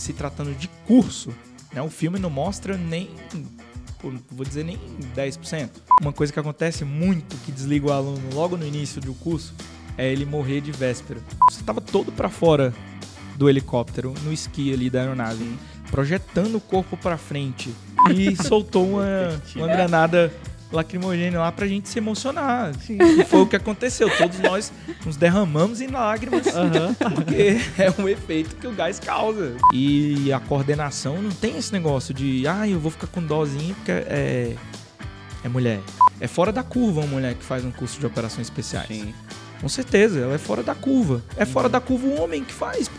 Se 0.00 0.12
tratando 0.12 0.54
de 0.54 0.68
curso, 0.86 1.30
né, 1.72 1.82
o 1.82 1.88
filme 1.90 2.18
não 2.18 2.30
mostra 2.30 2.76
nem, 2.76 3.10
vou 4.30 4.44
dizer 4.44 4.64
nem 4.64 4.78
10%. 5.16 5.70
Uma 6.00 6.12
coisa 6.12 6.32
que 6.32 6.40
acontece 6.40 6.84
muito, 6.84 7.36
que 7.44 7.52
desliga 7.52 7.86
o 7.86 7.92
aluno 7.92 8.34
logo 8.34 8.56
no 8.56 8.66
início 8.66 9.00
do 9.00 9.14
curso, 9.14 9.54
é 9.96 10.10
ele 10.10 10.24
morrer 10.24 10.60
de 10.60 10.72
véspera. 10.72 11.20
Você 11.50 11.62
tava 11.62 11.80
todo 11.80 12.10
para 12.10 12.28
fora 12.28 12.72
do 13.36 13.48
helicóptero, 13.48 14.14
no 14.22 14.32
esqui 14.32 14.72
ali 14.72 14.90
da 14.90 15.00
aeronave, 15.00 15.58
projetando 15.90 16.56
o 16.56 16.60
corpo 16.60 16.96
para 16.96 17.16
frente 17.16 17.74
e 18.14 18.36
soltou 18.42 18.86
uma, 18.86 19.42
uma 19.56 19.66
granada 19.66 20.32
lacrimogênea 20.72 21.40
lá 21.40 21.50
pra 21.50 21.66
gente 21.66 21.88
se 21.88 21.98
emocionar. 21.98 22.72
E 22.88 23.24
foi 23.24 23.40
o 23.40 23.46
que 23.46 23.56
aconteceu. 23.56 24.08
Todos 24.16 24.38
nós 24.40 24.72
nos 25.04 25.16
derramamos 25.16 25.80
em 25.80 25.88
lágrimas, 25.88 26.46
porque 27.14 27.58
é 27.78 27.90
um 28.00 28.08
efeito 28.08 28.56
que 28.56 28.66
o 28.66 28.72
gás 28.72 28.98
causa. 28.98 29.56
E 29.72 30.32
a 30.32 30.40
coordenação 30.40 31.20
não 31.20 31.30
tem 31.30 31.56
esse 31.56 31.72
negócio 31.72 32.14
de, 32.14 32.46
ah, 32.46 32.68
eu 32.68 32.78
vou 32.78 32.90
ficar 32.90 33.08
com 33.08 33.22
dózinho 33.22 33.74
porque 33.74 33.92
é, 33.92 34.54
é 35.44 35.48
mulher. 35.48 35.80
É 36.20 36.28
fora 36.28 36.52
da 36.52 36.62
curva 36.62 37.00
uma 37.00 37.08
mulher 37.08 37.34
que 37.34 37.44
faz 37.44 37.64
um 37.64 37.70
curso 37.70 37.98
de 37.98 38.06
operações 38.06 38.46
especiais. 38.46 38.88
Sim. 38.88 39.14
Com 39.60 39.68
certeza, 39.68 40.20
ela 40.20 40.34
é 40.34 40.38
fora 40.38 40.62
da 40.62 40.74
curva. 40.74 41.22
É 41.36 41.44
fora 41.44 41.68
da 41.68 41.80
curva 41.80 42.06
o 42.06 42.22
homem 42.22 42.42
que 42.44 42.52
faz. 42.52 42.90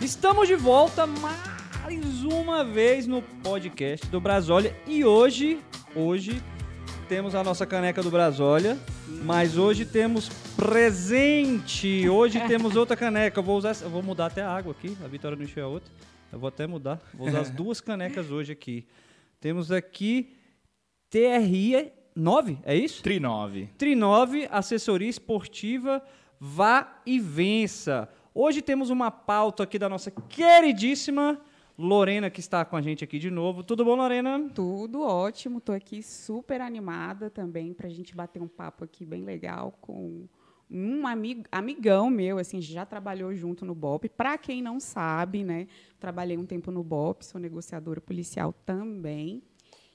Estamos 0.00 0.46
de 0.46 0.54
volta 0.54 1.06
mais 1.06 2.22
uma 2.24 2.64
vez 2.64 3.06
no 3.06 3.22
podcast 3.22 4.06
do 4.06 4.20
Brasólia 4.20 4.74
e 4.86 5.04
hoje, 5.04 5.58
hoje 5.94 6.42
temos 7.08 7.34
a 7.34 7.42
nossa 7.44 7.66
caneca 7.66 8.02
do 8.02 8.10
Brasólia, 8.10 8.78
mas 9.24 9.56
hoje 9.56 9.84
temos 9.84 10.28
presente. 10.56 12.08
Hoje 12.08 12.40
temos 12.48 12.76
outra 12.76 12.96
caneca. 12.96 13.38
Eu 13.38 13.42
vou 13.44 13.56
usar, 13.58 13.70
essa- 13.70 13.84
eu 13.84 13.90
vou 13.90 14.02
mudar 14.02 14.26
até 14.26 14.42
a 14.42 14.50
água 14.50 14.72
aqui. 14.72 14.96
A 15.04 15.08
Vitória 15.08 15.36
não 15.36 15.44
encheu 15.44 15.64
a 15.64 15.68
outra. 15.68 15.92
Eu 16.32 16.38
vou 16.38 16.48
até 16.48 16.66
mudar. 16.66 17.00
Vou 17.12 17.28
usar 17.28 17.40
as 17.40 17.50
duas 17.50 17.80
canecas 17.80 18.30
hoje 18.30 18.52
aqui. 18.52 18.86
Temos 19.40 19.70
aqui 19.70 20.34
TRI 21.10 21.92
9, 22.16 22.58
é 22.64 22.74
isso? 22.76 23.02
Tri 23.02 23.20
9. 23.20 23.68
Trinove, 23.76 24.48
assessoria 24.50 25.08
esportiva, 25.08 26.02
vá 26.40 27.00
e 27.04 27.20
vença. 27.20 28.08
Hoje 28.34 28.62
temos 28.62 28.88
uma 28.90 29.10
pauta 29.10 29.62
aqui 29.62 29.78
da 29.78 29.88
nossa 29.88 30.10
queridíssima 30.10 31.38
Lorena, 31.76 32.30
que 32.30 32.38
está 32.38 32.64
com 32.64 32.76
a 32.76 32.80
gente 32.82 33.02
aqui 33.02 33.18
de 33.18 33.30
novo. 33.30 33.64
Tudo 33.64 33.84
bom, 33.84 33.96
Lorena? 33.96 34.48
Tudo 34.54 35.02
ótimo, 35.02 35.60
tô 35.60 35.72
aqui 35.72 36.02
super 36.04 36.60
animada 36.60 37.28
também 37.28 37.74
para 37.74 37.88
a 37.88 37.90
gente 37.90 38.14
bater 38.14 38.40
um 38.40 38.46
papo 38.46 38.84
aqui 38.84 39.04
bem 39.04 39.24
legal 39.24 39.76
com 39.80 40.28
um 40.70 41.04
amigo, 41.04 41.42
amigão 41.50 42.08
meu, 42.08 42.38
assim, 42.38 42.60
já 42.60 42.86
trabalhou 42.86 43.34
junto 43.34 43.64
no 43.64 43.74
BOP. 43.74 44.08
Para 44.08 44.38
quem 44.38 44.62
não 44.62 44.78
sabe, 44.78 45.42
né, 45.42 45.66
trabalhei 45.98 46.38
um 46.38 46.46
tempo 46.46 46.70
no 46.70 46.82
BOP, 46.84 47.24
sou 47.24 47.40
negociadora 47.40 48.00
policial 48.00 48.52
também. 48.64 49.42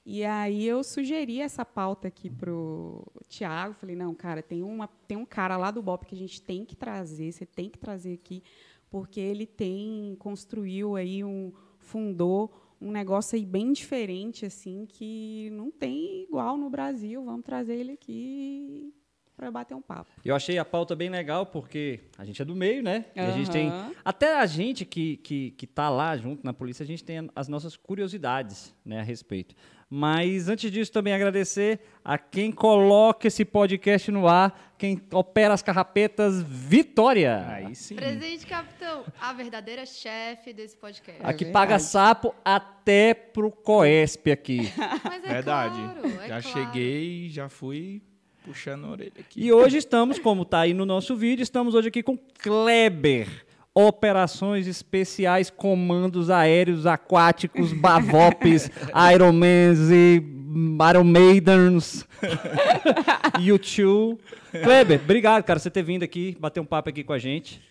E 0.05 0.25
aí 0.25 0.65
eu 0.65 0.83
sugeri 0.83 1.39
essa 1.39 1.63
pauta 1.63 2.09
aqui 2.09 2.29
pro 2.29 3.05
Tiago, 3.29 3.73
falei, 3.75 3.95
não, 3.95 4.13
cara, 4.13 4.41
tem, 4.41 4.63
uma, 4.63 4.87
tem 5.07 5.17
um 5.17 5.25
cara 5.25 5.55
lá 5.55 5.71
do 5.71 5.81
BOP 5.81 6.05
que 6.05 6.15
a 6.15 6.17
gente 6.17 6.41
tem 6.41 6.65
que 6.65 6.75
trazer, 6.75 7.31
você 7.31 7.45
tem 7.45 7.69
que 7.69 7.77
trazer 7.77 8.13
aqui, 8.13 8.43
porque 8.89 9.19
ele 9.19 9.45
tem, 9.45 10.15
construiu 10.19 10.95
aí 10.95 11.23
um, 11.23 11.53
fundou 11.89 12.51
um 12.79 12.91
negócio 12.91 13.35
aí 13.35 13.45
bem 13.45 13.73
diferente, 13.73 14.45
assim, 14.45 14.85
que 14.85 15.49
não 15.51 15.71
tem 15.71 16.23
igual 16.23 16.55
no 16.55 16.69
Brasil, 16.69 17.25
vamos 17.25 17.43
trazer 17.43 17.75
ele 17.75 17.93
aqui 17.93 18.93
para 19.35 19.49
bater 19.49 19.73
um 19.73 19.81
papo. 19.81 20.11
Eu 20.23 20.35
achei 20.35 20.57
a 20.57 20.65
pauta 20.65 20.95
bem 20.95 21.09
legal 21.09 21.45
porque 21.45 22.01
a 22.17 22.25
gente 22.25 22.41
é 22.41 22.45
do 22.45 22.55
meio, 22.55 22.83
né? 22.83 23.05
E 23.15 23.19
a 23.19 23.31
gente 23.31 23.49
tem. 23.49 23.71
Até 24.03 24.37
a 24.37 24.45
gente 24.45 24.85
que, 24.85 25.17
que, 25.17 25.51
que 25.51 25.65
tá 25.65 25.89
lá 25.89 26.15
junto 26.15 26.45
na 26.45 26.53
polícia, 26.53 26.83
a 26.83 26.87
gente 26.87 27.03
tem 27.03 27.29
as 27.35 27.47
nossas 27.47 27.75
curiosidades 27.75 28.75
né, 28.85 28.99
a 28.99 29.03
respeito. 29.03 29.55
Mas 29.89 30.47
antes 30.47 30.71
disso, 30.71 30.91
também 30.91 31.13
agradecer 31.13 31.79
a 32.05 32.15
quem 32.15 32.51
coloca 32.51 33.27
esse 33.27 33.43
podcast 33.43 34.11
no 34.11 34.27
ar, 34.27 34.75
quem 34.77 35.01
opera 35.11 35.51
as 35.53 35.63
carrapetas, 35.63 36.43
Vitória. 36.43 37.43
Aí 37.47 37.73
sim. 37.73 37.95
Presente, 37.95 38.45
capitão. 38.45 39.03
A 39.19 39.33
verdadeira 39.33 39.87
chefe 39.87 40.53
desse 40.53 40.77
podcast. 40.77 41.19
Aqui 41.23 41.45
verdade. 41.45 41.51
paga 41.51 41.79
sapo 41.79 42.35
até 42.45 43.15
pro 43.15 43.49
Coesp 43.49 44.31
aqui. 44.31 44.71
Mas 45.03 45.23
é 45.23 45.27
Verdade. 45.27 45.75
claro, 45.81 46.07
é 46.07 46.27
já 46.27 46.41
claro. 46.41 46.41
cheguei 46.43 47.25
e 47.25 47.29
já 47.29 47.49
fui 47.49 48.03
puxando 48.45 48.85
a 48.85 48.89
orelha 48.91 49.11
aqui. 49.19 49.43
E 49.43 49.51
hoje 49.51 49.77
estamos, 49.77 50.19
como 50.19 50.45
tá 50.45 50.61
aí 50.61 50.73
no 50.73 50.85
nosso 50.85 51.15
vídeo, 51.15 51.41
estamos 51.41 51.73
hoje 51.73 51.87
aqui 51.87 52.03
com 52.03 52.15
Kleber. 52.17 53.27
Operações 53.87 54.67
especiais, 54.67 55.49
comandos 55.49 56.29
aéreos, 56.29 56.85
aquáticos, 56.85 57.71
bavopes, 57.71 58.69
Ironmans 59.13 59.89
e 59.89 60.21
Iron 60.89 61.05
Maidens, 61.05 62.05
YouTube. 63.39 64.19
Kleber, 64.51 64.99
obrigado, 65.01 65.43
cara, 65.43 65.59
você 65.59 65.69
ter 65.69 65.83
vindo 65.83 66.03
aqui, 66.03 66.35
bater 66.39 66.59
um 66.59 66.65
papo 66.65 66.89
aqui 66.89 67.05
com 67.05 67.13
a 67.13 67.19
gente. 67.19 67.61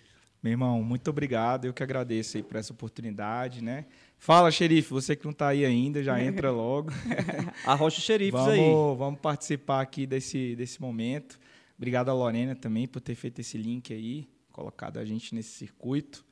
Meu 0.42 0.52
irmão, 0.52 0.82
muito 0.82 1.10
obrigado. 1.10 1.66
Eu 1.66 1.74
que 1.74 1.82
agradeço 1.82 2.38
aí 2.38 2.42
por 2.42 2.56
essa 2.56 2.72
oportunidade, 2.72 3.62
né? 3.62 3.84
Fala, 4.16 4.50
xerife, 4.50 4.90
você 4.90 5.14
que 5.14 5.26
não 5.26 5.32
tá 5.32 5.48
aí 5.48 5.62
ainda, 5.62 6.02
já 6.02 6.22
entra 6.22 6.50
logo. 6.50 6.90
Arrocha 7.66 7.98
os 7.98 8.04
xerifes 8.04 8.40
vamos, 8.40 8.54
aí. 8.54 8.96
vamos 8.96 9.20
participar 9.20 9.82
aqui 9.82 10.06
desse, 10.06 10.56
desse 10.56 10.80
momento. 10.80 11.38
Obrigado 11.76 12.08
a 12.08 12.14
Lorena 12.14 12.54
também 12.54 12.86
por 12.86 13.00
ter 13.00 13.14
feito 13.14 13.40
esse 13.40 13.58
link 13.58 13.92
aí, 13.92 14.26
colocado 14.58 14.98
a 14.98 15.04
gente 15.04 15.34
nesse 15.34 15.50
circuito. 15.50 16.24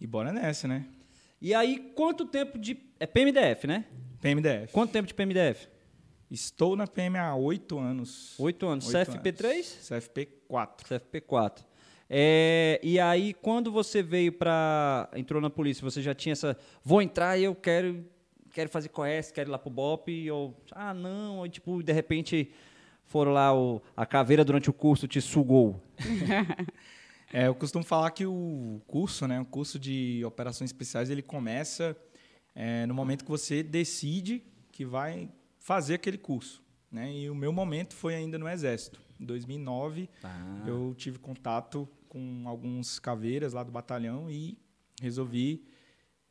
E 0.00 0.06
bora 0.06 0.32
nessa, 0.32 0.66
né? 0.66 0.86
E 1.40 1.54
aí, 1.54 1.92
quanto 1.94 2.24
tempo 2.24 2.58
de. 2.58 2.76
É 2.98 3.06
PMDF, 3.06 3.68
né? 3.68 3.84
PMDF. 4.20 4.72
Quanto 4.72 4.90
tempo 4.90 5.06
de 5.06 5.14
PMDF? 5.14 5.68
Estou 6.28 6.74
na 6.74 6.86
PM 6.86 7.16
há 7.16 7.34
oito 7.36 7.78
anos. 7.78 8.34
Oito 8.38 8.66
anos. 8.66 8.92
Oito 8.92 9.12
CFP3? 9.12 9.44
anos. 9.44 9.66
CFP4. 9.82 10.70
CFP4. 10.84 11.64
É, 12.10 12.80
e 12.82 12.98
aí, 12.98 13.32
quando 13.34 13.70
você 13.70 14.02
veio 14.02 14.32
para 14.32 15.08
entrou 15.14 15.40
na 15.40 15.50
polícia, 15.50 15.88
você 15.88 16.02
já 16.02 16.14
tinha 16.14 16.32
essa, 16.32 16.56
vou 16.82 17.00
entrar 17.00 17.38
e 17.38 17.44
eu 17.44 17.54
quero, 17.54 18.04
quero 18.52 18.68
fazer 18.70 18.88
coes, 18.88 19.30
quero 19.30 19.50
ir 19.50 19.52
lá 19.52 19.58
pro 19.58 19.70
BOP, 19.70 20.30
ou 20.30 20.58
ah 20.72 20.94
não, 20.94 21.38
ou, 21.38 21.48
tipo 21.48 21.82
de 21.82 21.92
repente 21.92 22.50
foram 23.04 23.32
lá 23.32 23.54
o, 23.54 23.82
a 23.94 24.06
caveira 24.06 24.42
durante 24.44 24.70
o 24.70 24.72
curso 24.72 25.06
te 25.06 25.20
sugou. 25.20 25.82
É, 27.32 27.46
eu 27.46 27.54
costumo 27.54 27.84
falar 27.84 28.10
que 28.10 28.24
o 28.24 28.80
curso, 28.86 29.26
né, 29.26 29.40
o 29.40 29.44
curso 29.44 29.78
de 29.78 30.22
operações 30.24 30.70
especiais, 30.70 31.10
ele 31.10 31.22
começa 31.22 31.96
é, 32.54 32.86
no 32.86 32.94
momento 32.94 33.24
que 33.24 33.30
você 33.30 33.62
decide 33.62 34.42
que 34.72 34.84
vai 34.84 35.30
fazer 35.58 35.94
aquele 35.94 36.16
curso, 36.16 36.62
né? 36.90 37.12
E 37.12 37.28
o 37.28 37.34
meu 37.34 37.52
momento 37.52 37.94
foi 37.94 38.14
ainda 38.14 38.38
no 38.38 38.48
Exército. 38.48 38.98
Em 39.20 39.24
2009, 39.26 40.08
eu 40.66 40.94
tive 40.96 41.18
contato 41.18 41.88
com 42.08 42.44
alguns 42.46 42.98
caveiras 42.98 43.52
lá 43.52 43.62
do 43.62 43.70
batalhão 43.70 44.30
e 44.30 44.56
resolvi 45.00 45.64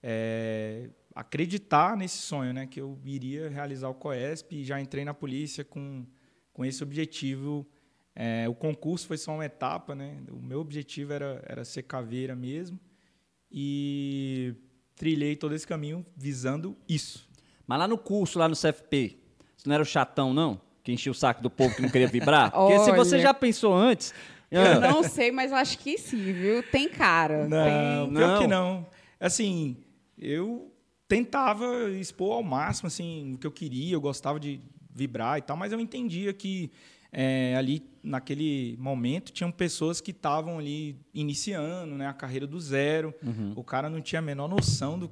é, 0.02 0.90
acreditar 1.14 1.96
nesse 1.96 2.18
sonho, 2.18 2.54
né? 2.54 2.66
Que 2.66 2.82
eu 2.82 3.00
iria 3.06 3.50
realizar 3.50 3.90
o 3.90 3.94
COESP 3.94 4.58
e 4.58 4.66
já 4.66 4.82
entrei 4.82 5.06
na 5.06 5.14
polícia 5.14 5.64
com, 5.64 6.06
com 6.52 6.66
esse 6.66 6.82
objetivo. 6.82 7.68
É, 8.20 8.50
o 8.50 8.56
concurso 8.56 9.06
foi 9.06 9.16
só 9.16 9.32
uma 9.32 9.46
etapa, 9.46 9.94
né? 9.94 10.18
O 10.32 10.42
meu 10.42 10.60
objetivo 10.60 11.14
era, 11.14 11.40
era 11.46 11.64
ser 11.64 11.84
caveira 11.84 12.36
mesmo 12.36 12.80
e 13.52 14.56
trilhei 14.96 15.36
todo 15.36 15.54
esse 15.54 15.68
caminho 15.68 16.04
visando 16.16 16.76
isso. 16.90 17.30
Mas 17.68 17.78
lá 17.78 17.88
no 17.88 17.96
curso, 17.96 18.40
lá 18.40 18.48
no 18.48 18.56
CFP, 18.56 19.20
você 19.56 19.70
não 19.70 19.76
era 19.76 19.84
o 19.84 19.86
chatão, 19.86 20.34
não? 20.34 20.60
Que 20.84 20.92
enchia 20.92 21.12
o 21.12 21.16
saco 21.16 21.44
do 21.44 21.50
povo 21.50 21.76
que 21.76 21.82
não 21.84 21.90
queria 21.90 22.08
vibrar? 22.08 22.50
Porque 22.50 22.80
se 22.80 22.92
você 22.92 23.20
já 23.20 23.36
pensou 23.36 23.72
antes. 23.72 24.16
Eu 24.50 24.62
ah, 24.62 24.80
não 24.80 25.04
sei, 25.04 25.32
mas 25.32 25.52
eu 25.52 25.58
acho 25.58 25.78
que 25.78 25.96
sim, 26.00 26.34
viu? 26.34 26.64
Tem 26.64 26.90
cara. 26.90 27.48
Não, 27.48 28.06
tem. 28.06 28.16
pior 28.16 28.28
Não. 28.30 28.40
que 28.40 28.48
não. 28.48 28.88
Assim, 29.20 29.78
eu 30.18 30.74
tentava 31.08 31.92
expor 31.92 32.34
ao 32.34 32.44
máximo 32.44 32.88
assim, 32.88 33.36
o 33.36 33.38
que 33.38 33.46
eu 33.46 33.52
queria, 33.52 33.94
eu 33.94 34.02
gostava 34.02 34.40
de 34.40 34.60
vibrar 34.90 35.38
e 35.38 35.42
tal, 35.44 35.56
mas 35.56 35.72
eu 35.72 35.80
entendia 35.80 36.34
que 36.34 36.72
é, 37.12 37.56
ali 37.58 37.84
naquele 38.04 38.76
momento 38.80 39.32
tinham 39.32 39.52
pessoas 39.52 40.00
que 40.02 40.12
estavam 40.12 40.60
ali 40.60 40.98
iniciando 41.14 41.96
né, 41.96 42.08
a 42.08 42.14
carreira 42.14 42.48
do 42.48 42.60
zero. 42.60 43.14
O 43.56 43.64
cara 43.64 43.90
não 43.90 44.02
tinha 44.02 44.20
a 44.20 44.22
menor 44.22 44.48
noção 44.48 44.98
do. 45.00 45.12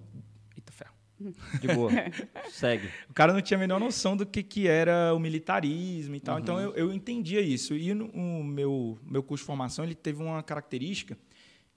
Eita 0.56 0.72
ferro. 0.72 0.94
de 1.62 1.68
boa. 1.74 1.92
Segue. 2.52 2.90
O 3.10 3.14
cara 3.14 3.32
não 3.34 3.42
tinha 3.42 3.58
a 3.58 3.60
menor 3.60 3.80
noção 3.80 4.18
do 4.18 4.26
que, 4.26 4.44
que 4.44 4.68
era 4.68 5.14
o 5.16 5.20
militarismo 5.20 6.16
e 6.16 6.20
tal. 6.20 6.40
Então 6.40 6.60
eu, 6.60 6.74
eu 6.76 6.94
entendia 6.94 7.40
isso. 7.42 7.74
E 7.76 7.94
no, 7.94 8.08
o 8.08 8.44
meu, 8.44 8.98
meu 9.04 9.24
curso 9.24 9.44
de 9.44 9.48
formação 9.48 9.86
ele 9.86 9.96
teve 9.96 10.22
uma 10.22 10.44
característica 10.44 11.18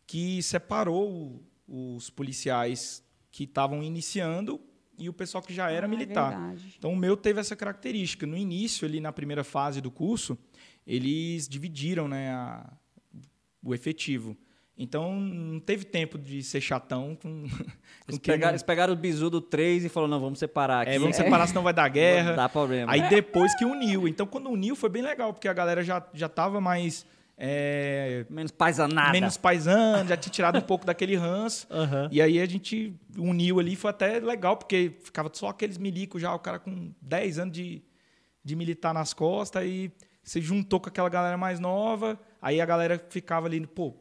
que 0.07 0.43
separou 0.43 1.41
o- 1.69 1.97
os 1.97 2.11
policiais 2.11 3.03
que 3.31 3.45
estavam 3.45 3.83
iniciando 3.83 4.61
e 4.99 5.09
o 5.09 5.13
pessoal 5.13 5.43
que 5.43 5.53
já 5.55 5.71
era 5.71 5.87
Ah, 5.87 5.89
é 5.89 5.91
militar. 5.91 6.31
verdade. 6.31 6.75
Então 6.79 6.93
o 6.93 6.97
meu 6.97 7.17
teve 7.17 7.41
essa 7.41 7.55
característica. 7.57 8.27
No 8.27 8.37
início, 8.37 8.87
ali 8.87 9.01
na 9.01 9.13
primeira 9.13 9.45
fase 9.45 9.81
do 9.81 9.91
curso, 9.91 10.37
eles 10.87 11.49
dividiram 11.49 12.09
né, 12.09 12.31
a- 12.33 12.73
o 13.63 13.75
efetivo. 13.75 14.37
Então 14.81 15.13
não 15.21 15.59
teve 15.59 15.85
tempo 15.85 16.17
de 16.17 16.43
ser 16.43 16.61
chatão 16.61 17.17
com. 17.21 17.43
com 18.07 18.09
Eles 18.09 18.19
pegaram, 18.21 18.41
não- 18.43 18.51
eles 18.51 18.63
pegaram 18.63 18.93
o 18.93 18.97
bizu 18.97 19.29
do 19.29 19.41
3 19.41 19.85
e 19.85 19.89
falaram, 19.89 20.11
não, 20.13 20.21
vamos 20.21 20.39
separar 20.39 20.83
aqui. 20.83 20.93
É, 20.93 20.99
vamos 20.99 21.17
separar, 21.17 21.47
senão 21.49 21.63
vai 21.63 21.75
dar 21.75 21.89
guerra. 21.89 22.31
Não 22.31 22.37
dá 22.37 22.49
problema. 22.49 22.93
Aí 22.93 23.09
depois 23.09 23.55
que 23.57 23.65
uniu. 23.65 24.07
Então 24.07 24.27
quando 24.27 24.49
uniu 24.49 24.77
foi 24.77 24.89
bem 24.89 25.03
legal, 25.03 25.33
porque 25.33 25.49
a 25.49 25.53
galera 25.53 25.83
já, 25.83 26.07
já 26.15 26.29
tava 26.29 26.61
mais. 26.61 27.05
É, 27.41 28.27
Menos 28.29 28.51
paisanada. 28.51 29.13
menos 29.13 29.37
paisano, 29.37 30.09
já 30.09 30.17
tinha 30.17 30.33
tirado 30.33 30.59
um 30.59 30.63
pouco 30.63 30.85
daquele 30.85 31.15
ranço. 31.15 31.69
Aham. 31.71 32.09
E 32.11 32.21
aí 32.21 32.41
a 32.41 32.47
gente 32.47 32.93
uniu 33.17 33.61
ali, 33.61 33.77
foi 33.77 33.91
até 33.91 34.19
legal, 34.19 34.57
porque 34.57 34.97
ficava 35.05 35.31
só 35.33 35.49
aqueles 35.51 35.79
milicos 35.79 36.21
já, 36.21 36.35
o 36.35 36.39
cara 36.41 36.59
com 36.59 36.93
10 37.01 37.39
anos 37.39 37.55
de, 37.55 37.81
de 38.45 38.57
militar 38.57 38.93
nas 38.93 39.15
costas, 39.15 39.63
aí 39.63 39.93
você 40.23 40.41
juntou 40.41 40.81
com 40.81 40.89
aquela 40.89 41.09
galera 41.09 41.39
mais 41.39 41.61
nova, 41.61 42.19
aí 42.43 42.61
a 42.61 42.67
galera 42.67 43.03
ficava 43.09 43.47
ali, 43.47 43.65
pô, 43.67 43.95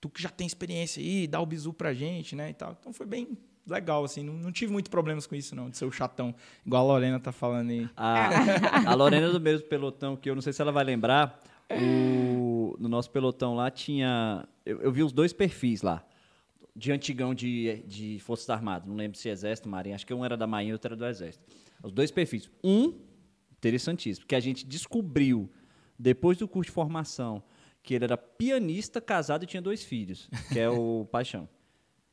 tu 0.00 0.10
que 0.10 0.20
já 0.20 0.28
tem 0.28 0.46
experiência 0.46 1.00
aí, 1.00 1.28
dá 1.28 1.40
o 1.40 1.46
bizu 1.46 1.72
pra 1.72 1.94
gente, 1.94 2.34
né, 2.34 2.50
e 2.50 2.54
tal. 2.54 2.76
Então 2.80 2.92
foi 2.92 3.06
bem 3.06 3.38
legal, 3.64 4.02
assim, 4.04 4.24
não, 4.24 4.34
não 4.34 4.50
tive 4.50 4.72
muitos 4.72 4.90
problemas 4.90 5.24
com 5.24 5.36
isso, 5.36 5.54
não, 5.54 5.70
de 5.70 5.76
ser 5.78 5.84
o 5.84 5.92
chatão, 5.92 6.34
igual 6.66 6.82
a 6.82 6.92
Lorena 6.94 7.20
tá 7.20 7.30
falando 7.30 7.70
aí. 7.70 7.88
A, 7.96 8.28
a 8.90 8.94
Lorena 8.94 9.30
do 9.30 9.40
mesmo 9.40 9.68
pelotão, 9.68 10.16
que 10.16 10.28
eu 10.28 10.34
não 10.34 10.42
sei 10.42 10.52
se 10.52 10.60
ela 10.60 10.72
vai 10.72 10.82
lembrar, 10.82 11.40
o- 11.80 12.76
no 12.78 12.88
nosso 12.88 13.10
pelotão 13.10 13.54
lá 13.54 13.70
tinha. 13.70 14.46
Eu, 14.64 14.80
eu 14.82 14.92
vi 14.92 15.02
os 15.02 15.12
dois 15.12 15.32
perfis 15.32 15.82
lá. 15.82 16.04
De 16.74 16.90
antigão 16.90 17.34
de, 17.34 17.82
de 17.86 18.18
Forças 18.20 18.48
Armadas. 18.48 18.88
Não 18.88 18.96
lembro 18.96 19.18
se 19.18 19.28
Exército, 19.28 19.68
Marinha. 19.68 19.94
Acho 19.94 20.06
que 20.06 20.14
um 20.14 20.24
era 20.24 20.36
da 20.38 20.46
Marinha 20.46 20.70
e 20.70 20.72
outro 20.72 20.88
era 20.88 20.96
do 20.96 21.04
Exército. 21.06 21.44
Os 21.82 21.92
dois 21.92 22.10
perfis. 22.10 22.50
Um, 22.64 22.94
interessantíssimo, 23.58 24.26
que 24.26 24.34
a 24.34 24.40
gente 24.40 24.64
descobriu 24.66 25.50
depois 25.98 26.38
do 26.38 26.48
curso 26.48 26.70
de 26.70 26.74
formação 26.74 27.42
que 27.82 27.94
ele 27.94 28.04
era 28.04 28.16
pianista, 28.16 29.00
casado 29.00 29.42
e 29.42 29.46
tinha 29.46 29.60
dois 29.60 29.84
filhos, 29.84 30.30
que 30.52 30.58
é 30.58 30.68
o 30.70 31.06
Paixão. 31.12 31.48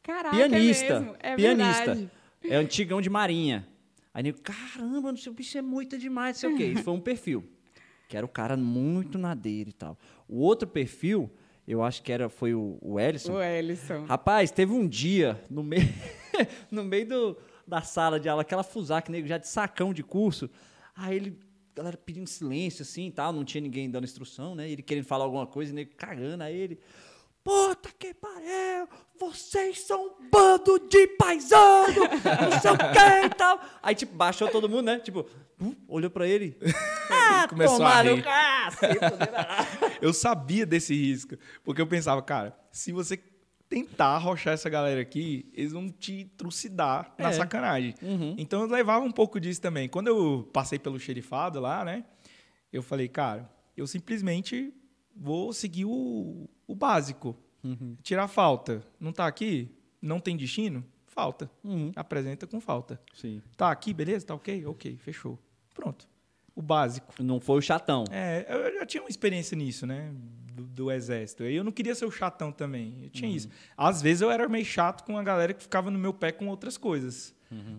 Caraca, 0.01 0.35
pianista. 0.35 0.85
é 0.93 0.99
mesmo. 0.99 1.15
É 1.19 1.35
pianista. 1.35 1.85
verdade. 1.85 2.11
É 2.43 2.55
antigão 2.55 2.99
de 3.01 3.09
marinha. 3.09 3.67
Aí 4.13 4.23
nego, 4.23 4.39
caramba, 4.41 5.11
o 5.13 5.33
bicho 5.33 5.57
é 5.57 5.61
muito 5.61 5.97
demais, 5.97 6.41
não 6.41 6.49
sei 6.49 6.53
o 6.53 6.57
quê. 6.57 6.65
Isso 6.73 6.83
foi 6.83 6.93
um 6.93 6.99
perfil. 6.99 7.47
Que 8.09 8.17
era 8.17 8.25
o 8.25 8.29
cara 8.29 8.57
muito 8.57 9.19
nadeiro 9.19 9.69
e 9.69 9.73
tal. 9.73 9.95
O 10.27 10.39
outro 10.39 10.67
perfil, 10.67 11.31
eu 11.67 11.83
acho 11.83 12.01
que 12.01 12.11
era, 12.11 12.27
foi 12.27 12.55
o, 12.55 12.79
o 12.81 12.99
Ellison. 12.99 13.33
O 13.33 13.41
Ellison. 13.41 14.03
Rapaz, 14.05 14.49
teve 14.49 14.73
um 14.73 14.87
dia 14.87 15.39
no 15.47 15.61
meio, 15.61 15.87
no 16.71 16.83
meio 16.83 17.07
do, 17.07 17.37
da 17.67 17.83
sala 17.83 18.19
de 18.19 18.27
aula, 18.27 18.41
aquela 18.41 18.63
fusaca, 18.63 19.11
nego 19.11 19.27
já 19.27 19.37
de 19.37 19.47
sacão 19.47 19.93
de 19.93 20.01
curso. 20.01 20.49
Aí 20.95 21.15
ele, 21.15 21.39
a 21.73 21.77
galera 21.77 21.97
pedindo 21.97 22.27
silêncio 22.27 22.81
assim 22.81 23.09
e 23.09 23.11
tal, 23.11 23.31
não 23.31 23.45
tinha 23.45 23.61
ninguém 23.61 23.87
dando 23.91 24.05
instrução, 24.05 24.55
né? 24.55 24.67
Ele 24.67 24.81
querendo 24.81 25.05
falar 25.05 25.25
alguma 25.25 25.45
coisa, 25.45 25.71
e 25.71 25.75
nego 25.75 25.91
cagando. 25.95 26.41
Aí 26.41 26.57
ele, 26.57 26.79
puta 27.43 27.91
que 27.99 28.11
pariu, 28.15 28.89
vocês 29.19 29.81
são 29.81 30.03
um 30.03 30.29
bando 30.31 30.79
de 30.89 31.07
paisano, 31.09 31.93
não 31.93 32.59
sei 32.59 32.71
o 32.71 32.77
que 32.77 33.25
e 33.27 33.29
tal. 33.37 33.61
Aí, 33.83 33.93
tipo, 33.93 34.15
baixou 34.15 34.49
todo 34.49 34.67
mundo, 34.67 34.85
né? 34.85 34.97
Tipo, 34.97 35.27
olhou 35.87 36.09
pra 36.09 36.25
ele. 36.27 36.57
Ah, 37.11 37.47
Começou 37.49 37.83
a 37.85 38.01
rir. 38.01 38.23
cacete, 38.23 38.99
Eu 40.01 40.13
sabia 40.13 40.65
desse 40.65 40.93
risco, 40.95 41.35
porque 41.63 41.81
eu 41.81 41.87
pensava, 41.87 42.21
cara, 42.21 42.57
se 42.71 42.91
você 42.91 43.17
tentar 43.67 44.07
arrochar 44.15 44.53
essa 44.53 44.69
galera 44.69 44.99
aqui, 45.01 45.49
eles 45.53 45.71
vão 45.71 45.89
te 45.89 46.25
trucidar 46.37 47.13
na 47.19 47.29
É. 47.29 47.33
sacanagem. 47.33 47.93
Então 48.37 48.61
eu 48.61 48.67
levava 48.67 49.03
um 49.05 49.11
pouco 49.11 49.39
disso 49.39 49.61
também. 49.61 49.87
Quando 49.87 50.07
eu 50.07 50.49
passei 50.51 50.79
pelo 50.79 50.99
xerifado 50.99 51.59
lá, 51.59 51.85
né, 51.85 52.03
eu 52.73 52.81
falei, 52.81 53.07
cara, 53.07 53.49
eu 53.77 53.85
simplesmente 53.85 54.73
vou 55.15 55.53
seguir 55.53 55.85
o, 55.85 56.49
o 56.67 56.75
básico. 56.75 57.35
Tirar 58.01 58.27
falta. 58.27 58.81
Não 58.99 59.11
tá 59.11 59.27
aqui? 59.27 59.69
Não 60.01 60.19
tem 60.19 60.35
destino? 60.37 60.83
Falta. 61.05 61.51
Uhum. 61.63 61.91
Apresenta 61.95 62.47
com 62.47 62.61
falta. 62.61 62.99
Sim. 63.13 63.41
Tá 63.57 63.69
aqui, 63.69 63.93
beleza? 63.93 64.25
Tá 64.27 64.33
ok? 64.35 64.65
Ok, 64.65 64.97
fechou. 64.97 65.37
Pronto. 65.73 66.07
O 66.55 66.61
básico. 66.61 67.13
Não 67.23 67.39
foi 67.39 67.57
o 67.57 67.61
chatão. 67.61 68.03
É, 68.11 68.45
eu 68.49 68.79
já 68.79 68.85
tinha 68.85 69.01
uma 69.03 69.09
experiência 69.09 69.55
nisso, 69.55 69.85
né? 69.85 70.11
Do, 70.53 70.63
do 70.63 70.91
exército. 70.91 71.43
E 71.45 71.55
eu 71.55 71.63
não 71.63 71.71
queria 71.71 71.95
ser 71.95 72.05
o 72.05 72.11
chatão 72.11 72.51
também. 72.51 72.95
Eu 73.03 73.09
tinha 73.09 73.31
isso. 73.33 73.47
Às 73.77 74.01
vezes 74.01 74.21
eu 74.21 74.29
era 74.29 74.47
meio 74.49 74.65
chato 74.65 75.03
com 75.05 75.17
a 75.17 75.23
galera 75.23 75.53
que 75.53 75.63
ficava 75.63 75.89
no 75.89 75.97
meu 75.97 76.13
pé 76.13 76.31
com 76.33 76.47
outras 76.47 76.77
coisas. 76.77 77.33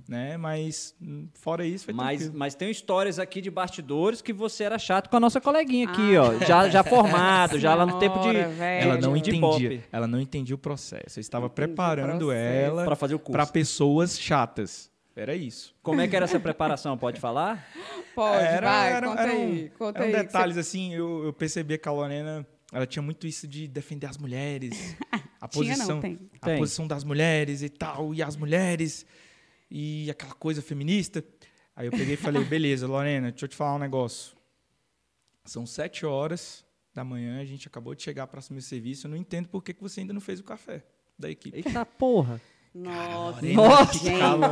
Né? 0.09 0.37
Mas, 0.37 0.97
hum, 1.01 1.29
fora 1.35 1.65
isso, 1.65 1.85
foi 1.85 1.95
Mas, 1.95 2.19
tranquilo. 2.19 2.39
mas 2.41 2.55
tem 2.57 2.71
histórias 2.73 3.21
aqui 3.21 3.41
de 3.41 3.51
bastidores 3.53 4.21
que 4.21 4.33
você 4.33 4.65
era 4.65 4.77
chato 4.81 5.09
com 5.09 5.17
a 5.17 5.21
nossa 5.21 5.41
coleguinha 5.41 5.89
aqui, 5.89 6.17
ó. 6.17 6.37
Já, 6.45 6.69
já 6.69 6.83
formado, 6.83 7.57
já 7.57 7.73
lá 7.77 7.87
no 7.87 7.97
tempo 8.01 8.19
de. 8.19 8.33
Velho. 8.33 8.59
Ela 8.91 8.97
não 9.01 9.13
de 9.13 9.31
entendia. 9.31 9.41
pop. 9.79 9.83
Ela 9.93 10.09
não 10.09 10.21
entendia 10.21 10.57
o 10.57 10.59
processo. 10.59 11.19
Eu 11.19 11.21
estava 11.21 11.47
o 11.47 11.51
preparando 11.51 12.19
processo. 12.27 12.33
ela 12.67 12.85
Pra 12.85 12.97
fazer 12.97 13.15
o 13.15 13.19
curso. 13.21 13.31
para 13.33 13.47
pessoas 13.47 14.19
chatas. 14.19 14.91
Era 15.17 15.35
isso. 15.35 15.75
Como 15.83 16.01
é 16.01 16.09
que 16.09 16.15
era 16.17 16.25
essa 16.25 16.39
preparação? 16.41 16.97
Pode 16.97 17.21
falar? 17.21 17.67
Pode, 18.15 18.43
Era- 18.45 18.67
vai, 18.71 18.93
era- 18.93 19.07
conta 19.09 19.23
eram- 19.23 19.33
aí. 19.43 19.71
Conta 19.71 19.99
eram 19.99 20.07
aí. 20.19 20.25
detalhes 20.25 20.57
assim, 20.57 20.95
eu, 20.95 21.25
eu 21.25 21.33
percebia 21.33 21.77
que 21.79 21.89
a 21.89 21.93
Lorena, 21.93 22.47
ela 22.73 22.87
tinha 22.87 23.03
muito 23.03 23.27
isso 23.27 23.47
de 23.47 23.67
defender 23.69 24.07
as 24.07 24.17
mulheres, 24.19 24.97
a 25.41 25.49
Tinha, 25.49 25.77
não, 25.77 25.77
posição, 25.77 26.01
tem. 26.01 26.31
a 26.41 26.47
Tem. 26.47 26.59
posição 26.59 26.87
das 26.87 27.05
mulheres 27.05 27.63
e 27.63 27.69
tal, 27.69 28.15
e 28.15 28.23
as 28.23 28.37
mulheres 28.37 29.05
e 29.71 30.11
aquela 30.11 30.35
coisa 30.35 30.61
feminista. 30.63 31.25
Aí 31.77 31.87
eu 31.87 31.93
peguei 31.93 32.15
e 32.15 32.17
falei, 32.17 32.43
beleza, 32.47 32.87
Lorena, 32.87 33.31
deixa 33.31 33.45
eu 33.45 33.49
te 33.49 33.57
falar 33.57 33.75
um 33.77 33.79
negócio. 33.79 34.37
São 35.45 35.67
sete 35.67 36.05
horas 36.07 36.65
da 36.95 37.05
manhã, 37.05 37.41
a 37.41 37.45
gente 37.45 37.67
acabou 37.69 37.95
de 37.95 38.03
chegar 38.03 38.27
para 38.27 38.39
assumir 38.41 38.59
o 38.59 38.63
serviço, 38.63 39.07
eu 39.07 39.11
não 39.11 39.17
entendo 39.17 39.49
por 39.49 39.63
que, 39.63 39.73
que 39.73 39.81
você 39.83 40.01
ainda 40.01 40.13
não 40.13 40.21
fez 40.21 40.41
o 40.41 40.45
café 40.45 40.83
da 41.19 41.31
equipe. 41.31 41.57
Eita 41.57 41.85
porra. 41.87 42.41
Nossa, 42.75 43.43
Nossa! 43.47 43.99
ficava- 43.99 44.47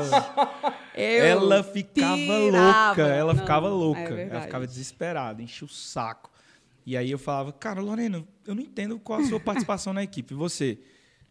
ela 0.94 1.62
ficava 1.62 2.16
tirava. 2.16 2.86
louca, 2.86 3.02
ela 3.02 3.32
Não, 3.34 3.40
ficava 3.40 3.66
é 3.66 3.70
louca, 3.70 4.00
ela 4.00 4.14
verdade. 4.16 4.44
ficava 4.46 4.66
desesperada, 4.66 5.42
enchia 5.42 5.66
o 5.66 5.70
saco. 5.70 6.30
E 6.84 6.96
aí 6.96 7.10
eu 7.10 7.18
falava, 7.18 7.52
cara, 7.52 7.80
Lorena, 7.80 8.24
eu 8.46 8.54
não 8.54 8.62
entendo 8.62 8.98
qual 8.98 9.20
a 9.20 9.24
sua 9.24 9.38
participação 9.38 9.92
na 9.92 10.02
equipe. 10.02 10.34
Você, 10.34 10.78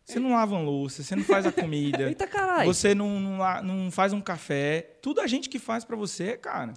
você 0.06 0.20
não 0.20 0.32
lava 0.32 0.58
louça, 0.60 1.04
você 1.04 1.16
não 1.16 1.24
faz 1.24 1.46
a 1.46 1.52
comida, 1.52 2.04
Eita 2.10 2.28
caralho. 2.28 2.74
você 2.74 2.94
não, 2.96 3.20
não, 3.20 3.64
não 3.64 3.92
faz 3.92 4.14
um 4.14 4.22
café, 4.22 4.98
tudo 5.02 5.20
a 5.20 5.28
gente 5.28 5.50
que 5.50 5.60
faz 5.60 5.84
pra 5.84 5.96
você, 5.98 6.38
cara. 6.38 6.74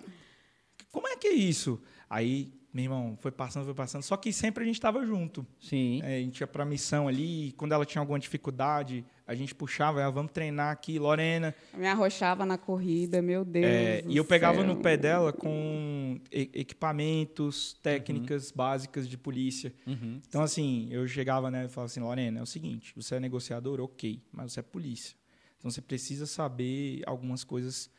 Como 0.90 1.06
é 1.06 1.14
que 1.16 1.28
é 1.28 1.32
isso? 1.34 1.80
Aí, 2.08 2.52
meu 2.72 2.84
irmão, 2.84 3.18
foi 3.20 3.32
passando, 3.32 3.64
foi 3.64 3.74
passando, 3.74 4.02
só 4.02 4.16
que 4.16 4.32
sempre 4.32 4.62
a 4.62 4.66
gente 4.66 4.76
estava 4.76 5.04
junto. 5.04 5.44
Sim. 5.60 6.00
É, 6.04 6.16
a 6.18 6.20
gente 6.20 6.40
ia 6.40 6.46
pra 6.46 6.64
missão 6.64 7.08
ali, 7.08 7.48
e 7.48 7.52
quando 7.52 7.72
ela 7.72 7.84
tinha 7.84 8.00
alguma 8.00 8.18
dificuldade, 8.18 9.04
a 9.26 9.34
gente 9.34 9.54
puxava 9.54 10.00
ela, 10.00 10.10
vamos 10.12 10.30
treinar 10.32 10.72
aqui, 10.72 10.98
Lorena, 10.98 11.54
Me 11.74 11.86
arrochava 11.86 12.46
na 12.46 12.56
corrida, 12.58 13.20
meu 13.20 13.44
Deus. 13.44 13.64
é, 13.66 14.02
do 14.02 14.12
e 14.12 14.16
eu 14.16 14.24
pegava 14.24 14.58
céu. 14.58 14.66
no 14.66 14.76
pé 14.76 14.96
dela 14.96 15.32
com 15.32 16.20
e- 16.32 16.50
equipamentos, 16.54 17.74
técnicas 17.82 18.50
básicas 18.50 19.08
de 19.08 19.16
polícia. 19.18 19.72
Uhum. 19.86 20.20
Então, 20.28 20.42
assim, 20.42 20.88
eu 20.90 21.06
chegava 21.08 21.50
nela 21.50 21.66
e 21.66 21.68
falava 21.68 21.86
assim, 21.90 22.00
Lorena, 22.00 22.40
é 22.40 22.42
o 22.42 22.46
seguinte, 22.46 22.92
você 22.94 23.16
é 23.16 23.20
negociador, 23.20 23.80
ok, 23.80 24.22
mas 24.32 24.52
você 24.52 24.60
é 24.60 24.62
polícia. 24.62 25.16
Então, 25.58 25.70
você 25.70 25.80
precisa 25.80 26.26
saber 26.26 27.02
algumas 27.06 27.44
coisas 27.44 27.90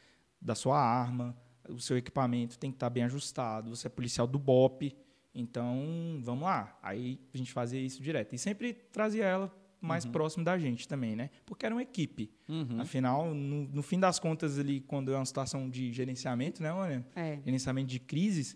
da 0.42 0.56
sua 0.56 0.80
arma, 0.80 1.36
o 1.70 1.80
seu 1.80 1.98
equipamento 1.98 2.58
tem 2.58 2.72
que 2.72 2.76
estar 2.76 2.90
bem 2.90 3.04
ajustado, 3.04 3.70
você 3.76 3.88
é 3.88 3.90
policial 3.90 4.26
do 4.28 4.40
BOP, 4.40 4.96
então, 5.34 6.20
vamos 6.22 6.44
lá. 6.44 6.78
Aí, 6.84 7.20
a 7.34 7.38
gente 7.38 7.52
fazia 7.52 7.80
isso 7.80 8.02
direto. 8.02 8.34
E 8.36 8.38
sempre 8.38 8.74
trazia 8.74 9.24
ela 9.26 9.54
mais 9.80 10.06
próximo 10.06 10.44
da 10.44 10.58
gente 10.60 10.88
também, 10.88 11.16
né? 11.16 11.30
Porque 11.46 11.66
era 11.66 11.74
uma 11.74 11.82
equipe. 11.82 12.30
Uhum. 12.48 12.80
Afinal, 12.82 13.34
no, 13.34 13.64
no 13.68 13.82
fim 13.82 14.00
das 14.00 14.20
contas, 14.20 14.60
ali, 14.60 14.82
quando 14.82 15.12
é 15.12 15.16
uma 15.16 15.26
situação 15.26 15.70
de 15.70 15.92
gerenciamento, 15.92 16.62
né, 16.62 16.72
Lorena? 16.72 17.06
É. 17.16 17.40
Gerenciamento 17.44 17.88
de 17.88 18.00
crises, 18.00 18.56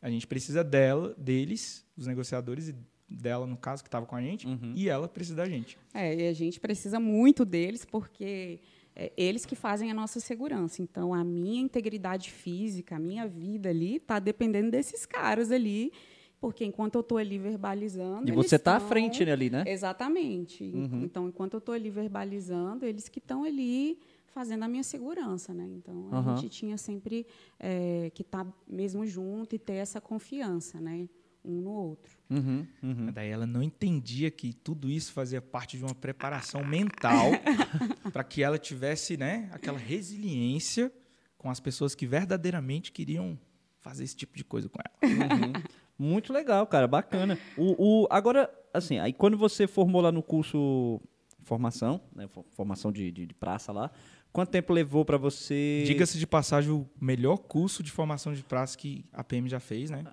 a 0.00 0.08
gente 0.08 0.26
precisa 0.26 0.64
dela, 0.64 1.14
deles, 1.18 1.84
os 1.96 2.06
negociadores, 2.06 2.68
e 2.68 2.74
dela, 3.08 3.46
no 3.46 3.56
caso, 3.56 3.82
que 3.82 3.88
estava 3.88 4.06
com 4.06 4.16
a 4.16 4.22
gente, 4.22 4.46
Uhum. 4.46 4.72
e 4.74 4.88
ela 4.88 5.06
precisa 5.06 5.36
da 5.36 5.46
gente. 5.46 5.76
É, 5.92 6.14
e 6.14 6.28
a 6.28 6.32
gente 6.32 6.58
precisa 6.58 6.98
muito 6.98 7.44
deles, 7.44 7.84
porque 7.84 8.60
é 8.94 9.12
eles 9.16 9.46
que 9.46 9.54
fazem 9.54 9.90
a 9.90 9.94
nossa 9.94 10.20
segurança. 10.20 10.82
Então, 10.82 11.14
a 11.14 11.24
minha 11.24 11.60
integridade 11.60 12.30
física, 12.30 12.96
a 12.96 12.98
minha 12.98 13.26
vida 13.26 13.68
ali, 13.68 13.96
está 13.96 14.18
dependendo 14.18 14.70
desses 14.70 15.06
caras 15.06 15.50
ali, 15.50 15.92
porque 16.40 16.64
enquanto 16.64 16.96
eu 16.96 17.00
estou 17.00 17.18
ali 17.18 17.38
verbalizando. 17.38 18.28
E 18.28 18.32
você 18.32 18.58
tá 18.58 18.76
à 18.76 18.80
frente 18.80 19.22
ali, 19.22 19.48
né? 19.48 19.64
Exatamente. 19.66 20.64
Uhum. 20.64 21.02
Então, 21.04 21.28
enquanto 21.28 21.54
eu 21.54 21.58
estou 21.58 21.74
ali 21.74 21.88
verbalizando, 21.88 22.84
eles 22.84 23.08
que 23.08 23.18
estão 23.18 23.44
ali 23.44 23.98
fazendo 24.26 24.62
a 24.62 24.68
minha 24.68 24.82
segurança, 24.82 25.52
né? 25.52 25.68
Então, 25.76 26.08
a 26.10 26.18
Aham. 26.18 26.36
gente 26.36 26.48
tinha 26.48 26.76
sempre 26.76 27.26
é, 27.60 28.10
que 28.14 28.22
estar 28.22 28.46
mesmo 28.66 29.06
junto 29.06 29.54
e 29.54 29.58
ter 29.58 29.74
essa 29.74 30.00
confiança, 30.00 30.80
né? 30.80 31.08
Um 31.44 31.60
no 31.60 31.70
outro. 31.70 32.12
Uhum, 32.30 32.66
uhum. 32.82 33.12
Daí 33.12 33.28
ela 33.30 33.46
não 33.46 33.62
entendia 33.62 34.30
que 34.30 34.52
tudo 34.52 34.88
isso 34.90 35.12
fazia 35.12 35.42
parte 35.42 35.76
de 35.76 35.84
uma 35.84 35.94
preparação 35.94 36.64
mental 36.64 37.30
para 38.12 38.22
que 38.24 38.42
ela 38.42 38.58
tivesse, 38.58 39.16
né, 39.16 39.48
aquela 39.52 39.78
resiliência 39.78 40.92
com 41.36 41.50
as 41.50 41.58
pessoas 41.60 41.94
que 41.94 42.06
verdadeiramente 42.06 42.92
queriam 42.92 43.38
fazer 43.80 44.04
esse 44.04 44.14
tipo 44.16 44.36
de 44.36 44.44
coisa 44.44 44.68
com 44.68 44.78
ela. 44.80 45.12
Uhum. 45.12 45.52
Muito 45.98 46.32
legal, 46.32 46.66
cara, 46.66 46.86
bacana. 46.86 47.38
O, 47.56 48.02
o, 48.04 48.08
agora, 48.10 48.48
assim, 48.72 48.98
aí 48.98 49.12
quando 49.12 49.36
você 49.36 49.66
formou 49.66 50.00
lá 50.00 50.12
no 50.12 50.22
curso 50.22 51.00
formação, 51.42 52.00
né, 52.14 52.28
fo- 52.28 52.46
formação 52.52 52.92
de, 52.92 53.10
de, 53.10 53.26
de 53.26 53.34
praça 53.34 53.72
lá, 53.72 53.90
quanto 54.32 54.50
tempo 54.50 54.72
levou 54.72 55.04
pra 55.04 55.16
você... 55.16 55.84
Diga-se 55.86 56.18
de 56.18 56.26
passagem, 56.26 56.70
o 56.70 56.88
melhor 57.00 57.36
curso 57.36 57.82
de 57.82 57.90
formação 57.90 58.32
de 58.32 58.42
praça 58.42 58.76
que 58.76 59.04
a 59.12 59.22
PM 59.22 59.48
já 59.48 59.60
fez, 59.60 59.90
né? 59.90 60.04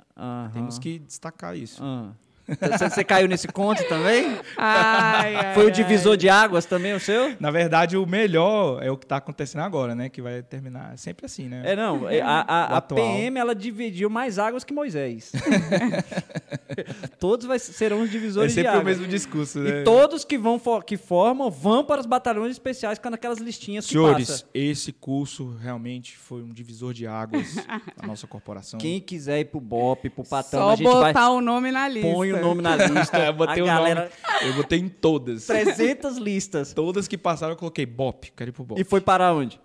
Temos 0.54 0.78
que 0.78 1.00
destacar 1.00 1.56
isso. 1.58 1.82
Ah. 1.84 2.14
Você, 2.60 2.90
você 2.90 3.04
caiu 3.04 3.28
nesse 3.28 3.48
conto 3.48 3.84
também? 3.88 4.38
Ai, 4.58 5.36
ai, 5.36 5.54
Foi 5.54 5.64
o 5.64 5.68
ai. 5.68 5.72
divisor 5.72 6.18
de 6.18 6.30
águas 6.30 6.66
também, 6.66 6.94
o 6.94 7.00
seu? 7.00 7.36
Na 7.40 7.52
verdade, 7.52 7.98
o 7.98 8.06
melhor 8.06 8.82
é 8.84 8.90
o 8.92 8.98
que 8.98 9.06
está 9.06 9.18
acontecendo 9.18 9.62
agora, 9.62 9.94
né? 9.96 10.10
Que 10.10 10.22
vai 10.22 10.42
terminar 10.42 10.98
sempre 10.98 11.26
assim, 11.26 11.48
né? 11.48 11.62
É, 11.66 11.76
não. 11.76 12.10
é, 12.10 12.22
A, 12.22 12.46
a, 12.48 12.74
O 12.74 12.76
a. 12.78 12.82
PM, 12.82 13.38
ela 13.40 13.54
dividiu 13.56 14.10
mais 14.10 14.40
águas 14.40 14.64
que 14.64 14.74
Moisés. 14.74 15.32
todos 17.20 17.46
vai, 17.46 17.60
serão 17.60 18.02
os 18.02 18.10
É 18.10 18.12
divisores 18.12 18.52
de 18.54 18.56
sempre 18.62 18.70
o 18.72 18.80
águas. 18.80 18.86
mesmo 18.98 19.08
discurso, 19.08 19.60
né? 19.60 19.82
E 19.82 19.84
todos 19.84 20.24
que, 20.24 20.38
vão, 20.38 20.60
fo- 20.60 20.82
que 20.82 20.98
formam 20.98 21.50
vão 21.50 21.84
para 21.84 22.00
os 22.02 22.06
batalhões 22.08 22.52
especiais 22.52 22.98
com 23.00 23.10
aquelas 23.10 23.40
listinhas 23.40 23.86
que 23.86 23.92
Senhores, 23.92 24.28
passa. 24.30 24.46
esse 24.54 24.92
curso 24.92 25.56
realmente 25.62 26.18
foi 26.18 26.42
um 26.42 26.50
divisor 26.50 26.94
de 26.94 27.06
águas 27.08 27.56
da 28.00 28.08
nossa 28.08 28.28
corporação. 28.28 28.80
Quem 28.80 29.00
quiser 29.00 29.40
ir 29.42 29.46
pro 29.46 29.60
BOP, 29.60 30.10
pro 30.10 30.24
patrão, 30.24 30.62
Só 30.62 30.70
a 30.72 30.76
gente 30.76 30.86
botar 30.86 31.12
vai... 31.14 31.28
o 31.38 31.42
nome 31.42 31.72
na 31.72 31.88
lista. 31.88 32.12
Põe 32.12 32.34
o 32.34 32.39
nome 32.40 32.62
na 32.62 32.76
lista. 32.76 33.18
eu 33.26 33.34
botei 33.34 33.64
a 33.64 33.66
galera... 33.66 34.12
Eu 34.42 34.54
botei 34.54 34.80
em 34.80 34.90
todas. 34.90 35.46
300 35.46 36.18
listas. 36.18 36.74
Todas 36.74 37.08
que 37.08 37.18
passaram, 37.18 37.54
eu 37.54 37.58
coloquei 37.58 37.86
BOP, 37.86 38.32
quero 38.36 38.50
ir 38.50 38.54
pro 38.54 38.64
BOP. 38.64 38.80
E 38.80 38.84
foi 38.84 39.02
para 39.02 39.34
onde? 39.34 39.60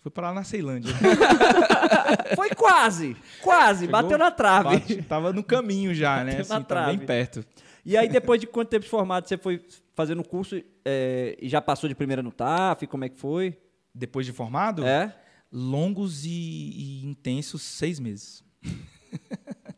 Fui 0.00 0.10
para 0.10 0.28
lá 0.28 0.34
na 0.34 0.44
Ceilândia. 0.44 0.92
Foi 2.36 2.50
quase. 2.50 3.16
Quase. 3.40 3.86
Chegou, 3.86 4.02
Bateu 4.02 4.18
na 4.18 4.30
trave. 4.30 4.78
Bate- 4.78 5.02
tava 5.02 5.32
no 5.32 5.42
caminho 5.42 5.94
já, 5.94 6.22
né? 6.22 6.40
Assim, 6.40 6.62
tava 6.62 6.88
bem 6.88 6.98
perto. 6.98 7.42
E 7.84 7.96
aí, 7.96 8.06
depois 8.08 8.38
de 8.40 8.46
quanto 8.46 8.68
tempo 8.68 8.84
de 8.84 8.90
formado, 8.90 9.26
você 9.26 9.38
foi 9.38 9.64
fazendo 9.94 10.20
o 10.20 10.28
curso 10.28 10.60
é, 10.84 11.36
e 11.40 11.48
já 11.48 11.60
passou 11.62 11.88
de 11.88 11.94
primeira 11.94 12.22
no 12.22 12.30
TAF? 12.30 12.86
Como 12.86 13.04
é 13.04 13.08
que 13.08 13.18
foi? 13.18 13.56
Depois 13.94 14.26
de 14.26 14.32
formado, 14.32 14.84
É? 14.84 15.14
longos 15.50 16.24
e, 16.24 16.30
e 16.30 17.06
intensos 17.06 17.62
seis 17.62 17.98
meses. 18.00 18.42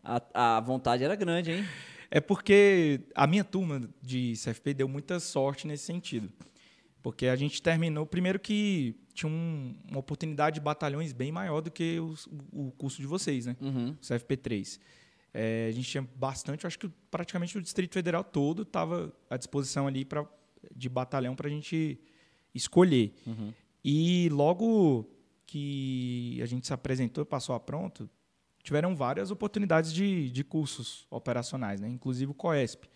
A, 0.03 0.57
a 0.57 0.61
vontade 0.61 1.05
era 1.05 1.15
grande, 1.15 1.51
hein? 1.53 1.65
É 2.17 2.21
porque 2.21 3.01
a 3.15 3.27
minha 3.27 3.45
turma 3.45 3.91
de 4.03 4.33
CFP 4.37 4.73
deu 4.73 4.89
muita 4.89 5.21
sorte 5.21 5.67
nesse 5.67 5.85
sentido. 5.85 6.33
Porque 7.03 7.27
a 7.27 7.37
gente 7.37 7.61
terminou, 7.61 8.07
primeiro 8.07 8.41
que 8.41 8.95
tinha 9.13 9.31
um- 9.31 9.77
uma 9.91 10.01
oportunidade 10.01 10.55
de 10.55 10.61
batalhões 10.63 11.13
bem 11.13 11.31
maior 11.31 11.61
do 11.61 11.71
que 11.71 12.01
os- 12.01 12.27
o 12.51 12.73
curso 12.79 13.03
de 13.03 13.07
vocês, 13.07 13.45
né? 13.45 13.55
Uhum. 13.61 13.91
O 13.91 14.03
CFP3. 14.03 14.81
É, 15.35 15.67
a 15.69 15.73
gente 15.73 15.91
tinha 15.91 16.09
bastante, 16.17 16.67
acho 16.67 16.79
que 16.79 16.89
praticamente 17.11 17.59
o 17.59 17.61
Distrito 17.61 17.93
Federal 17.93 18.25
todo 18.25 18.63
estava 18.63 19.13
à 19.29 19.37
disposição 19.37 19.87
ali 19.87 20.03
pra, 20.03 20.27
de 20.75 20.89
batalhão 20.89 21.37
para 21.37 21.49
a 21.49 21.51
gente 21.51 22.01
escolher. 22.55 23.13
Uhum. 23.27 23.53
E 23.85 24.31
logo 24.31 25.07
que 25.47 26.41
a 26.43 26.47
gente 26.47 26.67
se 26.67 26.73
apresentou 26.73 27.21
e 27.23 27.27
passou 27.27 27.55
a 27.55 27.61
pronto, 27.61 28.09
tiveram 28.67 28.95
várias 28.97 29.31
oportunidades 29.31 29.93
de, 29.93 30.29
de 30.31 30.43
cursos 30.45 31.07
operacionais, 31.11 31.81
né? 31.81 31.89
inclusive 31.89 32.31
o 32.33 32.35
COESP. 32.35 32.89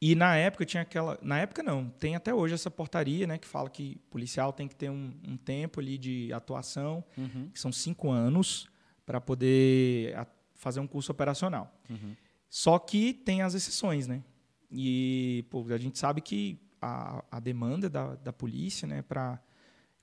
E 0.00 0.14
na 0.14 0.36
época 0.36 0.64
tinha 0.66 0.82
aquela. 0.82 1.18
Na 1.22 1.38
época 1.38 1.62
não, 1.62 1.88
tem 1.88 2.14
até 2.14 2.32
hoje 2.34 2.54
essa 2.54 2.70
portaria 2.70 3.26
né, 3.26 3.38
que 3.38 3.46
fala 3.46 3.68
que 3.70 3.96
policial 4.10 4.52
tem 4.52 4.68
que 4.68 4.74
ter 4.76 4.90
um, 4.90 5.12
um 5.26 5.36
tempo 5.36 5.80
ali 5.80 5.96
de 5.98 6.32
atuação, 6.32 7.02
Uhum. 7.16 7.48
que 7.52 7.58
são 7.58 7.72
cinco 7.72 8.10
anos, 8.10 8.68
para 9.06 9.20
poder 9.20 10.14
a- 10.16 10.26
fazer 10.54 10.80
um 10.80 10.86
curso 10.86 11.10
operacional. 11.10 11.72
Uhum. 11.90 12.14
Só 12.50 12.78
que 12.78 13.12
tem 13.14 13.42
as 13.42 13.54
exceções, 13.54 14.06
né? 14.06 14.22
E 14.70 15.44
pô, 15.50 15.64
a 15.70 15.78
gente 15.78 15.98
sabe 15.98 16.20
que 16.20 16.58
a, 16.82 17.24
a 17.30 17.40
demanda 17.40 17.88
da, 17.88 18.14
da 18.16 18.32
polícia 18.32 18.86
né, 18.86 19.00
para 19.02 19.40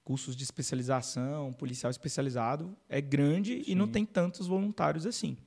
cursos 0.03 0.35
de 0.35 0.43
especialização, 0.43 1.53
policial 1.53 1.89
especializado, 1.91 2.75
é 2.89 2.99
grande 2.99 3.63
e 3.67 3.75
não 3.75 3.87
tem 3.87 4.05
tantos 4.05 4.47
voluntários 4.47 5.05
assim. 5.05 5.37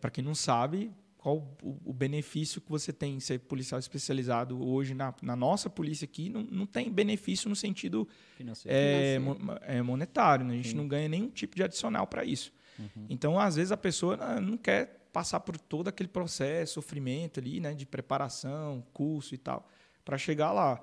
para 0.00 0.10
quem 0.10 0.22
não 0.24 0.34
sabe, 0.34 0.90
qual 1.16 1.36
o, 1.62 1.78
o 1.86 1.92
benefício 1.92 2.60
que 2.60 2.70
você 2.70 2.92
tem 2.92 3.14
em 3.14 3.20
ser 3.20 3.40
policial 3.40 3.78
especializado 3.78 4.62
hoje 4.62 4.92
na, 4.94 5.14
na 5.22 5.34
nossa 5.34 5.70
polícia 5.70 6.04
aqui, 6.04 6.28
não, 6.28 6.42
não 6.42 6.66
tem 6.66 6.90
benefício 6.92 7.48
no 7.48 7.56
sentido 7.56 8.06
Financeiro. 8.36 8.76
é, 8.76 9.14
Financeiro. 9.18 9.44
mo- 9.46 9.58
é 9.62 9.82
monetário, 9.82 10.44
né? 10.44 10.52
A 10.54 10.56
gente 10.56 10.70
Sim. 10.70 10.76
não 10.76 10.86
ganha 10.88 11.08
nenhum 11.08 11.30
tipo 11.30 11.56
de 11.56 11.62
adicional 11.62 12.06
para 12.06 12.24
isso. 12.24 12.52
Uhum. 12.78 13.06
Então, 13.08 13.38
às 13.38 13.56
vezes, 13.56 13.72
a 13.72 13.76
pessoa 13.76 14.16
não 14.40 14.56
quer 14.58 15.06
passar 15.12 15.38
por 15.40 15.56
todo 15.56 15.88
aquele 15.88 16.08
processo, 16.08 16.74
sofrimento 16.74 17.38
ali, 17.40 17.60
né? 17.60 17.72
De 17.72 17.86
preparação, 17.86 18.84
curso 18.92 19.34
e 19.34 19.38
tal, 19.38 19.66
para 20.04 20.18
chegar 20.18 20.52
lá 20.52 20.82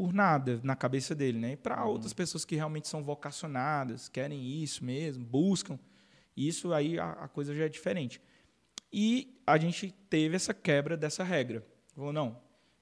por 0.00 0.14
nada 0.14 0.58
na 0.62 0.74
cabeça 0.74 1.14
dele, 1.14 1.38
né? 1.38 1.52
E 1.52 1.56
para 1.58 1.84
Uhum. 1.84 1.90
outras 1.90 2.14
pessoas 2.14 2.42
que 2.42 2.56
realmente 2.56 2.88
são 2.88 3.04
vocacionadas, 3.04 4.08
querem 4.08 4.62
isso 4.62 4.82
mesmo, 4.82 5.22
buscam, 5.26 5.78
isso 6.34 6.72
aí 6.72 6.98
a, 6.98 7.10
a 7.10 7.28
coisa 7.28 7.54
já 7.54 7.64
é 7.66 7.68
diferente. 7.68 8.18
E 8.90 9.38
a 9.46 9.58
gente 9.58 9.92
teve 10.08 10.34
essa 10.36 10.54
quebra 10.54 10.96
dessa 10.96 11.22
regra. 11.22 11.66
Falou, 11.94 12.14
não, 12.14 12.40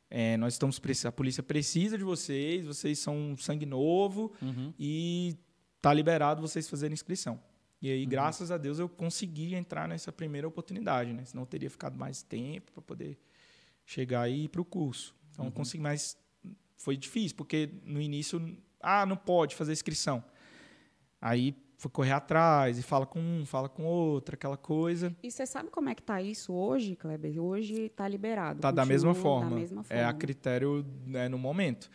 é, 0.09 0.37
nós 0.37 0.53
estamos 0.55 0.81
a 1.07 1.11
polícia 1.11 1.43
precisa 1.43 1.99
de 1.99 2.05
vocês, 2.05 2.65
vocês 2.65 3.01
são 3.01 3.17
um 3.17 3.37
sangue 3.37 3.67
novo 3.67 4.33
Uhum. 4.41 4.73
e 4.79 5.37
tá 5.83 5.93
liberado 5.93 6.41
vocês 6.41 6.69
fazerem 6.69 6.95
inscrição. 6.95 7.43
E 7.83 7.91
aí, 7.91 8.07
graças 8.07 8.53
a 8.53 8.57
Deus, 8.59 8.79
eu 8.79 8.89
consegui 8.89 9.57
entrar 9.57 9.89
nessa 9.89 10.13
primeira 10.13 10.47
oportunidade, 10.47 11.13
né? 11.13 11.25
Senão 11.25 11.45
teria 11.45 11.69
ficado 11.69 11.99
mais 11.99 12.23
tempo 12.23 12.71
para 12.71 12.83
poder 12.83 13.19
chegar 13.85 14.29
ir 14.31 14.49
para 14.51 14.61
o 14.61 14.65
curso. 14.65 15.17
Então, 15.33 15.47
eu 15.47 15.51
consegui, 15.53 15.83
mas 15.83 16.17
foi 16.79 16.97
difícil, 16.97 17.37
porque 17.37 17.69
no 17.85 18.01
início, 18.01 18.41
ah, 18.81 19.05
não 19.05 19.17
pode 19.17 19.55
fazer 19.55 19.73
inscrição. 19.73 20.25
Aí 21.21 21.55
foi 21.77 21.91
correr 21.91 22.13
atrás 22.13 22.79
e 22.79 22.83
fala 22.83 23.07
com 23.07 23.21
um, 23.21 23.45
fala 23.45 23.69
com 23.69 23.85
outro, 23.85 24.35
aquela 24.35 24.57
coisa. 24.57 25.15
E 25.23 25.31
você 25.31 25.45
sabe 25.47 25.71
como 25.71 25.89
é 25.89 25.95
que 25.95 26.03
tá 26.03 26.21
isso 26.23 26.53
hoje, 26.53 26.97
Kleber? 26.97 27.39
Hoje 27.41 27.89
tá 27.91 28.07
liberado. 28.09 28.61
Tá 28.61 28.71
da 28.71 28.85
mesma 28.87 29.15
forma. 29.15 29.51
Da 29.51 29.57
mesma 29.57 29.85
É 29.91 30.01
a 30.01 30.07
forma. 30.07 30.19
critério 30.19 30.85
né, 31.07 31.29
no 31.29 31.39
momento. 31.39 31.91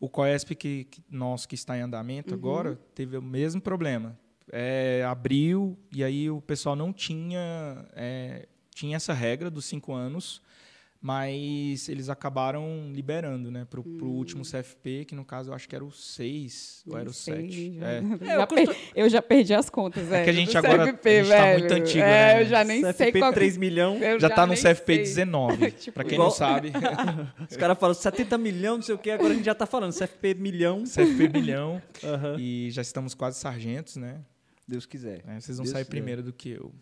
O 0.00 0.08
COESP 0.08 0.54
que, 0.56 0.84
que 0.84 1.02
nosso 1.08 1.48
que 1.48 1.54
está 1.54 1.76
em 1.76 1.80
Uhum. 1.80 1.86
andamento 1.86 2.34
agora 2.34 2.76
teve 2.94 3.16
o 3.16 3.22
mesmo 3.22 3.60
problema. 3.60 4.18
É, 4.50 5.02
abriu 5.08 5.78
e 5.94 6.02
aí 6.02 6.28
o 6.28 6.40
pessoal 6.40 6.74
não 6.74 6.92
tinha 6.92 7.86
é, 7.94 8.48
tinha 8.74 8.96
essa 8.96 9.12
regra 9.14 9.48
dos 9.50 9.64
cinco 9.64 9.92
anos, 9.94 10.42
mas 11.04 11.88
eles 11.88 12.08
acabaram 12.08 12.92
liberando, 12.92 13.50
né, 13.50 13.66
para 13.68 13.80
o 13.80 13.84
Hum. 13.84 14.04
último 14.04 14.44
CFP 14.44 15.04
que 15.04 15.16
no 15.16 15.24
caso 15.24 15.50
eu 15.50 15.54
acho 15.54 15.68
que 15.68 15.74
era 15.74 15.84
o 15.84 15.90
seis 15.90 16.82
ou 16.86 16.92
Nem 16.92 17.00
era 17.00 17.10
o 17.10 17.12
sei, 17.12 17.34
sete. 17.34 17.78
Já, 17.80 17.86
É. 17.88 17.98
É, 18.22 18.26
já 18.26 18.34
eu 18.34 18.46
costu- 18.46 18.66
per- 18.72 18.76
eu 18.94 19.08
já 19.08 19.20
perdi 19.22 19.52
as 19.54 19.68
contas, 19.68 20.06
velho. 20.06 20.24
que 20.24 20.30
a 20.30 20.32
gente 20.32 20.56
agora- 20.56 20.84
CFP, 20.92 21.08
a 21.08 21.22
gente 21.24 21.28
tá 21.32 21.42
velho. 21.44 21.58
muito 21.58 21.74
antigo, 21.74 22.04
é, 22.04 22.34
né? 22.34 22.42
eu 22.42 22.46
já 22.46 22.62
nem 22.64 22.80
sei 22.82 22.92
CFP 22.92 23.18
qual 23.18 23.32
3 23.32 23.56
milhão. 23.56 23.96
eu 23.98 24.20
Já 24.20 24.28
está 24.28 24.46
no 24.46 24.52
nem 24.52 24.62
CFP 24.62 24.94
sei. 24.94 25.02
19. 25.02 25.70
Tipo, 25.82 25.94
para 25.94 26.04
quem 26.04 26.12
igual- 26.14 26.28
não 26.28 26.34
sabe, 26.36 26.70
Os 27.50 27.56
caras 27.56 27.76
falam 27.78 27.94
70 27.94 28.38
milhões, 28.38 28.76
não 28.76 28.82
sei 28.82 28.94
o 28.94 28.98
que, 28.98 29.10
agora 29.10 29.32
a 29.32 29.34
gente 29.34 29.44
já 29.44 29.54
tá 29.56 29.66
falando 29.66 29.92
CFP 29.92 30.34
milhão. 30.34 30.84
CFP 30.84 31.28
milhão 31.28 31.82
e 32.38 32.68
já 32.70 32.80
estamos 32.82 33.12
quase 33.12 33.40
sargentos, 33.40 33.96
né? 33.96 34.20
Deus 34.68 34.86
quiser. 34.86 35.22
É, 35.26 35.40
vocês 35.40 35.56
vão 35.58 35.64
Deus 35.64 35.72
sair 35.72 35.82
quiser. 35.82 35.90
primeiro 35.90 36.22
do 36.22 36.32
que 36.32 36.50
eu. 36.50 36.72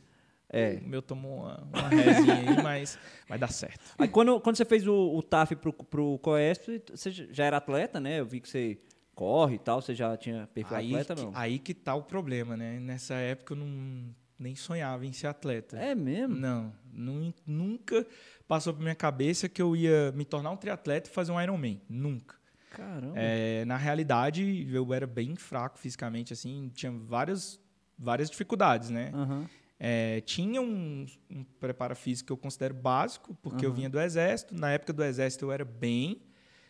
É. 0.52 0.80
O 0.84 0.88
meu 0.88 1.00
tomou 1.00 1.44
uma, 1.44 1.56
uma 1.72 1.88
resinha 1.88 2.34
aí, 2.34 2.56
mas 2.62 2.98
vai 3.28 3.38
dar 3.38 3.48
certo. 3.48 3.80
Aí 3.98 4.08
quando, 4.08 4.40
quando 4.40 4.56
você 4.56 4.64
fez 4.64 4.86
o, 4.86 4.94
o 5.16 5.22
TAF 5.22 5.54
pro, 5.56 5.72
pro 5.72 6.18
Coesp, 6.18 6.82
você 6.90 7.10
já 7.10 7.44
era 7.44 7.56
atleta, 7.58 8.00
né? 8.00 8.18
Eu 8.20 8.26
vi 8.26 8.40
que 8.40 8.48
você 8.48 8.78
corre 9.14 9.56
e 9.56 9.58
tal, 9.58 9.80
você 9.80 9.94
já 9.94 10.16
tinha 10.16 10.48
perfil 10.52 10.76
Aí, 10.76 10.86
atleta, 10.94 11.14
que- 11.14 11.22
não? 11.22 11.32
aí 11.34 11.58
que 11.58 11.72
tá 11.74 11.94
o 11.94 12.02
problema, 12.02 12.56
né? 12.56 12.80
Nessa 12.80 13.14
época 13.14 13.52
eu 13.54 13.58
não, 13.58 14.14
nem 14.38 14.54
sonhava 14.56 15.06
em 15.06 15.12
ser 15.12 15.26
atleta. 15.28 15.76
É 15.78 15.94
mesmo? 15.94 16.34
Não, 16.34 16.72
nu- 16.92 17.34
nunca 17.46 18.04
passou 18.48 18.72
por 18.74 18.82
minha 18.82 18.94
cabeça 18.94 19.48
que 19.48 19.60
eu 19.62 19.76
ia 19.76 20.10
me 20.12 20.24
tornar 20.24 20.50
um 20.50 20.56
triatleta 20.56 21.08
e 21.08 21.12
fazer 21.12 21.30
um 21.30 21.40
Ironman. 21.40 21.80
Nunca. 21.88 22.34
Caramba. 22.70 23.14
É, 23.16 23.64
na 23.66 23.76
realidade, 23.76 24.66
eu 24.72 24.92
era 24.94 25.06
bem 25.06 25.36
fraco 25.36 25.78
fisicamente, 25.78 26.32
assim, 26.32 26.70
tinha 26.74 26.90
várias, 26.90 27.60
várias 27.98 28.30
dificuldades, 28.30 28.90
né? 28.90 29.10
Aham. 29.14 29.46
É, 29.82 30.20
tinha 30.20 30.60
um, 30.60 31.06
um 31.30 31.42
preparo 31.58 31.96
físico 31.96 32.26
que 32.26 32.32
eu 32.32 32.36
considero 32.36 32.74
básico, 32.74 33.34
porque 33.40 33.64
eu 33.64 33.70
Aham. 33.70 33.76
vinha 33.76 33.90
do 33.90 33.98
exército. 33.98 34.54
Na 34.54 34.70
época 34.70 34.92
do 34.92 35.02
exército 35.02 35.46
eu 35.46 35.52
era 35.52 35.64
bem, 35.64 36.20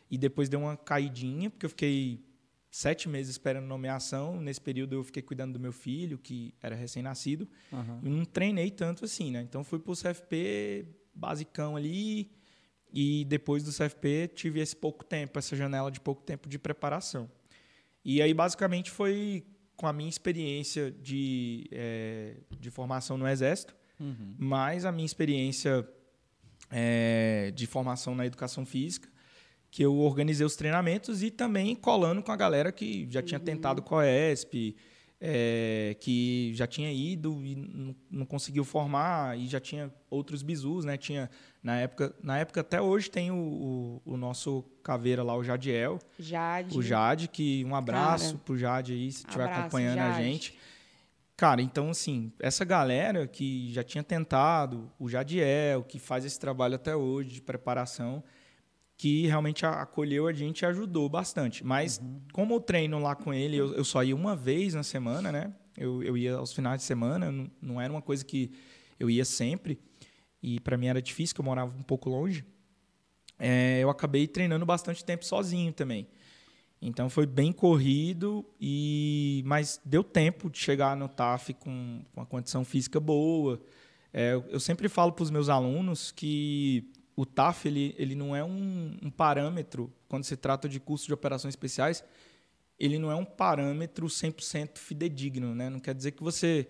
e 0.08 0.16
depois 0.16 0.48
deu 0.48 0.60
uma 0.60 0.76
caidinha, 0.76 1.50
porque 1.50 1.66
eu 1.66 1.70
fiquei 1.70 2.24
sete 2.70 3.08
meses 3.08 3.32
esperando 3.32 3.66
nomeação. 3.66 4.40
Nesse 4.40 4.60
período 4.60 4.94
eu 4.94 5.02
fiquei 5.02 5.22
cuidando 5.22 5.54
do 5.54 5.60
meu 5.60 5.72
filho, 5.72 6.18
que 6.18 6.54
era 6.62 6.76
recém-nascido. 6.76 7.48
E 8.02 8.08
não 8.08 8.24
treinei 8.24 8.70
tanto 8.70 9.04
assim, 9.04 9.32
né? 9.32 9.42
Então 9.42 9.64
fui 9.64 9.80
pro 9.80 9.92
CFP 9.92 10.86
basicão 11.12 11.76
ali. 11.76 12.30
E 12.92 13.24
depois 13.24 13.62
do 13.62 13.72
CFP 13.72 14.28
tive 14.34 14.60
esse 14.60 14.74
pouco 14.74 15.04
tempo, 15.04 15.38
essa 15.38 15.54
janela 15.54 15.90
de 15.90 16.00
pouco 16.00 16.22
tempo 16.22 16.48
de 16.48 16.58
preparação. 16.58 17.30
E 18.04 18.22
aí 18.22 18.32
basicamente 18.34 18.90
foi 18.90 19.44
com 19.80 19.86
a 19.86 19.94
minha 19.94 20.10
experiência 20.10 20.90
de, 20.90 21.66
eh, 21.72 22.34
de 22.60 22.70
formação 22.70 23.16
no 23.16 23.26
Exército, 23.26 23.74
Uhum. 23.98 24.34
mais 24.38 24.84
a 24.84 24.92
minha 24.92 25.06
experiência 25.06 25.88
eh, 26.70 27.50
de 27.54 27.66
formação 27.66 28.14
na 28.14 28.26
educação 28.26 28.66
física, 28.66 29.08
que 29.70 29.82
eu 29.82 29.96
organizei 29.96 30.44
os 30.44 30.54
treinamentos 30.54 31.22
e 31.22 31.30
também 31.30 31.74
colando 31.74 32.22
com 32.22 32.30
a 32.30 32.36
galera 32.36 32.70
que 32.70 33.08
já 33.10 33.22
tinha 33.22 33.40
tentado 33.40 33.80
COESP, 33.80 34.76
é, 35.20 35.94
que 36.00 36.52
já 36.54 36.66
tinha 36.66 36.90
ido 36.90 37.44
e 37.44 37.54
não, 37.54 37.94
não 38.10 38.26
conseguiu 38.26 38.64
formar 38.64 39.38
e 39.38 39.46
já 39.46 39.60
tinha 39.60 39.92
outros 40.08 40.42
bizus, 40.42 40.84
né? 40.84 40.96
Tinha 40.96 41.28
na 41.62 41.76
época, 41.76 42.14
na 42.22 42.38
época 42.38 42.62
até 42.62 42.80
hoje 42.80 43.10
tem 43.10 43.30
o, 43.30 43.36
o, 43.36 44.02
o 44.14 44.16
nosso 44.16 44.64
caveira 44.82 45.22
lá, 45.22 45.36
o 45.36 45.44
Jadiel, 45.44 45.98
Jade. 46.18 46.76
o 46.78 46.82
Jade, 46.82 47.28
que 47.28 47.62
um 47.66 47.74
abraço 47.74 48.32
Cara, 48.32 48.38
pro 48.44 48.56
Jade 48.56 48.92
aí, 48.94 49.12
se 49.12 49.26
estiver 49.26 49.44
acompanhando 49.44 49.98
a 49.98 50.12
Jade. 50.12 50.24
gente. 50.24 50.58
Cara, 51.36 51.60
então 51.60 51.90
assim, 51.90 52.32
essa 52.38 52.64
galera 52.64 53.26
que 53.26 53.70
já 53.72 53.84
tinha 53.84 54.02
tentado, 54.02 54.90
o 54.98 55.08
Jadiel, 55.08 55.82
que 55.82 55.98
faz 55.98 56.24
esse 56.24 56.40
trabalho 56.40 56.76
até 56.76 56.96
hoje 56.96 57.30
de 57.30 57.42
preparação, 57.42 58.22
que 59.00 59.26
realmente 59.26 59.64
acolheu 59.64 60.26
a 60.26 60.32
gente 60.34 60.60
e 60.60 60.66
ajudou 60.66 61.08
bastante. 61.08 61.64
Mas 61.64 61.98
como 62.34 62.52
eu 62.52 62.60
treino 62.60 62.98
lá 62.98 63.16
com 63.16 63.32
ele, 63.32 63.56
eu, 63.56 63.72
eu 63.72 63.82
só 63.82 64.04
ia 64.04 64.14
uma 64.14 64.36
vez 64.36 64.74
na 64.74 64.82
semana, 64.82 65.32
né? 65.32 65.54
Eu, 65.74 66.02
eu 66.02 66.18
ia 66.18 66.34
aos 66.34 66.52
finais 66.52 66.82
de 66.82 66.86
semana, 66.86 67.32
não, 67.32 67.50
não 67.62 67.80
era 67.80 67.90
uma 67.90 68.02
coisa 68.02 68.22
que 68.22 68.52
eu 68.98 69.08
ia 69.08 69.24
sempre. 69.24 69.80
E 70.42 70.60
para 70.60 70.76
mim 70.76 70.88
era 70.88 71.00
difícil, 71.00 71.34
que 71.34 71.40
eu 71.40 71.44
morava 71.46 71.74
um 71.74 71.82
pouco 71.82 72.10
longe. 72.10 72.44
É, 73.38 73.78
eu 73.82 73.88
acabei 73.88 74.26
treinando 74.26 74.66
bastante 74.66 75.02
tempo 75.02 75.24
sozinho 75.24 75.72
também. 75.72 76.06
Então 76.82 77.08
foi 77.08 77.24
bem 77.24 77.54
corrido 77.54 78.44
e 78.60 79.42
mas 79.46 79.80
deu 79.82 80.04
tempo 80.04 80.50
de 80.50 80.58
chegar 80.58 80.94
no 80.94 81.08
TAF 81.08 81.54
com, 81.54 82.02
com 82.12 82.20
uma 82.20 82.26
condição 82.26 82.66
física 82.66 83.00
boa. 83.00 83.62
É, 84.12 84.34
eu 84.50 84.60
sempre 84.60 84.90
falo 84.90 85.12
para 85.12 85.22
os 85.22 85.30
meus 85.30 85.48
alunos 85.48 86.12
que 86.12 86.92
o 87.16 87.26
TAF 87.26 87.66
ele, 87.66 87.94
ele 87.98 88.14
não 88.14 88.34
é 88.34 88.42
um, 88.44 88.96
um 89.02 89.10
parâmetro 89.10 89.92
quando 90.08 90.24
se 90.24 90.36
trata 90.36 90.68
de 90.68 90.80
curso 90.80 91.06
de 91.06 91.14
operações 91.14 91.52
especiais. 91.52 92.04
Ele 92.78 92.98
não 92.98 93.10
é 93.10 93.14
um 93.14 93.24
parâmetro 93.24 94.06
100% 94.06 94.78
fidedigno, 94.78 95.54
né? 95.54 95.68
Não 95.68 95.80
quer 95.80 95.94
dizer 95.94 96.12
que 96.12 96.22
você 96.22 96.66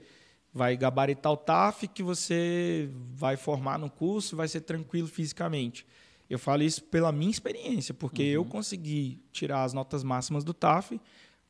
vai 0.52 0.76
gabaritar 0.76 1.30
o 1.32 1.36
TAF, 1.36 1.86
que 1.86 2.02
você 2.02 2.90
vai 3.14 3.36
formar 3.36 3.78
no 3.78 3.88
curso, 3.88 4.36
vai 4.36 4.48
ser 4.48 4.62
tranquilo 4.62 5.06
fisicamente. 5.06 5.86
Eu 6.28 6.38
falo 6.38 6.62
isso 6.62 6.82
pela 6.84 7.12
minha 7.12 7.30
experiência, 7.30 7.94
porque 7.94 8.22
eu 8.22 8.44
consegui 8.44 9.20
tirar 9.32 9.64
as 9.64 9.72
notas 9.72 10.02
máximas 10.02 10.44
do 10.44 10.54
TAF, 10.54 11.00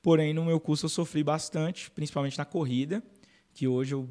porém 0.03 0.33
no 0.33 0.45
meu 0.45 0.61
curso 0.61 0.87
eu 0.87 0.91
sofri 0.91 1.23
bastante, 1.23 1.91
principalmente 1.91 2.39
na 2.39 2.45
corrida, 2.45 3.03
que 3.53 3.67
hoje 3.67 3.95
eu 3.95 4.09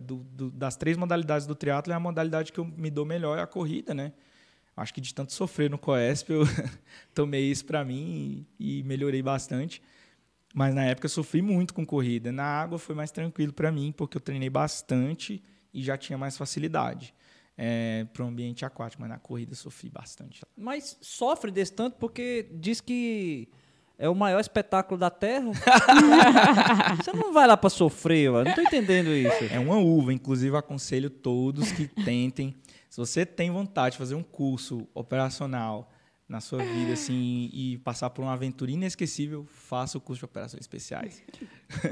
do- 0.00 0.16
do- 0.24 0.50
das 0.50 0.76
três 0.76 0.96
modalidades 0.96 1.46
do 1.46 1.54
triatlo 1.54 1.92
é 1.92 1.96
a 1.96 2.00
modalidade 2.00 2.52
que 2.52 2.58
eu 2.58 2.64
me 2.64 2.90
dou 2.90 3.04
melhor 3.04 3.38
é 3.38 3.42
a 3.42 3.46
corrida, 3.46 3.94
né? 3.94 4.12
Acho 4.76 4.94
que 4.94 5.00
de 5.00 5.12
tanto 5.12 5.32
sofrer 5.32 5.68
no 5.68 5.76
Coesp 5.78 6.30
eu 6.30 6.42
tomei 7.14 7.50
isso 7.50 7.64
para 7.64 7.84
mim 7.84 8.46
e, 8.60 8.78
e 8.80 8.82
melhorei 8.84 9.22
bastante. 9.22 9.82
Mas 10.54 10.74
na 10.74 10.84
época 10.84 11.06
eu 11.06 11.10
sofri 11.10 11.42
muito 11.42 11.74
com 11.74 11.84
corrida. 11.84 12.30
Na 12.32 12.44
água 12.44 12.78
foi 12.78 12.94
mais 12.94 13.10
tranquilo 13.10 13.52
para 13.52 13.70
mim, 13.72 13.92
porque 13.96 14.16
eu 14.16 14.20
treinei 14.20 14.48
bastante 14.48 15.42
e 15.74 15.82
já 15.82 15.96
tinha 15.96 16.16
mais 16.16 16.36
facilidade 16.36 17.14
para 18.12 18.24
o 18.24 18.28
ambiente 18.28 18.64
aquático. 18.64 19.00
Mas 19.02 19.10
na 19.10 19.18
corrida 19.18 19.52
eu 19.52 19.56
sofri 19.56 19.90
bastante. 19.90 20.40
Mas 20.56 20.96
sofre 21.00 21.50
desse 21.50 21.72
tanto 21.72 21.96
porque 21.98 22.48
diz 22.54 22.80
que 22.80 23.48
é 23.98 24.08
o 24.08 24.14
maior 24.14 24.38
espetáculo 24.38 24.98
da 24.98 25.10
Terra. 25.10 25.50
Você 26.96 27.12
não 27.12 27.32
vai 27.32 27.48
lá 27.48 27.56
pra 27.56 27.68
sofrer, 27.68 28.30
mano. 28.30 28.44
Não 28.44 28.54
tô 28.54 28.60
entendendo 28.60 29.08
isso. 29.08 29.44
É 29.50 29.58
uma 29.58 29.76
uva, 29.76 30.12
inclusive 30.12 30.56
aconselho 30.56 31.10
todos 31.10 31.72
que 31.72 31.88
tentem. 31.88 32.54
Se 32.88 32.96
você 32.96 33.26
tem 33.26 33.50
vontade 33.50 33.92
de 33.92 33.98
fazer 33.98 34.14
um 34.14 34.22
curso 34.22 34.88
operacional 34.94 35.90
na 36.28 36.40
sua 36.40 36.62
vida 36.62 36.92
assim 36.92 37.50
e 37.52 37.78
passar 37.78 38.10
por 38.10 38.22
uma 38.22 38.32
aventura 38.32 38.70
inesquecível, 38.70 39.44
faça 39.46 39.98
o 39.98 40.00
curso 40.00 40.20
de 40.20 40.24
operações 40.24 40.60
especiais. 40.60 41.22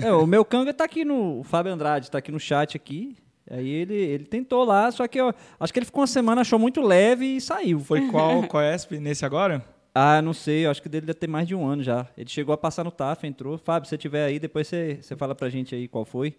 É, 0.01 0.12
o 0.12 0.27
meu 0.27 0.45
canga 0.45 0.73
tá 0.73 0.85
aqui 0.85 1.05
no. 1.05 1.40
O 1.40 1.42
Fábio 1.42 1.73
Andrade 1.73 2.11
tá 2.11 2.19
aqui 2.19 2.31
no 2.33 2.40
chat 2.40 2.77
aqui. 2.77 3.16
Aí 3.51 3.69
ele, 3.69 3.95
ele 3.95 4.25
tentou 4.25 4.64
lá, 4.64 4.90
só 4.90 5.07
que 5.07 5.21
eu 5.21 5.33
acho 5.61 5.73
que 5.73 5.79
ele 5.79 5.87
ficou 5.87 6.01
uma 6.01 6.07
semana, 6.07 6.40
achou 6.40 6.59
muito 6.59 6.81
leve 6.81 7.37
e 7.37 7.40
saiu. 7.40 7.79
Foi 7.79 8.09
qual 8.09 8.42
Coesp 8.49 8.99
nesse 8.99 9.25
agora? 9.25 9.76
Ah, 9.99 10.21
não 10.21 10.35
sei, 10.35 10.67
eu 10.67 10.71
acho 10.71 10.83
que 10.83 10.89
dele 10.89 11.07
deve 11.07 11.19
ter 11.19 11.27
mais 11.27 11.49
de 11.49 11.55
um 11.55 11.67
ano 11.67 11.83
já. 11.83 12.07
Ele 12.19 12.29
chegou 12.29 12.53
a 12.53 12.59
passar 12.59 12.85
no 12.85 12.91
TAF, 12.91 13.27
entrou. 13.27 13.57
Fábio, 13.57 13.87
se 13.87 13.91
você 13.91 13.99
tiver 13.99 14.25
aí, 14.27 14.39
depois 14.39 14.67
você, 14.67 14.99
você 15.01 15.17
fala 15.17 15.35
pra 15.35 15.49
gente 15.49 15.75
aí 15.75 15.89
qual 15.89 16.05
foi. 16.05 16.37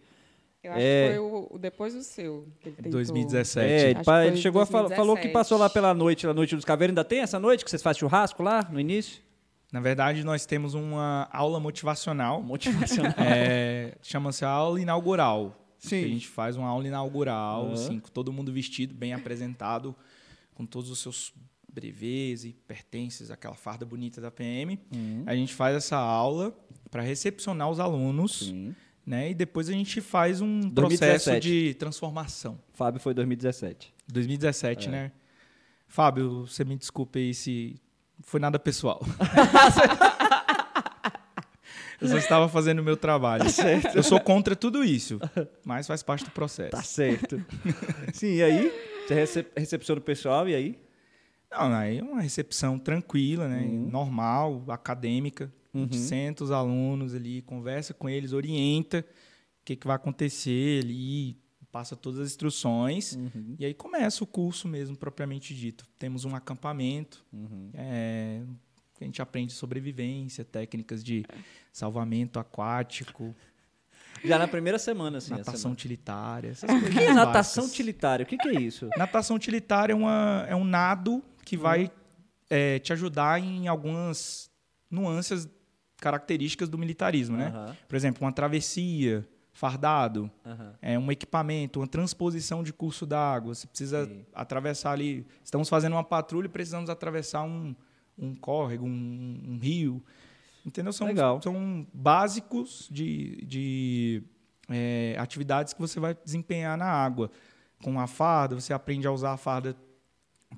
Eu 0.63 0.71
acho 0.73 0.81
É. 0.81 1.07
que 1.09 1.15
foi 1.15 1.19
o, 1.19 1.47
o 1.51 1.57
depois 1.57 1.93
do 1.93 2.01
seu. 2.03 2.47
Que 2.59 2.69
ele 2.69 2.75
tentou. 2.75 2.91
2017. 2.91 3.67
É, 3.71 3.89
ele, 3.91 4.03
pa- 4.03 4.21
ele 4.23 4.31
foi 4.33 4.41
chegou 4.41 4.61
a 4.61 4.65
falar, 4.65 4.89
falou 4.89 5.15
que 5.15 5.23
2017. 5.23 5.33
passou 5.33 5.57
lá 5.57 5.69
pela 5.69 5.93
noite, 5.93 6.27
a 6.27 6.33
noite 6.33 6.55
dos 6.55 6.65
caveiros. 6.65 6.91
Ainda 6.91 7.03
tem 7.03 7.19
essa 7.19 7.39
noite 7.39 7.63
que 7.63 7.69
vocês 7.69 7.81
fazem 7.81 7.99
churrasco 8.01 8.43
lá 8.43 8.67
no 8.71 8.79
início? 8.79 9.21
Na 9.71 9.79
verdade, 9.79 10.23
nós 10.23 10.45
temos 10.45 10.73
uma 10.73 11.27
aula 11.31 11.59
motivacional. 11.59 12.41
Motivacional. 12.43 13.13
É, 13.19 13.95
Chama-se 14.01 14.45
a 14.45 14.49
aula 14.49 14.79
inaugural. 14.79 15.55
Sim. 15.79 15.99
Que 15.99 16.05
a 16.05 16.09
gente 16.09 16.27
faz 16.27 16.55
uma 16.57 16.67
aula 16.67 16.87
inaugural, 16.87 17.65
Aham. 17.65 17.73
assim, 17.73 17.99
com 17.99 18.09
todo 18.09 18.31
mundo 18.33 18.51
vestido, 18.51 18.93
bem 18.93 19.13
apresentado, 19.13 19.95
com 20.55 20.65
todos 20.65 20.89
os 20.89 20.99
seus 20.99 21.33
brevês 21.79 22.43
e 22.43 22.53
pertences, 22.67 23.29
aquela 23.29 23.53
farda 23.53 23.85
bonita 23.85 24.19
da 24.19 24.31
PM. 24.31 24.79
Uhum. 24.93 25.23
A 25.27 25.35
gente 25.35 25.53
faz 25.53 25.75
essa 25.75 25.95
aula 25.95 26.51
para 26.89 27.03
recepcionar 27.03 27.69
os 27.69 27.79
alunos, 27.79 28.47
Sim. 28.47 28.75
né? 29.05 29.29
E 29.29 29.33
depois 29.35 29.69
a 29.69 29.73
gente 29.73 30.01
faz 30.01 30.41
um 30.41 30.59
2017. 30.61 31.23
processo 31.23 31.39
de 31.39 31.73
transformação. 31.75 32.59
Fábio 32.73 32.99
foi 32.99 33.13
2017. 33.13 33.93
2017, 34.11 34.87
É. 34.87 34.91
né? 34.91 35.11
Fábio, 35.87 36.47
você 36.47 36.65
me 36.65 36.75
desculpe 36.75 37.19
aí 37.19 37.33
se 37.33 37.75
foi 38.21 38.39
nada 38.39 38.57
pessoal. 38.57 38.99
Eu 41.99 42.07
só 42.09 42.17
estava 42.17 42.47
fazendo 42.47 42.79
o 42.79 42.83
meu 42.83 42.95
trabalho. 42.95 43.43
Eu 43.95 44.03
sou 44.03 44.19
contra 44.19 44.55
tudo 44.55 44.83
isso, 44.83 45.19
mas 45.65 45.87
faz 45.87 46.03
parte 46.03 46.23
do 46.25 46.29
processo. 46.31 46.69
Tá 46.69 46.83
certo. 46.83 47.43
Sim, 48.13 48.35
e 48.35 48.43
aí? 48.43 48.71
Você 49.07 49.13
recep 49.15 49.47
recepciona 49.57 49.99
o 49.99 50.03
pessoal 50.03 50.47
e 50.47 50.53
aí? 50.53 50.79
Não, 51.51 51.73
aí 51.73 51.97
é 51.99 52.03
uma 52.03 52.21
recepção 52.21 52.77
tranquila, 52.77 53.47
né? 53.47 53.61
Uhum. 53.61 53.89
Normal, 53.89 54.63
acadêmica. 54.69 55.51
A 55.73 55.77
gente 55.77 55.97
Uhum. 55.97 56.03
senta 56.03 56.43
os 56.43 56.51
alunos 56.51 57.13
ali, 57.13 57.41
conversa 57.43 57.93
com 57.93 58.09
eles, 58.09 58.33
orienta 58.33 58.99
o 59.61 59.65
que, 59.65 59.75
que 59.75 59.85
vai 59.87 59.95
acontecer 59.95 60.83
ali, 60.83 61.37
passa 61.71 61.95
todas 61.95 62.19
as 62.19 62.27
instruções. 62.31 63.13
Uhum. 63.13 63.55
E 63.59 63.65
aí 63.65 63.73
começa 63.73 64.23
o 64.23 64.27
curso 64.27 64.67
mesmo, 64.67 64.97
propriamente 64.97 65.53
dito. 65.53 65.85
Temos 65.99 66.25
um 66.25 66.35
acampamento, 66.35 67.23
Uhum. 67.31 67.69
é, 67.75 68.41
a 68.99 69.03
gente 69.03 69.21
aprende 69.21 69.53
sobrevivência, 69.53 70.43
técnicas 70.43 71.03
de 71.03 71.23
salvamento 71.71 72.39
aquático, 72.39 73.35
Já 74.23 74.39
na 74.39 74.47
primeira 74.47 74.79
semana, 74.79 75.19
assim. 75.19 75.29
natação 75.31 75.55
semana. 75.57 75.73
utilitária. 75.73 76.49
Essas 76.49 76.67
O 76.69 76.73
coisas 76.73 76.89
que 76.89 76.99
é 76.99 77.13
natação 77.13 77.65
utilitária? 77.65 78.23
O 78.23 78.27
que, 78.27 78.35
que 78.37 78.47
é 78.49 78.59
isso? 78.59 78.89
Natação 78.97 79.35
utilitária 79.35 79.93
é, 79.93 79.95
uma, 79.95 80.45
é 80.49 80.55
um 80.55 80.63
nado 80.63 81.23
que 81.47 81.55
Uhum. 81.55 81.61
vai 81.63 81.91
é, 82.49 82.77
te 82.79 82.91
ajudar 82.91 83.39
em 83.39 83.67
algumas 83.69 84.51
nuances 84.91 85.47
características 85.97 86.67
do 86.67 86.77
militarismo, 86.77 87.37
né? 87.37 87.47
Aham, 87.47 87.75
Por 87.87 87.95
exemplo, 87.95 88.23
uma 88.25 88.31
travessia, 88.33 89.25
fardado, 89.53 90.29
aham. 90.45 90.73
é 90.81 90.99
um 90.99 91.09
equipamento, 91.11 91.79
uma 91.79 91.87
transposição 91.87 92.63
de 92.63 92.71
curso 92.73 93.05
d'água. 93.05 93.55
Você 93.55 93.65
precisa 93.65 94.05
Sim. 94.05 94.25
atravessar 94.33 94.91
ali. 94.91 95.25
Estamos 95.43 95.69
fazendo 95.69 95.93
uma 95.93 96.03
patrulha 96.03 96.47
e 96.47 96.49
precisamos 96.49 96.89
atravessar 96.89 97.43
um, 97.43 97.73
um 98.17 98.35
córrego, 98.35 98.85
um, 98.85 99.41
um 99.47 99.57
rio. 99.57 100.03
Entendeu? 100.65 100.91
São, 100.91 101.07
Legal. 101.07 101.41
são 101.41 101.87
básicos 101.93 102.89
de, 102.91 103.43
de 103.45 104.23
é, 104.69 105.15
atividades 105.17 105.73
que 105.73 105.79
você 105.79 105.97
vai 105.99 106.13
desempenhar 106.25 106.77
na 106.77 106.85
água. 106.85 107.31
Com 107.81 107.99
a 107.99 108.05
farda, 108.05 108.55
você 108.59 108.73
aprende 108.73 109.07
a 109.07 109.11
usar 109.11 109.31
a 109.31 109.37
farda 109.37 109.75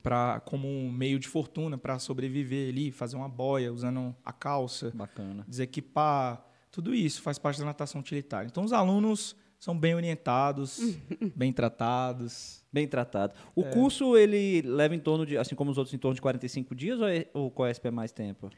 pra, 0.04 0.40
como 0.46 0.68
um 0.68 0.92
meio 0.92 1.20
de 1.20 1.28
fortuna 1.28 1.78
para 1.78 1.98
sobreviver 2.00 2.70
ali, 2.70 2.92
fazer 2.92 3.16
uma 3.16 3.30
boia 3.30 3.72
usando 3.74 4.16
a 4.24 4.32
calça 4.32 4.92
Bacana. 4.94 5.44
desequipar, 5.48 6.46
tudo 6.72 6.94
isso 6.94 7.22
faz 7.22 7.38
parte 7.40 7.60
da 7.60 7.66
natação 7.66 8.00
utilitária. 8.00 8.48
Então, 8.48 8.64
os 8.64 8.72
alunos 8.72 9.36
são 9.60 9.78
bem 9.78 9.96
orientados, 9.96 10.80
bem 11.36 11.52
tratados. 11.52 12.64
Bem 12.72 12.88
tratado. 12.88 13.34
O 13.56 13.64
É. 13.64 13.72
curso, 13.72 14.16
ele 14.16 14.62
leva 14.62 14.94
em 14.96 15.00
torno 15.00 15.26
de, 15.26 15.36
assim 15.38 15.56
como 15.56 15.72
os 15.72 15.78
outros, 15.80 15.94
em 15.94 15.98
torno 15.98 16.14
de 16.14 16.22
45 16.22 16.76
dias 16.76 17.00
ou 17.02 17.08
é- 17.08 17.26
o 17.34 17.50
COESP 17.50 17.88
é 17.88 17.92
mais 17.92 18.12
tempo? 18.12 18.50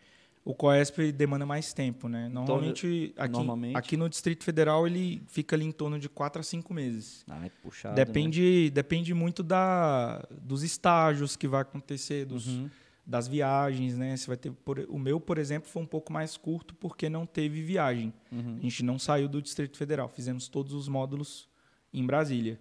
O 0.43 0.55
COESP 0.55 1.11
demanda 1.11 1.45
mais 1.45 1.71
tempo, 1.71 2.07
né? 2.09 2.27
Normalmente, 2.27 3.13
aqui, 3.15 3.31
normalmente. 3.31 3.75
aqui 3.77 3.95
no 3.95 4.09
Distrito 4.09 4.43
Federal 4.43 4.87
ele 4.87 5.21
fica 5.27 5.55
ali 5.55 5.65
em 5.65 5.71
torno 5.71 5.99
de 5.99 6.09
4 6.09 6.39
a 6.39 6.43
5 6.43 6.73
meses. 6.73 7.23
Ah, 7.29 7.45
é 7.45 7.49
puxado, 7.61 7.95
né? 7.95 8.03
Depende, 8.03 8.71
depende 8.71 9.13
muito 9.13 9.43
da, 9.43 10.25
dos 10.41 10.63
estágios 10.63 11.35
que 11.35 11.47
vai 11.47 11.61
acontecer, 11.61 12.25
dos, 12.25 12.47
Uhum. 12.47 12.67
das 13.05 13.27
viagens, 13.27 13.95
né? 13.95 14.17
Você 14.17 14.25
vai 14.25 14.35
ter, 14.37 14.51
por- 14.51 14.83
o 14.89 14.97
meu, 14.97 15.19
por 15.19 15.37
exemplo, 15.37 15.69
foi 15.69 15.83
um 15.83 15.87
pouco 15.87 16.11
mais 16.11 16.35
curto 16.37 16.73
porque 16.73 17.07
não 17.07 17.23
teve 17.27 17.61
viagem. 17.61 18.11
Uhum. 18.31 18.57
A 18.57 18.61
gente 18.63 18.83
não 18.83 18.97
saiu 18.97 19.29
do 19.29 19.43
Distrito 19.43 19.77
Federal, 19.77 20.09
fizemos 20.09 20.47
todos 20.47 20.73
os 20.73 20.87
módulos 20.87 21.47
em 21.93 22.03
Brasília. 22.03 22.59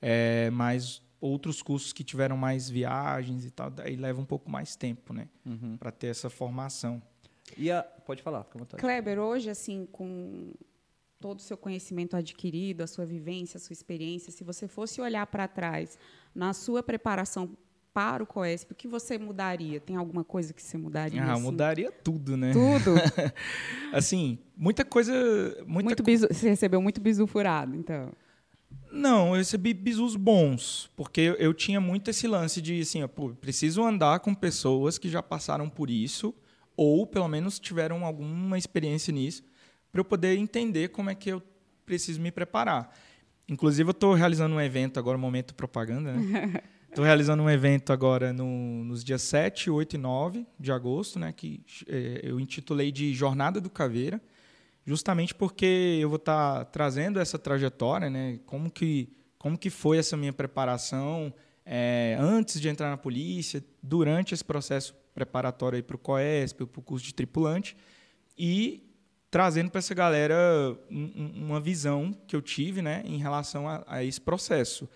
É, 0.00 0.48
mas 0.50 1.02
outros 1.20 1.60
cursos 1.60 1.92
que 1.92 2.04
tiveram 2.04 2.36
mais 2.38 2.70
viagens 2.70 3.44
e 3.44 3.50
tal, 3.50 3.68
daí 3.70 3.96
leva 3.96 4.18
um 4.20 4.24
pouco 4.24 4.50
mais 4.50 4.76
tempo, 4.76 5.12
né? 5.12 5.28
Uhum. 5.44 5.76
Para 5.76 5.90
ter 5.90 6.06
essa 6.06 6.30
formação. 6.30 7.02
E 7.56 7.70
a... 7.70 7.82
Pode 7.82 8.22
falar, 8.22 8.44
fica 8.44 8.58
à 8.58 8.60
vontade. 8.60 8.80
Kleber, 8.80 9.18
hoje, 9.18 9.50
assim, 9.50 9.86
com 9.90 10.52
todo 11.20 11.38
o 11.38 11.42
seu 11.42 11.56
conhecimento 11.56 12.16
adquirido, 12.16 12.82
a 12.82 12.86
sua 12.86 13.04
vivência, 13.04 13.58
a 13.58 13.60
sua 13.60 13.72
experiência, 13.72 14.32
se 14.32 14.44
você 14.44 14.68
fosse 14.68 15.00
olhar 15.00 15.26
para 15.26 15.48
trás 15.48 15.98
na 16.34 16.52
sua 16.52 16.82
preparação 16.82 17.56
para 17.92 18.22
o 18.22 18.26
COESP, 18.26 18.72
o 18.72 18.74
que 18.76 18.86
você 18.86 19.18
mudaria? 19.18 19.80
Tem 19.80 19.96
alguma 19.96 20.22
coisa 20.22 20.52
que 20.52 20.62
você 20.62 20.78
mudaria? 20.78 21.22
Ah, 21.22 21.32
assim? 21.32 21.42
mudaria 21.42 21.90
tudo, 21.90 22.36
né? 22.36 22.52
Tudo. 22.52 22.94
Assim, 23.92 24.38
muita 24.56 24.84
coisa. 24.84 25.12
Muita 25.66 25.84
muito 25.88 26.02
bizu, 26.04 26.28
você 26.30 26.50
recebeu 26.50 26.80
muito 26.80 27.00
bizu 27.00 27.26
furado, 27.26 27.74
então. 27.74 28.12
Não, 28.92 29.28
eu 29.28 29.38
recebi 29.38 29.74
bisus 29.74 30.14
bons, 30.14 30.88
porque 30.94 31.20
eu, 31.20 31.34
eu 31.34 31.52
tinha 31.52 31.80
muito 31.80 32.10
esse 32.10 32.28
lance 32.28 32.62
de 32.62 32.80
assim, 32.80 33.02
ó, 33.02 33.08
preciso 33.40 33.82
andar 33.82 34.20
com 34.20 34.34
pessoas 34.34 34.96
que 34.96 35.08
já 35.08 35.22
passaram 35.22 35.68
por 35.68 35.90
isso, 35.90 36.34
ou 36.78 37.04
pelo 37.06 37.26
menos 37.26 37.58
tiveram 37.58 38.06
alguma 38.06 38.56
experiência 38.56 39.12
nisso, 39.12 39.42
para 39.90 40.00
eu 40.00 40.04
poder 40.04 40.36
entender 40.38 40.88
como 40.90 41.10
é 41.10 41.14
que 41.14 41.28
eu 41.30 41.42
preciso 41.84 42.20
me 42.20 42.30
preparar. 42.30 42.96
Inclusive, 43.48 43.88
eu 43.88 43.92
estou 43.92 44.14
realizando 44.14 44.54
um 44.54 44.60
evento 44.60 44.98
agora, 44.98 45.18
momento 45.18 45.54
propaganda, 45.54 46.12
né? 46.12 46.62
Estou 46.88 47.04
realizando 47.04 47.42
um 47.42 47.50
evento 47.50 47.92
agora 47.92 48.32
no- 48.32 48.82
nos 48.84 49.04
dias 49.04 49.20
7, 49.22 49.68
8 49.70 49.96
e 49.96 49.98
9 49.98 50.46
de 50.58 50.72
agosto, 50.72 51.18
né? 51.18 51.32
Que 51.36 51.60
eh, 51.86 52.20
eu 52.22 52.40
intitulei 52.40 52.90
de 52.90 53.12
Jornada 53.12 53.60
do 53.60 53.68
Caveira 53.68 54.18
justamente 54.86 55.34
porque 55.34 55.98
eu 56.00 56.08
vou 56.08 56.16
estar 56.16 56.64
trazendo 56.66 57.20
essa 57.20 57.38
trajetória, 57.38 58.08
né? 58.08 58.40
Como 58.46 58.70
que, 58.70 59.10
como 59.38 59.58
que 59.58 59.68
foi 59.68 59.98
essa 59.98 60.16
minha 60.16 60.32
preparação 60.32 61.32
eh, 61.66 62.16
antes 62.18 62.58
de 62.58 62.68
entrar 62.70 62.88
na 62.88 62.96
polícia, 62.96 63.62
durante 63.82 64.32
esse 64.32 64.44
processo 64.44 64.94
preparatório 65.18 65.82
para 65.82 65.96
o 65.96 65.98
COESP, 65.98 66.64
para 66.66 66.80
o 66.80 66.82
curso 66.82 67.04
de 67.06 67.12
tripulante, 67.14 67.76
e 68.36 68.84
trazendo 69.30 69.70
para 69.70 69.80
essa 69.80 69.94
galera 69.94 70.36
um- 70.90 71.12
um- 71.16 71.46
uma 71.46 71.60
visão 71.60 72.12
que 72.26 72.36
eu 72.36 72.40
tive 72.40 72.80
né, 72.80 73.02
em 73.04 73.18
relação 73.18 73.68
a, 73.68 73.84
a 73.86 74.04
esse 74.04 74.20
processo. 74.20 74.88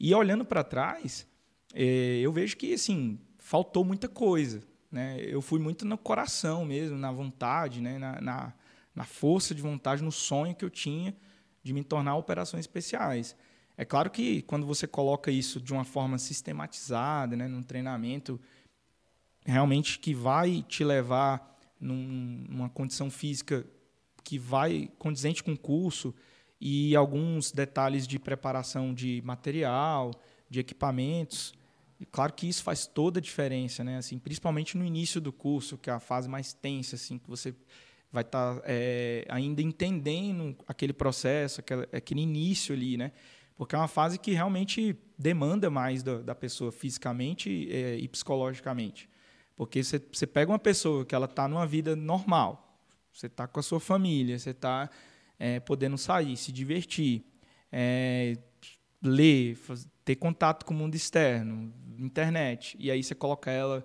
E 0.00 0.14
olhando 0.14 0.44
para 0.44 0.64
trás, 0.64 1.26
eh, 1.74 2.18
eu 2.22 2.32
vejo 2.32 2.56
que 2.56 2.72
assim 2.72 3.18
faltou 3.38 3.84
muita 3.84 4.08
coisa. 4.08 4.60
Né? 4.90 5.18
Eu 5.20 5.42
fui 5.42 5.60
muito 5.60 5.84
no 5.84 5.98
coração 5.98 6.64
mesmo, 6.64 6.96
na 6.96 7.12
vontade, 7.12 7.80
né? 7.80 7.98
na, 7.98 8.20
na, 8.20 8.52
na 8.94 9.04
força 9.04 9.54
de 9.54 9.60
vontade, 9.62 10.02
no 10.02 10.10
sonho 10.12 10.54
que 10.54 10.64
eu 10.64 10.70
tinha 10.70 11.14
de 11.62 11.72
me 11.74 11.84
tornar 11.84 12.16
operações 12.16 12.60
especiais. 12.60 13.36
É 13.76 13.84
claro 13.84 14.10
que 14.10 14.42
quando 14.42 14.66
você 14.66 14.86
coloca 14.88 15.30
isso 15.30 15.60
de 15.60 15.72
uma 15.72 15.84
forma 15.84 16.18
sistematizada, 16.18 17.36
né, 17.36 17.46
num 17.46 17.62
treinamento 17.62 18.40
realmente 19.52 19.98
que 19.98 20.14
vai 20.14 20.62
te 20.68 20.84
levar 20.84 21.58
num- 21.80 22.44
numa 22.48 22.68
condição 22.68 23.10
física 23.10 23.66
que 24.22 24.38
vai 24.38 24.90
condizente 24.98 25.42
com 25.42 25.52
o 25.52 25.58
curso 25.58 26.14
e 26.60 26.94
alguns 26.94 27.50
detalhes 27.50 28.06
de 28.06 28.18
preparação 28.18 28.92
de 28.92 29.22
material, 29.24 30.10
de 30.50 30.60
equipamentos. 30.60 31.54
E 31.98 32.04
claro 32.04 32.32
que 32.32 32.46
isso 32.46 32.62
faz 32.62 32.86
toda 32.86 33.20
a 33.20 33.22
diferença, 33.22 33.82
né? 33.82 33.96
Assim, 33.96 34.18
principalmente 34.18 34.76
no 34.76 34.84
início 34.84 35.20
do 35.20 35.32
curso, 35.32 35.78
que 35.78 35.88
é 35.88 35.92
a 35.92 36.00
fase 36.00 36.28
mais 36.28 36.52
tensa, 36.52 36.96
assim, 36.96 37.18
que 37.18 37.28
você 37.28 37.54
vai 38.12 38.22
estar 38.22 38.62
ainda 39.28 39.62
entendendo 39.62 40.56
aquele 40.66 40.92
processo, 40.92 41.60
aquele, 41.60 41.88
aquele 41.92 42.20
início 42.20 42.74
ali, 42.74 42.96
né? 42.96 43.12
Porque 43.56 43.74
é 43.74 43.78
uma 43.78 43.88
fase 43.88 44.18
que 44.18 44.32
realmente 44.32 44.96
demanda 45.18 45.68
mais 45.70 46.02
da, 46.02 46.18
da 46.18 46.34
pessoa 46.34 46.70
fisicamente 46.70 47.68
eh, 47.70 47.98
e 47.98 48.06
psicologicamente. 48.06 49.08
Porque 49.58 49.82
você 49.82 50.00
você 50.12 50.24
pega 50.24 50.52
uma 50.52 50.58
pessoa 50.58 51.04
que 51.04 51.16
ela 51.16 51.26
está 51.26 51.48
numa 51.48 51.66
vida 51.66 51.96
normal, 51.96 52.80
você 53.12 53.26
está 53.26 53.48
com 53.48 53.58
a 53.58 53.62
sua 53.62 53.80
família, 53.80 54.38
você 54.38 54.50
está 54.50 54.88
podendo 55.66 55.98
sair, 55.98 56.36
se 56.36 56.52
divertir, 56.52 57.24
eh, 57.72 58.38
ler, 59.02 59.58
ter 60.04 60.14
contato 60.14 60.64
com 60.64 60.72
o 60.72 60.76
mundo 60.76 60.94
externo, 60.94 61.74
internet, 61.98 62.76
e 62.78 62.88
aí 62.88 63.02
você 63.02 63.16
coloca 63.16 63.50
ela 63.50 63.84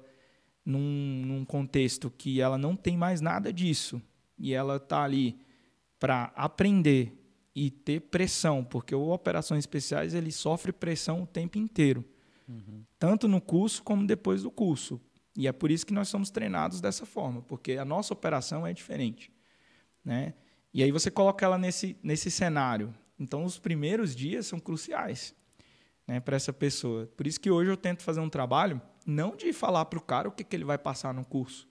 num, 0.64 1.24
num 1.26 1.44
contexto 1.44 2.12
que 2.12 2.40
ela 2.40 2.58
não 2.58 2.76
tem 2.76 2.96
mais 2.96 3.20
nada 3.20 3.52
disso 3.52 4.00
e 4.38 4.54
ela 4.54 4.76
está 4.76 5.04
ali 5.04 5.40
para 6.00 6.32
aprender 6.36 7.20
e 7.56 7.72
ter 7.72 8.00
pressão, 8.00 8.64
porque 8.64 8.94
o 8.94 9.10
Operações 9.10 9.60
Especiais 9.60 10.14
ele 10.14 10.32
sofre 10.32 10.72
pressão 10.72 11.24
o 11.24 11.28
tempo 11.28 11.58
inteiro, 11.58 12.06
tanto 13.00 13.28
no 13.28 13.42
curso 13.42 13.82
como 13.82 14.06
depois 14.06 14.44
do 14.44 14.52
curso. 14.52 15.02
E 15.36 15.48
é 15.48 15.52
por 15.52 15.72
isso 15.72 15.86
que 15.86 15.94
nós 15.94 16.08
somos 16.10 16.30
treinados 16.30 16.80
dessa 16.80 17.06
forma, 17.06 17.42
porque 17.42 17.74
a 17.74 17.86
nossa 17.86 18.14
operação 18.14 18.66
é 18.68 18.74
diferente, 18.74 19.32
né? 20.04 20.34
E 20.74 20.84
aí 20.84 20.92
você 20.92 21.10
coloca 21.10 21.46
ela 21.46 21.58
nesse 21.58 21.98
nesse 22.04 22.30
cenário. 22.30 22.94
Então 23.20 23.44
os 23.44 23.58
primeiros 23.58 24.16
dias 24.16 24.46
são 24.46 24.60
cruciais, 24.60 25.36
né, 26.08 26.20
para 26.20 26.36
essa 26.36 26.52
pessoa. 26.52 27.08
Por 27.18 27.26
isso 27.26 27.40
que 27.40 27.50
hoje 27.50 27.70
eu 27.70 27.78
tento 27.78 28.04
fazer 28.04 28.20
um 28.20 28.30
trabalho 28.30 28.82
não 29.06 29.36
de 29.36 29.52
falar 29.54 29.86
para 29.86 30.00
o 30.00 30.02
cara 30.02 30.28
o 30.28 30.32
que, 30.32 30.44
que 30.44 30.56
ele 30.56 30.66
vai 30.66 30.78
passar 30.78 31.14
no 31.14 31.26
curso, 31.26 31.68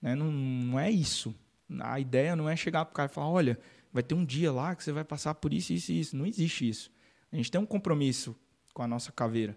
né? 0.00 0.14
Não, 0.14 0.30
não 0.30 0.78
é 0.80 0.90
isso. 0.90 1.34
A 1.80 2.00
ideia 2.00 2.34
não 2.34 2.48
é 2.48 2.56
chegar 2.56 2.84
para 2.84 2.92
o 2.92 2.94
cara 2.94 3.10
e 3.10 3.14
falar, 3.14 3.28
olha, 3.28 3.58
vai 3.92 4.02
ter 4.02 4.14
um 4.14 4.24
dia 4.24 4.52
lá 4.52 4.74
que 4.74 4.82
você 4.82 4.92
vai 4.92 5.04
passar 5.04 5.34
por 5.34 5.52
isso, 5.52 5.72
isso 5.72 5.92
e 5.92 6.00
isso. 6.00 6.16
Não 6.16 6.26
existe 6.26 6.68
isso. 6.68 6.90
A 7.32 7.36
gente 7.36 7.50
tem 7.50 7.60
um 7.60 7.66
compromisso 7.66 8.36
com 8.74 8.82
a 8.82 8.88
nossa 8.88 9.12
caveira. 9.12 9.56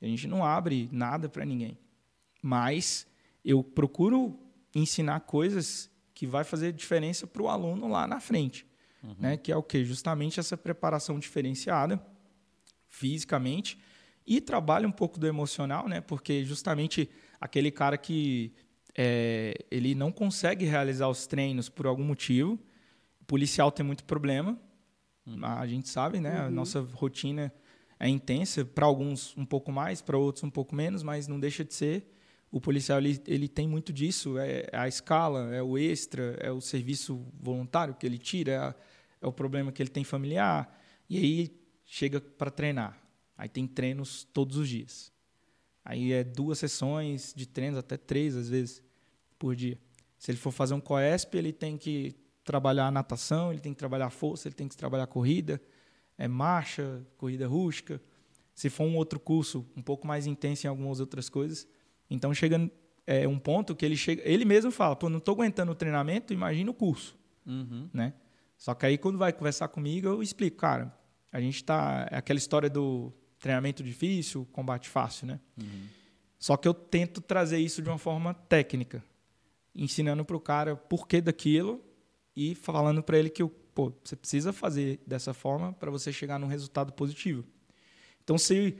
A 0.00 0.06
gente 0.06 0.26
não 0.26 0.44
abre 0.44 0.88
nada 0.90 1.28
para 1.28 1.44
ninguém. 1.44 1.78
Mas 2.42 3.06
eu 3.44 3.62
procuro 3.62 4.38
ensinar 4.74 5.20
coisas 5.20 5.90
que 6.12 6.26
vai 6.26 6.44
fazer 6.44 6.72
diferença 6.72 7.26
para 7.26 7.42
o 7.42 7.48
aluno 7.48 7.88
lá 7.88 8.06
na 8.06 8.20
frente. 8.20 8.66
Né? 9.18 9.36
Que 9.36 9.50
é 9.50 9.56
o 9.56 9.62
quê? 9.62 9.84
Justamente 9.84 10.38
essa 10.38 10.56
preparação 10.56 11.18
diferenciada 11.18 12.04
fisicamente 12.88 13.78
e 14.26 14.40
trabalha 14.40 14.86
um 14.86 14.92
pouco 14.92 15.18
do 15.18 15.26
emocional, 15.26 15.88
né? 15.88 16.00
Porque 16.00 16.44
justamente 16.44 17.10
aquele 17.40 17.70
cara 17.70 17.98
que 17.98 18.52
é, 18.96 19.54
ele 19.70 19.94
não 19.94 20.12
consegue 20.12 20.64
realizar 20.64 21.08
os 21.08 21.26
treinos 21.26 21.68
por 21.68 21.86
algum 21.86 22.04
motivo, 22.04 22.58
o 23.20 23.24
policial 23.24 23.72
tem 23.72 23.84
muito 23.84 24.04
problema, 24.04 24.58
a 25.42 25.66
gente 25.66 25.88
sabe, 25.88 26.20
né? 26.20 26.40
A 26.40 26.50
nossa 26.50 26.80
rotina 26.80 27.52
é 27.98 28.08
intensa, 28.08 28.64
para 28.64 28.86
alguns 28.86 29.36
um 29.36 29.44
pouco 29.44 29.72
mais, 29.72 30.02
para 30.02 30.18
outros 30.18 30.44
um 30.44 30.50
pouco 30.50 30.74
menos, 30.74 31.02
mas 31.02 31.26
não 31.26 31.40
deixa 31.40 31.64
de 31.64 31.74
ser. 31.74 32.12
O 32.52 32.60
policial 32.60 32.98
ele, 32.98 33.20
ele 33.26 33.48
tem 33.48 33.66
muito 33.66 33.92
disso, 33.94 34.36
é 34.38 34.68
a 34.74 34.86
escala, 34.86 35.52
é 35.54 35.62
o 35.62 35.78
extra, 35.78 36.36
é 36.38 36.52
o 36.52 36.60
serviço 36.60 37.26
voluntário 37.40 37.94
que 37.94 38.04
ele 38.06 38.18
tira, 38.18 38.52
é, 38.52 38.56
a- 38.58 38.74
é 39.22 39.26
o 39.26 39.32
problema 39.32 39.72
que 39.72 39.82
ele 39.82 39.88
tem 39.88 40.04
familiar, 40.04 40.78
e 41.08 41.16
aí 41.16 41.60
chega 41.86 42.20
para 42.20 42.50
treinar. 42.50 43.02
Aí 43.38 43.48
tem 43.48 43.66
treinos 43.66 44.24
todos 44.34 44.58
os 44.58 44.68
dias. 44.68 45.10
Aí 45.82 46.12
é 46.12 46.22
duas 46.22 46.58
sessões 46.58 47.32
de 47.34 47.46
treinos, 47.46 47.78
até 47.78 47.96
três 47.96 48.36
às 48.36 48.50
vezes, 48.50 48.82
por 49.38 49.56
dia. 49.56 49.78
Se 50.18 50.30
ele 50.30 50.38
for 50.38 50.52
fazer 50.52 50.74
um 50.74 50.80
COESP, 50.80 51.36
ele 51.38 51.52
tem 51.52 51.78
que 51.78 52.14
trabalhar 52.44 52.92
natação, 52.92 53.50
ele 53.50 53.60
tem 53.60 53.72
que 53.72 53.78
trabalhar 53.78 54.10
força, 54.10 54.46
ele 54.46 54.54
tem 54.54 54.68
que 54.68 54.76
trabalhar 54.76 55.06
corrida, 55.06 55.60
é 56.18 56.28
marcha, 56.28 57.04
corrida 57.16 57.48
rústica. 57.48 58.00
Se 58.54 58.68
for 58.68 58.84
um 58.84 58.96
outro 58.96 59.18
curso 59.18 59.66
um 59.74 59.82
pouco 59.82 60.06
mais 60.06 60.26
intenso 60.26 60.66
em 60.66 60.68
algumas 60.68 61.00
outras 61.00 61.28
coisas, 61.30 61.66
então 62.14 62.32
chega 62.34 62.70
é, 63.06 63.26
um 63.26 63.38
ponto 63.38 63.74
que 63.74 63.84
ele 63.84 63.96
chega, 63.96 64.22
ele 64.24 64.44
mesmo 64.44 64.70
fala, 64.70 64.94
pô, 64.94 65.08
não 65.08 65.18
estou 65.18 65.34
aguentando 65.34 65.72
o 65.72 65.74
treinamento, 65.74 66.32
imagina 66.32 66.70
o 66.70 66.74
curso, 66.74 67.16
Uhum. 67.46 67.88
né? 67.92 68.14
Só 68.56 68.74
que 68.74 68.86
aí 68.86 68.96
quando 68.96 69.18
vai 69.18 69.32
conversar 69.32 69.66
comigo, 69.68 70.06
eu 70.06 70.22
explico, 70.22 70.56
cara, 70.58 70.96
a 71.32 71.40
gente 71.40 71.64
tá 71.64 72.06
é 72.10 72.16
aquela 72.16 72.38
história 72.38 72.70
do 72.70 73.12
treinamento 73.40 73.82
difícil, 73.82 74.46
combate 74.52 74.88
fácil, 74.88 75.26
né? 75.26 75.40
Só 76.38 76.56
que 76.56 76.68
eu 76.68 76.74
tento 76.74 77.20
trazer 77.20 77.58
isso 77.58 77.82
de 77.82 77.88
uma 77.88 77.98
forma 77.98 78.34
técnica, 78.34 79.02
ensinando 79.74 80.24
para 80.24 80.36
o 80.36 80.40
cara 80.40 80.76
por 80.76 81.08
que 81.08 81.20
daquilo 81.20 81.82
e 82.36 82.54
falando 82.54 83.02
para 83.02 83.18
ele 83.18 83.30
que 83.30 83.44
pô, 83.74 83.92
você 84.04 84.14
precisa 84.14 84.52
fazer 84.52 85.00
dessa 85.06 85.32
forma 85.34 85.72
para 85.72 85.90
você 85.90 86.12
chegar 86.12 86.38
num 86.38 86.46
resultado 86.46 86.92
positivo. 86.92 87.44
Então, 88.22 88.38
se 88.38 88.76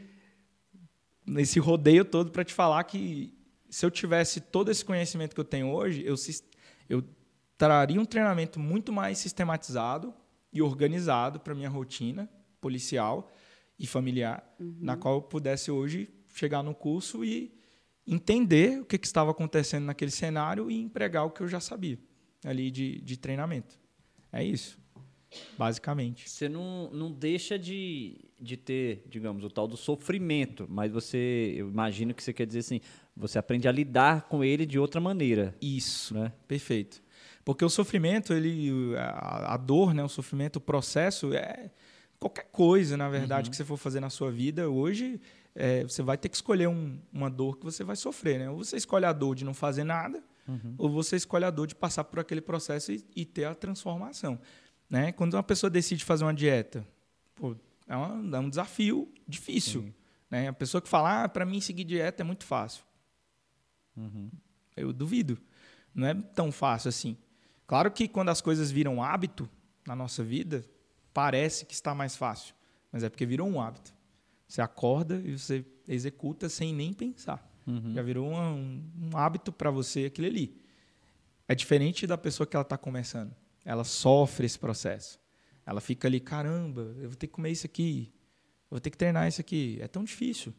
nesse 1.26 1.58
rodeio 1.58 2.04
todo 2.04 2.30
para 2.30 2.44
te 2.44 2.52
falar 2.52 2.82
que 2.84 3.34
se 3.70 3.86
eu 3.86 3.90
tivesse 3.90 4.40
todo 4.40 4.70
esse 4.70 4.84
conhecimento 4.84 5.34
que 5.34 5.40
eu 5.40 5.44
tenho 5.44 5.72
hoje, 5.72 6.04
eu 6.04 6.14
eu 6.88 7.02
traria 7.56 8.00
um 8.00 8.04
treinamento 8.04 8.58
muito 8.58 8.92
mais 8.92 9.18
sistematizado 9.18 10.12
e 10.52 10.60
organizado 10.60 11.40
para 11.40 11.54
minha 11.54 11.70
rotina 11.70 12.28
policial 12.60 13.32
e 13.78 13.86
familiar, 13.86 14.44
na 14.58 14.96
qual 14.96 15.14
eu 15.14 15.22
pudesse 15.22 15.70
hoje 15.70 16.08
chegar 16.34 16.62
no 16.62 16.74
curso 16.74 17.24
e 17.24 17.52
entender 18.06 18.80
o 18.80 18.84
que, 18.84 18.98
que 18.98 19.06
estava 19.06 19.30
acontecendo 19.30 19.84
naquele 19.84 20.10
cenário 20.10 20.70
e 20.70 20.80
empregar 20.80 21.24
o 21.24 21.30
que 21.30 21.40
eu 21.40 21.48
já 21.48 21.60
sabia 21.60 21.98
ali 22.44 22.70
de, 22.70 23.00
de 23.00 23.16
treinamento. 23.16 23.78
É 24.32 24.42
isso, 24.42 24.78
basicamente. 25.56 26.28
Você 26.28 26.48
não, 26.48 26.90
não 26.92 27.10
deixa 27.12 27.58
de, 27.58 28.28
de 28.42 28.56
ter, 28.56 29.04
digamos, 29.08 29.44
o 29.44 29.48
tal 29.50 29.68
do 29.68 29.76
sofrimento, 29.76 30.66
mas 30.68 30.90
você, 30.90 31.54
eu 31.56 31.68
imagino 31.68 32.12
que 32.12 32.22
você 32.22 32.32
quer 32.32 32.46
dizer 32.46 32.58
assim, 32.60 32.80
você 33.16 33.38
aprende 33.38 33.68
a 33.68 33.72
lidar 33.72 34.22
com 34.22 34.42
ele 34.42 34.66
de 34.66 34.78
outra 34.78 35.00
maneira, 35.00 35.54
Isso, 35.60 36.12
né? 36.14 36.32
perfeito. 36.48 37.02
Porque 37.44 37.64
o 37.64 37.68
sofrimento, 37.68 38.32
ele, 38.32 38.94
a, 38.96 39.54
a 39.54 39.56
dor, 39.56 39.94
né, 39.94 40.02
o 40.04 40.08
sofrimento, 40.08 40.56
o 40.56 40.60
processo 40.60 41.32
é 41.32 41.70
qualquer 42.18 42.46
coisa, 42.52 42.96
na 42.96 43.08
verdade, 43.08 43.50
que 43.50 43.56
você 43.56 43.64
for 43.64 43.76
fazer 43.76 44.00
na 44.00 44.10
sua 44.10 44.30
vida 44.30 44.68
hoje, 44.70 45.20
é, 45.54 45.82
você 45.82 46.02
vai 46.02 46.16
ter 46.16 46.28
que 46.28 46.36
escolher 46.36 46.68
um- 46.68 46.98
uma 47.12 47.28
dor 47.28 47.58
que 47.58 47.64
você 47.64 47.82
vai 47.84 47.96
sofrer, 47.96 48.38
né? 48.38 48.48
Ou 48.48 48.58
você 48.64 48.76
escolhe 48.76 49.04
a 49.04 49.12
dor 49.12 49.34
de 49.34 49.44
não 49.44 49.52
fazer 49.54 49.84
nada, 49.84 50.22
ou 50.78 50.88
você 50.88 51.16
escolhe 51.16 51.44
a 51.44 51.50
dor 51.50 51.66
de 51.66 51.74
passar 51.74 52.04
por 52.04 52.18
aquele 52.20 52.40
processo 52.40 52.92
e, 52.92 53.04
e 53.14 53.24
ter 53.24 53.44
a 53.44 53.54
transformação, 53.54 54.38
né? 54.88 55.10
Quando 55.12 55.34
uma 55.34 55.42
pessoa 55.42 55.68
decide 55.68 56.04
fazer 56.04 56.24
uma 56.24 56.32
dieta, 56.34 56.86
pô, 57.34 57.56
é, 57.92 57.96
uma- 57.96 58.36
é 58.36 58.40
um 58.40 58.48
desafio 58.48 59.12
difícil, 59.28 59.94
né? 60.30 60.48
A 60.48 60.52
pessoa 60.52 60.80
que 60.80 60.88
fala, 60.88 61.24
ah, 61.24 61.28
para 61.28 61.44
mim 61.44 61.60
seguir 61.60 61.84
dieta 61.84 62.22
é 62.22 62.24
muito 62.24 62.44
fácil. 62.44 62.84
Eu 64.76 64.92
duvido. 64.92 65.38
Não 65.94 66.06
é 66.06 66.14
tão 66.14 66.50
fácil 66.50 66.88
assim. 66.88 67.16
Claro 67.66 67.90
que 67.90 68.08
quando 68.08 68.30
as 68.30 68.40
coisas 68.40 68.70
viram 68.70 69.02
hábito 69.02 69.48
na 69.86 69.94
nossa 69.94 70.22
vida, 70.24 70.64
parece 71.12 71.66
que 71.66 71.74
está 71.74 71.94
mais 71.94 72.16
fácil. 72.16 72.54
Mas 72.90 73.02
é 73.02 73.08
porque 73.08 73.26
virou 73.26 73.48
um 73.48 73.60
hábito. 73.60 73.94
Você 74.48 74.60
acorda 74.62 75.20
e 75.24 75.38
você 75.38 75.64
executa 75.88 76.48
sem 76.48 76.74
nem 76.74 76.92
pensar. 76.92 77.46
Já 77.94 78.02
virou 78.02 78.28
uma- 78.30 78.52
um, 78.52 78.82
um 79.12 79.16
hábito 79.16 79.52
para 79.52 79.70
você 79.70 80.06
aquilo 80.06 80.26
ali. 80.26 80.60
É 81.46 81.54
diferente 81.54 82.06
da 82.06 82.18
pessoa 82.18 82.46
que 82.46 82.56
ela 82.56 82.62
está 82.62 82.76
começando. 82.78 83.34
Ela 83.64 83.84
sofre 83.84 84.46
esse 84.46 84.58
processo. 84.58 85.20
Ela 85.64 85.80
fica 85.80 86.08
ali, 86.08 86.20
caramba, 86.20 86.94
eu 86.98 87.08
vou 87.08 87.16
ter 87.16 87.26
que 87.26 87.32
comer 87.32 87.50
isso 87.50 87.66
aqui. 87.66 88.12
Eu 88.64 88.76
vou 88.76 88.80
ter 88.80 88.90
que 88.90 88.96
treinar 88.96 89.28
isso 89.28 89.40
aqui. 89.40 89.78
É 89.80 89.88
tão 89.88 90.02
difícil. 90.02 90.52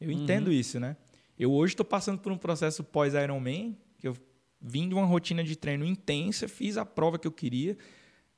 Eu 0.00 0.10
entendo 0.10 0.52
isso, 0.52 0.78
né? 0.78 0.96
Eu 1.38 1.52
hoje 1.52 1.72
estou 1.74 1.86
passando 1.86 2.18
por 2.18 2.32
um 2.32 2.38
processo 2.38 2.82
pós-Ironman, 2.82 3.76
que 3.98 4.08
eu 4.08 4.16
vim 4.60 4.88
de 4.88 4.94
uma 4.94 5.04
rotina 5.04 5.42
de 5.44 5.56
treino 5.56 5.84
intensa, 5.84 6.48
fiz 6.48 6.76
a 6.76 6.84
prova 6.84 7.18
que 7.18 7.26
eu 7.26 7.32
queria, 7.32 7.76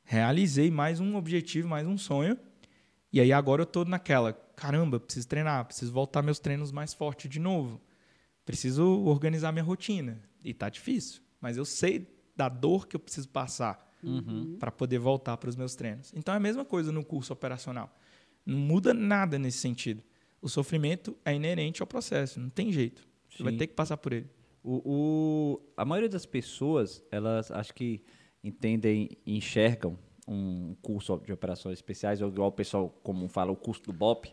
realizei 0.02 0.70
mais 0.70 1.00
um 1.00 1.16
objetivo, 1.16 1.68
mais 1.68 1.86
um 1.86 1.96
sonho. 1.96 2.38
E 3.12 3.20
aí 3.20 3.32
agora 3.32 3.62
eu 3.62 3.66
tô 3.66 3.84
naquela, 3.84 4.32
caramba, 4.32 5.00
preciso 5.00 5.28
treinar, 5.28 5.64
preciso 5.64 5.92
voltar 5.92 6.22
meus 6.22 6.38
treinos 6.38 6.70
mais 6.70 6.92
fortes 6.94 7.30
de 7.30 7.38
novo. 7.38 7.80
Preciso 8.44 8.84
organizar 9.04 9.52
minha 9.52 9.64
rotina. 9.64 10.20
E 10.44 10.54
tá 10.54 10.68
difícil, 10.68 11.20
mas 11.40 11.56
eu 11.56 11.64
sei 11.64 12.06
da 12.36 12.48
dor 12.48 12.86
que 12.86 12.96
eu 12.96 13.00
preciso 13.00 13.28
passar 13.28 13.89
para 14.58 14.70
poder 14.70 14.98
voltar 14.98 15.36
para 15.36 15.48
os 15.50 15.56
meus 15.56 15.74
treinos. 15.74 16.12
Então 16.14 16.32
é 16.34 16.36
a 16.36 16.40
mesma 16.40 16.64
coisa 16.64 16.90
no 16.92 17.04
curso 17.04 17.32
operacional. 17.32 17.94
Não 18.44 18.58
muda 18.58 18.94
nada 18.94 19.38
nesse 19.38 19.58
sentido. 19.58 20.02
O 20.40 20.48
sofrimento 20.48 21.16
é 21.24 21.34
inerente 21.34 21.82
ao 21.82 21.86
processo, 21.86 22.40
não 22.40 22.48
tem 22.48 22.72
jeito. 22.72 23.06
Você 23.28 23.42
vai 23.42 23.52
Sim. 23.52 23.58
ter 23.58 23.66
que 23.66 23.74
passar 23.74 23.96
por 23.98 24.12
ele. 24.12 24.26
O, 24.62 24.82
o- 24.84 25.60
a 25.76 25.84
maioria 25.84 26.08
das 26.08 26.26
pessoas, 26.26 27.02
elas 27.10 27.50
acho 27.50 27.74
que 27.74 28.02
entendem 28.42 29.08
e 29.26 29.36
enxergam 29.36 29.98
um 30.26 30.74
curso 30.80 31.18
de 31.24 31.32
operações 31.32 31.78
especiais, 31.78 32.20
ou 32.22 32.28
igual 32.28 32.48
o 32.48 32.52
pessoal 32.52 32.88
comum 33.02 33.28
fala, 33.28 33.50
o 33.52 33.56
curso 33.56 33.82
do 33.82 33.92
BOP, 33.92 34.32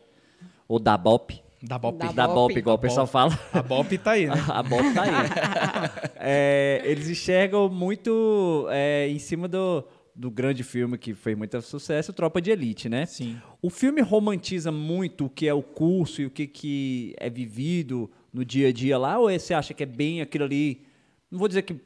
ou 0.67 0.79
da 0.79 0.97
BOP, 0.97 1.41
Da 1.61 1.77
BOP. 1.77 1.97
Da 1.97 2.11
da 2.11 2.27
BOP. 2.27 2.57
Igual 2.57 2.75
o 2.75 2.79
pessoal 2.79 3.05
BOP. 3.05 3.11
fala. 3.11 3.39
A 3.51 3.63
BOP 3.63 3.97
tá 3.97 4.11
aí, 4.11 4.27
né? 4.27 4.35
A 4.47 4.61
BOP 4.61 4.93
tá 4.93 5.03
aí. 5.03 6.07
É, 6.19 6.81
eles 6.83 7.09
enxergam 7.09 7.69
muito 7.69 8.67
é, 8.69 9.07
em 9.07 9.17
cima 9.19 9.47
do, 9.47 9.87
do 10.13 10.29
grande 10.31 10.63
filme 10.63 10.97
que 10.97 11.13
fez 11.13 11.37
muito 11.37 11.61
sucesso, 11.61 12.11
Tropa 12.11 12.41
de 12.41 12.51
Elite, 12.51 12.89
né? 12.89 13.05
Sim. 13.05 13.39
O 13.61 13.69
filme 13.69 14.01
romantiza 14.01 14.71
muito 14.71 15.25
o 15.25 15.29
que 15.29 15.47
é 15.47 15.53
o 15.53 15.61
curso 15.61 16.21
e 16.21 16.25
o 16.25 16.29
que, 16.29 16.47
que 16.47 17.15
é 17.17 17.29
vivido 17.29 18.11
no 18.33 18.43
dia 18.43 18.69
a 18.69 18.71
dia 18.73 18.97
lá, 18.97 19.19
ou 19.19 19.29
você 19.31 19.53
acha 19.53 19.73
que 19.73 19.83
é 19.83 19.85
bem 19.85 20.21
aquilo 20.21 20.43
ali? 20.43 20.85
Não 21.31 21.39
vou 21.39 21.47
dizer 21.47 21.61
que 21.61 21.79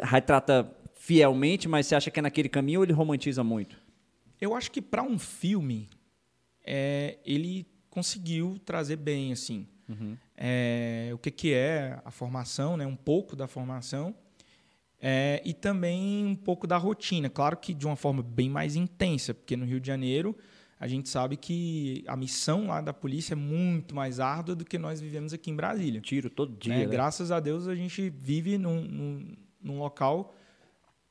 retrata 0.00 0.70
fielmente, 0.94 1.68
mas 1.68 1.86
você 1.86 1.96
acha 1.96 2.10
que 2.10 2.20
é 2.20 2.22
naquele 2.22 2.48
caminho 2.48 2.80
ou 2.80 2.84
ele 2.84 2.92
romantiza 2.92 3.42
muito? 3.42 3.76
Eu 4.40 4.54
acho 4.54 4.70
que 4.70 4.80
para 4.80 5.02
um 5.02 5.18
filme, 5.18 5.88
é, 6.64 7.18
ele 7.26 7.66
conseguiu 7.92 8.58
trazer 8.64 8.96
bem, 8.96 9.32
assim, 9.32 9.66
é, 10.34 11.10
o 11.12 11.18
que, 11.18 11.30
que 11.30 11.52
é 11.52 12.00
a 12.06 12.10
formação, 12.10 12.74
né? 12.74 12.86
um 12.86 12.96
pouco 12.96 13.36
da 13.36 13.46
formação, 13.46 14.14
é, 14.98 15.42
e 15.44 15.52
também 15.52 16.24
um 16.24 16.34
pouco 16.34 16.66
da 16.66 16.78
rotina. 16.78 17.28
Claro 17.28 17.58
que 17.58 17.74
de 17.74 17.84
uma 17.84 17.94
forma 17.94 18.22
bem 18.22 18.48
mais 18.48 18.76
intensa, 18.76 19.34
porque 19.34 19.58
no 19.58 19.66
Rio 19.66 19.78
de 19.78 19.86
Janeiro 19.86 20.34
a 20.80 20.88
gente 20.88 21.10
sabe 21.10 21.36
que 21.36 22.02
a 22.06 22.16
missão 22.16 22.68
lá 22.68 22.80
da 22.80 22.94
polícia 22.94 23.34
é 23.34 23.36
muito 23.36 23.94
mais 23.94 24.18
árdua 24.18 24.56
do 24.56 24.64
que 24.64 24.78
nós 24.78 24.98
vivemos 24.98 25.34
aqui 25.34 25.50
em 25.50 25.54
Brasília. 25.54 26.00
Tiro 26.00 26.30
todo 26.30 26.56
dia. 26.56 26.72
né? 26.72 26.86
né? 26.86 26.90
Graças 26.90 27.30
a 27.30 27.40
Deus 27.40 27.68
a 27.68 27.74
gente 27.74 28.08
vive 28.08 28.56
num, 28.56 28.80
num, 28.82 29.36
num 29.62 29.78
local 29.78 30.34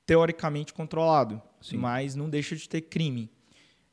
teoricamente 0.03 0.73
controlado, 0.73 1.39
Sim. 1.61 1.77
mas 1.77 2.15
não 2.15 2.27
deixa 2.27 2.55
de 2.55 2.67
ter 2.67 2.81
crime. 2.81 3.29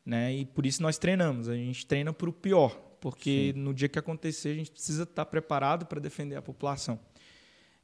Né? 0.08 0.36
E 0.36 0.46
por 0.46 0.64
isso 0.64 0.80
nós 0.80 0.96
treinamos. 0.96 1.50
A 1.50 1.54
gente 1.54 1.84
treina 1.84 2.14
para 2.14 2.30
o 2.30 2.32
pior, 2.32 2.70
porque 2.98 3.52
no 3.54 3.74
dia 3.74 3.90
que 3.90 3.98
acontecer 3.98 4.48
a 4.48 4.54
gente 4.54 4.70
precisa 4.70 5.02
estar 5.02 5.26
preparado 5.26 5.84
para 5.84 6.00
defender 6.00 6.34
a 6.34 6.40
população. 6.40 6.98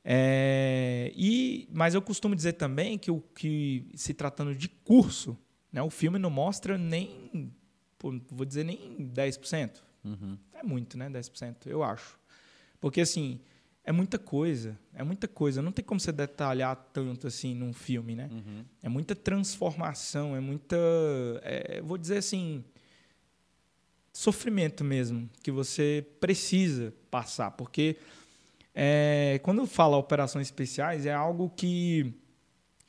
É, 0.02 1.12
e, 1.14 1.68
mas 1.70 1.92
eu 1.92 2.00
costumo 2.00 2.34
dizer 2.34 2.54
também 2.54 2.96
que, 2.96 3.10
o, 3.10 3.20
que 3.20 3.84
se 3.94 4.14
tratando 4.14 4.54
de 4.54 4.70
curso, 4.70 5.37
né, 5.70 5.82
o 5.82 5.90
filme 5.90 6.18
não 6.18 6.30
mostra 6.30 6.78
nem, 6.78 7.52
pô, 7.98 8.18
vou 8.30 8.46
dizer 8.46 8.64
nem 8.64 9.06
10%. 9.14 9.82
É 10.54 10.62
muito, 10.62 10.96
né? 10.96 11.10
10%, 11.10 11.66
eu 11.66 11.82
acho. 11.82 12.18
Porque, 12.80 13.02
assim, 13.02 13.38
é 13.84 13.92
muita 13.92 14.18
coisa. 14.18 14.78
É 14.94 15.04
muita 15.04 15.28
coisa. 15.28 15.60
Não 15.60 15.70
tem 15.70 15.84
como 15.84 16.00
você 16.00 16.10
detalhar 16.10 16.74
tanto 16.92 17.26
assim 17.26 17.54
num 17.54 17.72
filme, 17.72 18.14
né? 18.14 18.30
É 18.82 18.88
muita 18.88 19.14
transformação, 19.14 20.34
é 20.34 20.40
muita. 20.40 20.76
é, 21.42 21.82
vou 21.82 21.98
dizer 21.98 22.18
assim. 22.18 22.64
Sofrimento 24.12 24.84
mesmo, 24.84 25.28
que 25.42 25.50
você 25.50 26.06
precisa 26.20 26.94
passar. 27.10 27.50
Porque 27.50 27.96
é, 28.72 29.40
quando 29.42 29.66
fala 29.66 29.96
operações 29.96 30.46
especiais, 30.46 31.04
é 31.04 31.12
algo 31.12 31.50
que 31.50 32.14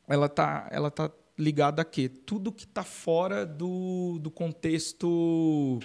ela 0.08 0.30
tá, 0.30 0.70
ela 0.72 0.92
tá 0.92 1.12
ligada 1.38 1.82
a 1.82 1.86
quê? 1.86 2.08
Tudo 2.08 2.52
que 2.52 2.66
está 2.66 2.84
fora 2.84 3.46
do, 3.46 4.20
do 4.20 4.30
contexto 4.30 5.80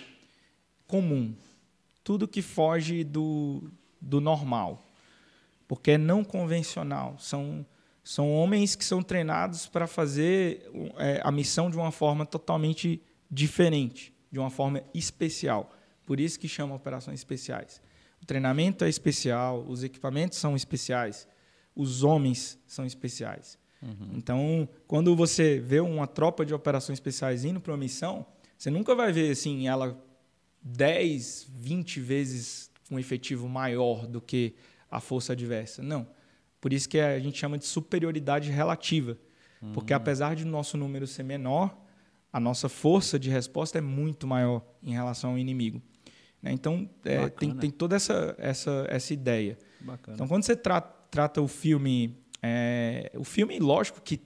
comum. 0.86 1.34
Tudo 2.04 2.28
que 2.28 2.42
foge 2.42 3.02
do, 3.02 3.70
do 4.00 4.20
normal. 4.20 4.89
Porque 5.70 5.92
é 5.92 5.98
não 5.98 6.24
convencional. 6.24 7.16
São, 7.20 7.64
são 8.02 8.28
homens 8.32 8.74
que 8.74 8.84
são 8.84 9.04
treinados 9.04 9.68
para 9.68 9.86
fazer 9.86 10.68
é, 10.98 11.20
a 11.22 11.30
missão 11.30 11.70
de 11.70 11.76
uma 11.76 11.92
forma 11.92 12.26
totalmente 12.26 13.00
diferente, 13.30 14.12
de 14.32 14.40
uma 14.40 14.50
forma 14.50 14.82
especial. 14.92 15.72
Por 16.04 16.18
isso 16.18 16.40
que 16.40 16.48
chama 16.48 16.74
operações 16.74 17.20
especiais. 17.20 17.80
O 18.20 18.26
treinamento 18.26 18.84
é 18.84 18.88
especial, 18.88 19.64
os 19.68 19.84
equipamentos 19.84 20.38
são 20.38 20.56
especiais, 20.56 21.28
os 21.72 22.02
homens 22.02 22.58
são 22.66 22.84
especiais. 22.84 23.56
Então, 24.12 24.68
quando 24.88 25.14
você 25.14 25.60
vê 25.60 25.78
uma 25.78 26.08
tropa 26.08 26.44
de 26.44 26.52
operações 26.52 26.96
especiais 26.96 27.44
indo 27.44 27.60
para 27.60 27.70
uma 27.70 27.78
missão, 27.78 28.26
você 28.58 28.72
nunca 28.72 28.92
vai 28.96 29.12
ver 29.12 29.30
assim 29.30 29.68
ela 29.68 29.96
10, 30.62 31.46
20 31.48 32.00
vezes 32.00 32.72
um 32.90 32.98
efetivo 32.98 33.48
maior 33.48 34.04
do 34.04 34.20
que 34.20 34.56
a 34.90 35.00
força 35.00 35.32
adversa. 35.32 35.82
Não. 35.82 36.06
Por 36.60 36.72
isso 36.72 36.88
que 36.88 36.98
a 36.98 37.18
gente 37.18 37.38
chama 37.38 37.56
de 37.58 37.64
superioridade 37.66 38.50
relativa. 38.50 39.16
Porque 39.74 39.92
apesar 39.92 40.34
de 40.34 40.44
o 40.44 40.46
nosso 40.46 40.76
número 40.78 41.06
ser 41.06 41.22
menor, 41.22 41.76
a 42.32 42.40
nossa 42.40 42.66
força 42.68 43.18
de 43.18 43.28
resposta 43.28 43.76
é 43.76 43.80
muito 43.80 44.26
maior 44.26 44.62
em 44.82 44.92
relação 44.92 45.32
ao 45.32 45.38
inimigo. 45.38 45.82
né? 46.42 46.50
Então, 46.52 46.88
é, 47.04 47.28
tem, 47.28 47.54
tem 47.54 47.70
toda 47.70 47.94
essa, 47.96 48.34
essa, 48.38 48.86
essa 48.88 49.12
ideia. 49.12 49.58
Bacana. 49.80 50.14
Então, 50.14 50.26
quando 50.26 50.44
você 50.44 50.56
tra- 50.56 50.80
trata 50.80 51.42
o 51.42 51.48
filme, 51.48 52.16
é, 52.42 53.10
o 53.14 53.24
filme, 53.24 53.58
lógico 53.58 54.00
que 54.00 54.18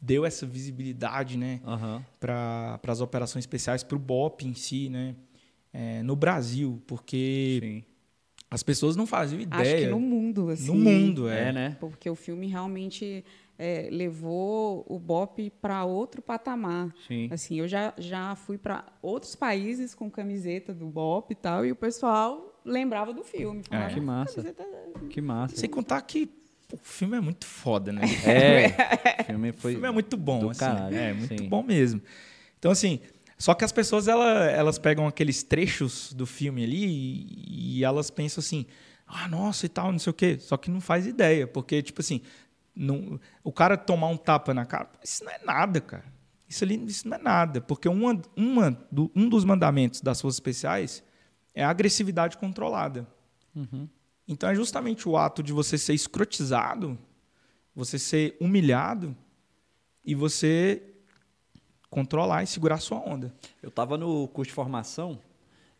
deu 0.00 0.24
essa 0.24 0.46
visibilidade, 0.46 1.36
né, 1.36 1.60
Aham. 1.64 2.04
para 2.20 2.78
as 2.86 3.00
operações 3.00 3.42
especiais, 3.42 3.82
para 3.82 3.96
o 3.96 3.98
BOP 3.98 4.42
em 4.46 4.54
si, 4.54 4.88
né, 4.88 5.16
é, 5.72 6.00
no 6.04 6.14
Brasil, 6.14 6.80
porque 6.86 7.58
Sim. 7.60 7.84
As 8.50 8.62
pessoas 8.62 8.94
não 8.96 9.06
faziam 9.06 9.40
Acho 9.50 9.62
que 9.62 9.68
ideia. 9.76 9.90
no 9.90 9.98
mundo, 10.00 10.50
assim. 10.50 10.66
No 10.68 10.74
mundo, 10.74 11.28
é. 11.28 11.48
É, 11.48 11.52
né? 11.52 11.76
Porque 11.80 12.08
o 12.08 12.14
filme 12.14 12.46
realmente 12.46 13.24
é, 13.58 13.88
levou 13.90 14.84
o 14.88 14.98
Bop 14.98 15.50
para 15.60 15.84
outro 15.84 16.22
patamar. 16.22 16.94
Sim. 17.08 17.28
Assim, 17.30 17.58
eu 17.58 17.66
já, 17.66 17.92
já 17.98 18.36
fui 18.36 18.56
para 18.56 18.84
outros 19.02 19.34
países 19.34 19.94
com 19.94 20.08
camiseta 20.10 20.72
do 20.72 20.86
Bop 20.86 21.30
e 21.32 21.34
tal, 21.34 21.66
e 21.66 21.72
o 21.72 21.76
pessoal 21.76 22.60
lembrava 22.64 23.12
do 23.12 23.24
filme. 23.24 23.62
Falava, 23.64 23.90
É. 23.90 23.94
Que 23.94 24.00
massa. 24.00 24.34
"Camiseta 24.36 24.64
Que 25.10 25.20
massa. 25.20 25.56
Sem 25.56 25.68
contar 25.68 26.00
que 26.02 26.26
pô, 26.68 26.76
o 26.76 26.78
filme 26.80 27.16
é 27.16 27.20
muito 27.20 27.46
foda, 27.46 27.92
né? 27.92 28.02
É. 28.24 28.66
o 29.22 29.24
filme 29.24 29.50
O 29.50 29.54
foi. 29.54 29.72
filme 29.72 29.88
é 29.88 29.90
muito 29.92 30.16
bom, 30.16 30.38
do 30.40 30.50
assim. 30.50 30.60
caralho, 30.60 30.96
É, 30.96 31.12
muito 31.12 31.36
sim. 31.36 31.48
bom 31.48 31.62
mesmo. 31.64 32.00
Então, 32.58 32.70
assim, 32.70 33.00
só 33.38 33.54
que 33.54 33.64
as 33.64 33.72
pessoas, 33.72 34.08
ela- 34.08 34.44
elas 34.50 34.78
pegam 34.78 35.06
aqueles 35.06 35.42
trechos 35.42 36.12
do 36.12 36.24
filme 36.26 36.64
ali 36.64 36.84
e, 36.86 37.78
e 37.78 37.84
elas 37.84 38.10
pensam 38.10 38.40
assim, 38.40 38.66
ah, 39.06 39.28
nossa 39.28 39.66
e 39.66 39.68
tal, 39.68 39.92
não 39.92 39.98
sei 39.98 40.10
o 40.10 40.14
quê. 40.14 40.38
Só 40.40 40.56
que 40.56 40.70
não 40.70 40.80
faz 40.80 41.06
ideia, 41.06 41.46
porque, 41.46 41.82
tipo 41.82 42.00
assim, 42.00 42.20
não- 42.74 43.20
o 43.44 43.52
cara 43.52 43.76
tomar 43.76 44.08
um 44.08 44.16
tapa 44.16 44.52
na 44.54 44.64
cara, 44.64 44.90
isso 45.02 45.24
não 45.24 45.32
é 45.32 45.38
nada, 45.44 45.80
cara. 45.80 46.04
Isso 46.48 46.62
ali, 46.64 46.76
isso 46.86 47.08
não 47.08 47.16
é 47.16 47.20
nada, 47.20 47.60
porque 47.60 47.88
uma, 47.88 48.20
uma 48.36 48.70
do- 48.90 49.10
um 49.14 49.28
dos 49.28 49.44
mandamentos 49.44 50.00
das 50.00 50.20
forças 50.20 50.36
especiais 50.36 51.02
é 51.54 51.64
a 51.64 51.70
agressividade 51.70 52.36
controlada. 52.38 53.06
Então 54.28 54.48
é 54.50 54.54
justamente 54.54 55.08
o 55.08 55.16
ato 55.16 55.42
de 55.42 55.52
você 55.52 55.76
ser 55.78 55.94
escrotizado, 55.94 56.98
você 57.74 57.98
ser 57.98 58.36
humilhado 58.40 59.16
e 60.04 60.14
você 60.14 60.82
controlar 61.90 62.42
e 62.42 62.46
segurar 62.46 62.78
sua 62.78 62.98
onda. 62.98 63.32
Eu 63.62 63.70
tava 63.70 63.96
no 63.96 64.28
curso 64.28 64.48
de 64.50 64.54
formação 64.54 65.18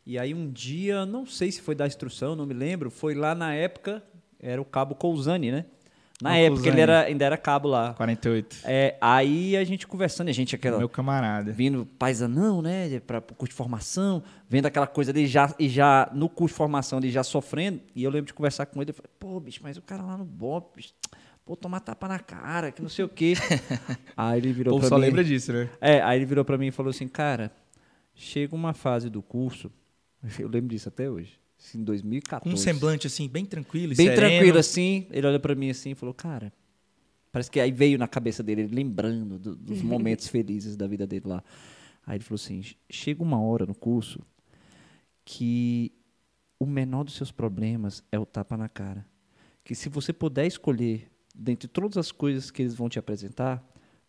e 0.04 0.18
aí 0.18 0.32
um 0.32 0.50
dia, 0.50 1.04
não 1.04 1.26
sei 1.26 1.50
se 1.50 1.60
foi 1.60 1.74
da 1.74 1.86
instrução, 1.86 2.36
não 2.36 2.46
me 2.46 2.54
lembro, 2.54 2.90
foi 2.90 3.14
lá 3.14 3.34
na 3.34 3.54
época, 3.54 4.02
era 4.38 4.60
o 4.60 4.64
cabo 4.64 4.94
Cousani, 4.94 5.50
né? 5.50 5.64
Na 6.22 6.30
O 6.30 6.32
época 6.34 6.44
ele 6.46 6.54
Cousani. 6.62 6.80
era, 6.80 7.00
ainda 7.02 7.24
era 7.26 7.36
cabo 7.36 7.68
lá. 7.68 7.92
48. 7.92 8.56
É, 8.64 8.96
aí 9.02 9.54
a 9.54 9.64
gente 9.64 9.86
conversando, 9.86 10.28
a 10.28 10.32
gente 10.32 10.54
aquela 10.54 10.78
Meu 10.78 10.88
camarada. 10.88 11.52
vindo 11.52 11.84
paisanão, 11.98 12.62
né, 12.62 12.98
para 13.00 13.18
o 13.18 13.22
curso 13.34 13.50
de 13.50 13.54
formação, 13.56 14.22
vendo 14.48 14.64
aquela 14.64 14.86
coisa 14.86 15.12
dele 15.12 15.26
já 15.26 15.54
e 15.58 15.68
já 15.68 16.08
no 16.14 16.28
curso 16.30 16.54
de 16.54 16.56
formação 16.56 16.98
ele 17.00 17.10
já 17.10 17.22
sofrendo, 17.22 17.80
e 17.94 18.02
eu 18.02 18.10
lembro 18.10 18.26
de 18.28 18.32
conversar 18.34 18.64
com 18.64 18.80
ele, 18.80 18.92
eu 18.92 18.94
falei, 18.94 19.10
pô, 19.18 19.38
bicho, 19.40 19.60
mas 19.62 19.76
o 19.76 19.82
cara 19.82 20.02
lá 20.02 20.16
no 20.16 20.24
Bob, 20.24 20.64
bicho, 20.74 20.94
pô, 21.46 21.56
tomar 21.56 21.80
tapa 21.80 22.08
na 22.08 22.18
cara, 22.18 22.70
que 22.72 22.82
não 22.82 22.88
sei 22.90 23.04
o 23.04 23.08
quê. 23.08 23.34
aí 24.16 24.38
ele 24.38 24.52
virou 24.52 24.78
pra 24.78 24.88
só 24.88 24.96
mim. 24.96 25.00
lembra 25.02 25.24
disso, 25.24 25.52
né? 25.52 25.70
É, 25.80 26.02
aí 26.02 26.18
ele 26.18 26.26
virou 26.26 26.44
pra 26.44 26.58
mim 26.58 26.66
e 26.66 26.70
falou 26.72 26.90
assim, 26.90 27.06
cara, 27.08 27.50
chega 28.14 28.54
uma 28.54 28.74
fase 28.74 29.08
do 29.08 29.22
curso, 29.22 29.70
eu 30.38 30.48
lembro 30.48 30.68
disso 30.68 30.88
até 30.88 31.08
hoje, 31.08 31.40
assim, 31.58 31.78
em 31.78 31.84
2014. 31.84 32.42
Com 32.42 32.54
um 32.54 32.56
semblante 32.60 33.06
assim, 33.06 33.28
bem 33.28 33.46
tranquilo 33.46 33.94
Bem 33.94 34.08
sereno. 34.08 34.16
tranquilo 34.16 34.58
assim, 34.58 35.06
ele 35.10 35.26
olha 35.26 35.38
pra 35.38 35.54
mim 35.54 35.70
assim 35.70 35.92
e 35.92 35.94
falou, 35.94 36.12
cara, 36.12 36.52
parece 37.30 37.50
que 37.50 37.60
aí 37.60 37.70
veio 37.70 37.96
na 37.98 38.08
cabeça 38.08 38.42
dele, 38.42 38.62
ele 38.62 38.74
lembrando 38.74 39.38
do- 39.38 39.54
dos 39.56 39.80
momentos 39.82 40.26
felizes 40.28 40.76
da 40.76 40.86
vida 40.88 41.06
dele 41.06 41.28
lá. 41.28 41.44
Aí 42.04 42.16
ele 42.16 42.24
falou 42.24 42.36
assim, 42.36 42.62
chega 42.90 43.22
uma 43.22 43.40
hora 43.40 43.64
no 43.64 43.74
curso 43.74 44.20
que 45.24 45.92
o 46.58 46.66
menor 46.66 47.04
dos 47.04 47.14
seus 47.14 47.30
problemas 47.32 48.02
é 48.10 48.18
o 48.18 48.26
tapa 48.26 48.56
na 48.56 48.68
cara. 48.68 49.06
Que 49.64 49.74
se 49.74 49.88
você 49.88 50.12
puder 50.12 50.46
escolher, 50.46 51.10
dentre 51.36 51.68
todas 51.68 51.96
as 51.96 52.10
coisas 52.10 52.50
que 52.50 52.62
eles 52.62 52.74
vão 52.74 52.88
te 52.88 52.98
apresentar, 52.98 53.62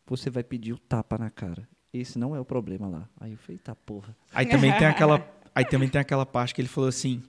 você 0.05 0.29
vai 0.29 0.43
pedir 0.43 0.73
o 0.73 0.77
tapa 0.77 1.17
na 1.17 1.29
cara. 1.29 1.67
Esse 1.93 2.17
não 2.17 2.35
é 2.35 2.39
o 2.39 2.45
problema 2.45 2.87
lá. 2.87 3.09
Aí 3.19 3.31
eu 3.31 3.37
falei, 3.37 3.57
tá 3.57 3.75
porra. 3.75 4.15
Aí 4.33 4.45
também 4.45 4.75
tem 4.77 4.87
aquela, 4.87 5.27
aí 5.53 5.65
também 5.65 5.89
tem 5.89 5.99
aquela 5.99 6.25
parte 6.25 6.53
que 6.53 6.61
ele 6.61 6.67
falou 6.67 6.87
assim, 6.87 7.21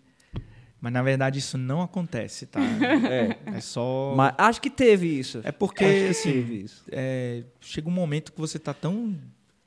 mas 0.80 0.92
na 0.92 1.02
verdade 1.02 1.38
isso 1.38 1.58
não 1.58 1.82
acontece, 1.82 2.46
tá? 2.46 2.60
É, 3.10 3.38
É 3.56 3.60
só 3.60 4.14
mas 4.16 4.34
acho 4.38 4.60
que 4.60 4.70
teve 4.70 5.06
isso. 5.06 5.40
É 5.42 5.50
porque 5.50 5.84
assim, 6.10 6.32
teve 6.32 6.62
isso. 6.62 6.84
é, 6.90 7.44
chega 7.60 7.88
um 7.88 7.92
momento 7.92 8.32
que 8.32 8.40
você 8.40 8.58
tá 8.58 8.72
tão 8.74 9.16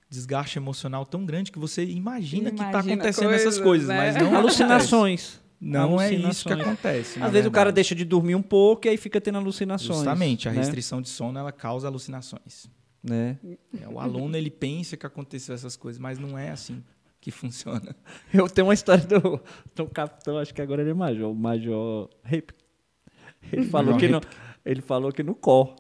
desgaste 0.10 0.58
emocional 0.58 1.06
tão 1.06 1.26
grande 1.26 1.52
que 1.52 1.58
você 1.60 1.86
imagina, 1.86 2.52
que 2.52 2.58
tá 2.58 2.70
Imagina 2.70 2.94
acontecendo 2.96 3.32
essas 3.32 3.58
coisas, 3.58 3.64
coisas, 3.64 3.88
né? 3.88 3.98
mas 3.98 4.16
não 4.18 4.36
Alucinações. 4.36 5.40
Não 5.62 6.02
é 6.02 6.12
isso 6.12 6.48
que 6.48 6.54
acontece. 6.54 7.22
Às 7.22 7.32
vezes 7.32 7.48
o 7.48 7.52
cara 7.52 7.72
deixa 7.72 7.94
de 7.94 8.04
dormir 8.04 8.34
um 8.34 8.42
pouco 8.42 8.88
e 8.88 8.90
aí 8.90 8.98
fica 8.98 9.22
tendo 9.22 9.38
alucinações. 9.38 10.00
Justamente, 10.00 10.50
a 10.50 10.52
né? 10.52 10.58
restrição 10.58 11.00
de 11.00 11.08
sono 11.08 11.38
ela 11.38 11.52
causa 11.52 11.88
alucinações. 11.88 12.68
Né? 13.04 13.38
É, 13.80 13.88
o 13.88 14.00
aluno 14.00 14.36
ele 14.36 14.50
pensa 14.50 14.98
que 14.98 15.06
aconteceu 15.06 15.54
essas 15.54 15.76
coisas, 15.76 16.00
mas 16.02 16.18
não 16.18 16.36
é 16.36 16.50
assim 16.50 16.84
que 17.20 17.30
funciona. 17.30 17.96
Eu 18.34 18.50
tenho 18.50 18.68
uma 18.68 18.74
história 18.74 19.06
do, 19.06 19.40
do 19.76 19.86
capitão, 19.88 20.40
acho 20.40 20.52
que 20.52 20.62
agora 20.62 20.82
ele 20.82 20.90
é 20.90 20.94
major, 20.96 21.30
o 21.30 21.36
major 21.36 22.10
Rip. 22.24 22.52
Ele 23.54 23.66
falou 23.66 23.98
que 23.98 24.08
no, 24.08 24.20
ele 24.66 24.82
falou 24.82 25.12
que 25.12 25.22
no 25.22 25.36
cor. 25.36 25.76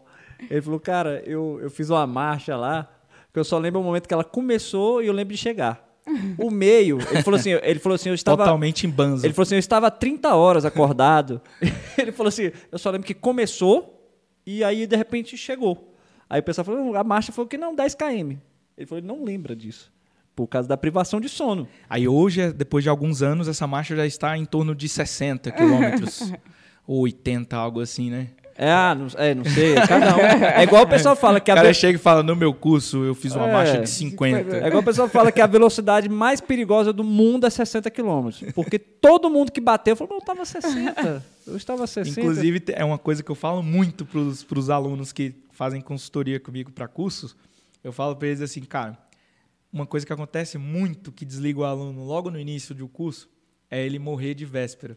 Ele 0.50 0.62
falou, 0.62 0.80
cara, 0.80 1.24
eu, 1.26 1.60
eu 1.60 1.72
fiz 1.72 1.89
uma 1.89 2.06
marcha 2.06 2.56
lá, 2.56 2.91
que 3.34 3.39
eu 3.39 3.44
só 3.44 3.58
lembro 3.58 3.82
o 3.82 3.84
momento 3.84 4.08
que 4.08 4.13
ela 4.13 4.24
começou 4.24 5.02
e 5.02 5.08
eu 5.08 5.13
lembro 5.13 5.34
de 5.34 5.41
chegar. 5.41 5.90
O 6.38 6.50
meio, 6.50 7.00
ele 7.12 7.24
falou 7.24 7.39
assim, 7.39 7.52
ele 7.52 7.80
falou 7.80 7.95
assim, 7.95 8.10
eu 8.10 8.15
estava 8.15 8.43
Totalmente 8.43 8.86
em 8.88 8.89
banzo. 8.89 9.26
Ele 9.26 9.34
falou 9.34 9.43
assim: 9.43 9.56
eu 9.56 9.60
estava 9.60 9.88
há 9.88 9.91
30 9.91 10.36
horas 10.36 10.65
acordado. 10.65 11.41
ele 11.97 12.12
falou 12.12 12.30
assim: 12.30 12.52
eu 12.71 12.78
só 12.78 12.89
lembro 12.89 13.08
que 13.08 13.13
começou 13.13 14.12
e 14.45 14.63
aí 14.63 14.88
de 14.88 14.95
repente 14.95 15.38
chegou. 15.38 15.95
Aí 16.30 16.39
o 16.39 16.43
pessoal 16.43 16.65
falou: 16.65 16.95
a 16.95 17.04
marcha 17.04 17.32
falou 17.32 17.47
que 17.47 17.58
não, 17.58 17.76
10 17.76 17.95
km. 17.95 18.38
Ele 18.78 18.88
falou: 18.88 19.00
ele 19.00 19.08
não 19.08 19.24
lembra 19.24 19.56
disso. 19.56 19.91
Por 20.36 20.47
causa 20.47 20.67
da 20.67 20.78
privação 20.78 21.19
de 21.19 21.28
sono. 21.28 21.67
Aí 21.89 22.08
hoje, 22.08 22.54
depois 22.54 22.84
de 22.84 22.89
alguns 22.89 23.21
anos, 23.21 23.47
essa 23.47 23.67
marcha 23.67 23.95
já 23.95 24.06
está 24.06 24.38
em 24.38 24.45
torno 24.45 24.74
de 24.74 24.88
60 24.88 25.52
quilômetros. 25.52 26.32
ou 26.88 27.02
80, 27.02 27.56
algo 27.56 27.80
assim, 27.80 28.10
né? 28.10 28.30
É, 28.63 28.71
ah, 28.71 28.93
não, 28.93 29.08
é, 29.17 29.34
não 29.34 29.43
sei. 29.43 29.74
Cada 29.88 30.15
um. 30.15 30.19
É 30.19 30.62
igual 30.63 30.84
o 30.84 30.88
pessoal 30.88 31.15
fala 31.15 31.39
que 31.39 31.50
O 31.50 31.54
a. 31.54 31.56
cara 31.56 31.67
ve- 31.69 31.74
chega 31.74 31.97
e 31.97 32.00
fala, 32.02 32.21
no 32.21 32.36
meu 32.36 32.54
curso 32.54 33.04
eu 33.04 33.15
fiz 33.15 33.34
uma 33.36 33.47
É. 33.50 33.52
marcha 33.54 33.80
de 33.80 33.89
50. 33.89 34.58
É 34.58 34.67
igual 34.67 34.84
o 34.84 34.86
pessoal 34.86 35.10
fala 35.10 35.32
que 35.32 35.41
a 35.41 35.47
velocidade 35.47 36.08
mais 36.08 36.39
perigosa 36.39 36.93
do 36.93 37.04
mundo 37.04 37.47
é 37.47 37.50
60 37.50 37.89
km. 37.89 38.30
Porque 38.54 38.78
todo 38.78 39.32
mundo 39.32 39.52
que 39.52 39.60
bateu 39.60 39.95
falou: 39.95 40.13
eu 40.13 40.19
estava 40.19 40.45
60. 40.45 41.26
Eu 41.47 41.58
estava 41.58 41.88
60. 41.88 42.19
Inclusive, 42.21 42.63
é 42.74 42.86
uma 42.86 43.00
coisa 43.00 43.24
que 43.24 43.32
eu 43.32 43.36
falo 43.36 43.63
muito 43.63 44.06
para 44.06 44.19
os 44.60 44.69
alunos 44.69 45.12
que 45.12 45.34
fazem 45.52 45.82
consultoria 45.82 46.39
comigo 46.39 46.71
para 46.71 46.88
cursos. 46.88 47.36
Eu 47.84 47.91
falo 47.91 48.15
para 48.15 48.28
eles 48.28 48.41
assim, 48.41 48.62
cara, 48.62 48.95
uma 49.74 49.88
coisa 49.88 50.06
que 50.06 50.13
acontece 50.13 50.60
muito 50.60 51.12
que 51.12 51.26
desliga 51.26 51.62
o 51.62 51.63
aluno 51.63 52.04
logo 52.06 52.30
no 52.30 52.39
início 52.39 52.76
do 52.76 52.88
curso 52.88 53.28
é 53.71 53.84
ele 53.84 53.97
morrer 53.97 54.36
de 54.36 54.45
véspera. 54.45 54.95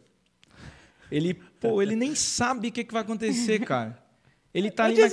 Ele, 1.11 1.33
pô, 1.33 1.81
ele 1.81 1.95
nem 1.95 2.15
sabe 2.15 2.67
o 2.67 2.71
que, 2.71 2.83
que 2.83 2.93
vai 2.93 3.01
acontecer, 3.03 3.59
cara. 3.59 3.97
Ele 4.53 4.71
tá 4.71 4.85
ali. 4.85 4.97
na- 4.99 5.07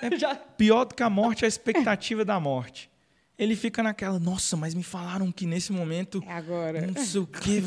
É 0.00 0.34
pior 0.56 0.84
do 0.84 0.94
que 0.94 1.02
a 1.02 1.10
morte 1.10 1.44
é 1.44 1.46
a 1.46 1.48
expectativa 1.48 2.24
da 2.24 2.38
morte. 2.38 2.88
Ele 3.38 3.54
fica 3.54 3.82
naquela, 3.84 4.18
nossa, 4.18 4.56
mas 4.56 4.74
me 4.74 4.82
falaram 4.82 5.30
que 5.30 5.46
nesse 5.46 5.72
momento 5.72 6.22
É 6.26 6.32
agora. 6.32 6.86
não 6.86 7.04
sei 7.04 7.20
o 7.20 7.26
que, 7.26 7.62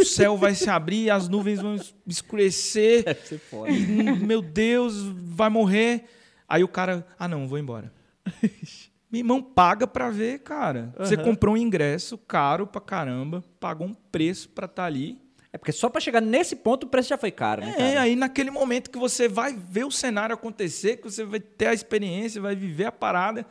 o 0.00 0.04
céu 0.04 0.36
vai 0.36 0.54
se 0.54 0.70
abrir, 0.70 1.10
as 1.10 1.28
nuvens 1.28 1.60
vão 1.60 1.74
es- 1.74 1.94
escurecer. 2.06 3.04
Deve 3.04 3.26
ser 3.26 3.38
foda. 3.38 3.72
Hum, 3.72 4.16
Meu 4.24 4.40
Deus, 4.40 4.94
vai 4.98 5.50
morrer. 5.50 6.04
Aí 6.48 6.62
o 6.62 6.68
cara, 6.68 7.06
ah 7.18 7.26
não, 7.28 7.48
vou 7.48 7.58
embora. 7.58 7.92
Meu 9.10 9.18
irmão, 9.20 9.42
paga 9.42 9.86
pra 9.88 10.10
ver, 10.10 10.38
cara. 10.40 10.94
Você 10.96 11.14
Aham. 11.16 11.24
comprou 11.24 11.54
um 11.54 11.58
ingresso 11.58 12.16
caro 12.16 12.64
pra 12.66 12.80
caramba, 12.80 13.42
pagou 13.58 13.88
um 13.88 13.94
preço 13.94 14.48
pra 14.50 14.66
estar 14.66 14.84
ali. 14.84 15.20
É 15.52 15.58
porque 15.58 15.72
só 15.72 15.88
pra 15.88 16.00
chegar 16.00 16.20
nesse 16.20 16.54
ponto 16.54 16.84
o 16.84 16.88
preço 16.88 17.08
já 17.08 17.18
foi 17.18 17.30
caro, 17.30 17.62
né? 17.62 17.72
É, 17.72 17.76
cara? 17.76 18.00
aí 18.02 18.14
naquele 18.14 18.50
momento 18.50 18.90
que 18.90 18.98
você 18.98 19.28
vai 19.28 19.52
ver 19.52 19.84
o 19.84 19.90
cenário 19.90 20.34
acontecer, 20.34 20.98
que 20.98 21.04
você 21.04 21.24
vai 21.24 21.40
ter 21.40 21.66
a 21.66 21.74
experiência, 21.74 22.40
vai 22.40 22.54
viver 22.54 22.84
a 22.84 22.92
parada. 22.92 23.44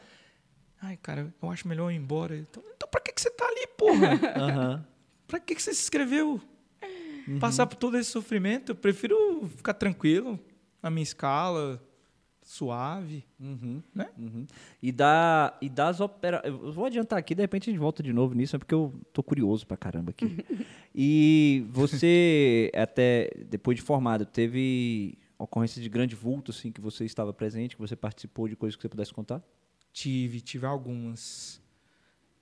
Ai, 0.82 0.98
cara, 1.02 1.34
eu 1.42 1.52
acho 1.52 1.68
melhor 1.68 1.88
eu 1.88 1.92
ir 1.92 1.98
embora. 1.98 2.38
Então, 2.38 2.64
então 2.76 2.88
pra 2.90 3.02
que, 3.02 3.12
que 3.12 3.22
você 3.22 3.30
tá 3.30 3.46
ali, 3.46 3.68
porra? 3.78 4.20
Aham. 4.36 4.86
Pra 5.28 5.40
que, 5.40 5.54
que 5.54 5.62
você 5.62 5.74
se 5.74 5.82
inscreveu? 5.82 6.42
Uhum. 7.28 7.38
Passar 7.38 7.68
por 7.68 7.76
todo 7.76 7.98
esse 7.98 8.10
sofrimento? 8.10 8.72
Eu 8.72 8.76
prefiro 8.76 9.50
ficar 9.56 9.74
tranquilo, 9.74 10.40
na 10.82 10.90
minha 10.90 11.04
escala, 11.04 11.82
suave. 12.50 13.24
Uhum, 13.40 13.80
Né? 13.94 14.10
uhum. 14.18 14.48
E, 14.82 14.92
da, 14.92 15.56
e 15.62 15.70
das 15.70 16.02
opera... 16.02 16.42
Eu 16.44 16.72
vou 16.72 16.86
adiantar 16.86 17.20
aqui, 17.20 17.36
de 17.36 17.44
repente 17.44 17.70
a 17.70 17.72
gente 17.72 17.80
volta 17.80 18.02
de 18.02 18.12
novo 18.12 18.34
nisso, 18.34 18.56
é 18.56 18.60
porque 18.60 18.74
eu 18.74 19.00
tô 19.14 19.22
curioso 19.22 19.68
pra 19.68 19.78
caramba 19.78 20.10
aqui. 20.10 20.44
e 20.94 21.64
você, 21.70 22.72
até 22.74 23.30
depois 23.48 23.78
de 23.78 23.84
formado, 23.84 24.26
teve 24.26 25.16
ocorrência 25.38 25.80
de 25.80 25.88
grande 25.88 26.16
vulto, 26.16 26.50
assim, 26.50 26.72
que 26.72 26.82
você 26.82 27.06
estava 27.06 27.32
presente, 27.32 27.76
que 27.76 27.82
você 27.82 27.96
participou 27.96 28.48
de 28.48 28.56
coisas 28.56 28.76
que 28.76 28.82
você 28.82 28.90
pudesse 28.90 29.14
contar? 29.14 29.44
Tive, 29.94 30.42
tive 30.42 30.66
algumas. 30.66 31.62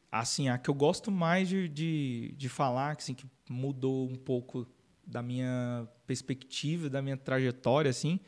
Assim, 0.10 0.48
a 0.48 0.58
que 0.58 0.70
eu 0.70 0.74
gosto 0.74 1.12
mais 1.12 1.50
de, 1.50 1.68
de, 1.68 2.34
de 2.38 2.48
falar, 2.48 2.96
assim, 2.98 3.14
que 3.14 3.26
mudou 3.50 4.10
um 4.10 4.16
pouco 4.16 4.66
da 5.06 5.22
minha 5.22 5.86
perspectiva, 6.06 6.90
da 6.90 7.02
minha 7.02 7.18
trajetória, 7.18 7.90
assim, 7.92 8.22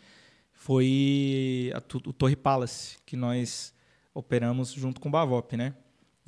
foi 0.64 1.72
a, 1.74 1.78
o 2.06 2.12
Torre 2.14 2.36
Palace, 2.36 2.98
que 3.06 3.16
nós 3.16 3.74
operamos 4.14 4.74
junto 4.74 5.00
com 5.00 5.08
o 5.08 5.12
Bavop, 5.12 5.56
né? 5.56 5.74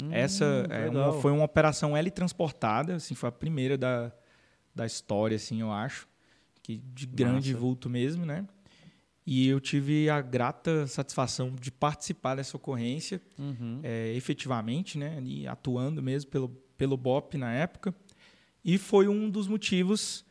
Essa 0.10 0.46
é 0.70 0.90
uma- 0.90 1.12
foi 1.22 1.32
uma 1.34 1.44
operação 1.44 1.96
L 1.96 2.10
transportada, 2.10 2.96
assim, 2.96 3.14
foi 3.14 3.28
a 3.28 3.32
primeira 3.32 3.78
da, 3.78 4.12
da 4.74 4.86
história, 4.86 5.36
assim, 5.36 5.60
eu 5.62 5.72
acho. 5.72 6.08
que 6.64 6.78
de 6.94 7.08
grande 7.08 7.50
Massa. 7.54 7.60
vulto 7.60 7.90
mesmo, 7.90 8.24
né? 8.24 8.48
E 9.26 9.48
eu 9.48 9.60
tive 9.60 10.10
a 10.12 10.22
grata 10.22 10.86
satisfação 10.86 11.56
de 11.56 11.72
participar 11.72 12.36
dessa 12.36 12.56
ocorrência, 12.56 13.20
Uhum. 13.38 13.80
é, 13.84 14.14
efetivamente, 14.16 14.96
né? 14.98 15.18
Ali 15.18 15.48
atuando 15.48 16.02
mesmo 16.04 16.30
pelo, 16.30 16.50
pelo 16.78 16.96
BOP 16.96 17.36
na 17.36 17.52
época. 17.52 17.94
E 18.64 18.78
foi 18.78 19.08
um 19.08 19.28
dos 19.28 19.48
motivos 19.48 20.24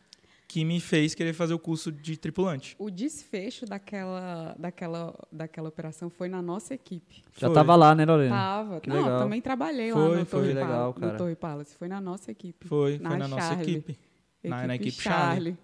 que 0.52 0.64
me 0.64 0.80
fez 0.80 1.14
querer 1.14 1.32
fazer 1.32 1.54
o 1.54 1.58
curso 1.60 1.92
de 1.92 2.16
tripulante. 2.16 2.74
O 2.76 2.90
desfecho 2.90 3.64
daquela, 3.66 4.56
daquela, 4.58 5.14
daquela 5.30 5.68
operação 5.68 6.10
foi 6.10 6.28
na 6.28 6.42
nossa 6.42 6.74
equipe. 6.74 7.22
Já 7.38 7.46
Foi. 7.46 7.54
tava 7.54 7.76
lá, 7.76 7.94
né, 7.94 8.04
Lorena? 8.04 8.34
Tava. 8.34 8.80
Que 8.80 8.88
Não, 8.88 8.96
legal. 8.96 9.18
também 9.20 9.40
trabalhei 9.40 9.92
Foi, 9.92 10.00
lá 10.00 10.08
no 10.08 10.26
foi 10.26 10.40
Torre, 10.40 10.52
legal, 10.52 10.68
Palace, 10.92 11.00
cara. 11.00 11.12
no 11.12 11.18
Torre 11.18 11.36
Palace. 11.36 11.76
Foi 11.76 11.86
na 11.86 12.00
nossa 12.00 12.32
equipe. 12.32 12.66
Foi, 12.66 12.98
Na 12.98 13.10
foi 13.10 13.18
na 13.20 13.28
nossa 13.28 13.46
Charlie. 13.46 13.70
equipe. 13.76 13.98
Na- 14.42 14.66
na 14.66 14.74
equipe 14.74 15.00
Charlie. 15.00 15.56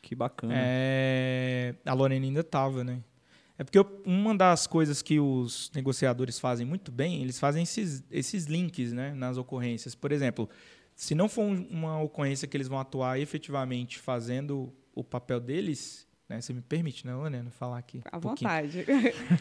Que 0.00 0.14
bacana. 0.14 0.54
É, 0.56 1.74
a 1.84 1.92
Lorena 1.92 2.24
ainda 2.24 2.40
estava, 2.40 2.82
né? 2.82 3.00
É 3.58 3.62
porque 3.64 3.78
eu- 3.78 4.02
uma 4.06 4.34
das 4.34 4.66
coisas 4.66 5.02
que 5.02 5.20
os 5.20 5.70
negociadores 5.74 6.38
fazem 6.40 6.66
muito 6.66 6.90
bem, 6.90 7.20
eles 7.20 7.38
fazem 7.38 7.62
esses, 7.62 8.02
esses 8.10 8.46
links 8.46 8.90
né, 8.94 9.12
nas 9.12 9.36
ocorrências. 9.36 9.94
Por 9.94 10.12
exemplo, 10.12 10.48
se 11.02 11.14
não 11.14 11.30
for 11.30 11.42
um- 11.44 11.66
uma 11.70 11.98
ocorrência 12.02 12.46
que 12.46 12.54
eles 12.56 12.68
vão 12.68 12.78
atuar 12.78 13.18
efetivamente 13.18 13.98
fazendo 13.98 14.70
o 14.94 15.02
papel 15.02 15.40
deles, 15.40 16.06
né, 16.28 16.40
você 16.42 16.52
me 16.52 16.60
permite, 16.60 17.06
né, 17.06 17.14
Lorena, 17.14 17.50
falar 17.50 17.78
aqui? 17.78 18.02
À 18.12 18.18
um 18.18 18.20
vontade. 18.20 18.84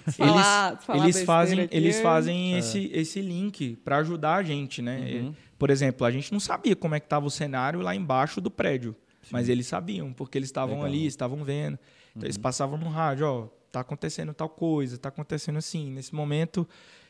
Se 0.07 0.13
falar- 0.13 0.79
se 0.79 0.85
falar 0.85 1.03
eles 1.03 1.21
fazem, 1.23 1.59
aqui, 1.61 1.75
eles 1.75 1.99
fazem 1.99 2.55
É. 2.55 2.59
esse, 2.59 2.89
esse 2.93 3.21
link 3.21 3.75
para 3.83 3.97
ajudar 3.97 4.35
a 4.35 4.43
gente, 4.43 4.81
né? 4.81 4.99
Uhum. 5.21 5.33
Por 5.57 5.69
exemplo, 5.69 6.07
a 6.07 6.11
gente 6.11 6.31
não 6.31 6.39
sabia 6.39 6.75
como 6.77 6.95
é 6.95 6.99
que 6.99 7.05
estava 7.07 7.25
o 7.25 7.29
cenário 7.29 7.81
lá 7.81 7.93
embaixo 7.93 8.39
do 8.39 8.49
prédio, 8.49 8.95
mas 9.29 9.49
eles 9.49 9.67
sabiam, 9.67 10.13
porque 10.13 10.37
eles 10.37 10.47
estavam 10.47 10.81
ali, 10.83 11.05
estavam 11.05 11.43
vendo. 11.43 11.77
Então 12.15 12.25
eles 12.25 12.37
passavam 12.37 12.77
no 12.77 12.87
rádio, 12.87 13.27
ó, 13.27 13.47
tá 13.69 13.81
acontecendo 13.81 14.33
tal 14.33 14.47
coisa, 14.49 14.97
tá 14.97 15.09
acontecendo 15.09 15.57
assim. 15.57 15.91
Nesse 15.91 16.15
momento, 16.15 16.65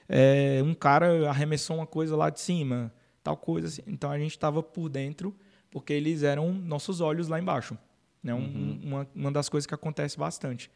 é, 0.10 0.60
um 0.66 0.74
cara 0.74 1.30
arremessou 1.30 1.76
uma 1.78 1.86
coisa 1.86 2.16
lá 2.18 2.32
de 2.32 2.40
cima, 2.42 2.92
tal 3.30 3.38
coisa 3.38 3.68
assim. 3.68 3.82
Então 3.88 4.10
a 4.12 4.18
gente 4.18 4.32
estava 4.32 4.62
por 4.64 4.90
dentro, 4.90 5.36
porque 5.70 5.94
eles 5.94 6.24
eram 6.24 6.52
nossos 6.54 7.00
olhos 7.02 7.28
lá 7.28 7.40
embaixo. 7.40 7.78
Né? 8.24 8.34
Um- 8.34 8.80
uma, 8.84 9.08
uma 9.16 9.32
das 9.32 9.48
coisas 9.50 9.66
que 9.68 9.74
acontece 9.74 10.18
bastante. 10.18 10.70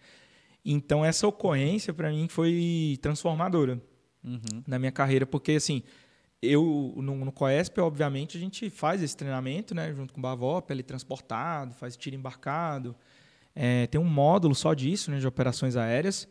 Então 0.64 1.04
essa 1.04 1.28
ocorrência 1.28 1.94
para 1.94 2.10
mim 2.10 2.28
foi 2.30 2.98
transformadora 3.02 3.82
Uhum. 4.24 4.64
na 4.66 4.80
minha 4.80 4.92
carreira, 4.92 5.26
porque 5.26 5.52
assim, 5.52 5.84
eu 6.42 6.94
no, 6.98 7.26
no 7.26 7.32
Coesp, 7.32 7.78
obviamente, 7.80 8.38
a 8.38 8.40
gente 8.40 8.70
faz 8.70 9.04
esse 9.04 9.18
treinamento, 9.18 9.76
né, 9.76 9.94
junto 9.94 10.14
com 10.14 10.20
o 10.22 10.24
Bavop, 10.24 10.72
ele 10.72 10.82
transportado, 10.82 11.74
faz 11.74 11.98
tiro 11.98 12.16
embarcado, 12.16 12.96
é, 13.54 13.86
tem 13.88 14.00
um 14.00 14.06
módulo 14.06 14.56
só 14.56 14.74
disso, 14.74 15.12
né, 15.12 15.20
de 15.20 15.28
operações 15.28 15.76
aéreas, 15.76 16.26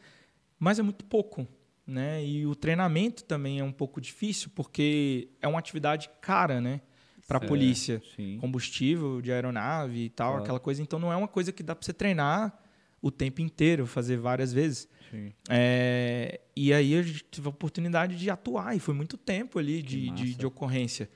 mas 0.59 0.79
é 0.79 0.83
muito 0.83 1.05
pouco, 1.05 1.47
né, 1.87 2.25
e 2.25 2.47
o 2.47 2.55
treinamento 2.55 3.25
também 3.25 3.59
é 3.61 3.65
um 3.65 3.73
pouco 3.73 4.01
difícil, 4.01 4.51
porque 4.55 5.29
é 5.41 5.49
uma 5.49 5.59
atividade 5.59 6.09
cara, 6.21 6.61
né, 6.61 6.81
para 7.27 7.39
a 7.39 7.41
polícia, 7.41 8.03
Sim. 8.17 8.39
combustível 8.41 9.21
de 9.23 9.33
aeronave 9.33 10.05
e 10.05 10.11
tal, 10.11 10.31
Claro. 10.33 10.43
aquela 10.45 10.61
coisa, 10.61 10.83
então 10.83 10.99
não 10.99 11.13
é 11.13 11.17
uma 11.17 11.29
coisa 11.29 11.53
que 11.53 11.63
dá 11.63 11.75
para 11.75 11.85
você 11.85 11.93
treinar 11.93 12.57
o 13.01 13.11
tempo 13.11 13.41
inteiro, 13.41 13.87
fazer 13.87 14.17
várias 14.17 14.53
vezes. 14.53 14.89
Sim. 15.11 15.33
É, 15.49 16.41
e 16.55 16.73
aí 16.73 16.95
a 16.97 17.03
gente 17.03 17.25
teve 17.25 17.47
a 17.47 17.51
oportunidade 17.51 18.17
de 18.17 18.31
atuar, 18.31 18.77
e 18.77 18.81
foi 18.81 18.95
muito 18.95 19.17
tempo 19.17 19.59
ali 19.59 19.83
de, 19.83 20.11
de, 20.11 20.35
de 20.35 20.47
ocorrência. 20.47 21.11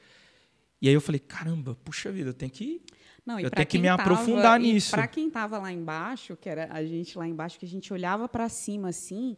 E 0.83 0.89
aí 0.89 0.95
eu 0.95 1.01
falei, 1.01 1.19
caramba, 1.21 1.77
puxa 1.85 2.11
vida, 2.13 2.31
eu 2.31 2.35
tenho 2.35 2.51
que. 2.51 2.83
Não, 3.25 3.41
Eu 3.41 3.51
tenho 3.51 3.67
que 3.67 3.79
me 3.79 3.89
tava- 3.89 4.03
aprofundar 4.03 4.61
e 4.61 4.65
nisso. 4.73 4.91
Para 4.93 5.07
quem 5.09 5.29
tava 5.31 5.59
lá 5.59 5.73
embaixo, 5.73 6.37
que 6.37 6.49
era 6.49 6.69
a 6.73 6.85
gente 6.85 7.17
lá 7.19 7.27
embaixo, 7.27 7.59
que 7.59 7.65
a 7.65 7.69
gente 7.69 7.93
olhava 7.93 8.29
para 8.29 8.49
cima 8.49 8.89
assim, 8.91 9.37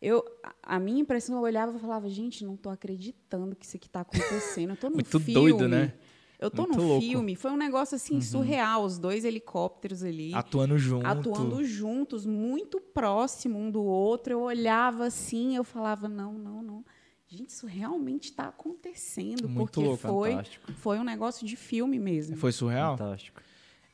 eu 0.00 0.24
a- 0.62 0.78
minha 0.78 1.00
impressão 1.00 1.36
eu 1.36 1.42
olhava 1.42 1.76
e 1.76 1.80
falava, 1.80 2.08
gente, 2.08 2.44
não 2.44 2.56
tô 2.56 2.68
acreditando 2.70 3.54
que 3.56 3.64
isso 3.64 3.76
aqui 3.76 3.88
tá 3.88 4.00
acontecendo. 4.00 4.70
Eu 4.70 4.76
tô 4.76 4.88
num 4.88 4.94
Muito 4.96 5.20
filme. 5.20 5.32
doido, 5.34 5.68
né? 5.68 5.94
Eu 6.38 6.50
tô 6.50 6.62
Muito 6.62 6.78
num 6.78 6.86
louco. 6.88 7.00
filme. 7.06 7.34
Foi 7.34 7.50
um 7.50 7.56
negócio 7.56 7.94
assim 7.96 8.20
surreal, 8.20 8.84
os 8.84 8.98
dois 8.98 9.24
helicópteros 9.24 10.02
ali. 10.02 10.34
Atuando 10.34 10.76
junto. 10.76 11.06
atuando 11.06 11.64
juntos, 11.64 12.26
muito 12.26 12.78
próximo 12.78 13.58
um 13.58 13.70
do 13.70 13.82
outro. 13.82 14.34
Eu 14.34 14.40
olhava 14.42 15.06
assim, 15.06 15.56
eu 15.56 15.64
falava, 15.64 16.08
não, 16.08 16.34
não, 16.34 16.62
não. 16.62 16.84
Gente, 17.26 17.48
isso 17.48 17.66
realmente 17.66 18.24
está 18.30 18.48
acontecendo, 18.48 19.48
Muito 19.48 19.56
porque 19.72 19.80
louco, 19.80 19.96
foi, 19.96 20.30
Fantástico. 20.32 20.72
foi 20.74 20.98
um 20.98 21.04
negócio 21.04 21.46
de 21.46 21.56
filme 21.56 21.98
mesmo. 21.98 22.36
Foi 22.36 22.52
surreal? 22.52 22.96
Fantástico. 22.98 23.40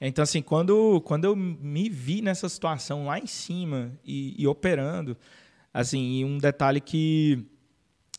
Então, 0.01 0.23
assim, 0.25 0.43
quando, 0.43 1.01
quando 1.03 1.25
eu 1.25 1.37
me 1.37 1.89
vi 1.89 2.21
nessa 2.23 2.49
situação 2.49 3.07
lá 3.07 3.21
em 3.21 3.27
cima 3.27 3.93
e, 4.05 4.35
e 4.37 4.47
operando, 4.49 5.17
assim, 5.73 6.19
e 6.19 6.25
um 6.25 6.39
detalhe 6.39 6.81
que 6.81 7.47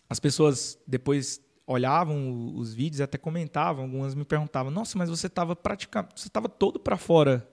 as 0.09 0.19
pessoas 0.19 0.77
depois 0.87 1.41
olhavam 1.65 2.53
os 2.55 2.73
vídeos 2.73 2.99
até 3.01 3.17
comentavam, 3.17 3.85
algumas 3.85 4.13
me 4.13 4.25
perguntavam, 4.25 4.71
nossa, 4.71 4.97
mas 4.97 5.09
você 5.09 5.27
estava 5.27 5.55
praticamente, 5.55 6.19
você 6.19 6.27
estava 6.27 6.49
todo 6.49 6.79
para 6.79 6.97
fora 6.97 7.47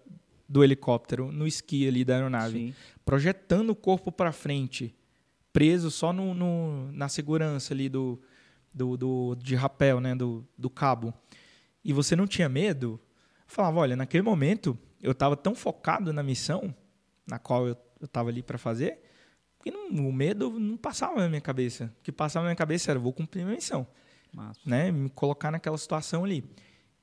do 0.49 0.65
helicóptero, 0.65 1.31
no 1.31 1.47
esqui 1.47 1.87
ali 1.87 2.05
da 2.05 2.17
aeronave, 2.17 2.59
Sim. 2.59 2.75
projetando 3.05 3.71
o 3.71 3.77
corpo 3.77 4.11
para 4.11 4.33
frente, 4.33 4.95
preso 5.53 5.91
só 5.93 6.13
no, 6.13 6.35
no- 6.35 6.91
na 6.93 7.09
segurança 7.09 7.73
ali 7.73 7.89
do, 7.89 8.21
do, 8.75 8.97
do- 8.97 9.35
de 9.37 9.55
rapel, 9.55 10.01
né, 10.01 10.13
do, 10.15 10.45
do 10.59 10.69
cabo, 10.69 11.15
e 11.85 11.93
você 11.93 12.17
não 12.17 12.27
tinha 12.27 12.49
medo, 12.49 12.99
eu 13.01 13.45
falava, 13.47 13.79
olha, 13.79 13.95
naquele 13.97 14.23
momento 14.23 14.77
eu 15.01 15.13
estava 15.13 15.37
tão 15.37 15.55
focado 15.55 16.13
na 16.13 16.23
missão, 16.23 16.75
na 17.27 17.39
qual 17.39 17.69
eu 17.69 17.77
estava 18.03 18.29
ali 18.29 18.43
para 18.43 18.59
fazer, 18.59 19.01
que 19.63 19.71
não- 19.71 20.09
o 20.09 20.13
medo 20.13 20.59
não 20.59 20.77
passava 20.77 21.21
na 21.21 21.29
minha 21.29 21.41
cabeça. 21.41 21.93
O 22.01 22.03
que 22.03 22.11
passava 22.13 22.45
na 22.45 22.51
minha 22.51 22.57
cabeça 22.57 22.91
era, 22.91 22.99
vou 22.99 23.13
cumprir 23.13 23.45
minha 23.45 23.57
missão 23.57 23.87
Massa. 24.33 24.61
né, 24.65 24.91
me 24.91 25.09
colocar 25.11 25.51
naquela 25.51 25.77
situação 25.79 26.25
ali. 26.25 26.45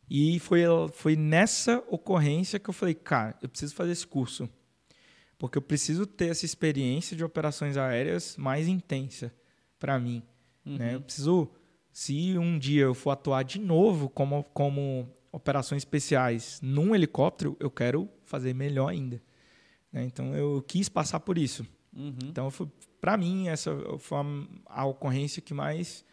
E 0.09 0.39
foi, 0.39 0.61
foi 0.93 1.15
nessa 1.15 1.83
ocorrência 1.89 2.59
que 2.59 2.69
eu 2.69 2.73
falei, 2.73 2.93
cara, 2.95 3.37
eu 3.41 3.49
preciso 3.49 3.75
fazer 3.75 3.91
esse 3.91 4.07
curso. 4.07 4.49
Porque 5.37 5.57
eu 5.57 5.61
preciso 5.61 6.05
ter 6.07 6.29
essa 6.29 6.45
experiência 6.45 7.15
de 7.15 7.23
operações 7.23 7.77
aéreas 7.77 8.35
mais 8.37 8.67
intensa 8.67 9.31
para 9.77 9.99
mim. 9.99 10.23
Né? 10.65 10.95
Eu 10.95 11.01
preciso, 11.01 11.51
se 11.91 12.37
um 12.37 12.57
dia 12.57 12.83
eu 12.83 12.93
for 12.93 13.11
atuar 13.11 13.43
de 13.43 13.59
novo 13.59 14.09
como, 14.09 14.43
como 14.45 15.07
operações 15.31 15.81
especiais 15.81 16.59
num 16.63 16.95
helicóptero, 16.95 17.55
eu 17.59 17.69
quero 17.69 18.09
fazer 18.23 18.55
melhor 18.55 18.87
ainda. 18.87 19.21
né? 19.91 20.03
Então 20.05 20.33
eu 20.35 20.63
quis 20.67 20.89
passar 20.89 21.19
por 21.19 21.37
isso. 21.37 21.65
Uhum. 21.97 22.17
Então, 22.29 22.49
para 23.01 23.17
mim, 23.17 23.47
essa 23.47 23.75
foi 23.97 24.17
a, 24.67 24.85
ocorrência 24.85 25.41
que 25.41 25.53
mais 25.53 26.05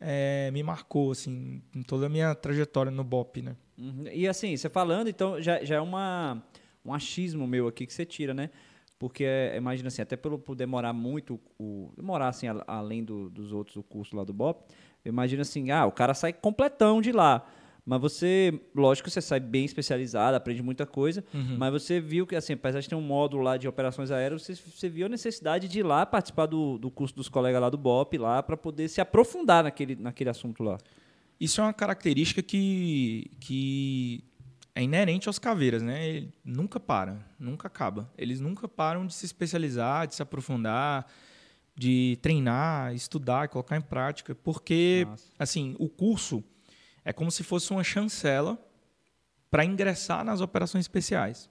eh, 0.00 0.50
me 0.52 0.62
marcou, 0.62 1.12
assim, 1.12 1.62
em 1.74 1.82
toda 1.82 2.06
a 2.06 2.08
minha 2.08 2.34
trajetória 2.34 2.90
no 2.90 3.04
BOP, 3.04 3.42
né? 3.42 3.56
Uhum. 3.78 4.04
E 4.12 4.26
assim, 4.26 4.56
você 4.56 4.68
falando, 4.68 5.08
então 5.08 5.40
já, 5.40 5.62
já 5.64 5.76
é 5.76 5.80
uma, 5.80 6.42
um 6.84 6.92
achismo 6.92 7.46
meu 7.46 7.68
aqui 7.68 7.86
que 7.86 7.92
você 7.94 8.04
tira, 8.04 8.34
né? 8.34 8.50
Porque, 8.98 9.24
é, 9.24 9.56
imagina 9.56 9.88
assim, 9.88 10.02
até 10.02 10.16
pelo, 10.16 10.38
por 10.38 10.54
demorar 10.54 10.92
muito, 10.92 11.40
o, 11.58 11.90
demorar 11.96 12.28
assim, 12.28 12.48
a- 12.48 12.62
além 12.66 13.02
do- 13.02 13.30
dos 13.30 13.52
outros, 13.52 13.76
o 13.76 13.82
curso 13.82 14.14
lá 14.16 14.24
do 14.24 14.32
BOP, 14.32 14.62
eu 15.04 15.10
imagino 15.10 15.40
assim, 15.42 15.70
ah, 15.70 15.86
o 15.86 15.92
cara 15.92 16.12
sai 16.12 16.32
completão 16.32 17.00
de 17.00 17.12
lá. 17.12 17.46
Mas 17.90 18.00
você, 18.00 18.60
lógico 18.72 19.10
você 19.10 19.20
sai 19.20 19.40
bem 19.40 19.64
especializado, 19.64 20.36
aprende 20.36 20.62
muita 20.62 20.86
coisa, 20.86 21.24
mas 21.58 21.72
você 21.72 22.00
viu 22.00 22.24
que, 22.24 22.36
assim, 22.36 22.52
apesar 22.52 22.78
de 22.78 22.88
ter 22.88 22.94
um 22.94 23.00
módulo 23.00 23.42
lá 23.42 23.56
de 23.56 23.66
operações 23.66 24.12
aéreas, 24.12 24.42
você, 24.42 24.54
você 24.54 24.88
viu 24.88 25.06
a 25.06 25.08
necessidade 25.08 25.66
de 25.66 25.80
ir 25.80 25.82
lá 25.82 26.06
participar 26.06 26.46
do, 26.46 26.78
do 26.78 26.88
curso 26.88 27.16
dos 27.16 27.28
colegas 27.28 27.60
lá 27.60 27.68
do 27.68 27.76
BOP, 27.76 28.16
lá, 28.16 28.44
para 28.44 28.56
poder 28.56 28.86
se 28.86 29.00
aprofundar 29.00 29.64
naquele, 29.64 29.96
naquele 29.96 30.30
assunto 30.30 30.62
lá. 30.62 30.78
Isso 31.40 31.60
é 31.60 31.64
uma 31.64 31.72
característica 31.72 32.40
que, 32.40 33.28
que 33.40 34.22
é 34.72 34.84
inerente 34.84 35.28
aos 35.28 35.40
caveiras, 35.40 35.82
né? 35.82 36.08
Ele 36.08 36.32
nunca 36.44 36.78
para, 36.78 37.18
nunca 37.40 37.66
acaba. 37.66 38.08
Eles 38.16 38.40
nunca 38.40 38.68
param 38.68 39.04
de 39.04 39.14
se 39.14 39.26
especializar, 39.26 40.06
de 40.06 40.14
se 40.14 40.22
aprofundar, 40.22 41.08
de 41.74 42.16
treinar, 42.22 42.94
estudar, 42.94 43.48
colocar 43.48 43.76
em 43.76 43.80
prática, 43.80 44.32
porque 44.32 45.08
Massa. 45.10 45.24
assim, 45.36 45.74
o 45.76 45.88
curso 45.88 46.44
é 47.04 47.12
como 47.12 47.30
se 47.30 47.42
fosse 47.42 47.70
uma 47.70 47.84
chancela 47.84 48.58
para 49.50 49.64
ingressar 49.64 50.24
nas 50.24 50.40
operações 50.40 50.84
especiais. 50.84 51.50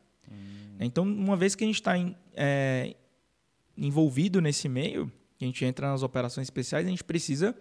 Então, 0.80 1.04
uma 1.04 1.36
vez 1.36 1.56
que 1.56 1.64
a 1.64 1.68
gente 1.68 1.76
está 1.76 1.93
envolvido 3.78 4.39
nesse 4.39 4.70
meio, 4.70 5.12
que 5.38 5.45
a 5.45 5.47
gente 5.47 5.66
entra 5.66 5.89
nas 5.89 6.04
operações 6.04 6.45
especiais, 6.45 6.86
a 6.86 6.89
gente 6.89 7.04
precisa 7.04 7.56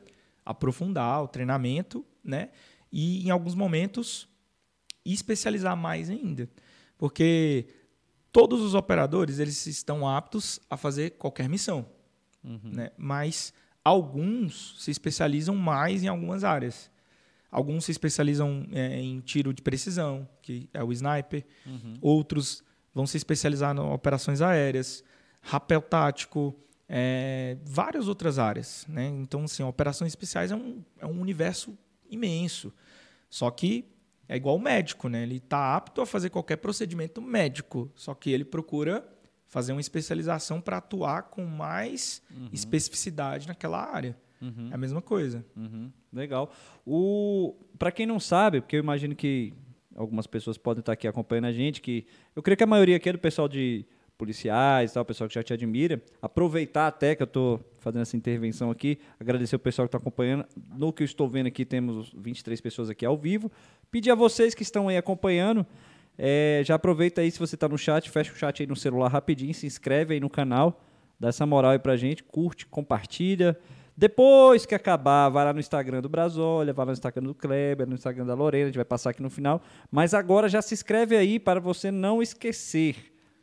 aprofundar 0.45 1.23
o 1.23 1.29
treinamento, 1.29 2.05
né? 2.23 2.51
E 2.91 3.27
em 3.27 3.31
alguns 3.31 3.55
momentos 3.55 4.29
especializar 5.05 5.77
mais 5.77 6.11
ainda, 6.11 6.49
porque 6.97 7.67
todos 8.31 8.61
os 8.61 8.75
operadores 8.75 9.39
eles 9.39 9.67
estão 9.67 10.09
aptos 10.09 10.61
a 10.69 10.77
fazer 10.77 11.11
qualquer 11.13 11.49
missão, 11.49 11.87
né? 12.43 12.91
Mas 12.97 13.53
alguns 13.85 14.77
se 14.83 14.91
especializam 14.91 15.57
mais 15.57 16.05
em 16.05 16.09
algumas 16.09 16.45
áreas. 16.45 16.91
Alguns 17.51 17.85
se 17.87 17.91
especializam 17.91 18.67
é, 18.73 19.01
em 19.01 19.21
tiro 19.21 19.53
de 19.53 19.63
precisão, 19.63 20.29
que 20.43 20.69
é 20.73 20.83
o 20.83 20.93
sniper. 20.93 21.45
Outros 22.01 22.63
vão 22.95 23.07
se 23.07 23.17
especializar 23.17 23.75
em 23.75 23.81
operações 23.81 24.43
aéreas, 24.43 25.03
rapel 25.41 25.81
tático, 25.81 26.55
é, 26.89 27.57
várias 27.65 28.09
outras 28.09 28.39
áreas. 28.39 28.85
Né? 28.89 29.07
Então, 29.07 29.45
assim, 29.45 29.63
operações 29.63 30.13
especiais 30.13 30.51
é 30.51 30.57
um, 30.57 30.83
é 30.99 31.07
um 31.07 31.21
universo 31.21 31.77
imenso. 32.11 32.73
Só 33.31 33.51
que 33.51 33.85
é 34.29 34.37
igual 34.37 34.57
o 34.57 34.61
médico, 34.61 35.09
né? 35.09 35.23
Ele 35.23 35.37
está 35.37 35.75
apto 35.75 36.03
a 36.03 36.07
fazer 36.07 36.29
qualquer 36.29 36.57
procedimento 36.57 37.21
médico, 37.23 37.91
só 37.95 38.15
que 38.15 38.31
ele 38.31 38.45
procura 38.45 39.07
fazer 39.47 39.73
uma 39.73 39.81
especialização 39.81 40.61
para 40.61 40.77
atuar 40.77 41.23
com 41.23 41.45
mais 41.47 42.23
uhum. 42.31 42.51
especificidade 42.53 43.49
naquela 43.49 43.83
área. 43.83 44.15
Uhum. 44.41 44.69
É 44.71 44.75
a 44.75 44.79
mesma 44.79 45.03
coisa. 45.03 45.45
Uhum. 45.57 45.91
Legal. 46.13 46.53
O 46.87 47.55
para 47.79 47.93
quem 47.93 48.07
não 48.07 48.19
sabe, 48.19 48.61
porque 48.61 48.77
eu 48.77 48.81
imagino 48.81 49.15
que 49.15 49.53
algumas 49.95 50.27
pessoas 50.27 50.57
podem 50.57 50.81
estar 50.81 50.93
aqui 50.93 51.09
acompanhando 51.09 51.47
a 51.47 51.53
gente, 51.53 51.81
que 51.81 52.07
eu 52.35 52.43
creio 52.43 52.57
que 52.57 52.65
a 52.65 52.67
maioria 52.67 52.97
aqui 52.97 53.09
é 53.09 53.13
do 53.13 53.19
pessoal 53.19 53.49
de 53.49 53.85
policiais, 54.19 54.93
tal, 54.93 55.05
o 55.05 55.07
pessoal 55.07 55.29
que 55.29 55.35
já 55.35 55.43
te 55.43 55.53
admira. 55.53 56.03
Aproveitar 56.21 56.89
até 56.89 57.15
que 57.15 57.23
eu 57.23 57.27
estou 57.27 57.61
fazendo 57.79 58.03
essa 58.03 58.17
intervenção 58.17 58.71
aqui, 58.71 58.99
agradecer 59.19 59.55
o 59.55 59.59
pessoal 59.61 59.87
que 59.87 59.91
está 59.91 59.99
acompanhando. 59.99 60.45
No 60.77 60.93
que 60.93 61.05
eu 61.05 61.05
estou 61.05 61.29
vendo 61.29 61.47
aqui, 61.47 61.65
temos 61.65 62.13
23 62.17 62.61
pessoas 62.61 62.91
aqui 62.91 63.07
ao 63.07 63.17
vivo. 63.17 63.51
Pedir 63.91 64.11
a 64.11 64.17
vocês 64.17 64.55
que 64.55 64.63
estão 64.65 64.89
aí 64.89 64.97
acompanhando, 64.97 65.65
é, 66.19 66.63
já 66.65 66.75
aproveita 66.75 67.21
aí, 67.21 67.31
se 67.31 67.39
você 67.39 67.55
está 67.55 67.69
no 67.69 67.79
chat, 67.79 68.11
fecha 68.11 68.33
o 68.33 68.37
chat 68.37 68.61
aí 68.61 68.67
no 68.67 68.75
celular 68.75 69.09
rapidinho, 69.09 69.55
se 69.55 69.67
inscreve 69.67 70.15
aí 70.15 70.21
no 70.21 70.29
canal, 70.29 70.83
dá 71.19 71.29
essa 71.29 71.47
moral 71.47 71.71
aí 71.71 71.79
pra 71.79 71.97
gente, 71.97 72.25
curte, 72.25 72.67
compartilha. 72.67 73.57
Depois 73.99 74.65
que 74.65 74.77
acabar, 74.77 75.29
vai 75.29 75.45
lá 75.45 75.53
no 75.53 75.59
Instagram 75.59 76.01
do 76.01 76.09
Brasólia, 76.09 76.73
vai 76.73 76.87
lá 76.87 76.93
no 76.93 76.97
Instagram 76.97 77.25
do 77.25 77.35
Kleber, 77.35 77.85
no 77.85 77.97
Instagram 77.97 78.25
da 78.25 78.33
Lorena, 78.33 78.63
a 78.63 78.67
gente 78.69 78.77
vai 78.77 78.85
passar 78.85 79.11
aqui 79.11 79.21
no 79.21 79.29
final. 79.29 79.61
Mas 79.91 80.15
agora 80.15 80.49
já 80.49 80.63
se 80.63 80.73
inscreve 80.73 81.17
aí 81.17 81.41
para 81.41 81.59
você 81.59 81.91
não 81.91 82.23
esquecer. 82.23 82.95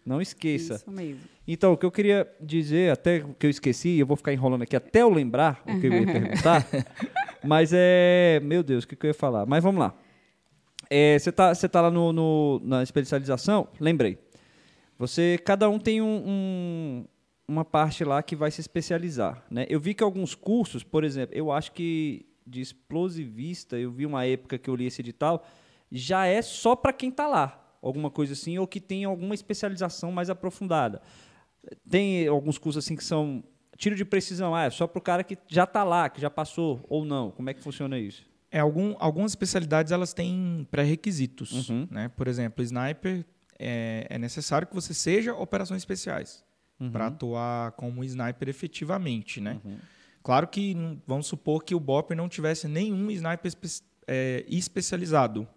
Não 0.06 0.22
esqueça. 0.22 0.76
Isso 0.76 0.90
mesmo. 0.90 1.20
Então, 1.46 1.74
o 1.74 1.78
que 1.78 1.86
eu 1.86 1.92
queria 1.92 2.26
dizer, 2.40 2.90
até 2.90 3.20
que 3.38 3.46
eu 3.46 3.50
esqueci, 3.50 4.00
eu 4.00 4.06
vou 4.06 4.16
ficar 4.16 4.32
enrolando 4.32 4.62
aqui 4.62 4.78
até 4.78 5.02
eu 5.02 5.10
lembrar 5.10 5.62
o 5.68 5.78
que 5.78 5.88
eu 5.88 5.94
ia 5.94 6.06
perguntar. 6.06 6.66
mas 7.44 7.72
é. 7.74 8.40
Meu 8.42 8.64
Deus, 8.64 8.86
o 8.86 8.88
que, 8.88 8.96
que 8.96 9.08
eu 9.08 9.10
ia 9.10 9.14
falar? 9.14 9.46
Mas 9.46 9.62
vamos 9.62 9.82
lá. 9.82 9.94
É, 10.90 11.20
você 11.20 11.32
está 11.32 11.54
tá 11.54 11.82
lá 11.82 11.92
no, 11.92 12.14
no, 12.14 12.62
na 12.64 12.82
especialização, 12.82 13.68
lembrei. 13.78 14.18
Você, 14.98 15.38
cada 15.44 15.68
um 15.70 15.78
tem 15.78 16.02
um, 16.02 16.24
um, 16.26 17.06
uma 17.48 17.64
parte 17.64 18.04
lá 18.04 18.22
que 18.24 18.36
vai 18.36 18.52
se 18.52 18.62
especializar. 18.62 19.44
Né? 19.50 19.66
Eu 19.70 19.80
vi 19.80 19.94
que 19.94 20.04
alguns 20.04 20.34
cursos, 20.34 20.84
por 20.84 21.04
exemplo, 21.04 21.36
eu 21.36 21.52
acho 21.52 21.72
que 21.72 22.26
de 22.46 22.62
explosivista, 22.62 23.78
eu 23.78 23.92
vi 23.92 24.06
uma 24.06 24.26
época 24.26 24.58
que 24.58 24.70
eu 24.70 24.76
li 24.76 24.86
esse 24.86 25.02
edital, 25.02 25.46
já 25.92 26.26
é 26.26 26.42
só 26.42 26.76
para 26.76 26.94
quem 26.94 27.10
está 27.10 27.28
lá 27.28 27.62
alguma 27.82 28.10
coisa 28.10 28.34
assim, 28.34 28.58
ou 28.58 28.68
que 28.68 28.80
tem 28.80 29.06
alguma 29.06 29.36
especialização 29.36 30.12
mais 30.12 30.30
aprofundada. 30.30 31.02
Tem 31.90 32.28
alguns 32.28 32.58
cursos 32.58 32.84
assim 32.84 32.96
que 32.96 33.04
são 33.04 33.44
tiro 33.78 33.96
de 33.96 34.06
precisão, 34.06 34.56
ah, 34.56 34.64
é 34.64 34.70
só 34.70 34.88
para 34.88 35.00
o 35.00 35.02
cara 35.02 35.24
que 35.24 35.38
já 35.48 35.66
está 35.66 35.84
lá, 35.84 36.10
que 36.10 36.20
já 36.20 36.30
passou, 36.30 36.84
ou 36.88 37.06
não. 37.06 37.32
Como 37.32 37.50
é 37.50 37.54
que 37.54 37.62
funciona 37.62 38.00
isso? 38.00 38.24
É, 38.52 38.60
algum, 38.60 38.96
algumas 39.00 39.32
especialidades 39.32 39.92
elas 39.92 40.14
têm 40.14 40.68
pré-requisitos. 40.72 41.70
Uhum. 41.70 41.88
Né? 41.92 42.10
Por 42.10 42.28
exemplo, 42.28 42.64
sniper 42.64 43.26
é, 43.60 44.08
é, 44.10 44.18
necessário 44.18 44.68
que 44.68 44.74
você 44.74 44.94
seja 44.94 45.34
operações 45.34 45.82
especiais 45.82 46.45
uhum. 46.80 46.92
para 46.92 47.08
atuar 47.08 47.72
como 47.74 48.04
sniper 48.04 48.50
efetivamente. 48.50 49.42
Né? 49.42 49.60
Uhum. 49.64 49.78
Claro 50.24 50.48
que 50.48 50.76
vamos 51.06 51.28
supor 51.28 51.64
que 51.64 51.76
o 51.76 51.80
BOP 51.80 52.16
não 52.16 52.28
tivesse 52.28 52.68
nenhum 52.68 53.10
sniper 53.12 53.48
espe 53.48 53.84
é, 54.08 54.46
especializado 54.48 55.48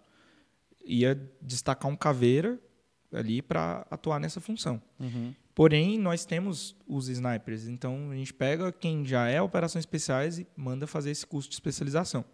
ia 0.89 1.21
destacar 1.41 1.91
um 1.91 1.97
caveira 1.97 2.59
ali 3.13 3.43
para 3.43 3.87
atuar 3.91 4.19
nessa 4.19 4.41
função. 4.41 4.81
Uhum. 4.99 5.35
Porém, 5.55 5.99
nós 5.99 6.25
temos 6.25 6.75
os 6.87 7.09
snipers, 7.09 7.67
então 7.67 8.11
a 8.11 8.15
gente 8.15 8.33
pega 8.33 8.73
quem 8.73 9.05
já 9.05 9.29
é 9.29 9.41
operações 9.43 9.83
especiais 9.83 10.39
e 10.39 10.47
manda 10.57 10.87
fazer 10.87 11.11
esse 11.11 11.27
curso 11.27 11.49
de 11.49 11.55
especialização. 11.55 12.25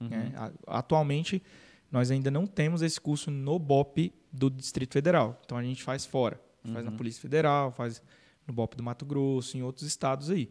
Uhum. 0.00 0.08
Né? 0.08 0.32
Atualmente, 0.66 1.42
nós 1.90 2.10
ainda 2.10 2.30
não 2.30 2.46
temos 2.46 2.82
esse 2.82 3.00
curso 3.00 3.30
no 3.30 3.58
BOP 3.58 4.12
do 4.32 4.50
Distrito 4.50 4.92
Federal, 4.92 5.40
então 5.44 5.56
a 5.56 5.62
gente 5.62 5.82
faz 5.82 6.04
fora. 6.04 6.40
Uhum. 6.64 6.72
Faz 6.72 6.84
na 6.84 6.90
uhum. 6.90 6.96
Polícia 6.96 7.20
Federal, 7.20 7.72
faz 7.72 8.02
no 8.46 8.52
BOP 8.52 8.76
do 8.76 8.82
Mato 8.82 9.04
Grosso, 9.04 9.56
em 9.56 9.62
outros 9.62 9.86
estados 9.86 10.30
aí. 10.30 10.50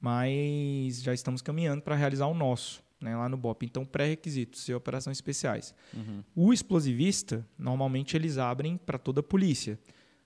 Mas 0.00 1.02
já 1.02 1.12
estamos 1.12 1.42
caminhando 1.42 1.82
para 1.82 1.94
realizar 1.94 2.26
o 2.26 2.34
nosso 2.34 2.82
né, 3.00 3.16
lá 3.16 3.28
no 3.28 3.36
BOP. 3.36 3.64
Então, 3.64 3.84
pré-requisitos, 3.84 4.62
ser 4.62 4.74
operações 4.74 5.16
especiais. 5.16 5.74
Uhum. 5.94 6.22
O 6.34 6.52
explosivista, 6.52 7.46
normalmente 7.58 8.16
eles 8.16 8.38
abrem 8.38 8.76
para 8.76 8.98
toda 8.98 9.20
a 9.20 9.22
polícia. 9.22 9.78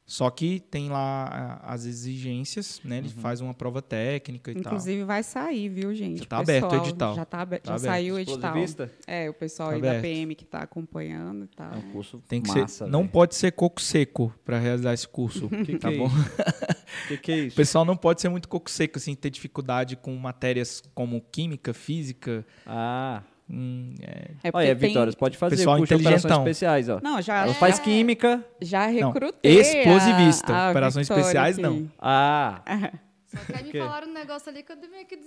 Só 0.07 0.29
que 0.29 0.61
tem 0.61 0.91
lá 0.91 1.61
as 1.63 1.87
exigências, 1.87 2.79
né? 2.85 2.99
Ele 2.99 3.09
uhum. 3.09 3.23
faz 3.23 3.41
uma 3.41 3.55
prova 3.55 3.81
técnica 3.81 4.51
e 4.51 4.53
Inclusive, 4.53 4.63
tal. 4.63 4.73
Inclusive 4.75 5.05
vai 5.05 5.23
sair, 5.23 5.69
viu, 5.71 5.95
gente? 5.95 6.19
Já 6.19 6.25
está 6.25 6.39
aberto 6.39 6.73
o 6.73 6.77
edital. 6.77 7.15
Já, 7.15 7.25
tá 7.25 7.41
aberto, 7.41 7.63
tá 7.63 7.71
já 7.71 7.77
aberto. 7.77 7.91
saiu 7.91 8.15
o 8.17 8.19
edital. 8.19 8.55
É, 9.07 9.31
o 9.31 9.33
pessoal 9.33 9.71
tá 9.71 9.75
aí 9.77 9.79
aberto. 9.79 9.97
da 9.97 10.03
PM 10.03 10.35
que 10.35 10.45
está 10.45 10.59
acompanhando 10.59 11.47
e 11.47 11.49
tal. 11.49 11.73
É 11.73 11.77
um 11.79 11.93
curso 11.93 12.23
tem 12.29 12.43
que 12.43 12.49
massa, 12.49 12.85
ser, 12.85 12.91
Não 12.91 13.09
pode 13.09 13.35
ser 13.35 13.53
coco 13.53 13.81
seco 13.81 14.31
para 14.45 14.59
realizar 14.59 14.93
esse 14.93 15.09
curso. 15.09 15.49
que 15.65 15.79
tá 15.79 15.91
que 15.91 15.97
bom? 15.97 16.11
que, 17.09 17.16
que 17.18 17.32
é 17.32 17.36
isso? 17.38 17.55
O 17.55 17.57
pessoal 17.57 17.84
não 17.84 17.97
pode 17.97 18.20
ser 18.20 18.28
muito 18.28 18.49
coco 18.49 18.70
seco, 18.70 18.99
assim, 18.99 19.14
ter 19.14 19.30
dificuldade 19.30 19.97
com 19.97 20.14
matérias 20.16 20.82
como 20.95 21.20
química, 21.32 21.72
física. 21.72 22.45
Ah. 22.66 23.22
Hum, 23.49 23.95
é. 24.01 24.30
É 24.42 24.51
Olha, 24.53 24.74
tem... 24.74 24.88
Vitória, 24.88 25.12
você 25.12 25.18
pode 25.18 25.36
fazer 25.36 25.57
Pessoal 25.57 25.76
curso 25.76 25.95
de 25.95 26.01
operações 26.01 26.38
especiais, 26.38 26.88
ó. 26.88 26.99
Não, 27.03 27.20
já. 27.20 27.42
Ela 27.42 27.51
é... 27.51 27.55
faz 27.55 27.78
química. 27.78 28.45
Já 28.61 28.86
recrutei. 28.86 29.55
Não, 29.55 29.61
explosivista. 29.61 30.53
A, 30.53 30.68
a 30.68 30.70
operações 30.70 31.07
Vitória 31.07 31.20
especiais, 31.20 31.59
aqui. 31.59 31.62
não. 31.62 31.90
Ah. 31.99 32.62
Só 33.34 33.53
que 33.53 33.57
aí 33.57 33.64
me 33.64 33.72
falaram 33.72 34.09
um 34.09 34.12
negócio 34.12 34.49
ali 34.49 34.62
que 34.62 34.72
eu 34.72 34.76
meio 34.90 35.07
que 35.07 35.18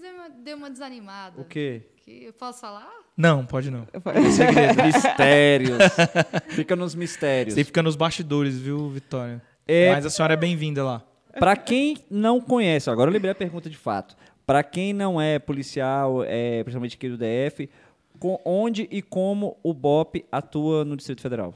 dei 0.43 0.53
uma 0.53 0.70
desanimada. 0.70 1.39
O 1.39 1.43
quê? 1.43 1.84
Que 1.97 2.26
eu 2.26 2.34
posso 2.34 2.61
falar? 2.61 2.89
Não, 3.18 3.45
pode 3.45 3.70
não. 3.70 3.86
É 3.91 4.32
segredo. 4.32 4.82
mistérios. 4.86 5.78
Fica 6.49 6.76
nos 6.76 6.95
mistérios. 6.95 7.55
Você 7.55 7.63
fica 7.63 7.84
nos 7.84 7.95
bastidores, 7.95 8.57
viu, 8.57 8.89
Vitória? 8.89 9.41
É... 9.68 9.91
Mas 9.91 10.05
a 10.05 10.09
senhora 10.09 10.34
é 10.34 10.38
bem-vinda 10.38 10.84
lá. 10.84 11.03
Para 11.40 11.56
quem 11.56 11.98
não 12.10 12.42
conhece, 12.42 12.90
agora 12.90 13.10
eu 13.10 13.14
lembrei 13.14 13.32
a 13.32 13.36
pergunta 13.36 13.70
de 13.70 13.78
fato. 13.78 14.16
Para 14.46 14.64
quem 14.64 14.94
não 14.94 15.20
é 15.20 15.38
policial, 15.38 16.24
é, 16.24 16.64
principalmente 16.64 16.96
aqui 16.96 17.10
do 17.10 17.18
DF, 17.18 17.70
com, 18.18 18.40
onde 18.46 18.88
e 18.90 19.02
como 19.02 19.58
o 19.62 19.74
BOP 19.74 20.26
atua 20.32 20.84
no 20.84 20.96
Distrito 20.96 21.22
Federal? 21.22 21.54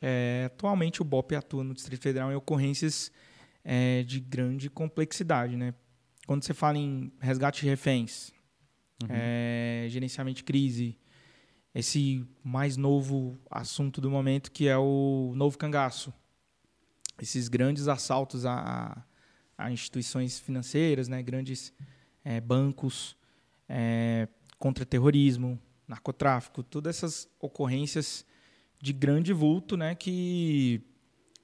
É, 0.00 0.44
atualmente 0.46 1.00
o 1.00 1.04
BOP 1.04 1.34
atua 1.34 1.64
no 1.64 1.72
Distrito 1.72 2.02
Federal 2.02 2.30
em 2.30 2.34
ocorrências 2.34 3.10
é, 3.64 4.02
de 4.02 4.20
grande 4.20 4.68
complexidade. 4.68 5.56
Né? 5.56 5.72
Quando 6.26 6.44
você 6.44 6.52
fala 6.52 6.78
em 6.78 7.10
resgate 7.20 7.62
de 7.62 7.68
reféns, 7.68 8.32
uhum. 9.02 9.08
é, 9.10 9.86
gerenciamento 9.88 10.38
de 10.38 10.44
crise, 10.44 10.98
esse 11.74 12.26
mais 12.42 12.76
novo 12.76 13.38
assunto 13.50 14.00
do 14.00 14.10
momento 14.10 14.50
que 14.50 14.68
é 14.68 14.76
o 14.76 15.32
novo 15.34 15.56
cangaço. 15.58 16.12
Esses 17.20 17.48
grandes 17.48 17.88
assaltos 17.88 18.44
a, 18.44 19.04
a 19.56 19.70
instituições 19.70 20.38
financeiras, 20.38 21.08
né? 21.08 21.22
grandes 21.22 21.72
é, 22.24 22.40
bancos, 22.40 23.16
é, 23.68 24.28
contra 24.58 24.84
terrorismo, 24.84 25.58
narcotráfico, 25.86 26.62
todas 26.62 26.96
essas 26.96 27.28
ocorrências 27.40 28.24
de 28.80 28.92
grande 28.92 29.32
vulto, 29.32 29.76
né, 29.76 29.94
que 29.94 30.82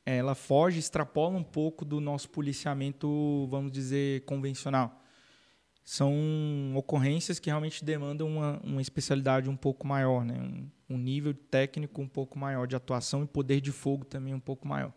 ela 0.05 0.35
foge, 0.35 0.79
extrapola 0.79 1.39
um 1.39 1.45
pouco 1.45 1.85
do 1.85 2.01
nosso 2.01 2.29
policiamento, 2.31 3.47
vamos 3.49 3.71
dizer, 3.71 4.25
convencional. 4.25 5.01
São 5.85 6.13
ocorrências 6.77 7.39
que 7.39 7.51
realmente 7.51 7.85
demandam 7.85 8.29
uma, 8.29 8.61
uma 8.63 8.81
especialidade 8.81 9.49
um 9.49 9.57
pouco 9.57 9.87
maior, 9.87 10.25
né? 10.25 10.41
um, 10.41 10.95
um 10.95 10.99
nível 10.99 11.35
técnico 11.35 12.01
um 12.01 12.09
pouco 12.09 12.39
maior 12.39 12.67
de 12.67 12.77
atuação 12.77 13.25
e 13.25 13.27
poder 13.27 13.61
de 13.61 13.73
fogo 13.73 14.05
também 14.05 14.33
um 14.33 14.41
pouco 14.41 14.67
maior. 14.67 14.93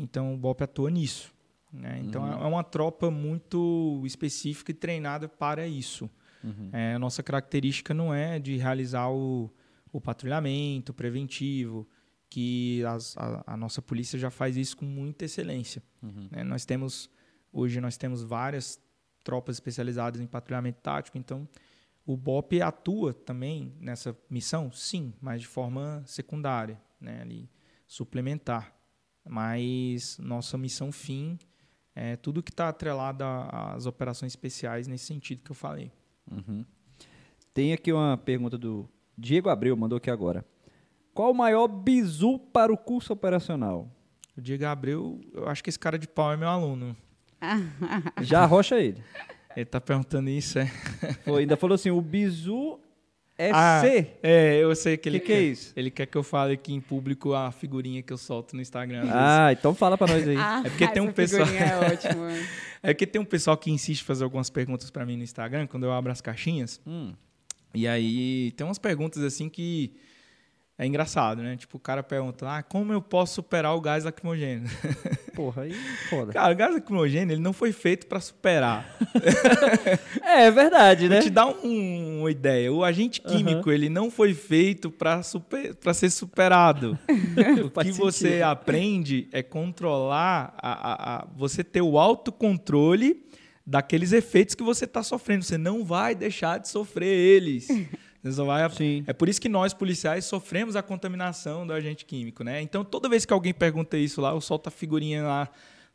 Então 0.00 0.34
o 0.34 0.36
BOP 0.36 0.62
atua 0.62 0.90
nisso. 0.90 1.32
Né? 1.72 2.00
Então 2.04 2.22
uhum. 2.22 2.32
é 2.32 2.46
uma 2.46 2.64
tropa 2.64 3.10
muito 3.10 4.02
específica 4.04 4.70
e 4.70 4.74
treinada 4.74 5.28
para 5.28 5.66
isso. 5.66 6.10
Uhum. 6.42 6.70
É, 6.72 6.94
a 6.94 6.98
nossa 6.98 7.22
característica 7.22 7.92
não 7.92 8.12
é 8.12 8.38
de 8.38 8.56
realizar 8.56 9.10
o, 9.10 9.50
o 9.92 10.00
patrulhamento 10.00 10.92
preventivo, 10.92 11.86
que 12.28 12.82
as, 12.84 13.16
a, 13.16 13.44
a, 13.46 13.56
nossa 13.56 13.82
polícia 13.82 14.18
já 14.18 14.30
faz 14.30 14.56
isso 14.56 14.76
com 14.76 14.84
muita 14.84 15.26
excelência. 15.26 15.82
Uhum. 16.02 16.28
É, 16.32 16.42
nós 16.42 16.64
temos 16.64 17.10
hoje 17.52 17.80
nós 17.80 17.96
temos 17.96 18.22
várias 18.22 18.80
tropas 19.22 19.56
especializadas 19.56 20.20
em 20.20 20.26
patrulhamento 20.26 20.80
tático, 20.80 21.18
então 21.18 21.48
o 22.06 22.16
BOP 22.16 22.60
atua 22.62 23.12
também 23.12 23.74
nessa 23.78 24.16
missão, 24.28 24.72
sim, 24.72 25.12
mas 25.20 25.42
de 25.42 25.46
forma 25.46 26.02
secundária, 26.06 26.80
né, 27.00 27.20
ali, 27.20 27.50
suplementar. 27.86 28.74
Mas 29.30 30.18
nossa 30.18 30.58
missão 30.58 30.90
fim 30.90 31.38
é 31.94 32.16
tudo 32.16 32.42
que 32.42 32.50
está 32.50 32.68
atrelado 32.68 33.22
às 33.22 33.86
operações 33.86 34.32
especiais 34.32 34.88
nesse 34.88 35.04
sentido 35.04 35.44
que 35.44 35.52
eu 35.52 35.54
falei. 35.54 35.92
Uhum. 36.28 36.64
Tem 37.54 37.72
aqui 37.72 37.92
uma 37.92 38.16
pergunta 38.16 38.58
do 38.58 38.88
Diego 39.16 39.48
Abreu, 39.48 39.76
mandou 39.76 39.98
aqui 39.98 40.10
agora. 40.10 40.44
Qual 41.14 41.30
o 41.30 41.34
maior 41.34 41.68
bizu 41.68 42.40
para 42.40 42.72
o 42.72 42.76
curso 42.76 43.12
operacional? 43.12 43.88
O 44.36 44.40
Diego 44.40 44.66
Abreu, 44.66 45.20
eu 45.32 45.48
acho 45.48 45.62
que 45.62 45.70
esse 45.70 45.78
cara 45.78 45.96
de 45.96 46.08
pau 46.08 46.32
é 46.32 46.36
meu 46.36 46.48
aluno. 46.48 46.96
Já 48.22 48.42
arrocha 48.42 48.80
ele. 48.80 49.00
Ele 49.54 49.64
tá 49.64 49.80
perguntando 49.80 50.28
isso, 50.28 50.58
é? 50.58 50.66
Foi, 51.24 51.42
ainda 51.42 51.56
falou 51.56 51.76
assim, 51.76 51.90
o 51.90 52.00
bizu 52.00 52.80
é 53.48 53.50
Ah, 53.52 53.80
C. 53.82 54.06
É, 54.22 54.56
eu 54.58 54.74
sei 54.76 54.96
que 54.96 55.04
Que 55.04 55.08
ele 55.08 55.20
que 55.20 55.32
é 55.32 55.36
quer. 55.36 55.42
isso? 55.42 55.72
Ele 55.76 55.90
quer 55.90 56.06
que 56.06 56.16
eu 56.16 56.22
fale 56.22 56.54
aqui 56.54 56.72
em 56.74 56.80
público 56.80 57.32
a 57.34 57.50
figurinha 57.50 58.02
que 58.02 58.12
eu 58.12 58.18
solto 58.18 58.54
no 58.54 58.62
Instagram. 58.62 59.08
Ah, 59.10 59.50
então 59.52 59.74
fala 59.74 59.96
pra 59.96 60.06
nós 60.06 60.26
aí. 60.28 60.36
Ah, 60.38 60.62
É 60.64 60.68
porque 60.68 60.86
tem 60.88 61.02
um 61.02 61.12
pessoal- 61.12 61.48
É 61.48 61.92
ótimo. 61.92 62.22
É 62.82 62.94
que 62.94 63.06
tem 63.06 63.20
um 63.20 63.24
pessoal 63.26 63.56
que 63.58 63.70
insiste 63.70 64.00
em 64.00 64.04
fazer 64.04 64.24
algumas 64.24 64.48
perguntas 64.48 64.90
pra 64.90 65.04
mim 65.04 65.14
no 65.16 65.22
Instagram, 65.22 65.66
quando 65.66 65.84
eu 65.84 65.92
abro 65.92 66.10
as 66.10 66.22
caixinhas. 66.22 66.80
Hum. 66.86 67.12
E 67.74 67.86
aí 67.86 68.52
tem 68.56 68.66
umas 68.66 68.78
perguntas 68.78 69.22
assim 69.22 69.48
que 69.50 69.92
é 70.82 70.86
engraçado, 70.86 71.42
né? 71.42 71.56
Tipo, 71.56 71.76
o 71.76 71.80
cara 71.80 72.02
pergunta, 72.02 72.48
ah, 72.48 72.62
como 72.62 72.92
eu 72.92 73.02
posso 73.02 73.34
superar 73.34 73.74
o 73.76 73.80
gás 73.80 74.04
lacrimogêneo? 74.04 74.68
Porra, 75.36 75.62
aí 75.62 75.72
foda. 76.08 76.32
Cara, 76.32 76.52
o 76.52 76.56
gás 76.56 76.72
lacrimogêneo, 76.74 77.34
ele 77.34 77.40
não 77.42 77.52
foi 77.52 77.70
feito 77.72 78.06
pra 78.06 78.18
superar. 78.20 78.96
É, 80.22 80.44
é 80.44 80.50
verdade, 80.50 81.08
né? 81.08 81.16
Vou 81.16 81.24
te 81.24 81.30
dar 81.30 81.46
um- 81.48 82.20
uma 82.20 82.30
ideia. 82.30 82.72
O 82.72 82.84
agente 82.84 83.20
químico, 83.20 83.70
ele 83.72 83.88
não 83.88 84.10
foi 84.10 84.32
feito 84.34 84.90
pra 84.90 85.22
super, 85.22 85.74
pra 85.74 85.92
ser 85.92 86.08
superado. 86.10 86.96
o 87.66 87.70
Faz 87.70 87.88
que 87.88 87.92
você 87.92 88.28
sentido. 88.28 88.42
aprende 88.44 89.28
é 89.32 89.42
controlar, 89.42 90.54
a, 90.58 90.72
a- 90.72 91.16
a- 91.22 91.26
você 91.36 91.64
ter 91.64 91.80
o 91.82 91.98
autocontrole 91.98 93.24
daqueles 93.66 94.12
efeitos 94.12 94.54
que 94.54 94.62
você 94.62 94.84
está 94.84 95.02
sofrendo. 95.02 95.44
Você 95.44 95.58
não 95.58 95.84
vai 95.84 96.14
deixar 96.14 96.58
de 96.58 96.68
sofrer 96.68 97.08
eles. 97.12 97.66
Você 98.22 98.32
só 98.32 98.44
vai... 98.44 98.68
Sim. 98.70 99.02
É 99.06 99.12
por 99.12 99.28
isso 99.28 99.40
que 99.40 99.48
nós, 99.48 99.72
policiais, 99.72 100.24
sofremos 100.24 100.76
a 100.76 100.82
contaminação 100.82 101.66
do 101.66 101.72
agente 101.72 102.04
químico, 102.04 102.44
né? 102.44 102.60
Então, 102.60 102.84
toda 102.84 103.08
vez 103.08 103.24
que 103.24 103.32
alguém 103.32 103.54
pergunta 103.54 103.96
isso 103.96 104.20
lá, 104.20 104.30
eu 104.30 104.40
solto 104.40 104.68
a 104.68 104.70
figurinha 104.70 105.22
lá 105.22 105.48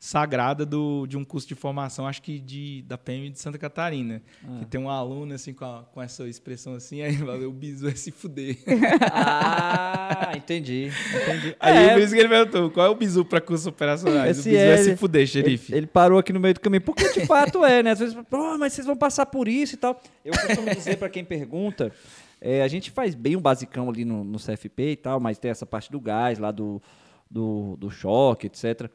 sagrada 0.06 0.66
do, 0.66 1.08
de 1.08 1.18
um 1.18 1.24
curso 1.26 1.48
de 1.48 1.56
formação, 1.56 2.06
acho 2.08 2.22
que 2.22 2.40
de, 2.40 2.84
da 2.84 2.96
PM 2.98 3.30
de 3.32 3.40
Santa 3.40 3.58
Catarina. 3.58 4.22
Ah. 4.44 4.60
Que 4.60 4.66
tem 4.66 4.80
um 4.80 4.88
aluno, 4.90 5.34
assim, 5.34 5.52
com, 5.52 5.66
a- 5.66 5.84
com 5.92 6.00
essa 6.02 6.28
expressão 6.28 6.76
assim, 6.76 7.02
aí 7.02 7.14
valeu, 7.18 7.50
o 7.50 7.54
bisu 7.54 7.88
é 7.88 7.96
se 7.96 8.12
fuder. 8.12 8.58
Ah, 9.12 10.34
entendi. 10.36 10.92
Entendi. 11.24 11.56
Aí, 11.60 11.76
É, 11.88 11.94
por 11.94 12.02
isso 12.02 12.14
que 12.14 12.20
ele 12.20 12.30
perguntou, 12.30 12.70
qual 12.70 12.86
é 12.86 12.90
o 12.90 12.96
bisu 12.96 13.26
para 13.26 13.42
cursos 13.42 13.66
operacionais? 13.68 14.38
Esse 14.38 14.50
o 14.50 14.52
bisu 14.52 14.64
é, 14.64 14.74
é, 14.74 14.78
se 14.78 14.96
fuder, 14.96 15.28
xerife. 15.28 15.72
Ele, 15.72 15.80
ele 15.80 15.88
parou 15.88 16.20
aqui 16.20 16.32
no 16.32 16.40
meio 16.40 16.54
do 16.54 16.60
caminho, 16.60 16.82
porque 16.82 17.08
de 17.12 17.26
fato 17.26 17.64
é, 17.66 17.82
né? 17.82 17.92
Às 17.92 18.00
vezes, 18.00 18.16
oh, 18.32 18.58
mas 18.58 18.74
vocês 18.74 18.86
vão 18.86 18.96
passar 18.96 19.26
por 19.26 19.48
isso 19.48 19.76
e 19.76 19.78
tal. 19.78 20.00
Eu 20.24 20.34
costumo 20.34 20.70
dizer 20.74 20.98
para 20.98 21.10
quem 21.10 21.24
pergunta, 21.26 21.92
é, 22.40 22.62
a 22.62 22.68
gente 22.68 22.92
faz 22.92 23.16
bem 23.16 23.36
um 23.36 23.42
basicão 23.42 23.90
ali 23.90 24.06
no, 24.06 24.24
no 24.24 24.38
CFP 24.38 24.92
e 24.92 24.96
tal, 24.96 25.20
mas 25.20 25.38
tem 25.40 25.50
essa 25.52 25.66
parte 25.66 25.92
do 25.92 26.00
gás 26.00 26.38
lá, 26.38 26.52
do, 26.52 26.82
do, 27.30 27.76
do 27.78 27.90
choque, 27.90 28.48
etc. 28.48 28.90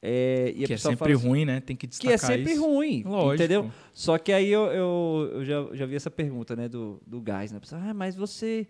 É, 0.00 0.52
que 0.66 0.72
é 0.72 0.76
sempre 0.76 1.12
assim, 1.12 1.26
ruim, 1.26 1.44
né? 1.44 1.60
Tem 1.60 1.74
que 1.74 1.86
Que 1.86 2.06
destacar 2.08 2.14
é 2.14 2.18
sempre 2.18 2.52
isso. 2.52 2.64
ruim, 2.64 3.02
Lógico. 3.04 3.34
entendeu? 3.34 3.70
Só 3.92 4.16
que 4.16 4.32
aí 4.32 4.48
eu, 4.48 4.66
eu, 4.66 5.30
eu 5.34 5.44
já, 5.44 5.68
já 5.72 5.86
vi 5.86 5.96
essa 5.96 6.10
pergunta, 6.10 6.54
né, 6.54 6.68
do, 6.68 7.02
do 7.06 7.20
gás, 7.20 7.50
né? 7.50 7.58
Pessoa, 7.58 7.80
Ah, 7.84 7.92
mas 7.94 8.14
você... 8.14 8.66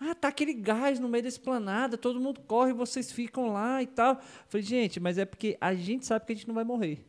Ah, 0.00 0.14
tá 0.16 0.28
aquele 0.28 0.52
gás 0.54 0.98
no 0.98 1.08
meio 1.08 1.22
da 1.22 1.28
esplanada, 1.28 1.96
todo 1.96 2.18
mundo 2.18 2.40
corre, 2.40 2.72
vocês 2.72 3.12
ficam 3.12 3.52
lá 3.52 3.80
e 3.82 3.86
tal. 3.86 4.14
Eu 4.14 4.20
Falei, 4.48 4.66
gente, 4.66 4.98
mas 4.98 5.16
é 5.18 5.24
porque 5.24 5.56
a 5.60 5.74
gente 5.74 6.06
sabe 6.06 6.26
que 6.26 6.32
a 6.32 6.34
gente 6.34 6.48
não 6.48 6.54
vai 6.54 6.64
morrer. 6.64 7.06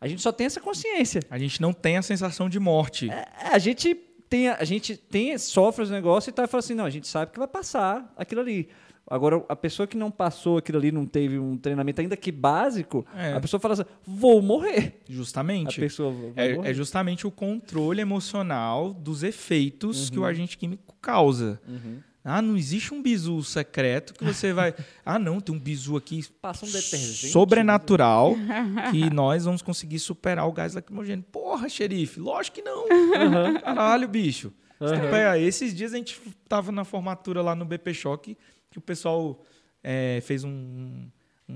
A 0.00 0.06
gente 0.06 0.22
só 0.22 0.30
tem 0.30 0.46
essa 0.46 0.60
consciência. 0.60 1.20
A 1.30 1.38
gente 1.38 1.60
não 1.60 1.72
tem 1.72 1.96
a 1.96 2.02
sensação 2.02 2.48
de 2.48 2.60
morte. 2.60 3.10
É, 3.10 3.26
a 3.50 3.58
gente 3.58 3.94
tem, 4.28 4.48
a 4.48 4.62
gente 4.64 4.96
tem, 4.96 5.36
sofre 5.38 5.82
os 5.82 5.90
negócios 5.90 6.28
e 6.28 6.32
tá, 6.32 6.44
e 6.44 6.46
fala 6.46 6.58
assim, 6.60 6.74
não, 6.74 6.84
a 6.84 6.90
gente 6.90 7.08
sabe 7.08 7.32
que 7.32 7.38
vai 7.38 7.48
passar 7.48 8.12
aquilo 8.16 8.40
ali. 8.40 8.68
Agora, 9.08 9.44
a 9.48 9.54
pessoa 9.54 9.86
que 9.86 9.96
não 9.96 10.10
passou 10.10 10.58
aquilo 10.58 10.78
ali, 10.78 10.90
não 10.90 11.06
teve 11.06 11.38
um 11.38 11.56
treinamento 11.56 12.00
ainda 12.00 12.16
que 12.16 12.32
básico, 12.32 13.06
É. 13.14 13.34
a 13.34 13.40
pessoa 13.40 13.60
fala 13.60 13.74
assim, 13.74 13.84
vou 14.04 14.42
morrer. 14.42 15.00
A 15.08 15.12
Justamente. 15.12 15.78
pessoa 15.80 16.10
vai 16.12 16.54
morrer. 16.56 16.66
É, 16.68 16.70
é 16.70 16.74
justamente 16.74 17.24
o 17.26 17.30
controle 17.30 18.00
emocional 18.00 18.92
dos 18.92 19.22
efeitos 19.22 20.10
que 20.10 20.18
o 20.18 20.22
Uhum. 20.22 20.26
agente 20.28 20.58
químico 20.58 20.94
causa. 21.00 21.60
Ah, 22.28 22.42
não 22.42 22.56
existe 22.56 22.92
um 22.92 23.00
bizu 23.00 23.40
secreto 23.44 24.12
que 24.12 24.24
você 24.24 24.52
vai. 24.52 24.74
Ah, 25.06 25.16
não, 25.20 25.40
tem 25.40 25.54
um 25.54 25.60
bizu 25.60 25.96
aqui 25.96 26.24
Passa 26.42 26.66
um 26.66 26.68
detergente. 26.68 27.28
sobrenatural 27.28 28.34
que 28.90 29.08
nós 29.14 29.44
vamos 29.44 29.62
conseguir 29.62 30.00
superar 30.00 30.48
o 30.48 30.52
gás 30.52 30.74
lacrimogêneo. 30.74 31.24
Porra, 31.30 31.68
xerife, 31.68 32.18
lógico 32.18 32.56
que 32.56 32.62
não. 32.62 32.84
Caralho, 33.62 34.08
bicho. 34.08 34.52
Pega- 34.78 35.38
esses 35.38 35.72
dias 35.74 35.94
a 35.94 35.96
gente 35.96 36.20
tava 36.48 36.70
na 36.72 36.84
formatura 36.84 37.40
lá 37.40 37.54
no 37.54 37.64
BP 37.64 37.94
Choque, 37.94 38.36
que 38.76 38.78
o 38.78 38.82
pessoal 38.82 39.42
é, 39.82 40.20
fez 40.22 40.44
um, 40.44 41.08
um 41.48 41.54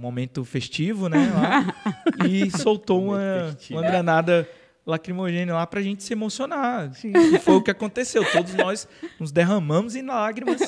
momento 0.00 0.42
festivo, 0.42 1.06
né? 1.08 1.30
Lá, 1.34 1.74
e 2.26 2.50
soltou 2.50 3.04
uma, 3.04 3.56
uma 3.70 3.82
granada 3.82 4.48
lacrimogênea 4.84 5.54
lá 5.54 5.66
pra 5.66 5.80
gente 5.80 6.02
se 6.02 6.12
emocionar. 6.12 6.90
E 7.04 7.38
foi 7.38 7.54
o 7.54 7.62
que 7.62 7.70
aconteceu. 7.70 8.24
Todos 8.32 8.54
nós 8.54 8.88
nos 9.20 9.30
derramamos 9.30 9.94
em 9.94 10.02
lágrimas, 10.04 10.60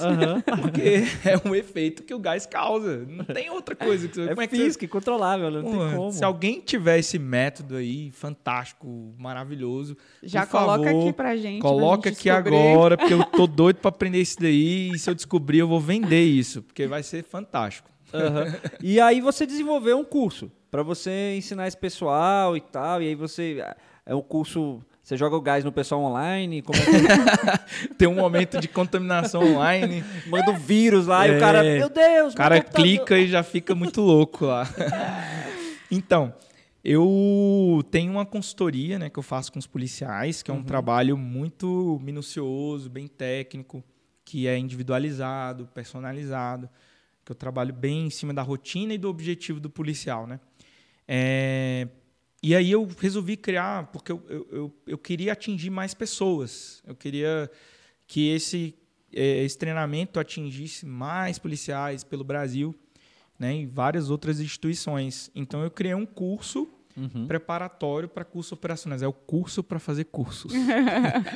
porque 0.63 1.03
é 1.25 1.49
um 1.49 1.55
efeito 1.55 2.03
que 2.03 2.15
o 2.15 2.19
gás 2.19 2.47
causa. 2.47 3.05
Não 3.09 3.25
tem 3.25 3.51
outra 3.51 3.75
coisa. 3.75 4.07
Que, 4.09 4.21
É 4.21 4.29
como 4.29 4.43
é 4.43 4.47
que 4.47 4.57
você- 4.57 4.65
físico, 4.65 4.85
incontrolável, 4.85 5.51
não 5.51 5.63
Porra, 5.63 5.89
tem 5.89 5.97
como. 5.99 6.13
Se 6.13 6.25
alguém 6.25 6.61
tiver 6.61 6.99
esse 6.99 7.19
método 7.19 7.77
aí, 7.77 8.11
fantástico, 8.13 9.15
maravilhoso, 9.19 9.97
Já 10.23 10.47
por 10.47 10.53
coloca 10.61 10.85
favor, 10.85 11.03
aqui 11.03 11.13
pra 11.13 11.37
gente. 11.37 11.61
pra 11.61 11.69
Coloca 11.71 12.09
gente 12.09 12.19
aqui 12.31 12.31
descobrir. 12.43 12.71
agora, 12.73 12.97
porque 12.97 13.15
eu 13.15 13.25
tô 13.25 13.47
doido 13.47 13.77
pra 13.77 13.89
aprender 13.89 14.21
isso 14.21 14.37
daí. 14.41 14.91
E 14.95 14.99
se 14.99 15.11
eu 15.11 15.15
descobrir, 15.15 15.59
eu 15.59 15.69
vou 15.69 15.81
vender 15.81 16.23
isso, 16.25 16.63
porque 16.63 16.87
vai 16.87 17.03
ser 17.03 17.25
fantástico. 17.25 17.91
Aham. 18.13 18.55
E 18.81 19.01
aí 19.01 19.21
você 19.21 19.45
desenvolveu 19.45 19.99
um 19.99 20.05
curso 20.05 20.49
para 20.71 20.85
você 20.85 21.35
ensinar 21.37 21.67
esse 21.67 21.77
pessoal 21.77 22.57
e 22.57 22.61
tal. 22.61 23.03
E 23.03 23.09
aí 23.09 23.15
você 23.17 23.61
é 24.07 24.15
um 24.15 24.23
curso. 24.23 24.83
Você 25.03 25.17
joga 25.19 25.37
o 25.37 25.41
gás 25.41 25.63
no 25.65 25.71
pessoal 25.71 26.01
online, 26.03 26.63
como 26.63 26.79
é 26.79 26.85
que 26.85 26.91
Tem 27.99 28.09
um 28.09 28.15
momento 28.15 28.59
de 28.59 28.69
contaminação 28.69 29.43
online, 29.43 30.03
manda 30.27 30.51
o 30.51 30.57
vírus 30.57 31.07
lá 31.07 31.29
e 31.29 31.33
É. 31.33 31.37
o 31.37 31.41
cara, 31.41 31.63
meu 31.63 31.89
Deus, 31.91 32.33
o 32.33 32.37
cara 32.37 32.55
meu 32.55 32.65
computador." 32.65 32.87
clica 32.89 33.19
e 33.19 33.29
já 33.29 33.43
fica 33.43 33.75
muito 33.75 34.01
louco 34.01 34.47
lá. 34.47 34.67
Então, 35.91 36.35
eu 36.83 37.85
tenho 37.91 38.11
uma 38.11 38.27
consultoria 38.27 38.99
né, 38.99 39.09
que 39.09 39.19
eu 39.19 39.23
faço 39.23 39.53
com 39.53 39.59
os 39.61 39.67
policiais, 39.67 40.43
que 40.43 40.51
é 40.51 40.55
um 40.55 40.63
trabalho 40.63 41.17
muito 41.17 42.01
minucioso, 42.03 42.91
bem 42.91 43.07
técnico, 43.07 43.85
que 44.25 44.49
é 44.49 44.59
individualizado, 44.59 45.69
personalizado, 45.73 46.69
que 47.25 47.31
eu 47.31 47.37
trabalho 47.37 47.73
bem 47.73 48.07
em 48.07 48.11
cima 48.11 48.35
da 48.35 48.43
rotina 48.43 48.93
e 48.93 48.99
do 48.99 49.09
objetivo 49.09 49.61
do 49.61 49.71
policial, 49.71 50.27
né? 50.27 50.41
É, 51.07 51.87
e 52.49 52.55
aí 52.55 52.71
eu 52.71 52.89
resolvi 52.99 53.37
criar, 53.37 53.87
porque 53.93 54.13
eu, 54.13 54.23
eu, 54.29 54.49
eu, 54.53 54.75
eu 54.87 54.99
queria 54.99 55.33
atingir 55.33 55.71
mais 55.71 55.95
pessoas. 55.95 56.83
Eu 56.87 56.95
queria 56.95 57.51
que 58.07 58.29
esse, 58.29 58.75
eh, 59.13 59.43
esse 59.45 59.57
treinamento 59.59 60.21
atingisse 60.21 60.85
mais 60.85 61.39
policiais 61.39 62.05
pelo 62.05 62.23
Brasil, 62.25 62.75
né, 63.39 63.53
em 63.53 63.67
várias 63.67 64.11
outras 64.11 64.41
instituições. 64.41 65.31
Então 65.35 65.63
eu 65.63 65.71
criei 65.71 65.95
um 65.95 66.07
curso 66.07 66.69
Uhum. 66.97 67.27
preparatório 67.27 68.09
para 68.09 68.25
cursos 68.25 68.53
operacionais. 68.53 69.03
É 69.03 69.09
o 69.09 69.13
curso 69.13 69.65
para 69.65 69.81
fazer 69.81 70.05
cursos. 70.05 70.53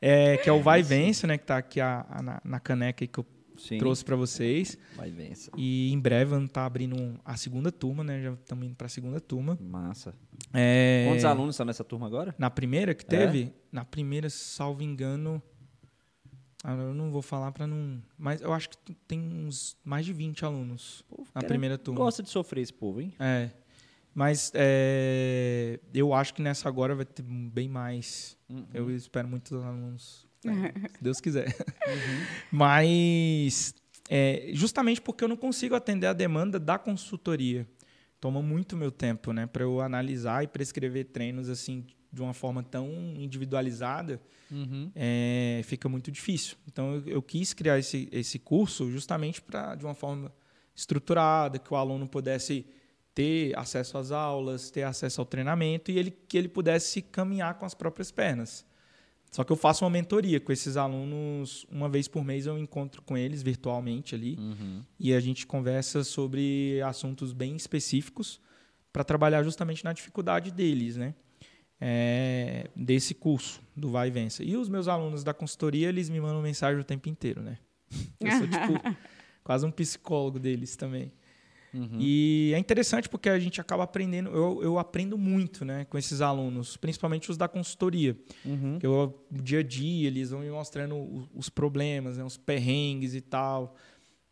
É, 0.00 0.36
que 0.38 0.48
é 0.48 0.52
o 0.52 0.60
Vai 0.60 0.80
e 0.80 0.82
Vence, 0.82 1.26
né, 1.28 1.38
que 1.38 1.44
está 1.44 1.56
aqui 1.58 1.80
a- 1.80 2.04
a- 2.10 2.20
na, 2.22 2.40
na 2.44 2.58
caneca 2.58 3.06
que 3.06 3.18
eu 3.20 3.24
Sim, 3.62 3.78
trouxe 3.78 4.04
para 4.04 4.16
vocês. 4.16 4.76
vai 4.96 5.10
vença. 5.10 5.50
E 5.56 5.92
em 5.92 5.98
breve 5.98 6.30
vamos 6.30 6.46
estar 6.48 6.66
abrindo 6.66 7.00
um- 7.00 7.16
a 7.24 7.36
segunda 7.36 7.70
turma, 7.70 8.02
né? 8.02 8.20
Já 8.22 8.32
estamos 8.32 8.66
indo 8.66 8.74
para 8.74 8.86
a 8.86 8.90
segunda 8.90 9.20
turma. 9.20 9.56
Massa. 9.60 10.14
É, 10.52 11.06
Quantos 11.08 11.24
alunos 11.24 11.54
estão 11.54 11.66
nessa 11.66 11.84
turma 11.84 12.06
agora? 12.06 12.34
Na 12.38 12.50
primeira 12.50 12.94
que 12.94 13.04
teve, 13.06 13.52
na 13.70 13.84
primeira, 13.84 14.28
salvo 14.28 14.82
engano, 14.82 15.40
ah, 16.64 16.74
eu 16.74 16.92
não 16.94 17.10
vou 17.10 17.22
falar 17.22 17.52
para 17.52 17.66
não, 17.66 18.02
mas 18.18 18.40
eu 18.40 18.52
acho 18.52 18.68
que 18.70 18.94
tem 19.06 19.20
uns 19.20 19.76
mais 19.84 20.04
de 20.06 20.12
20 20.12 20.44
alunos 20.44 21.04
na 21.34 21.42
primeira 21.42 21.78
turma. 21.78 22.00
Gosta 22.00 22.22
de 22.22 22.30
sofrer 22.30 22.62
esse 22.62 22.72
povo, 22.72 23.00
hein? 23.00 23.14
É. 23.18 23.50
Mas 24.14 24.52
é, 24.54 25.80
eu 25.94 26.12
acho 26.12 26.34
que 26.34 26.42
nessa 26.42 26.68
agora 26.68 26.94
vai 26.94 27.04
ter 27.06 27.22
bem 27.22 27.66
mais. 27.68 28.36
Uhum. 28.48 28.66
Eu 28.74 28.90
espero 28.94 29.26
muitos 29.26 29.52
alunos. 29.52 30.26
Né, 30.44 30.72
se 30.96 31.02
Deus 31.02 31.20
quiser. 31.20 31.54
Mas 32.50 33.74
é, 34.08 34.50
justamente 34.52 35.00
porque 35.00 35.24
eu 35.24 35.28
não 35.28 35.36
consigo 35.36 35.74
atender 35.74 36.06
a 36.06 36.12
demanda 36.12 36.58
da 36.60 36.78
consultoria. 36.78 37.66
Toma 38.20 38.40
muito 38.40 38.76
meu 38.76 38.90
tempo, 38.92 39.32
né? 39.32 39.46
Para 39.46 39.64
eu 39.64 39.80
analisar 39.80 40.44
e 40.44 40.46
prescrever 40.46 41.06
treinos 41.06 41.48
assim 41.48 41.84
de 42.12 42.20
uma 42.20 42.34
forma 42.34 42.62
tão 42.62 42.88
individualizada, 43.16 44.20
Uhum. 44.50 44.92
é, 44.94 45.62
fica 45.64 45.88
muito 45.88 46.10
difícil. 46.12 46.56
Então 46.70 46.96
eu, 46.96 47.06
eu 47.06 47.22
quis 47.22 47.54
criar 47.54 47.78
esse, 47.78 48.06
esse 48.12 48.38
curso 48.38 48.90
justamente 48.90 49.40
para 49.40 49.74
de 49.74 49.84
uma 49.84 49.94
forma 49.94 50.30
estruturada, 50.76 51.58
que 51.58 51.72
o 51.72 51.76
aluno 51.76 52.06
pudesse 52.06 52.66
ter 53.14 53.58
acesso 53.58 53.96
às 53.96 54.10
aulas, 54.10 54.70
ter 54.70 54.82
acesso 54.82 55.22
ao 55.22 55.26
treinamento 55.26 55.90
e 55.90 55.98
ele, 55.98 56.10
que 56.10 56.36
ele 56.36 56.48
pudesse 56.48 57.00
caminhar 57.00 57.54
com 57.54 57.64
as 57.64 57.72
próprias 57.74 58.10
pernas. 58.10 58.64
Só 59.34 59.42
que 59.44 59.50
eu 59.50 59.56
faço 59.56 59.82
uma 59.82 59.90
mentoria 59.90 60.38
com 60.38 60.52
esses 60.52 60.76
alunos 60.76 61.66
uma 61.70 61.88
vez 61.88 62.06
por 62.06 62.22
mês, 62.22 62.44
eu 62.44 62.58
encontro 62.58 63.00
com 63.00 63.16
eles 63.16 63.42
virtualmente 63.42 64.14
ali 64.14 64.36
Uhum. 64.38 64.82
e 65.00 65.14
a 65.14 65.18
gente 65.20 65.46
conversa 65.46 66.04
sobre 66.04 66.80
assuntos 66.82 67.32
bem 67.32 67.56
específicos 67.56 68.38
para 68.92 69.02
trabalhar 69.02 69.42
justamente 69.42 69.82
na 69.84 69.92
dificuldade 69.94 70.50
deles, 70.50 70.96
né? 70.96 71.14
É, 71.80 72.68
desse 72.76 73.14
curso 73.14 73.60
do 73.74 73.90
Vai 73.90 74.08
e 74.08 74.10
Vença. 74.10 74.44
E 74.44 74.54
os 74.56 74.68
meus 74.68 74.86
alunos 74.86 75.24
da 75.24 75.32
consultoria, 75.34 75.88
eles 75.88 76.08
me 76.10 76.20
mandam 76.20 76.40
mensagem 76.42 76.78
o 76.80 76.84
tempo 76.84 77.08
inteiro, 77.08 77.42
né? 77.42 77.58
Eu 78.20 78.30
sou 78.32 78.46
tipo 78.46 78.98
quase 79.42 79.64
um 79.66 79.70
psicólogo 79.70 80.38
deles 80.38 80.76
também. 80.76 81.10
Uhum. 81.74 81.96
E 81.98 82.52
é 82.54 82.58
interessante 82.58 83.08
porque 83.08 83.28
a 83.28 83.38
gente 83.38 83.60
acaba 83.60 83.84
aprendendo, 83.84 84.28
eu, 84.30 84.62
eu 84.62 84.78
aprendo 84.78 85.16
muito 85.16 85.64
né, 85.64 85.84
com 85.86 85.96
esses 85.96 86.20
alunos, 86.20 86.76
principalmente 86.76 87.30
os 87.30 87.36
da 87.36 87.48
consultoria. 87.48 88.16
Uhum. 88.44 88.78
Eu, 88.82 89.24
no 89.30 89.42
dia 89.42 89.60
a 89.60 89.62
dia 89.62 90.06
eles 90.06 90.30
vão 90.30 90.40
me 90.40 90.50
mostrando 90.50 90.94
o- 90.96 91.28
os 91.34 91.48
problemas, 91.48 92.18
né, 92.18 92.24
os 92.24 92.36
perrengues 92.36 93.14
e 93.14 93.20
tal, 93.22 93.74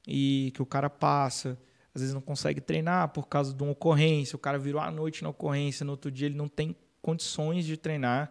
e 0.07 0.53
que 0.55 0.61
o 0.63 0.67
cara 0.67 0.91
passa. 0.91 1.59
Às 1.95 2.03
vezes 2.03 2.15
não 2.15 2.21
consegue 2.21 2.61
treinar 2.61 3.09
por 3.09 3.27
causa 3.27 3.53
de 3.55 3.63
uma 3.63 3.73
ocorrência, 3.73 4.37
o 4.37 4.39
cara 4.39 4.59
virou 4.59 4.81
à 4.81 4.91
noite 4.91 5.23
na 5.23 5.31
ocorrência, 5.31 5.85
no 5.85 5.93
outro 5.93 6.11
dia 6.11 6.27
ele 6.27 6.37
não 6.37 6.47
tem 6.49 6.77
condições 7.03 7.65
de 7.65 7.77
treinar. 7.77 8.31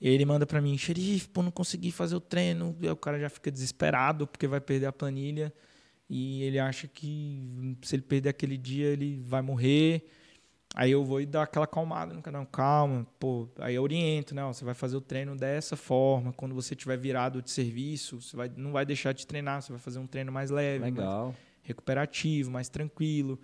E 0.00 0.08
ele 0.08 0.24
manda 0.24 0.46
pra 0.46 0.60
mim, 0.62 0.76
xerife, 0.78 1.28
pô, 1.28 1.42
não 1.42 1.50
consegui 1.50 1.92
fazer 1.92 2.16
o 2.16 2.20
treino. 2.20 2.74
E 2.80 2.88
o 2.88 2.96
cara 2.96 3.18
já 3.20 3.28
fica 3.28 3.50
desesperado 3.50 4.26
porque 4.26 4.46
vai 4.46 4.58
perder 4.60 4.86
a 4.86 4.92
planilha. 4.92 5.52
E 6.12 6.42
ele 6.42 6.58
acha 6.58 6.88
que 6.88 7.76
se 7.82 7.94
ele 7.94 8.02
perder 8.02 8.30
aquele 8.30 8.58
dia, 8.58 8.88
ele 8.88 9.22
vai 9.24 9.40
morrer. 9.40 10.04
Aí 10.74 10.90
eu 10.90 11.04
vou 11.04 11.20
e 11.20 11.26
dar 11.26 11.44
aquela 11.44 11.64
acalmada 11.64 12.12
no 12.12 12.20
canal, 12.20 12.44
calma, 12.46 13.06
pô, 13.18 13.48
aí 13.58 13.76
eu 13.76 13.82
oriento, 13.82 14.34
né? 14.34 14.44
ó, 14.44 14.52
Você 14.52 14.64
vai 14.64 14.74
fazer 14.74 14.96
o 14.96 15.00
treino 15.00 15.36
dessa 15.36 15.76
forma, 15.76 16.32
quando 16.32 16.54
você 16.54 16.74
tiver 16.76 16.96
virado 16.96 17.40
de 17.40 17.50
serviço, 17.50 18.20
você 18.20 18.36
vai, 18.36 18.50
não 18.56 18.72
vai 18.72 18.84
deixar 18.84 19.12
de 19.12 19.24
treinar, 19.26 19.62
você 19.62 19.72
vai 19.72 19.80
fazer 19.80 19.98
um 20.00 20.06
treino 20.06 20.30
mais 20.32 20.50
leve, 20.50 20.80
mais 20.80 20.94
Legal. 20.94 21.34
recuperativo, 21.62 22.50
mais 22.50 22.68
tranquilo. 22.68 23.38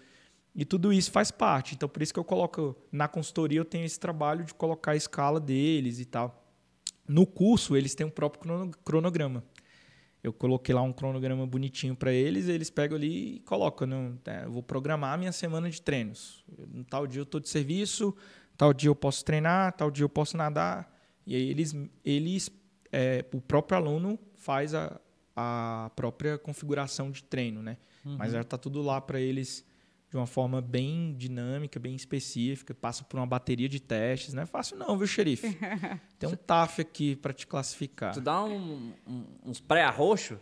E 0.55 0.65
tudo 0.65 0.93
isso 0.93 1.11
faz 1.11 1.31
parte. 1.31 1.75
Então, 1.75 1.89
por 1.89 2.01
isso 2.03 2.13
que 2.15 2.19
eu 2.19 2.25
coloco 2.25 2.77
na 2.91 3.07
consultoria, 3.07 3.59
eu 3.59 3.65
tenho 3.65 3.85
esse 3.85 3.99
trabalho 4.01 4.45
de 4.45 4.55
colocar 4.55 4.93
a 4.93 4.97
escala 4.97 5.39
deles 5.39 5.99
e 6.01 6.05
tal. 6.05 6.45
No 7.09 7.27
curso, 7.27 7.77
eles 7.77 7.95
têm 7.95 8.07
um 8.07 8.11
próprio 8.11 8.41
crono- 8.43 8.71
cronograma. 8.85 9.45
Eu 10.27 10.33
coloquei 10.33 10.75
lá 10.75 10.83
um 10.83 10.93
cronograma 10.93 11.47
bonitinho 11.47 11.95
para 11.95 12.13
eles, 12.13 12.49
eles 12.49 12.69
pegam 12.69 12.97
ali 12.97 13.37
e 13.37 13.41
colocam. 13.41 13.87
Não, 13.87 14.19
é, 14.27 14.45
eu 14.45 14.51
vou 14.51 14.61
programar 14.61 15.15
a 15.15 15.17
minha 15.17 15.31
semana 15.31 15.71
de 15.71 15.81
treinos. 15.81 16.45
No 16.69 16.83
tal 16.83 17.07
dia 17.07 17.21
eu 17.21 17.23
estou 17.23 17.41
de 17.41 17.49
serviço, 17.49 18.13
tal 18.57 18.75
dia 18.75 18.89
eu 18.91 18.95
posso 18.97 19.25
treinar, 19.25 19.73
tal 19.75 19.89
dia 19.89 20.03
eu 20.03 20.09
posso 20.09 20.37
nadar. 20.37 20.93
E 21.25 21.37
aí 21.37 21.49
eles, 21.49 21.77
eles 22.05 22.51
é, 22.91 23.25
o 23.33 23.41
próprio 23.41 23.79
aluno 23.79 24.19
faz 24.35 24.75
a, 24.75 25.01
a 25.37 25.93
própria 25.95 26.37
configuração 26.37 27.13
de 27.13 27.23
treino, 27.23 27.63
né? 27.63 27.77
Mas 28.05 28.33
já 28.33 28.41
está 28.41 28.59
tudo 28.59 28.83
lá 28.83 29.01
para 29.01 29.21
eles 29.21 29.65
de 30.09 30.17
uma 30.17 30.27
forma 30.27 30.61
bem 30.63 31.15
dinâmica, 31.17 31.81
bem 31.81 31.95
específica, 31.97 32.73
passa 32.75 33.03
por 33.05 33.19
uma 33.19 33.27
bateria 33.27 33.69
de 33.69 33.81
testes. 33.81 34.33
Não 34.35 34.43
é 34.43 34.47
fácil 34.47 34.77
não, 34.79 34.97
viu, 34.97 35.07
xerife? 35.07 35.59
Tem 36.19 36.29
um 36.29 36.37
TAF 36.37 36.81
aqui 36.83 37.17
para 37.17 37.33
te 37.33 37.47
classificar. 37.47 38.15
Tu 38.15 38.21
dá 38.21 38.43
um- 38.45 38.93
um- 39.07 39.25
uns 39.45 39.61
pré-arroxo 39.61 40.39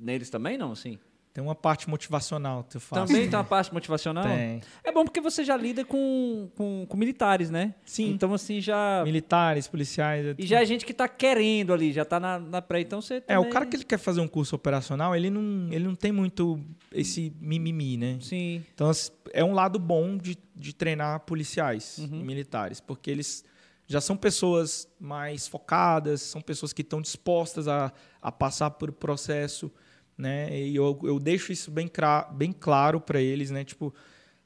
neles 0.00 0.30
também, 0.30 0.56
não? 0.56 0.72
Assim? 0.72 0.98
Tem 1.34 1.42
uma 1.42 1.54
parte 1.54 1.88
motivacional 1.88 2.62
que 2.64 2.76
eu 2.76 2.80
faço. 2.80 3.06
Também 3.06 3.26
tem 3.26 3.38
uma 3.38 3.44
parte 3.44 3.72
motivacional? 3.72 4.24
Tem. 4.24 4.60
É 4.84 4.92
bom 4.92 5.02
porque 5.02 5.18
você 5.20 5.42
já 5.42 5.56
lida 5.56 5.82
com, 5.82 6.50
com, 6.54 6.84
com 6.86 6.96
militares, 6.96 7.48
né? 7.48 7.74
Sim. 7.86 8.10
Então, 8.10 8.34
assim, 8.34 8.60
já. 8.60 9.02
Militares, 9.02 9.66
policiais. 9.66 10.26
é 10.26 10.34
E 10.38 10.46
já 10.46 10.60
é 10.60 10.66
gente 10.66 10.84
que 10.84 10.92
tá 10.92 11.08
querendo 11.08 11.72
ali, 11.72 11.90
já 11.90 12.04
tá 12.04 12.20
na, 12.20 12.38
na 12.38 12.60
pré. 12.60 12.80
Então 12.82 13.00
você. 13.00 13.14
É, 13.14 13.20
também- 13.20 13.48
o 13.48 13.50
cara 13.50 13.64
que 13.64 13.76
ele 13.76 13.84
quer 13.84 13.96
fazer 13.98 14.20
um 14.20 14.28
curso 14.28 14.54
operacional, 14.54 15.16
ele 15.16 15.30
não, 15.30 15.72
ele 15.72 15.84
não 15.86 15.94
tem 15.94 16.12
muito 16.12 16.60
esse 16.92 17.32
mimimi, 17.40 17.96
né? 17.96 18.18
Sim. 18.20 18.62
Então, 18.74 18.90
assim, 18.90 19.10
é 19.32 19.42
um 19.42 19.54
lado 19.54 19.78
bom 19.78 20.18
de, 20.18 20.36
de 20.54 20.74
treinar 20.74 21.20
policiais 21.20 21.96
Uhum. 21.98 22.20
e 22.20 22.24
militares, 22.24 22.78
porque 22.78 23.10
eles 23.10 23.42
já 23.86 24.00
são 24.02 24.16
pessoas 24.18 24.86
mais 25.00 25.48
focadas, 25.48 26.20
são 26.20 26.40
pessoas 26.42 26.72
que 26.74 26.82
estão 26.82 27.00
dispostas 27.00 27.66
a, 27.68 27.90
a 28.20 28.30
passar 28.30 28.70
por 28.72 28.92
processo, 28.92 29.72
né? 30.16 30.56
E 30.56 30.76
eu, 30.76 30.98
eu 31.02 31.18
deixo 31.18 31.52
isso 31.52 31.70
bem, 31.70 31.90
bem 32.32 32.52
claro 32.52 33.00
para 33.00 33.20
eles, 33.20 33.50
né? 33.50 33.64
Tipo, 33.64 33.94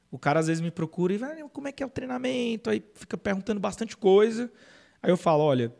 o 0.09 0.17
cara 0.17 0.39
às 0.39 0.47
vezes 0.47 0.61
me 0.61 0.71
procura 0.71 1.13
e 1.13 1.17
vai, 1.17 1.41
como 1.49 1.67
é 1.67 1.71
que 1.71 1.83
é 1.83 1.85
o 1.85 1.89
treinamento? 1.89 2.69
Aí 2.69 2.83
fica 2.95 3.17
perguntando 3.17 3.59
bastante 3.59 3.95
coisa. 3.95 4.51
Aí 5.01 5.11
eu 5.11 5.17
falo, 5.17 5.43
olha, 5.43 5.73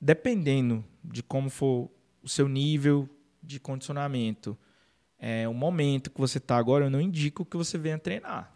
dependendo 0.00 0.84
de 1.02 1.22
como 1.22 1.50
for 1.50 1.90
o 2.22 2.28
seu 2.28 2.48
nível 2.48 3.08
de 3.42 3.58
condicionamento, 3.58 4.56
é, 5.18 5.48
o 5.48 5.54
momento 5.54 6.10
que 6.10 6.20
você 6.20 6.38
está 6.38 6.56
agora, 6.56 6.86
eu 6.86 6.90
não 6.90 7.00
indico 7.00 7.44
que 7.44 7.56
você 7.56 7.76
venha 7.76 7.98
treinar. 7.98 8.52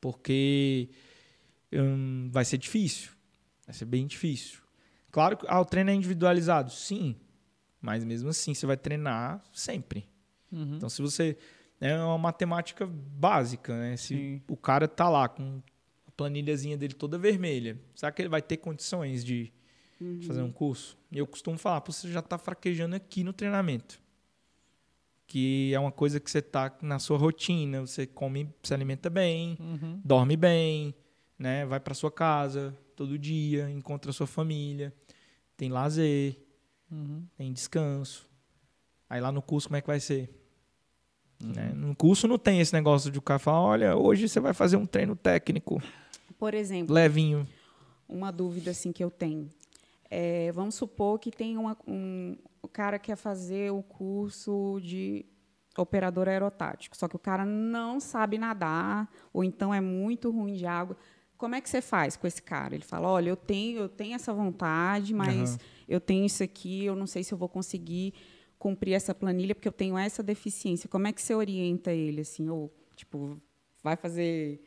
Porque 0.00 0.90
hum, 1.72 2.28
vai 2.30 2.44
ser 2.44 2.58
difícil. 2.58 3.12
Vai 3.66 3.74
ser 3.74 3.84
bem 3.84 4.06
difícil. 4.06 4.60
Claro 5.10 5.36
que 5.36 5.46
ah, 5.48 5.60
o 5.60 5.64
treino 5.64 5.90
é 5.90 5.94
individualizado. 5.94 6.70
Sim. 6.70 7.16
Mas 7.80 8.04
mesmo 8.04 8.30
assim, 8.30 8.54
você 8.54 8.66
vai 8.66 8.76
treinar 8.76 9.42
sempre. 9.52 10.08
Uhum. 10.52 10.76
Então, 10.76 10.88
se 10.88 11.00
você. 11.02 11.36
É 11.80 11.96
uma 11.98 12.16
matemática 12.18 12.86
básica, 12.86 13.76
né? 13.76 13.96
Se 13.96 14.14
Sim. 14.14 14.42
o 14.48 14.56
cara 14.56 14.86
tá 14.86 15.08
lá 15.08 15.28
com 15.28 15.60
a 16.06 16.10
planilhazinha 16.12 16.76
dele 16.76 16.94
toda 16.94 17.18
vermelha, 17.18 17.76
será 17.92 18.12
que 18.12 18.22
ele 18.22 18.28
vai 18.28 18.40
ter 18.40 18.58
condições 18.58 19.24
de 19.24 19.52
de 20.00 20.26
fazer 20.28 20.42
um 20.42 20.52
curso? 20.52 20.96
E 21.10 21.18
eu 21.18 21.26
costumo 21.26 21.58
falar, 21.58 21.80
"Pô, 21.80 21.90
você 21.92 22.08
já 22.10 22.20
está 22.20 22.38
fraquejando 22.38 22.94
aqui 22.94 23.24
no 23.24 23.32
treinamento. 23.32 24.00
Que 25.26 25.72
é 25.74 25.78
uma 25.80 25.90
coisa 25.92 26.20
que 26.20 26.30
você 26.30 26.38
está 26.38 26.76
na 26.82 26.98
sua 26.98 27.16
rotina, 27.16 27.80
você 27.80 28.06
come, 28.06 28.48
se 28.62 28.74
alimenta 28.74 29.08
bem, 29.08 29.56
Uhum. 29.58 30.00
dorme 30.04 30.36
bem, 30.36 30.94
né? 31.38 31.64
Vai 31.64 31.80
para 31.80 31.94
sua 31.94 32.10
casa 32.12 32.76
todo 32.94 33.18
dia, 33.18 33.70
encontra 33.70 34.10
a 34.10 34.14
sua 34.14 34.26
família, 34.26 34.92
tem 35.56 35.68
lazer, 35.70 36.38
Uhum. 36.90 37.26
tem 37.36 37.52
descanso. 37.52 38.28
Aí 39.08 39.20
lá 39.20 39.32
no 39.32 39.40
curso 39.40 39.68
como 39.68 39.76
é 39.76 39.80
que 39.80 39.86
vai 39.86 40.00
ser? 40.00 40.30
Uhum. 41.42 41.52
Né? 41.52 41.72
No 41.74 41.94
curso 41.94 42.28
não 42.28 42.38
tem 42.38 42.60
esse 42.60 42.72
negócio 42.72 43.10
de 43.10 43.18
o 43.18 43.22
cara 43.22 43.38
falar, 43.38 43.60
olha, 43.60 43.96
hoje 43.96 44.28
você 44.28 44.38
vai 44.40 44.52
fazer 44.54 44.76
um 44.76 44.86
treino 44.86 45.16
técnico 45.16 45.82
Por 46.38 46.54
exemplo, 46.54 46.94
levinho. 46.94 47.46
uma 48.08 48.30
dúvida 48.30 48.70
assim 48.70 48.92
que 48.92 49.02
eu 49.02 49.10
tenho. 49.10 49.48
É, 50.10 50.52
vamos 50.52 50.74
supor 50.74 51.18
que 51.18 51.30
tem 51.30 51.56
uma, 51.56 51.76
um, 51.86 52.36
o 52.62 52.68
cara 52.68 52.98
quer 52.98 53.16
fazer 53.16 53.72
o 53.72 53.82
curso 53.82 54.78
de 54.82 55.24
operador 55.76 56.28
aerotático, 56.28 56.94
só 56.96 57.08
que 57.08 57.16
o 57.16 57.18
cara 57.18 57.46
não 57.46 57.98
sabe 57.98 58.36
nadar 58.36 59.10
ou 59.32 59.42
então 59.42 59.72
é 59.72 59.80
muito 59.80 60.30
ruim 60.30 60.52
de 60.52 60.66
água. 60.66 60.96
Como 61.38 61.54
é 61.54 61.60
que 61.62 61.68
você 61.68 61.80
faz 61.80 62.14
com 62.14 62.26
esse 62.26 62.42
cara? 62.42 62.74
Ele 62.74 62.84
fala: 62.84 63.08
"Olha, 63.08 63.30
eu 63.30 63.36
tenho, 63.36 63.80
eu 63.80 63.88
tenho 63.88 64.14
essa 64.14 64.32
vontade, 64.34 65.14
mas 65.14 65.54
Aham. 65.54 65.58
eu 65.88 65.98
tenho 66.00 66.24
isso 66.26 66.42
aqui, 66.42 66.84
eu 66.84 66.94
não 66.94 67.06
sei 67.06 67.24
se 67.24 67.32
eu 67.32 67.38
vou 67.38 67.48
conseguir 67.48 68.12
cumprir 68.62 68.94
essa 68.94 69.12
planilha 69.12 69.56
porque 69.56 69.66
eu 69.66 69.72
tenho 69.72 69.98
essa 69.98 70.22
deficiência". 70.22 70.88
Como 70.88 71.08
é 71.08 71.12
que 71.12 71.20
você 71.20 71.34
orienta 71.34 71.92
ele 71.92 72.20
assim, 72.20 72.48
ou 72.48 72.72
tipo, 72.94 73.40
vai 73.82 73.96
fazer, 73.96 74.62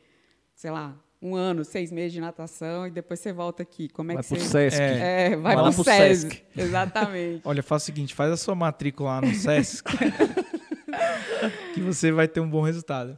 sei 0.54 0.72
lá, 0.72 1.00
um 1.22 1.36
ano, 1.36 1.64
seis 1.64 1.92
meses 1.92 2.14
de 2.14 2.20
natação 2.20 2.86
e 2.86 2.92
depois 2.92 3.20
você 3.20 3.32
volta 3.32 3.64
aqui. 3.64 3.88
Como 3.90 4.12
é 4.12 4.16
Vai 4.16 4.24
que 4.24 4.30
pro 4.30 4.40
você 4.40 4.70
Sesc. 4.70 4.82
É. 4.82 5.32
é, 5.32 5.36
vai 5.38 5.56
Vai 5.56 5.64
pro 5.64 5.74
pro 5.74 5.84
SESC. 5.84 6.30
Sesc. 6.30 6.44
Exatamente. 6.56 7.42
Olha, 7.46 7.64
faz 7.64 7.84
o 7.84 7.86
seguinte, 7.86 8.14
faz 8.14 8.32
a 8.32 8.38
sua 8.38 8.54
matrícula 8.54 9.10
lá 9.10 9.22
no 9.22 9.34
SESC, 9.34 9.84
que 11.74 11.82
você 11.82 12.12
vai 12.12 12.28
ter 12.28 12.42
um 12.42 12.50
bom 12.50 12.62
resultado. 12.62 13.18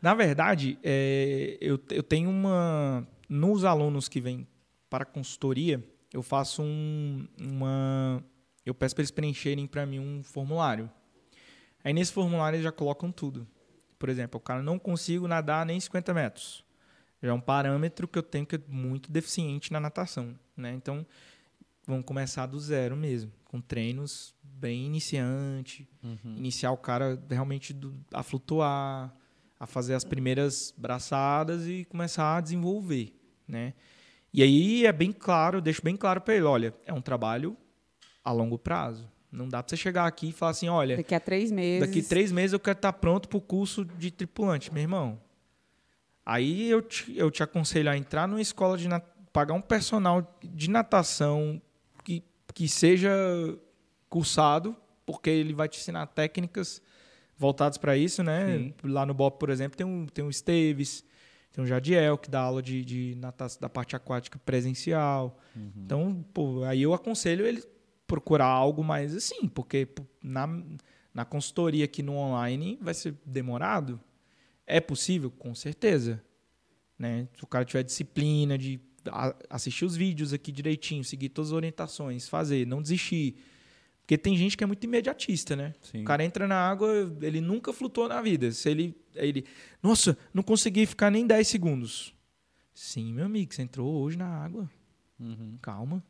Na 0.00 0.14
verdade, 0.14 0.78
é, 0.82 1.58
eu, 1.60 1.78
eu 1.90 2.02
tenho 2.02 2.30
uma... 2.30 3.06
Nos 3.28 3.64
alunos 3.64 4.08
que 4.08 4.22
vêm 4.22 4.46
para 4.88 5.02
a 5.02 5.06
consultoria, 5.06 5.84
eu 6.14 6.22
faço 6.22 6.62
um, 6.62 7.26
uma... 7.38 8.24
Eu 8.68 8.74
peço 8.74 8.94
para 8.94 9.02
eles 9.02 9.10
preencherem 9.10 9.66
para 9.66 9.86
mim 9.86 9.98
um 9.98 10.22
formulário. 10.22 10.90
Aí 11.82 11.92
nesse 11.92 12.12
formulário 12.12 12.56
eles 12.56 12.64
já 12.64 12.72
colocam 12.72 13.10
tudo. 13.10 13.46
Por 13.98 14.08
exemplo, 14.08 14.38
o 14.38 14.40
cara 14.40 14.62
não 14.62 14.78
consigo 14.78 15.26
nadar 15.26 15.64
nem 15.66 15.78
50 15.80 16.12
metros. 16.12 16.64
Já 17.22 17.30
é 17.30 17.32
um 17.32 17.40
parâmetro 17.40 18.06
que 18.06 18.18
eu 18.18 18.22
tenho 18.22 18.46
que 18.46 18.56
é 18.56 18.60
muito 18.68 19.10
deficiente 19.10 19.72
na 19.72 19.80
natação. 19.80 20.38
Né? 20.56 20.72
Então, 20.74 21.04
vamos 21.86 22.04
começar 22.04 22.46
do 22.46 22.60
zero 22.60 22.96
mesmo, 22.96 23.32
com 23.44 23.60
treinos 23.60 24.34
bem 24.42 24.84
iniciante, 24.86 25.88
Uhum. 26.02 26.36
iniciar 26.36 26.70
o 26.72 26.76
cara 26.76 27.20
realmente 27.30 27.72
do- 27.72 27.94
a 28.12 28.22
flutuar, 28.22 29.14
a 29.58 29.66
fazer 29.66 29.94
as 29.94 30.04
primeiras 30.04 30.72
braçadas 30.76 31.66
e 31.66 31.84
começar 31.86 32.36
a 32.36 32.40
desenvolver, 32.40 33.12
né? 33.46 33.72
E 34.32 34.42
aí 34.42 34.84
é 34.84 34.92
bem 34.92 35.10
claro, 35.10 35.58
eu 35.58 35.62
deixo 35.62 35.82
bem 35.82 35.96
claro 35.96 36.20
para 36.20 36.34
ele, 36.34 36.44
olha, 36.44 36.74
é 36.84 36.92
um 36.92 37.00
trabalho 37.00 37.56
a 38.28 38.32
longo 38.32 38.58
prazo. 38.58 39.08
Não 39.30 39.48
dá 39.48 39.62
para 39.62 39.70
você 39.70 39.76
chegar 39.76 40.06
aqui 40.06 40.28
e 40.28 40.32
falar 40.32 40.50
assim, 40.52 40.68
olha, 40.68 40.96
Daqui 40.96 41.14
a 41.14 41.20
três 41.20 41.50
meses. 41.52 41.86
daqui 41.86 42.02
três 42.02 42.32
meses 42.32 42.52
eu 42.52 42.60
quero 42.60 42.78
estar 42.78 42.92
pronto 42.94 43.28
para 43.28 43.36
o 43.38 43.40
curso 43.40 43.84
de 43.84 44.10
tripulante, 44.10 44.72
meu 44.72 44.82
irmão. 44.82 45.20
Aí 46.24 46.68
eu 46.70 46.82
te, 46.82 47.16
eu 47.16 47.30
te 47.30 47.42
aconselho 47.42 47.90
a 47.90 47.96
entrar 47.96 48.26
numa 48.28 48.40
escola 48.40 48.76
de 48.76 48.88
nat- 48.88 49.04
pagar 49.32 49.54
um 49.54 49.60
personal 49.62 50.38
de 50.42 50.68
natação 50.70 51.60
que, 52.04 52.22
que 52.54 52.68
seja 52.68 53.10
cursado, 54.08 54.76
porque 55.06 55.30
ele 55.30 55.52
vai 55.54 55.68
te 55.68 55.78
ensinar 55.78 56.06
técnicas 56.06 56.82
voltadas 57.36 57.78
para 57.78 57.96
isso, 57.96 58.22
né? 58.22 58.46
Sim. 58.58 58.74
Lá 58.84 59.06
no 59.06 59.14
BOP, 59.14 59.38
por 59.38 59.48
exemplo, 59.50 59.76
tem 59.76 59.86
um, 59.86 60.06
tem 60.06 60.24
um 60.24 60.28
Esteves, 60.30 61.04
tem 61.52 61.62
um 61.62 61.66
Jadiel, 61.66 62.18
que 62.18 62.30
dá 62.30 62.40
aula 62.40 62.62
de, 62.62 62.84
de 62.84 63.14
natação, 63.16 63.60
da 63.60 63.68
parte 63.68 63.94
aquática 63.96 64.38
presencial. 64.44 65.38
Então, 65.76 66.24
pô, 66.34 66.62
aí 66.64 66.82
eu 66.82 66.92
aconselho 66.92 67.46
ele 67.46 67.62
procurar 68.08 68.46
algo 68.46 68.82
mais 68.82 69.14
assim, 69.14 69.46
porque 69.46 69.86
na, 70.24 70.48
na 71.14 71.24
consultoria 71.24 71.84
aqui 71.84 72.02
no 72.02 72.14
online 72.14 72.78
vai 72.80 72.94
ser 72.94 73.14
demorado. 73.24 74.00
É 74.66 74.80
possível? 74.80 75.30
Com 75.30 75.54
certeza. 75.54 76.20
Né? 76.98 77.28
Se 77.36 77.44
o 77.44 77.46
cara 77.46 77.64
tiver 77.64 77.84
disciplina 77.84 78.58
de 78.58 78.80
assistir 79.48 79.84
os 79.84 79.94
vídeos 79.94 80.32
aqui 80.32 80.50
direitinho, 80.50 81.04
seguir 81.04 81.28
todas 81.28 81.50
as 81.50 81.54
orientações, 81.54 82.28
fazer, 82.28 82.66
não 82.66 82.82
desistir. 82.82 83.36
Porque 84.00 84.16
tem 84.16 84.36
gente 84.36 84.56
que 84.56 84.64
é 84.64 84.66
muito 84.66 84.82
imediatista, 84.84 85.54
né? 85.54 85.74
Sim. 85.82 86.00
O 86.00 86.04
cara 86.04 86.24
entra 86.24 86.48
na 86.48 86.56
água, 86.56 87.14
ele 87.20 87.42
nunca 87.42 87.74
flutuou 87.74 88.08
na 88.08 88.22
vida. 88.22 88.50
Se 88.52 88.70
ele, 88.70 88.96
ele, 89.14 89.44
nossa, 89.82 90.16
não 90.32 90.42
consegui 90.42 90.86
ficar 90.86 91.10
nem 91.10 91.26
10 91.26 91.46
segundos. 91.46 92.14
Sim, 92.72 93.12
meu 93.12 93.26
amigo, 93.26 93.52
você 93.52 93.60
entrou 93.60 94.02
hoje 94.02 94.16
na 94.16 94.26
água. 94.26 94.70
Uhum. 95.20 95.58
Calma. 95.60 96.02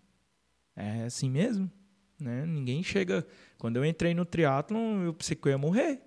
É 0.76 1.04
assim 1.04 1.28
mesmo, 1.28 1.68
né? 2.20 2.44
Ninguém 2.46 2.82
chega. 2.82 3.26
Quando 3.58 3.76
eu 3.76 3.84
entrei 3.84 4.14
no 4.14 4.24
triatlon, 4.24 5.04
eu 5.04 5.14
pensei 5.14 5.36
que 5.36 5.46
eu 5.46 5.50
ia 5.50 5.58
morrer. 5.58 6.00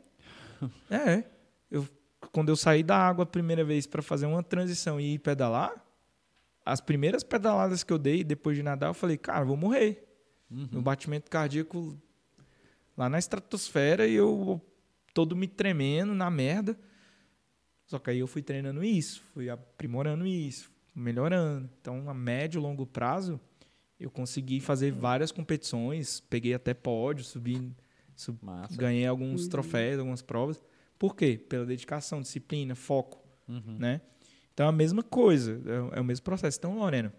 é. 0.89 1.23
Eu, 1.69 1.87
quando 2.31 2.49
eu 2.49 2.55
saí 2.55 2.83
da 2.83 2.97
água 2.97 3.23
a 3.23 3.27
primeira 3.27 3.63
vez 3.63 3.87
para 3.87 4.01
fazer 4.01 4.25
uma 4.25 4.43
transição 4.43 4.99
e 4.99 5.15
ir 5.15 5.19
pedalar, 5.19 5.73
as 6.65 6.79
primeiras 6.79 7.23
pedaladas 7.23 7.83
que 7.83 7.91
eu 7.91 7.97
dei 7.97 8.23
depois 8.23 8.55
de 8.55 8.63
nadar, 8.63 8.89
eu 8.89 8.93
falei, 8.93 9.17
cara, 9.17 9.41
eu 9.41 9.47
vou 9.47 9.57
morrer. 9.57 10.07
Meu 10.49 10.81
batimento 10.81 11.31
cardíaco 11.31 11.97
lá 12.97 13.07
na 13.07 13.17
estratosfera 13.17 14.05
e 14.05 14.13
eu 14.13 14.61
todo 15.13 15.35
me 15.35 15.47
tremendo 15.47 16.13
na 16.13 16.29
merda. 16.29 16.77
Só 17.85 17.97
que 17.99 18.09
aí 18.09 18.19
eu 18.19 18.27
fui 18.27 18.41
treinando 18.41 18.83
isso, 18.83 19.23
fui 19.33 19.49
aprimorando 19.49 20.25
isso, 20.25 20.71
melhorando. 20.93 21.69
Então, 21.79 22.09
a 22.09 22.13
médio 22.13 22.59
e 22.59 22.61
longo 22.61 22.85
prazo, 22.85 23.39
eu 24.01 24.09
consegui 24.09 24.59
fazer 24.59 24.91
várias 24.91 25.31
competições, 25.31 26.19
peguei 26.21 26.53
até 26.53 26.73
pódio, 26.73 27.23
subi, 27.23 27.71
sub- 28.15 28.39
ganhei 28.75 29.05
alguns 29.05 29.47
troféus, 29.47 29.99
algumas 29.99 30.21
provas. 30.21 30.61
Por 30.97 31.15
quê? 31.15 31.37
Pela 31.37 31.65
dedicação, 31.65 32.21
disciplina, 32.21 32.73
foco, 32.75 33.21
Uhum. 33.47 33.77
né? 33.79 34.01
Então, 34.53 34.65
é 34.65 34.69
a 34.69 34.71
mesma 34.71 35.03
coisa, 35.03 35.61
é, 35.93 35.97
é 35.97 36.01
o 36.01 36.03
mesmo 36.03 36.23
processo. 36.23 36.57
Então, 36.57 36.77
Lorena, 36.77 37.13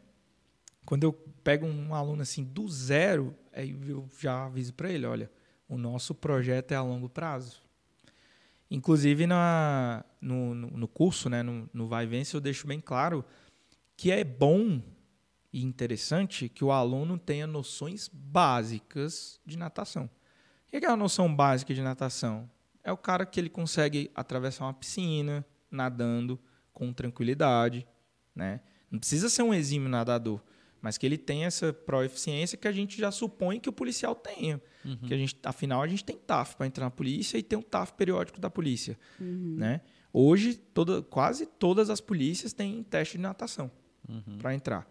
quando 0.85 1.05
eu 1.05 1.13
pego 1.13 1.67
um 1.67 1.95
aluno 1.95 2.23
assim 2.23 2.45
do 2.45 2.69
zero, 2.69 3.35
aí 3.53 3.71
eu 3.89 4.09
já 4.21 4.47
aviso 4.47 4.75
para 4.75 4.91
ele, 4.91 5.07
olha, 5.07 5.31
o 5.69 5.79
nosso 5.79 6.15
projeto 6.15 6.73
é 6.73 6.75
a 6.77 6.83
longo 6.83 7.09
prazo. 7.09 7.63
Inclusive 8.71 9.27
na, 9.27 10.05
no, 10.21 10.55
no, 10.55 10.67
no 10.71 10.89
curso, 10.89 11.29
né, 11.29 11.43
no, 11.43 11.69
no 11.73 11.87
Vai 11.87 12.07
Vence, 12.07 12.35
eu 12.35 12.41
deixo 12.41 12.67
bem 12.67 12.81
claro 12.81 13.25
que 13.97 14.11
é 14.11 14.25
bom 14.25 14.81
e 15.53 15.63
interessante 15.63 16.49
que 16.49 16.65
o 16.65 16.73
aluno 16.73 17.19
tenha 17.19 17.47
noções 17.47 18.09
básicas 18.13 19.41
de 19.45 19.59
natação. 19.59 20.09
O 20.67 20.71
que 20.71 20.85
é 20.85 20.89
a 20.89 20.97
noção 20.97 21.35
básica 21.35 21.75
de 21.75 21.83
natação? 21.83 22.51
É 22.83 22.91
o 22.91 22.97
cara 22.97 23.27
que 23.27 23.39
ele 23.39 23.51
consegue 23.51 24.11
atravessar 24.15 24.65
uma 24.65 24.73
piscina 24.75 25.45
nadando 25.71 26.41
com 26.73 26.93
tranquilidade, 26.93 27.87
né? 28.35 28.61
Não 28.91 28.99
precisa 28.99 29.29
ser 29.29 29.43
um 29.43 29.55
exímio 29.55 29.89
nadador, 29.89 30.41
mas 30.81 30.99
que 30.99 31.07
ele 31.07 31.17
tenha 31.19 31.47
essa 31.47 31.73
proeficiência 31.73 32.59
que 32.59 32.67
a 32.67 32.73
gente 32.73 32.99
já 32.99 33.11
supõe 33.11 33.61
que 33.61 33.69
o 33.69 33.73
policial 33.73 34.15
tenha. 34.15 34.61
Que 35.07 35.15
a 35.15 35.17
gente, 35.17 35.37
afinal, 35.45 35.81
a 35.83 35.87
gente 35.87 36.05
tem 36.05 36.17
TAF 36.17 36.57
para 36.57 36.67
entrar 36.67 36.87
na 36.87 36.91
polícia 36.91 37.39
e 37.39 37.43
tem 37.43 37.59
um 37.59 37.63
TAF 37.63 37.93
periódico 37.93 38.41
da 38.41 38.51
polícia, 38.51 38.99
né? 39.59 39.81
Hoje, 40.13 40.55
toda, 40.57 41.03
quase 41.03 41.47
todas 41.47 41.89
as 41.89 42.01
polícias 42.01 42.53
têm 42.53 42.83
teste 42.83 43.17
de 43.17 43.23
natação 43.23 43.71
para 44.39 44.55
entrar. 44.55 44.91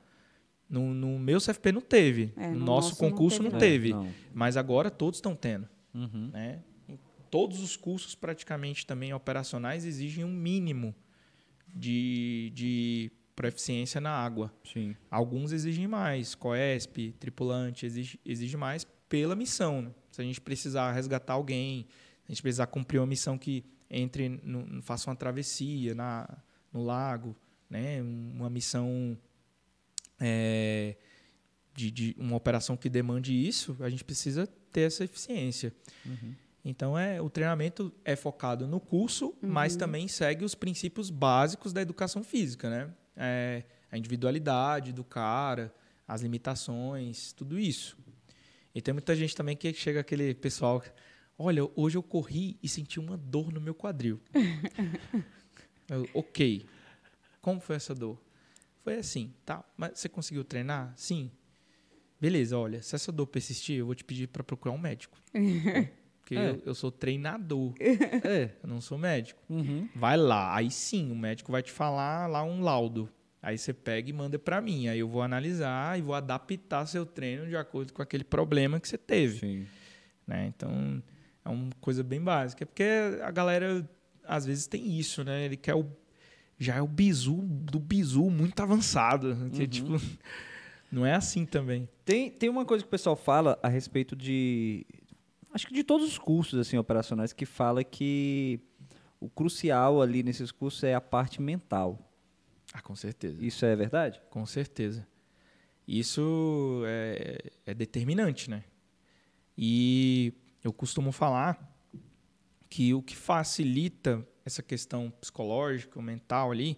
No, 0.71 0.93
no 0.93 1.19
meu 1.19 1.39
CFP 1.39 1.71
não 1.73 1.81
teve, 1.81 2.31
É, 2.37 2.47
no, 2.47 2.59
no 2.59 2.65
nosso 2.65 2.89
nosso 2.91 3.03
não 3.03 3.09
concurso 3.11 3.43
não 3.43 3.51
teve, 3.51 3.59
teve, 3.59 3.89
não. 3.93 4.03
Não. 4.05 4.13
mas 4.33 4.55
agora 4.55 4.89
todos 4.89 5.17
estão 5.17 5.35
tendo 5.35 5.67
Uhum. 5.93 6.29
né? 6.31 6.63
Em 6.87 6.97
Todos 7.29 7.61
os 7.61 7.75
cursos 7.75 8.15
praticamente 8.15 8.85
também 8.85 9.13
operacionais 9.13 9.83
exigem 9.85 10.23
um 10.23 10.31
mínimo 10.33 10.95
de, 11.73 12.51
de 12.53 13.11
proeficiência 13.35 13.99
na 14.01 14.11
água. 14.11 14.53
Sim. 14.71 14.95
Alguns 15.09 15.51
exigem 15.51 15.87
mais, 15.87 16.35
COESP, 16.35 17.13
tripulante, 17.19 17.85
exige, 17.85 18.19
exige 18.25 18.57
mais 18.57 18.85
pela 19.09 19.35
missão. 19.35 19.81
né? 19.81 19.91
Se 20.11 20.21
a 20.21 20.23
gente 20.23 20.39
precisar 20.41 20.91
resgatar 20.91 21.33
alguém, 21.33 21.85
se 22.25 22.31
a 22.31 22.31
gente 22.31 22.41
precisar 22.41 22.67
cumprir 22.67 22.99
uma 22.99 23.07
missão 23.07 23.37
que 23.37 23.63
entre, 23.89 24.29
no- 24.29 24.81
faça 24.81 25.09
uma 25.09 25.15
travessia 25.15 25.93
na, 25.95 26.29
no 26.71 26.83
lago, 26.83 27.35
né? 27.69 28.01
uma 28.01 28.49
missão 28.49 29.17
é, 30.21 30.95
de, 31.73 31.89
de 31.89 32.15
uma 32.17 32.37
operação 32.37 32.77
que 32.77 32.87
demande 32.87 33.33
isso, 33.33 33.75
a 33.79 33.89
gente 33.89 34.03
precisa 34.03 34.47
ter 34.71 34.81
essa 34.81 35.03
eficiência. 35.03 35.73
Então 36.63 36.97
é 36.97 37.19
o 37.19 37.29
treinamento 37.29 37.91
é 38.05 38.15
focado 38.15 38.67
no 38.67 38.79
curso, 38.79 39.33
mas 39.41 39.75
também 39.75 40.07
segue 40.07 40.45
os 40.45 40.53
princípios 40.53 41.09
básicos 41.09 41.73
da 41.73 41.81
educação 41.81 42.23
física, 42.23 42.69
né? 42.69 42.93
É, 43.17 43.63
a 43.91 43.97
individualidade 43.97 44.93
do 44.93 45.03
cara, 45.03 45.73
as 46.07 46.21
limitações, 46.21 47.33
tudo 47.33 47.59
isso. 47.59 47.97
E 48.73 48.81
tem 48.81 48.93
muita 48.93 49.15
gente 49.15 49.35
também 49.35 49.57
que 49.57 49.73
chega 49.73 49.99
aquele 49.99 50.33
pessoal, 50.33 50.81
olha, 51.37 51.69
hoje 51.75 51.97
eu 51.97 52.03
corri 52.03 52.57
e 52.61 52.69
senti 52.69 52.99
uma 52.99 53.17
dor 53.17 53.51
no 53.51 53.59
meu 53.59 53.73
quadril. 53.73 54.21
Eu, 55.89 56.07
ok. 56.13 56.65
Como 57.41 57.59
foi 57.59 57.75
essa 57.75 57.93
dor? 57.93 58.17
Foi 58.83 58.95
assim, 58.97 59.33
tá? 59.45 59.63
Mas 59.77 59.99
você 59.99 60.09
conseguiu 60.09 60.43
treinar? 60.43 60.93
Sim. 60.95 61.31
Beleza, 62.19 62.57
olha, 62.57 62.81
se 62.81 62.95
essa 62.95 63.11
dor 63.11 63.27
persistir, 63.27 63.79
eu 63.79 63.85
vou 63.85 63.95
te 63.95 64.03
pedir 64.03 64.27
para 64.27 64.43
procurar 64.43 64.73
um 64.73 64.77
médico. 64.77 65.17
Porque 66.21 66.35
É. 66.35 66.51
eu, 66.51 66.61
eu 66.67 66.75
sou 66.75 66.91
treinador, 66.91 67.73
É. 67.79 68.51
eu 68.63 68.69
não 68.69 68.79
sou 68.79 68.97
médico. 68.97 69.41
Uhum. 69.49 69.89
Vai 69.95 70.17
lá, 70.17 70.55
aí 70.55 70.69
sim, 70.69 71.11
o 71.11 71.15
médico 71.15 71.51
vai 71.51 71.63
te 71.63 71.71
falar 71.71 72.27
lá 72.27 72.43
um 72.43 72.61
laudo. 72.61 73.09
Aí 73.41 73.57
você 73.57 73.73
pega 73.73 74.07
e 74.07 74.13
manda 74.13 74.37
para 74.37 74.61
mim. 74.61 74.87
Aí 74.87 74.99
eu 74.99 75.07
vou 75.09 75.23
analisar 75.23 75.97
e 75.97 76.01
vou 76.03 76.13
adaptar 76.13 76.85
seu 76.85 77.07
treino 77.07 77.47
de 77.47 77.55
acordo 77.55 77.91
com 77.91 78.01
aquele 78.01 78.23
problema 78.23 78.79
que 78.79 78.87
você 78.87 78.99
teve 78.99 79.39
Sim. 79.39 79.67
né? 80.27 80.45
Então, 80.55 81.01
é 81.43 81.49
uma 81.49 81.71
coisa 81.81 82.03
bem 82.03 82.21
básica. 82.21 82.67
Porque 82.67 82.83
a 83.23 83.31
galera, 83.31 83.89
às 84.25 84.45
vezes, 84.45 84.67
tem 84.67 84.95
isso, 84.99 85.23
né? 85.23 85.43
Ele 85.45 85.57
quer 85.57 85.73
o... 85.73 85.83
Já 86.61 86.75
é 86.75 86.81
o 86.81 86.87
bizu 86.87 87.37
do 87.41 87.79
bizu 87.79 88.29
muito 88.29 88.61
avançado. 88.61 89.35
Que, 89.51 89.67
tipo, 89.67 89.93
não 90.91 91.03
é 91.03 91.15
assim 91.15 91.43
também. 91.43 91.89
Tem, 92.05 92.29
tem 92.29 92.49
uma 92.49 92.63
coisa 92.65 92.83
que 92.83 92.87
o 92.87 92.91
pessoal 92.91 93.15
fala 93.15 93.57
a 93.63 93.67
respeito 93.67 94.15
de. 94.15 94.85
Acho 95.51 95.65
que 95.65 95.73
de 95.73 95.83
todos 95.83 96.07
os 96.07 96.19
cursos 96.19 96.59
assim, 96.59 96.77
operacionais, 96.77 97.33
que 97.33 97.47
fala 97.47 97.83
que 97.83 98.59
o 99.19 99.27
crucial 99.27 100.03
ali 100.03 100.21
nesses 100.21 100.51
cursos 100.51 100.83
é 100.83 100.93
a 100.93 101.01
parte 101.01 101.41
mental. 101.41 101.97
Ah, 102.71 102.79
com 102.79 102.95
certeza. 102.95 103.43
Isso 103.43 103.65
é 103.65 103.75
verdade? 103.75 104.21
Com 104.29 104.45
certeza. 104.45 105.07
Isso 105.87 106.83
é, 106.85 107.39
é 107.65 107.73
determinante, 107.73 108.51
né? 108.51 108.63
E 109.57 110.31
eu 110.63 110.71
costumo 110.71 111.11
falar 111.11 111.75
que 112.69 112.93
o 112.93 113.01
que 113.01 113.15
facilita 113.15 114.23
essa 114.45 114.61
questão 114.63 115.11
psicológica, 115.19 116.01
mental 116.01 116.51
ali, 116.51 116.77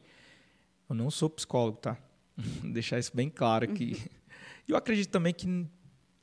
eu 0.89 0.95
não 0.95 1.09
sou 1.09 1.29
psicólogo, 1.29 1.77
tá? 1.77 1.97
Deixar 2.63 2.99
isso 2.99 3.11
bem 3.15 3.29
claro 3.29 3.65
aqui. 3.65 4.01
E 4.67 4.71
eu 4.71 4.77
acredito 4.77 5.09
também 5.09 5.33
que, 5.33 5.67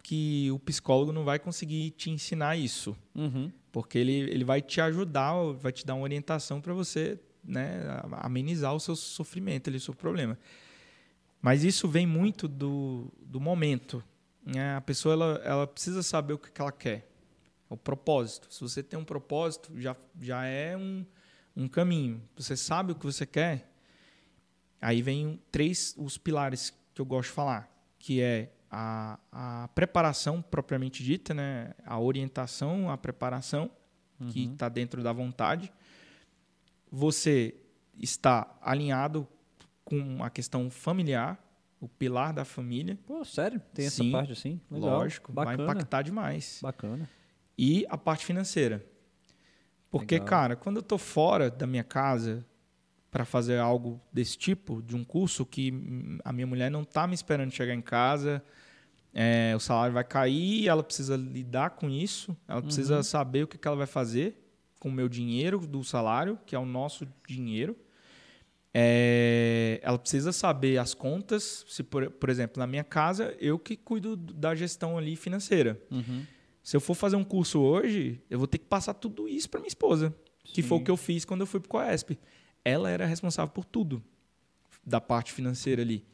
que 0.03 0.51
o 0.51 0.59
psicólogo 0.59 1.13
não 1.13 1.25
vai 1.25 1.39
conseguir 1.39 1.91
te 1.91 2.11
ensinar 2.11 2.57
isso. 2.57 2.97
Uhum. 3.15 3.51
Porque 3.73 3.99
ele, 3.99 4.13
ele 4.13 4.45
vai 4.45 4.61
te 4.61 4.81
ajudar, 4.81 5.35
vai 5.55 5.73
te 5.73 5.85
dar 5.87 5.95
uma 5.95 6.03
orientação 6.03 6.61
para 6.61 6.73
você 6.73 7.19
né, 7.45 7.81
amenizar 8.13 8.75
o 8.75 8.81
seu 8.81 8.97
sofrimento, 8.97 9.69
ali, 9.69 9.77
o 9.77 9.81
seu 9.81 9.95
problema. 9.95 10.39
Mas 11.41 11.65
isso 11.65 11.89
vem 11.89 12.07
muito 12.07 12.47
do, 12.47 13.11
do 13.21 13.41
momento. 13.41 14.03
né? 14.45 14.77
A 14.77 14.81
pessoa 14.81 15.15
ela, 15.15 15.41
ela 15.45 15.67
precisa 15.67 16.03
saber 16.03 16.35
o 16.35 16.39
que, 16.39 16.51
que 16.51 16.61
ela 16.61 16.73
quer. 16.73 17.09
O 17.69 17.77
propósito. 17.77 18.53
Se 18.53 18.61
você 18.61 18.83
tem 18.83 18.99
um 18.99 19.05
propósito, 19.05 19.73
já, 19.81 19.97
já 20.21 20.45
é 20.45 20.77
um, 20.77 21.07
um 21.61 21.69
caminho. 21.69 22.23
Você 22.37 22.57
sabe 22.57 22.93
o 22.93 22.95
que 22.95 23.05
você 23.05 23.27
quer. 23.27 23.71
Aí 24.81 25.03
vem 25.03 25.41
três 25.53 25.95
os 25.99 26.17
pilares 26.17 26.73
que 26.95 27.01
eu 27.01 27.05
gosto 27.05 27.29
de 27.29 27.35
falar, 27.35 27.71
que 27.99 28.21
é 28.21 28.51
a, 28.71 29.19
a 29.31 29.69
preparação 29.75 30.41
propriamente 30.41 31.05
dita, 31.05 31.35
né? 31.35 31.75
a 31.85 31.99
orientação, 31.99 32.89
a 32.91 32.97
preparação, 32.97 33.71
que 34.31 34.45
está 34.45 34.69
dentro 34.69 35.03
da 35.03 35.13
vontade. 35.13 35.73
Você 36.91 37.55
está 37.99 38.59
alinhado 38.61 39.27
com 39.85 40.23
a 40.23 40.29
questão 40.29 40.71
familiar, 40.71 41.43
o 41.81 41.89
pilar 41.89 42.33
da 42.33 42.45
família. 42.45 42.99
Pô, 43.07 43.25
sério? 43.25 43.61
Tem 43.73 43.87
essa 43.87 44.03
Sim, 44.03 44.13
parte 44.13 44.33
assim? 44.33 44.61
Legal. 44.71 44.91
Lógico, 44.91 45.33
Bacana. 45.33 45.57
vai 45.57 45.67
impactar 45.67 46.03
demais. 46.03 46.59
Bacana. 46.63 47.09
E 47.57 47.87
a 47.89 47.97
parte 47.97 48.27
financeira. 48.27 48.85
Porque, 49.91 50.15
Legal. 50.17 50.29
cara, 50.29 50.57
quando 50.57 50.77
eu 50.77 50.83
tô 50.83 50.97
fora 50.97 51.51
da 51.51 51.67
minha 51.67 51.83
casa 51.85 52.47
para 53.11 53.25
fazer 53.25 53.59
algo 53.59 54.01
desse 54.13 54.39
tipo, 54.39 54.81
de 54.83 54.95
um 54.95 55.03
curso 55.03 55.45
que 55.45 55.73
a 56.25 56.33
minha 56.33 56.47
mulher 56.47 56.71
não 56.71 56.85
tá 56.85 57.07
me 57.09 57.15
esperando 57.15 57.51
chegar 57.51 57.75
em 57.75 57.81
casa, 57.83 58.43
é, 59.13 59.53
o 59.57 59.59
salário 59.59 59.93
vai 59.93 60.05
cair, 60.05 60.69
ela 60.69 60.85
precisa 60.85 61.17
lidar 61.17 61.71
com 61.71 61.91
isso, 61.91 62.37
ela 62.47 62.63
precisa 62.63 62.99
Uhum. 62.99 63.03
saber 63.03 63.43
o 63.43 63.49
que, 63.49 63.59
que 63.59 63.67
ela 63.67 63.77
vai 63.77 63.87
fazer 63.89 64.37
com 64.79 64.89
o 64.89 64.93
meu 64.93 65.09
dinheiro 65.09 65.59
do 65.67 65.83
salário, 65.83 66.39
que 66.47 66.55
é 66.55 66.59
o 66.59 66.65
nosso 66.65 67.07
dinheiro. 67.27 67.77
É, 68.73 69.81
ela 69.83 69.99
precisa 69.99 70.31
saber 70.33 70.79
as 70.79 70.95
contas. 70.95 71.65
Se, 71.69 71.83
por, 71.83 72.09
por 72.11 72.29
exemplo, 72.31 72.61
na 72.61 72.67
minha 72.67 72.85
casa, 72.85 73.35
eu 73.41 73.59
que 73.59 73.77
cuido 73.77 74.17
da 74.17 74.55
gestão 74.55 74.97
ali 74.97 75.17
financeira. 75.17 75.81
Uhum. 75.91 76.25
Se 76.71 76.77
eu 76.77 76.81
for 76.81 76.95
fazer 76.95 77.17
um 77.17 77.25
curso 77.25 77.59
hoje, 77.59 78.23
eu 78.31 78.39
vou 78.39 78.47
ter 78.47 78.59
que 78.59 78.65
passar 78.65 78.95
tudo 78.95 79.27
isso 79.29 79.51
para 79.51 79.59
minha 79.59 79.67
esposa, 79.67 80.15
que 80.45 80.63
foi 80.63 80.79
Sim. 80.79 80.83
o 80.83 80.85
que 80.85 80.91
eu 80.93 80.97
fiz 80.97 81.25
quando 81.25 81.41
eu 81.41 81.47
fui 81.49 81.59
para 81.59 81.67
o 81.67 81.69
Coesp. 81.69 82.17
Ela 82.65 82.89
era 82.89 83.05
responsável 83.07 83.53
por 83.53 83.65
tudo 83.65 84.01
da 84.87 85.01
parte 85.01 85.33
financeira 85.33 85.83
ali. 85.83 86.05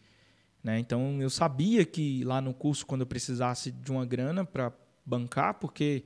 Né? 0.65 0.79
Então 0.79 1.21
eu 1.21 1.29
sabia 1.29 1.85
que 1.85 2.25
lá 2.25 2.41
no 2.41 2.55
curso, 2.55 2.87
quando 2.87 3.03
eu 3.03 3.07
precisasse 3.07 3.71
de 3.71 3.93
uma 3.93 4.07
grana 4.07 4.47
para 4.47 4.73
bancar, 5.05 5.53
porque 5.61 6.05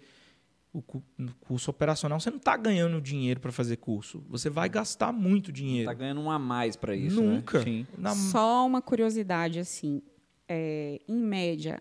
o 0.73 0.83
curso 0.83 1.71
operacional 1.71 2.19
você 2.19 2.29
não 2.31 2.39
está 2.39 2.57
ganhando 2.57 3.01
dinheiro 3.01 3.39
para 3.39 3.53
fazer 3.53 3.77
curso, 3.77 4.21
você 4.29 4.51
vai 4.51 4.69
gastar 4.69 5.13
muito 5.13 5.53
dinheiro. 5.53 5.87
Tá 5.87 5.95
ganhando 5.95 6.23
um 6.23 6.29
a 6.29 6.41
mais 6.41 6.75
pra 6.75 6.97
isso, 6.97 7.23
Nunca. 7.23 7.59
né? 7.61 7.65
Sim. 7.65 7.87
Na- 7.97 8.17
Só 8.17 8.67
uma 8.67 8.83
curiosidade, 8.83 9.61
assim, 9.61 10.03
é, 10.49 11.01
em 11.07 11.15
média, 11.21 11.81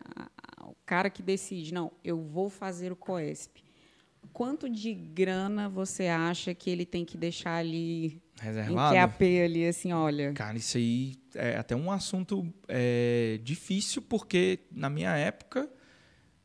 o 0.72 0.76
cara 0.86 1.10
que 1.10 1.22
decide, 1.24 1.74
não, 1.74 1.92
eu 2.04 2.22
vou 2.22 2.50
fazer 2.50 2.92
o 2.92 2.96
COESP, 2.96 3.64
quanto 4.34 4.70
de 4.70 4.94
grana 4.94 5.70
você 5.70 6.08
acha 6.08 6.54
que 6.54 6.70
ele 6.70 6.86
tem 6.86 7.06
que 7.06 7.18
deixar 7.18 7.56
ali 7.56 8.06
em 8.06 8.22
reservado. 8.42 8.96
QAP 8.96 9.22
ali, 9.44 9.66
assim, 9.68 9.92
olha, 9.94 10.34
Cara, 10.34 10.58
isso 10.58 10.78
aí 10.78 11.16
é 11.36 11.58
até 11.58 11.76
um 11.76 11.92
assunto 11.92 12.52
é, 12.68 13.40
difícil, 13.44 14.02
porque 14.02 14.60
na 14.72 14.90
minha 14.90 15.16
época 15.16 15.70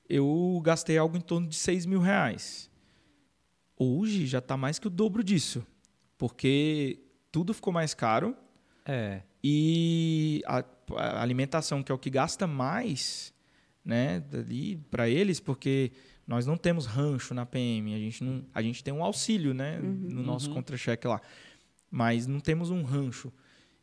eu 0.09 0.61
gastei 0.65 0.97
algo 0.99 1.17
em 1.17 1.21
torno 1.21 1.49
de 1.49 1.57
6 1.57 1.87
mil 1.87 2.01
reais. 2.01 2.71
Hoje 3.77 4.27
já 4.27 4.39
está 4.39 4.57
mais 4.57 4.79
que 4.79 4.87
o 4.87 4.91
dobro 4.91 5.23
disso, 5.25 5.67
porque 6.17 7.01
tudo 7.33 7.53
ficou 7.53 7.73
mais 7.73 7.93
caro 7.93 8.37
É. 8.87 9.23
e 9.43 10.43
a, 10.47 10.65
a 10.97 11.21
alimentação, 11.23 11.83
que 11.83 11.91
é 11.91 11.95
o 11.95 11.99
que 11.99 12.09
gasta 12.09 12.47
mais, 12.47 13.34
né, 13.85 14.23
para 14.91 15.09
eles, 15.09 15.41
porque 15.41 15.93
nós 16.27 16.47
não 16.47 16.57
temos 16.57 16.87
rancho 16.87 17.35
na 17.35 17.45
PM, 17.45 17.95
a 17.95 17.99
gente 17.99 18.25
não, 18.25 18.45
a 18.55 18.63
gente 18.63 18.83
tem 18.83 18.95
um 18.95 19.05
auxílio, 19.05 19.53
né, 19.53 19.79
no 19.79 20.23
nosso 20.23 20.51
contra-cheque 20.51 21.07
lá, 21.07 21.21
mas 21.91 22.27
não 22.27 22.41
temos 22.41 22.71
um 22.71 22.83
rancho. 22.83 23.33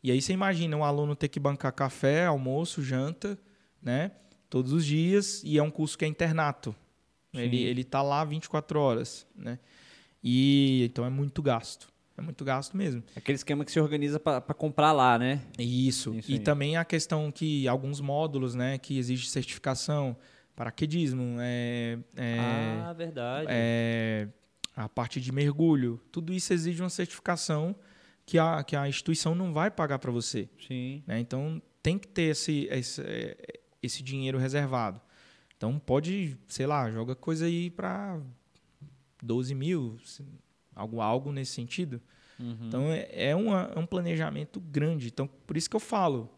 E 0.04 0.12
aí 0.12 0.22
você 0.22 0.34
imagina 0.34 0.76
um 0.76 0.84
aluno 0.84 1.16
ter 1.16 1.28
que 1.28 1.40
bancar 1.40 1.72
café, 1.74 2.26
almoço, 2.26 2.82
janta, 2.82 3.38
né, 3.82 4.12
todos 4.50 4.74
os 4.74 4.86
dias, 4.86 5.44
e 5.44 5.58
é 5.58 5.64
um 5.64 5.70
curso 5.70 5.98
que 5.98 6.04
é 6.04 6.08
internato. 6.08 6.76
Ele 7.34 7.58
Sim. 7.58 7.64
ele 7.64 7.84
tá 7.84 8.02
lá 8.02 8.24
24 8.26 8.80
horas, 8.80 9.26
né? 9.36 9.58
E 10.24 10.84
então 10.84 11.06
é 11.06 11.10
muito 11.10 11.42
gasto. 11.42 11.91
É 12.22 12.24
muito 12.24 12.46
gasto 12.46 12.78
mesmo. 12.78 13.04
Aquele 13.16 13.36
esquema 13.36 13.66
que 13.66 13.72
se 13.72 13.80
organiza 13.80 14.20
pra 14.20 14.42
comprar 14.54 14.92
lá, 14.92 15.18
né? 15.18 15.42
Isso. 15.58 16.14
Isso 16.16 16.32
e 16.32 16.36
aí. 16.36 16.40
também 16.40 16.78
a 16.78 16.86
questão 16.86 17.32
que 17.32 17.68
alguns 17.68 18.00
módulos, 18.00 18.56
né, 18.56 18.78
que 18.78 18.98
exige 18.98 19.28
certificação, 19.28 20.16
paraquedismo, 20.56 21.38
é, 21.40 21.98
é, 22.16 22.38
ah, 22.84 22.94
verdade. 22.94 23.48
é, 23.50 24.28
a 24.76 24.88
parte 24.88 25.20
de 25.20 25.32
mergulho, 25.32 26.00
tudo 26.12 26.34
isso 26.34 26.54
exige 26.54 26.82
uma 26.82 26.90
certificação 26.90 27.76
que 28.26 28.38
a, 28.38 28.64
que 28.64 28.76
a 28.76 28.88
instituição 28.88 29.34
não 29.34 29.52
vai 29.52 29.72
pagar 29.72 30.00
para 30.00 30.12
você. 30.12 30.48
Sim. 30.68 31.04
né? 31.08 31.20
Então 31.20 31.62
tem 31.82 31.98
que 31.98 32.08
ter 32.08 32.24
esse, 32.24 32.68
esse, 32.70 33.02
é, 33.02 33.38
esse 33.82 34.04
dinheiro 34.04 34.38
reservado. 34.38 35.02
Então 35.58 35.78
pode, 35.78 36.38
sei 36.48 36.66
lá, 36.66 36.90
joga 36.90 37.16
coisa 37.16 37.46
aí 37.46 37.70
para 37.70 38.20
12 39.22 39.54
mil, 39.54 39.98
algo, 40.76 41.02
algo 41.02 41.32
nesse 41.32 41.52
sentido. 41.54 42.02
Uhum. 42.40 42.58
Então 42.68 42.84
é, 42.92 43.08
é, 43.12 43.36
uma- 43.36 43.72
é 43.76 43.80
um 43.80 43.86
planejamento 43.86 44.60
grande. 44.60 45.08
Então 45.08 45.28
por 45.28 45.56
isso 45.58 45.70
que 45.70 45.76
eu 45.76 45.80
falo, 45.80 46.30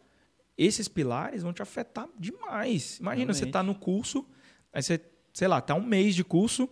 esses 0.58 0.88
pilares 0.88 1.44
vão 1.44 1.54
te 1.54 1.62
afetar 1.62 2.08
demais. 2.20 3.00
Imagina, 3.00 3.34
você 3.34 3.40
Realmente. 3.40 3.50
está 3.50 3.64
no 3.64 3.76
curso, 3.76 4.26
aí 4.72 4.84
você, 4.84 5.00
sei 5.34 5.48
lá, 5.48 5.60
tá 5.62 5.74
um 5.76 5.84
mês 5.86 6.14
de 6.16 6.24
curso, 6.24 6.70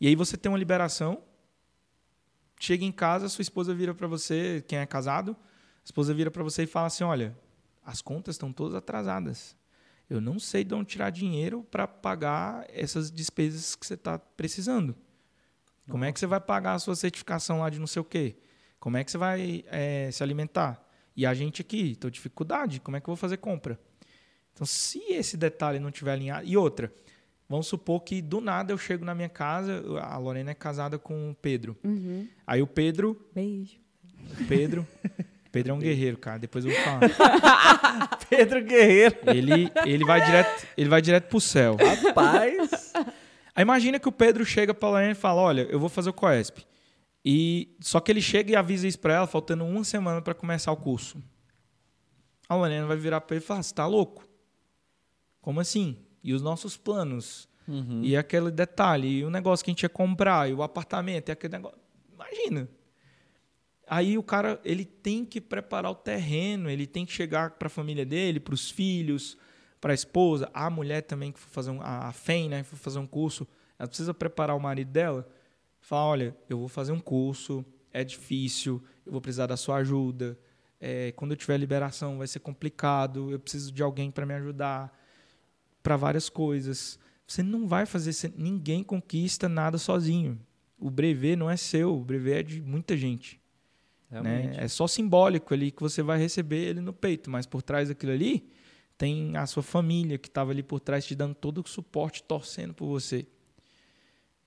e 0.00 0.06
aí 0.06 0.14
você 0.16 0.36
tem 0.36 0.50
uma 0.50 0.58
liberação, 0.58 1.22
chega 2.58 2.84
em 2.84 2.92
casa, 2.92 3.28
sua 3.28 3.42
esposa 3.42 3.74
vira 3.74 3.94
para 3.94 4.06
você, 4.06 4.64
quem 4.66 4.78
é 4.78 4.86
casado, 4.86 5.32
a 5.32 5.84
esposa 5.84 6.14
vira 6.14 6.30
para 6.30 6.42
você 6.42 6.62
e 6.62 6.66
fala 6.66 6.86
assim, 6.86 7.04
olha, 7.04 7.36
as 7.84 8.00
contas 8.00 8.34
estão 8.36 8.52
todas 8.52 8.74
atrasadas. 8.74 9.56
Eu 10.08 10.20
não 10.20 10.38
sei 10.38 10.62
de 10.62 10.74
onde 10.74 10.90
tirar 10.90 11.10
dinheiro 11.10 11.66
para 11.70 11.86
pagar 11.88 12.64
essas 12.68 13.10
despesas 13.10 13.74
que 13.74 13.86
você 13.86 13.94
está 13.94 14.18
precisando. 14.18 14.94
Como 15.88 16.04
é 16.04 16.12
que 16.12 16.18
você 16.20 16.26
vai 16.26 16.40
pagar 16.40 16.74
a 16.74 16.78
sua 16.78 16.94
certificação 16.94 17.60
lá 17.60 17.68
de 17.70 17.78
não 17.78 17.86
sei 17.86 18.00
o 18.00 18.04
quê? 18.04 18.36
Como 18.78 18.96
é 18.96 19.04
que 19.04 19.10
você 19.10 19.18
vai 19.18 19.64
eh, 19.70 20.10
se 20.12 20.22
alimentar? 20.22 20.82
E 21.16 21.26
a 21.26 21.34
gente 21.34 21.60
aqui, 21.60 21.94
tô 21.96 22.08
dificuldade, 22.08 22.80
como 22.80 22.96
é 22.96 23.00
que 23.00 23.04
eu 23.04 23.12
vou 23.12 23.16
fazer 23.16 23.36
compra? 23.36 23.78
Então, 24.52 24.66
se 24.66 25.00
esse 25.12 25.36
detalhe 25.36 25.78
não 25.78 25.90
tiver 25.90 26.12
alinhado. 26.12 26.46
E 26.46 26.56
outra, 26.56 26.92
vamos 27.48 27.66
supor 27.66 28.00
que 28.00 28.20
do 28.22 28.40
nada 28.40 28.72
eu 28.72 28.78
chego 28.78 29.04
na 29.04 29.14
minha 29.14 29.28
casa, 29.28 29.82
a 30.00 30.16
Lorena 30.18 30.50
é 30.50 30.54
casada 30.54 30.98
com 30.98 31.30
o 31.30 31.34
Pedro. 31.34 31.76
uhum, 31.84 32.26
Aí 32.46 32.62
o 32.62 32.66
Pedro, 32.66 33.28
beijo. 33.34 33.78
o 34.40 34.44
Pedro, 34.46 34.86
Pedro 35.50 35.72
é 35.72 35.74
um 35.74 35.78
guerreiro, 35.78 36.16
cara, 36.16 36.38
depois 36.38 36.64
eu 36.64 36.72
vou 36.72 36.80
falar. 36.80 38.18
Pedro 38.28 38.64
Guerreiro. 38.64 39.16
Ele, 39.26 39.70
ele 39.84 40.04
vai 40.04 40.24
direto, 40.24 40.66
ele 40.76 40.88
vai 40.88 41.02
direto 41.02 41.28
pro 41.28 41.40
céu. 41.40 41.76
Rapaz. 41.76 42.92
Aí 43.54 43.62
imagina 43.62 43.98
que 43.98 44.08
o 44.08 44.12
Pedro 44.12 44.44
chega 44.44 44.72
pra 44.72 44.88
Lorena 44.88 45.12
e 45.12 45.14
fala: 45.16 45.40
Olha, 45.40 45.62
eu 45.62 45.78
vou 45.78 45.88
fazer 45.88 46.10
o 46.10 46.14
COESP. 46.14 46.66
E 47.24 47.76
só 47.80 48.00
que 48.00 48.10
ele 48.10 48.20
chega 48.20 48.52
e 48.52 48.56
avisa 48.56 48.86
isso 48.86 48.98
pra 48.98 49.14
ela, 49.14 49.26
faltando 49.26 49.64
uma 49.64 49.84
semana 49.84 50.20
pra 50.20 50.34
começar 50.34 50.72
o 50.72 50.76
curso. 50.76 51.22
A 52.48 52.54
Lorena 52.54 52.86
vai 52.86 52.96
virar 52.96 53.20
pra 53.20 53.36
ele 53.36 53.44
e 53.44 53.46
falar: 53.46 53.62
Você 53.62 53.74
tá 53.74 53.86
louco? 53.86 54.26
Como 55.40 55.60
assim? 55.60 55.98
E 56.22 56.32
os 56.32 56.42
nossos 56.42 56.76
planos? 56.76 57.48
Uhum. 57.66 58.00
E 58.02 58.16
aquele 58.16 58.50
detalhe, 58.50 59.08
e 59.08 59.24
o 59.24 59.30
negócio 59.30 59.64
que 59.64 59.70
a 59.70 59.72
gente 59.72 59.82
ia 59.82 59.88
comprar, 59.88 60.48
e 60.48 60.54
o 60.54 60.62
apartamento, 60.62 61.28
e 61.28 61.32
aquele 61.32 61.52
negócio. 61.52 61.78
Imagina. 62.12 62.68
Aí 63.86 64.16
o 64.16 64.22
cara, 64.22 64.60
ele 64.64 64.84
tem 64.84 65.24
que 65.24 65.40
preparar 65.40 65.90
o 65.90 65.94
terreno, 65.94 66.70
ele 66.70 66.86
tem 66.86 67.04
que 67.04 67.12
chegar 67.12 67.50
para 67.52 67.66
a 67.66 67.70
família 67.70 68.06
dele, 68.06 68.40
para 68.40 68.54
os 68.54 68.70
filhos, 68.70 69.36
para 69.82 69.92
a 69.92 69.94
esposa, 69.94 70.48
a 70.54 70.70
mulher 70.70 71.02
também 71.02 71.32
que 71.32 71.38
for 71.40 71.48
fazer 71.50 71.70
um, 71.72 71.82
a 71.82 72.06
a 72.08 72.12
FEM, 72.12 72.48
né, 72.48 72.62
que 72.62 72.68
for 72.68 72.76
fazer 72.76 72.98
um 73.00 73.06
curso, 73.06 73.46
ela 73.78 73.88
precisa 73.88 74.14
preparar 74.14 74.56
o 74.56 74.60
marido 74.60 74.90
dela. 74.92 75.28
Falar, 75.80 76.06
olha, 76.06 76.36
eu 76.48 76.56
vou 76.56 76.68
fazer 76.68 76.92
um 76.92 77.00
curso, 77.00 77.64
é 77.92 78.04
difícil, 78.04 78.80
eu 79.04 79.10
vou 79.12 79.20
precisar 79.20 79.46
da 79.48 79.56
sua 79.56 79.76
ajuda. 79.78 80.38
é, 80.84 81.12
quando 81.12 81.30
eu 81.32 81.36
tiver 81.36 81.56
liberação 81.58 82.18
vai 82.18 82.26
ser 82.26 82.40
complicado, 82.40 83.30
eu 83.30 83.38
preciso 83.38 83.70
de 83.70 83.82
alguém 83.84 84.10
para 84.10 84.24
me 84.26 84.34
ajudar 84.34 84.92
para 85.82 85.96
várias 85.96 86.28
coisas. 86.28 86.98
Você 87.26 87.40
não 87.42 87.66
vai 87.68 87.86
fazer, 87.86 88.12
você- 88.12 88.32
ninguém 88.36 88.82
conquista 88.82 89.48
nada 89.48 89.78
sozinho. 89.78 90.40
O 90.78 90.90
brevet 90.90 91.36
não 91.36 91.48
é 91.50 91.56
seu, 91.56 91.96
o 91.96 92.04
brevet 92.04 92.38
é 92.38 92.42
de 92.42 92.60
muita 92.60 92.96
gente. 92.96 93.40
Né? 94.10 94.46
É 94.64 94.68
só 94.68 94.86
simbólico 94.88 95.54
ali 95.54 95.70
que 95.70 95.80
você 95.80 96.02
vai 96.02 96.18
receber 96.18 96.58
ele 96.68 96.80
no 96.80 96.92
peito, 96.92 97.30
mas 97.30 97.46
por 97.46 97.62
trás 97.62 97.88
daquilo 97.88 98.12
ali 98.12 98.48
tem 99.02 99.36
a 99.36 99.46
sua 99.46 99.64
família 99.64 100.16
que 100.16 100.28
estava 100.28 100.52
ali 100.52 100.62
por 100.62 100.78
trás 100.78 101.04
te 101.04 101.16
dando 101.16 101.34
todo 101.34 101.60
o 101.60 101.68
suporte, 101.68 102.22
torcendo 102.22 102.72
por 102.72 102.86
você. 102.86 103.26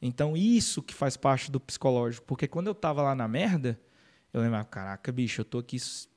Então 0.01 0.37
isso 0.37 0.81
que 0.81 0.93
faz 0.93 1.17
parte 1.17 1.51
do 1.51 1.59
psicológico, 1.59 2.25
porque 2.25 2.47
quando 2.47 2.67
eu 2.67 2.71
estava 2.71 3.01
lá 3.01 3.13
na 3.13 3.27
merda, 3.27 3.77
eu 4.31 4.39
lembrava, 4.39 4.63
caraca, 4.63 5.11
bicho, 5.11 5.41
eu 5.41 5.45
tô 5.45 5.57
aqui, 5.57 5.75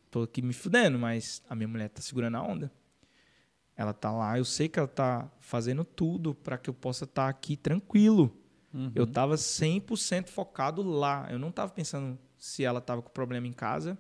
tô 0.08 0.22
aqui 0.22 0.40
me 0.40 0.52
fudendo, 0.52 0.96
mas 1.00 1.42
a 1.50 1.56
minha 1.56 1.66
mulher 1.66 1.88
tá 1.88 2.00
segurando 2.00 2.36
a 2.36 2.42
onda. 2.42 2.70
Ela 3.76 3.92
tá 3.92 4.12
lá, 4.12 4.38
eu 4.38 4.44
sei 4.44 4.68
que 4.68 4.78
ela 4.78 4.86
tá 4.86 5.28
fazendo 5.40 5.82
tudo 5.82 6.32
para 6.32 6.56
que 6.56 6.70
eu 6.70 6.74
possa 6.74 7.06
estar 7.06 7.28
aqui 7.28 7.56
tranquilo. 7.56 8.32
Uhum. 8.72 8.92
Eu 8.94 9.02
estava 9.02 9.34
100% 9.34 10.28
focado 10.28 10.80
lá. 10.80 11.26
Eu 11.28 11.40
não 11.40 11.48
estava 11.48 11.72
pensando 11.72 12.16
se 12.36 12.62
ela 12.62 12.78
estava 12.78 13.02
com 13.02 13.10
problema 13.10 13.48
em 13.48 13.52
casa, 13.52 13.98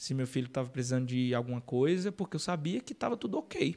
se 0.00 0.14
meu 0.14 0.26
filho 0.26 0.46
estava 0.46 0.66
precisando 0.70 1.08
de 1.08 1.34
alguma 1.34 1.60
coisa, 1.60 2.10
porque 2.10 2.34
eu 2.34 2.40
sabia 2.40 2.80
que 2.80 2.94
estava 2.94 3.18
tudo 3.18 3.36
ok. 3.36 3.76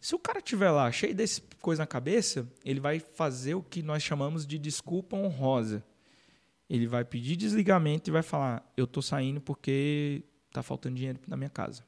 Se 0.00 0.14
o 0.14 0.18
cara 0.18 0.38
estiver 0.38 0.70
lá 0.70 0.90
cheio 0.92 1.16
desse 1.16 1.42
coisa 1.60 1.82
na 1.82 1.86
cabeça, 1.86 2.48
ele 2.64 2.78
vai 2.78 3.00
fazer 3.00 3.56
o 3.56 3.60
que 3.60 3.82
nós 3.82 4.04
chamamos 4.04 4.46
de 4.46 4.56
desculpa 4.56 5.16
honrosa. 5.16 5.84
Ele 6.70 6.86
vai 6.86 7.04
pedir 7.04 7.34
desligamento 7.34 8.08
e 8.08 8.12
vai 8.12 8.22
falar: 8.22 8.72
Eu 8.76 8.86
tô 8.86 9.02
saindo 9.02 9.40
porque 9.40 10.22
tá 10.52 10.62
faltando 10.62 10.94
dinheiro 10.94 11.18
na 11.26 11.36
minha 11.36 11.50
casa. 11.50 11.84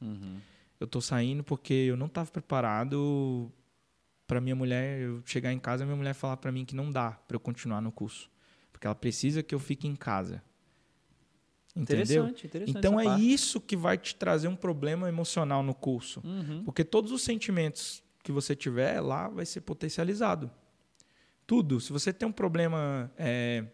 Uhum. 0.00 0.40
eu 0.80 0.86
tô 0.86 1.00
saindo 1.00 1.44
porque 1.44 1.72
eu 1.72 1.96
não 1.96 2.06
estava 2.06 2.28
preparado 2.28 3.52
para 4.26 4.40
minha 4.40 4.56
mulher 4.56 5.00
eu 5.00 5.22
chegar 5.24 5.52
em 5.52 5.58
casa 5.60 5.84
e 5.84 5.86
minha 5.86 5.96
mulher 5.96 6.14
falar 6.14 6.36
para 6.36 6.50
mim 6.50 6.64
que 6.64 6.74
não 6.74 6.90
dá 6.90 7.12
para 7.12 7.36
eu 7.36 7.40
continuar 7.40 7.80
no 7.80 7.92
curso, 7.92 8.28
porque 8.72 8.88
ela 8.88 8.94
precisa 8.94 9.40
que 9.40 9.54
eu 9.54 9.60
fique 9.60 9.86
em 9.86 9.94
casa. 9.94 10.42
Entendeu? 11.76 12.02
Interessante, 12.24 12.46
interessante. 12.46 12.78
Então 12.78 12.98
é 12.98 13.04
parte. 13.04 13.32
isso 13.32 13.60
que 13.60 13.76
vai 13.76 13.96
te 13.96 14.14
trazer 14.14 14.48
um 14.48 14.56
problema 14.56 15.08
emocional 15.08 15.62
no 15.62 15.74
curso. 15.74 16.20
Uhum. 16.24 16.64
Porque 16.64 16.84
todos 16.84 17.12
os 17.12 17.22
sentimentos 17.22 18.02
que 18.22 18.32
você 18.32 18.56
tiver 18.56 19.00
lá 19.00 19.28
vai 19.28 19.46
ser 19.46 19.60
potencializado. 19.60 20.50
Tudo. 21.46 21.80
Se 21.80 21.92
você 21.92 22.12
tem 22.12 22.28
um 22.28 22.32
problema 22.32 23.10
é, 23.16 23.64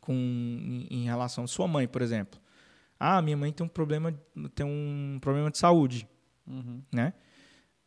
com, 0.00 0.14
em, 0.14 0.86
em 0.90 1.04
relação 1.04 1.44
à 1.44 1.46
sua 1.46 1.68
mãe, 1.68 1.86
por 1.86 2.02
exemplo. 2.02 2.40
Ah, 2.98 3.22
minha 3.22 3.36
mãe 3.36 3.52
tem 3.52 3.64
um 3.64 3.68
problema, 3.68 4.12
tem 4.54 4.66
um 4.66 5.18
problema 5.20 5.50
de 5.50 5.58
saúde, 5.58 6.08
Uhum. 6.46 6.82
né? 6.92 7.12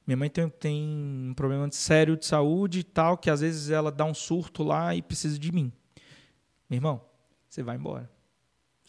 Minha 0.06 0.18
mãe 0.18 0.30
tem, 0.30 0.48
tem 0.50 0.84
um 1.30 1.34
problema 1.36 1.70
sério 1.72 2.16
de 2.16 2.26
saúde 2.26 2.80
e 2.80 2.84
tal, 2.84 3.18
que 3.18 3.30
às 3.30 3.42
vezes 3.42 3.70
ela 3.70 3.92
dá 3.92 4.06
um 4.06 4.14
surto 4.14 4.64
lá 4.64 4.96
e 4.96 5.02
precisa 5.02 5.38
de 5.38 5.52
mim. 5.52 5.72
Meu 6.70 6.78
irmão, 6.78 7.02
você 7.50 7.62
vai 7.62 7.76
embora. 7.76 8.10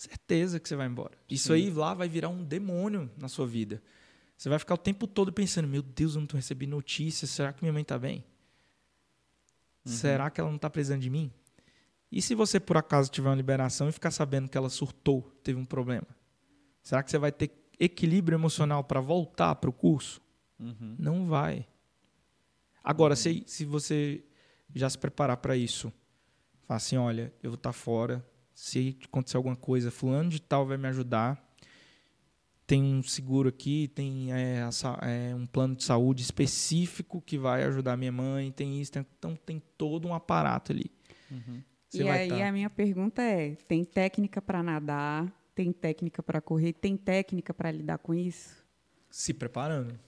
Certeza 0.03 0.59
que 0.59 0.69
você 0.69 0.75
vai 0.75 0.89
embora. 0.89 1.17
Isso 1.31 1.49
Sim. 1.49 1.55
aí 1.55 1.71
lá 1.71 1.95
vai 1.95 2.09
virar 2.09 2.29
um 2.29 2.43
demônio 2.43 3.09
na 3.17 3.29
sua 3.29 3.47
vida. 3.47 3.81
Você 4.37 4.49
vai 4.49 4.59
ficar 4.59 4.75
o 4.75 4.79
tempo 4.79 5.07
todo 5.07 5.33
pensando: 5.33 5.69
meu 5.69 5.81
Deus, 5.81 6.17
eu 6.17 6.21
não 6.21 6.27
tô 6.27 6.37
recebendo 6.37 6.71
notícias. 6.71 7.31
Será 7.31 7.53
que 7.53 7.63
minha 7.63 7.73
mãe 7.73 7.85
tá 7.85 7.97
bem? 7.97 8.25
Será 9.85 10.29
que 10.29 10.41
ela 10.41 10.51
não 10.51 10.59
tá 10.59 10.69
precisando 10.69 11.03
de 11.03 11.09
mim? 11.09 11.31
E 12.11 12.21
se 12.21 12.35
você 12.35 12.59
por 12.59 12.77
acaso 12.77 13.13
tiver 13.13 13.29
uma 13.29 13.37
liberação 13.37 13.89
e 13.89 13.93
ficar 13.93 14.11
sabendo 14.11 14.49
que 14.49 14.59
ela 14.59 14.69
surtou, 14.69 15.23
teve 15.45 15.61
um 15.61 15.65
problema? 15.65 16.09
Será 16.83 17.01
que 17.01 17.09
você 17.09 17.19
vai 17.19 17.31
ter 17.31 17.53
equilíbrio 17.79 18.35
emocional 18.35 18.83
para 18.83 19.01
voltar 19.01 19.55
para 19.55 19.71
o 19.71 19.73
curso? 19.73 20.21
Uhum. 20.59 20.97
Não 20.99 21.29
vai. 21.29 21.65
Agora, 22.83 23.15
se, 23.15 23.45
se 23.47 23.65
você 23.65 24.25
já 24.75 24.91
se 24.91 24.99
preparar 24.99 25.37
para 25.37 25.57
isso, 25.57 25.93
falar 26.67 26.79
assim, 26.79 26.97
olha, 26.97 27.33
eu 27.41 27.51
vou 27.51 27.57
estar 27.57 27.73
fora, 27.73 28.27
se 28.55 28.97
acontecer 29.05 29.37
alguma 29.37 29.57
coisa, 29.57 29.91
fulano 29.91 30.31
de 30.31 30.41
tal 30.41 30.67
vai 30.67 30.77
me 30.77 30.89
ajudar, 30.89 31.43
tem 32.67 32.83
um 32.83 33.03
seguro 33.03 33.49
aqui, 33.49 33.89
tem 33.89 34.33
é, 34.33 34.59
essa- 34.67 34.99
é, 35.03 35.35
um 35.35 35.47
plano 35.47 35.75
de 35.77 35.85
saúde 35.85 36.23
específico 36.23 37.21
que 37.21 37.37
vai 37.37 37.65
ajudar 37.65 37.97
minha 37.97 38.13
mãe, 38.13 38.51
tem 38.53 38.81
isso, 38.81 38.93
tem- 38.93 39.07
então 39.19 39.37
tem 39.37 39.61
todo 39.77 40.09
um 40.09 40.15
aparato 40.15 40.73
ali. 40.73 40.91
Você 41.89 42.03
e 42.05 42.09
aí 42.09 42.29
tá- 42.29 42.49
a 42.49 42.53
minha 42.53 42.71
pergunta 42.71 43.21
é: 43.23 43.55
tem 43.69 43.85
técnica 43.85 44.41
para 44.41 44.63
nadar? 44.63 45.31
Tem 45.55 45.71
técnica 45.73 46.23
para 46.23 46.41
correr? 46.41 46.73
Tem 46.73 46.97
técnica 46.97 47.53
para 47.53 47.71
lidar 47.71 47.99
com 47.99 48.15
isso? 48.15 48.63
se 49.11 49.35
preparando, 49.35 49.99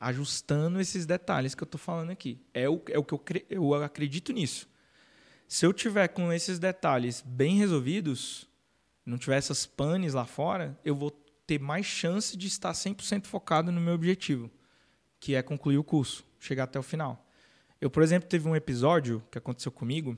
ajustando 0.00 0.80
esses 0.80 1.06
detalhes 1.06 1.54
que 1.54 1.62
eu 1.62 1.66
tô 1.66 1.78
falando 1.78 2.10
aqui. 2.10 2.40
É 2.52 2.68
o, 2.68 2.82
é 2.88 2.98
o 2.98 3.04
que 3.04 3.14
eu, 3.14 3.22
eu 3.48 3.74
acredito 3.74 4.32
nisso. 4.32 4.68
Se 5.52 5.66
eu 5.66 5.72
tiver 5.74 6.08
com 6.08 6.32
esses 6.32 6.58
detalhes 6.58 7.20
bem 7.20 7.58
resolvidos, 7.58 8.48
não 9.04 9.18
tiver 9.18 9.36
essas 9.36 9.66
panes 9.66 10.14
lá 10.14 10.24
fora, 10.24 10.80
eu 10.82 10.96
vou 10.96 11.10
ter 11.46 11.60
mais 11.60 11.84
chance 11.84 12.34
de 12.38 12.46
estar 12.46 12.72
100% 12.72 13.26
focado 13.26 13.70
no 13.70 13.78
meu 13.78 13.92
objetivo, 13.92 14.50
que 15.20 15.34
é 15.34 15.42
concluir 15.42 15.76
o 15.76 15.84
curso, 15.84 16.24
chegar 16.40 16.64
até 16.64 16.78
o 16.78 16.82
final. 16.82 17.28
Eu, 17.78 17.90
por 17.90 18.02
exemplo, 18.02 18.30
teve 18.30 18.48
um 18.48 18.56
episódio 18.56 19.22
que 19.30 19.36
aconteceu 19.36 19.70
comigo 19.70 20.16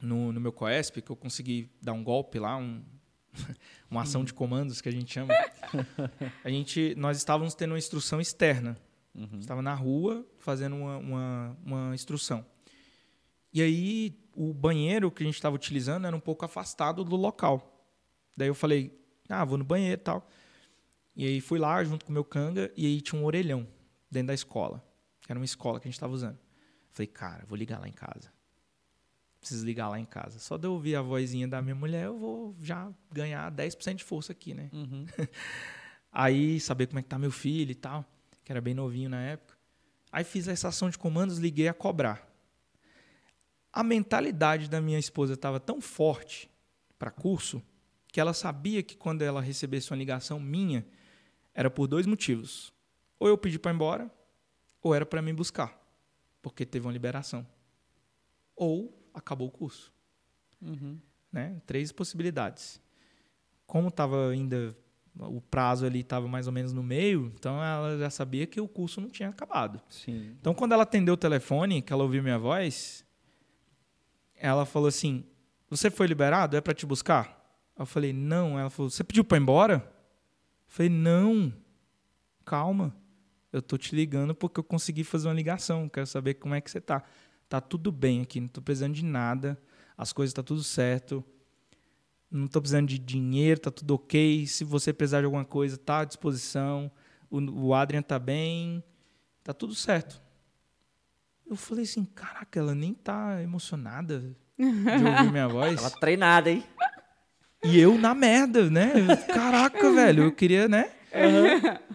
no, 0.00 0.32
no 0.32 0.40
meu 0.40 0.50
Coesp, 0.50 1.02
que 1.02 1.12
eu 1.12 1.16
consegui 1.16 1.70
dar 1.82 1.92
um 1.92 2.02
golpe 2.02 2.38
lá, 2.38 2.56
um, 2.56 2.82
uma 3.90 4.00
ação 4.00 4.24
de 4.24 4.32
comandos 4.32 4.80
que 4.80 4.88
a 4.88 4.92
gente 4.92 5.12
chama. 5.12 5.34
A 6.42 6.48
gente, 6.48 6.94
nós 6.96 7.18
estávamos 7.18 7.54
tendo 7.54 7.72
uma 7.72 7.78
instrução 7.78 8.18
externa. 8.18 8.78
Estava 9.38 9.60
na 9.60 9.74
rua 9.74 10.26
fazendo 10.38 10.74
uma, 10.74 10.96
uma, 10.96 11.56
uma 11.66 11.94
instrução. 11.94 12.46
E 13.52 13.60
aí 13.60 14.21
o 14.34 14.52
banheiro 14.52 15.10
que 15.10 15.22
a 15.22 15.26
gente 15.26 15.34
estava 15.34 15.54
utilizando 15.54 16.06
era 16.06 16.16
um 16.16 16.20
pouco 16.20 16.44
afastado 16.44 17.04
do 17.04 17.16
local. 17.16 17.86
Daí 18.36 18.48
eu 18.48 18.54
falei, 18.54 18.98
ah, 19.28 19.44
vou 19.44 19.58
no 19.58 19.64
banheiro 19.64 20.00
e 20.00 20.04
tal. 20.04 20.28
E 21.14 21.26
aí 21.26 21.40
fui 21.40 21.58
lá 21.58 21.82
junto 21.84 22.04
com 22.04 22.10
o 22.10 22.12
meu 22.12 22.24
canga 22.24 22.72
e 22.76 22.86
aí 22.86 23.00
tinha 23.00 23.20
um 23.20 23.24
orelhão 23.24 23.66
dentro 24.10 24.28
da 24.28 24.34
escola. 24.34 24.82
Era 25.28 25.38
uma 25.38 25.44
escola 25.44 25.78
que 25.78 25.86
a 25.86 25.90
gente 25.90 25.96
estava 25.96 26.12
usando. 26.12 26.38
Falei, 26.90 27.06
cara, 27.06 27.44
vou 27.46 27.56
ligar 27.56 27.78
lá 27.80 27.88
em 27.88 27.92
casa. 27.92 28.32
Preciso 29.40 29.64
ligar 29.66 29.88
lá 29.88 29.98
em 29.98 30.04
casa. 30.04 30.38
Só 30.38 30.56
de 30.56 30.66
eu 30.66 30.72
ouvir 30.72 30.94
a 30.94 31.02
vozinha 31.02 31.48
da 31.48 31.60
minha 31.60 31.74
mulher, 31.74 32.06
eu 32.06 32.18
vou 32.18 32.56
já 32.60 32.90
ganhar 33.10 33.50
10% 33.50 33.96
de 33.96 34.04
força 34.04 34.32
aqui, 34.32 34.54
né? 34.54 34.70
Uhum. 34.72 35.06
Aí, 36.12 36.60
saber 36.60 36.86
como 36.86 36.98
é 36.98 37.02
que 37.02 37.08
tá 37.08 37.18
meu 37.18 37.30
filho 37.30 37.72
e 37.72 37.74
tal, 37.74 38.04
que 38.44 38.52
era 38.52 38.60
bem 38.60 38.74
novinho 38.74 39.08
na 39.08 39.20
época. 39.20 39.56
Aí 40.12 40.24
fiz 40.24 40.46
essa 40.46 40.68
ação 40.68 40.90
de 40.90 40.98
comandos, 40.98 41.38
liguei 41.38 41.68
a 41.68 41.74
cobrar. 41.74 42.31
A 43.72 43.82
mentalidade 43.82 44.68
da 44.68 44.80
minha 44.80 44.98
esposa 44.98 45.34
estava 45.34 45.58
tão 45.58 45.80
forte 45.80 46.50
para 46.98 47.10
curso 47.10 47.62
que 48.08 48.20
ela 48.20 48.34
sabia 48.34 48.82
que 48.82 48.94
quando 48.96 49.22
ela 49.22 49.40
recebesse 49.40 49.90
uma 49.90 49.96
ligação 49.96 50.38
minha, 50.38 50.86
era 51.54 51.70
por 51.70 51.86
dois 51.86 52.06
motivos. 52.06 52.72
Ou 53.18 53.28
eu 53.28 53.38
pedi 53.38 53.58
para 53.58 53.72
ir 53.72 53.74
embora, 53.74 54.10
ou 54.82 54.94
era 54.94 55.06
para 55.06 55.22
me 55.22 55.32
buscar, 55.32 55.80
porque 56.42 56.66
teve 56.66 56.86
uma 56.86 56.92
liberação. 56.92 57.46
Ou 58.54 58.92
acabou 59.14 59.48
o 59.48 59.50
curso 59.50 59.92
Uhum. 60.60 60.96
né? 61.32 61.60
Três 61.66 61.90
possibilidades. 61.90 62.80
Como 63.66 63.88
estava 63.88 64.28
ainda 64.30 64.76
o 65.18 65.40
prazo 65.40 65.84
ali 65.84 66.00
estava 66.00 66.26
mais 66.28 66.46
ou 66.46 66.52
menos 66.52 66.72
no 66.72 66.82
meio, 66.82 67.32
então 67.34 67.62
ela 67.62 67.98
já 67.98 68.08
sabia 68.10 68.46
que 68.46 68.60
o 68.60 68.68
curso 68.68 69.00
não 69.00 69.10
tinha 69.10 69.28
acabado. 69.28 69.80
Sim. 69.88 70.36
Então 70.40 70.54
quando 70.54 70.72
ela 70.72 70.84
atendeu 70.84 71.14
o 71.14 71.16
telefone, 71.16 71.82
que 71.82 71.92
ela 71.92 72.02
ouviu 72.02 72.22
minha 72.22 72.38
voz, 72.38 73.04
ela 74.48 74.66
falou 74.66 74.88
assim: 74.88 75.24
"Você 75.70 75.90
foi 75.90 76.06
liberado? 76.06 76.56
É 76.56 76.60
para 76.60 76.74
te 76.74 76.84
buscar?" 76.84 77.40
Eu 77.78 77.86
falei: 77.86 78.12
"Não". 78.12 78.58
Ela 78.58 78.70
falou: 78.70 78.90
"Você 78.90 79.04
pediu 79.04 79.24
para 79.24 79.38
ir 79.38 79.40
embora?" 79.40 79.74
Eu 79.74 79.82
falei: 80.66 80.90
"Não. 80.90 81.52
Calma. 82.44 82.94
Eu 83.52 83.60
tô 83.60 83.76
te 83.76 83.94
ligando 83.94 84.34
porque 84.34 84.58
eu 84.58 84.64
consegui 84.64 85.04
fazer 85.04 85.28
uma 85.28 85.34
ligação, 85.34 85.88
quero 85.88 86.06
saber 86.06 86.34
como 86.34 86.54
é 86.54 86.60
que 86.60 86.70
você 86.70 86.80
tá. 86.80 87.02
Tá 87.48 87.60
tudo 87.60 87.92
bem 87.92 88.22
aqui, 88.22 88.40
não 88.40 88.48
tô 88.48 88.62
precisando 88.62 88.94
de 88.94 89.04
nada. 89.04 89.60
As 89.96 90.10
coisas 90.10 90.32
tá 90.32 90.42
tudo 90.42 90.62
certo. 90.62 91.22
Não 92.30 92.48
tô 92.48 92.62
precisando 92.62 92.88
de 92.88 92.98
dinheiro, 92.98 93.60
tá 93.60 93.70
tudo 93.70 93.94
ok. 93.94 94.46
Se 94.46 94.64
você 94.64 94.90
precisar 94.90 95.20
de 95.20 95.26
alguma 95.26 95.44
coisa, 95.44 95.76
tá 95.76 95.98
à 95.98 96.04
disposição. 96.06 96.90
O, 97.30 97.74
Adrian 97.74 98.00
tá 98.00 98.18
bem, 98.18 98.82
tá 99.44 99.52
tudo 99.52 99.74
certo. 99.74 100.21
Eu 101.52 101.56
falei 101.56 101.84
assim, 101.84 102.04
caraca, 102.06 102.58
ela 102.58 102.74
nem 102.74 102.94
tá 102.94 103.42
emocionada 103.42 104.20
de 104.58 104.64
ouvir 105.04 105.30
minha 105.30 105.46
voz. 105.52 105.78
Ela 105.78 105.90
treinada, 105.90 106.50
hein? 106.50 106.64
E 107.62 107.78
eu 107.78 107.98
na 107.98 108.14
merda, 108.14 108.70
né? 108.70 108.90
Caraca, 109.32 109.92
velho, 109.92 110.22
eu 110.24 110.32
queria, 110.32 110.66
né? 110.66 110.90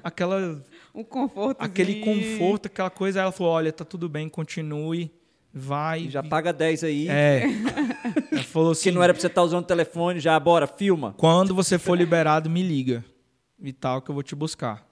Aquela, 0.03 0.63
Um 0.93 1.03
conforto. 1.03 1.57
aquele 1.59 2.01
conforto, 2.01 2.67
aquela 2.67 2.91
coisa. 2.91 3.19
Aí 3.19 3.23
ela 3.23 3.31
falou, 3.31 3.51
olha, 3.53 3.73
tá 3.73 3.83
tudo 3.83 4.07
bem, 4.07 4.29
continue, 4.29 5.11
vai. 5.51 6.07
Já 6.07 6.21
paga 6.21 6.53
10 6.53 6.83
aí. 6.83 7.07
É. 7.09 7.43
Ela 8.31 8.43
falou 8.43 8.71
assim, 8.73 8.83
Que 8.83 8.91
não 8.91 9.01
era 9.01 9.11
pra 9.11 9.19
você 9.19 9.25
estar 9.27 9.41
usando 9.41 9.63
o 9.63 9.67
telefone, 9.67 10.19
já 10.19 10.39
bora, 10.39 10.67
filma. 10.67 11.15
quando 11.17 11.55
você 11.55 11.79
for 11.79 11.97
liberado, 11.97 12.47
me 12.47 12.61
liga. 12.61 13.03
E 13.59 13.73
tal, 13.73 14.03
que 14.03 14.11
eu 14.11 14.13
vou 14.13 14.21
te 14.23 14.35
buscar. 14.35 14.86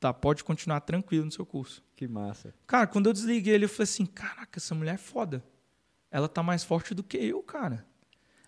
Tá, 0.00 0.14
pode 0.14 0.44
continuar 0.44 0.80
tranquilo 0.80 1.24
no 1.24 1.30
seu 1.32 1.44
curso. 1.44 1.82
Que 1.96 2.06
massa. 2.06 2.54
Cara, 2.66 2.86
quando 2.86 3.06
eu 3.06 3.12
desliguei 3.12 3.54
ele, 3.54 3.64
eu 3.64 3.68
falei 3.68 3.84
assim: 3.84 4.06
caraca, 4.06 4.58
essa 4.58 4.74
mulher 4.74 4.94
é 4.94 4.98
foda. 4.98 5.42
Ela 6.10 6.28
tá 6.28 6.42
mais 6.42 6.62
forte 6.64 6.94
do 6.94 7.02
que 7.02 7.16
eu, 7.18 7.42
cara. 7.42 7.84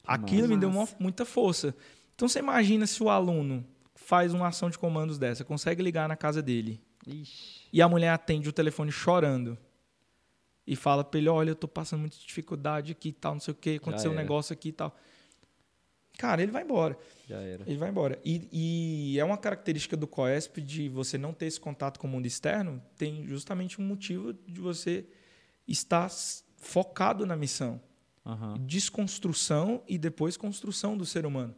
Aquilo 0.04 0.48
me 0.48 0.56
deu 0.56 0.68
uma- 0.68 0.80
massa. 0.82 0.96
muita 0.98 1.24
força. 1.24 1.74
Então 2.14 2.28
você 2.28 2.38
imagina 2.38 2.86
se 2.86 3.02
o 3.02 3.08
aluno 3.10 3.66
faz 3.94 4.32
uma 4.32 4.48
ação 4.48 4.70
de 4.70 4.78
comandos 4.78 5.18
dessa, 5.18 5.44
consegue 5.44 5.82
ligar 5.82 6.08
na 6.08 6.16
casa 6.16 6.40
dele 6.42 6.80
Ixi. 7.06 7.68
e 7.72 7.82
a 7.82 7.88
mulher 7.88 8.10
atende 8.10 8.48
o 8.48 8.52
telefone 8.52 8.90
chorando 8.92 9.58
e 10.66 10.76
fala 10.76 11.02
pra 11.04 11.18
ele: 11.18 11.28
olha, 11.28 11.50
eu 11.50 11.54
tô 11.56 11.66
passando 11.68 12.00
muita 12.00 12.16
dificuldade 12.16 12.92
aqui 12.92 13.08
e 13.08 13.12
tal, 13.12 13.34
não 13.34 13.40
sei 13.40 13.52
o 13.52 13.54
que, 13.56 13.76
aconteceu 13.76 14.10
um 14.10 14.14
negócio 14.14 14.52
aqui 14.52 14.68
e 14.68 14.72
tal. 14.72 14.96
Cara, 16.20 16.42
ele 16.42 16.52
vai 16.52 16.62
embora. 16.62 16.98
Já 17.26 17.40
era. 17.40 17.64
Ele 17.66 17.78
vai 17.78 17.88
embora. 17.88 18.18
E, 18.22 18.46
e 18.52 19.18
é 19.18 19.24
uma 19.24 19.38
característica 19.38 19.96
do 19.96 20.06
COESP 20.06 20.60
de 20.60 20.86
você 20.86 21.16
não 21.16 21.32
ter 21.32 21.46
esse 21.46 21.58
contato 21.58 21.98
com 21.98 22.06
o 22.06 22.10
mundo 22.10 22.26
externo, 22.26 22.82
tem 22.94 23.26
justamente 23.26 23.80
um 23.80 23.84
motivo 23.86 24.34
de 24.34 24.60
você 24.60 25.06
estar 25.66 26.10
focado 26.58 27.24
na 27.24 27.34
missão. 27.34 27.80
Aham. 28.26 28.54
Desconstrução 28.60 29.82
e 29.88 29.96
depois 29.96 30.36
construção 30.36 30.94
do 30.94 31.06
ser 31.06 31.24
humano. 31.24 31.54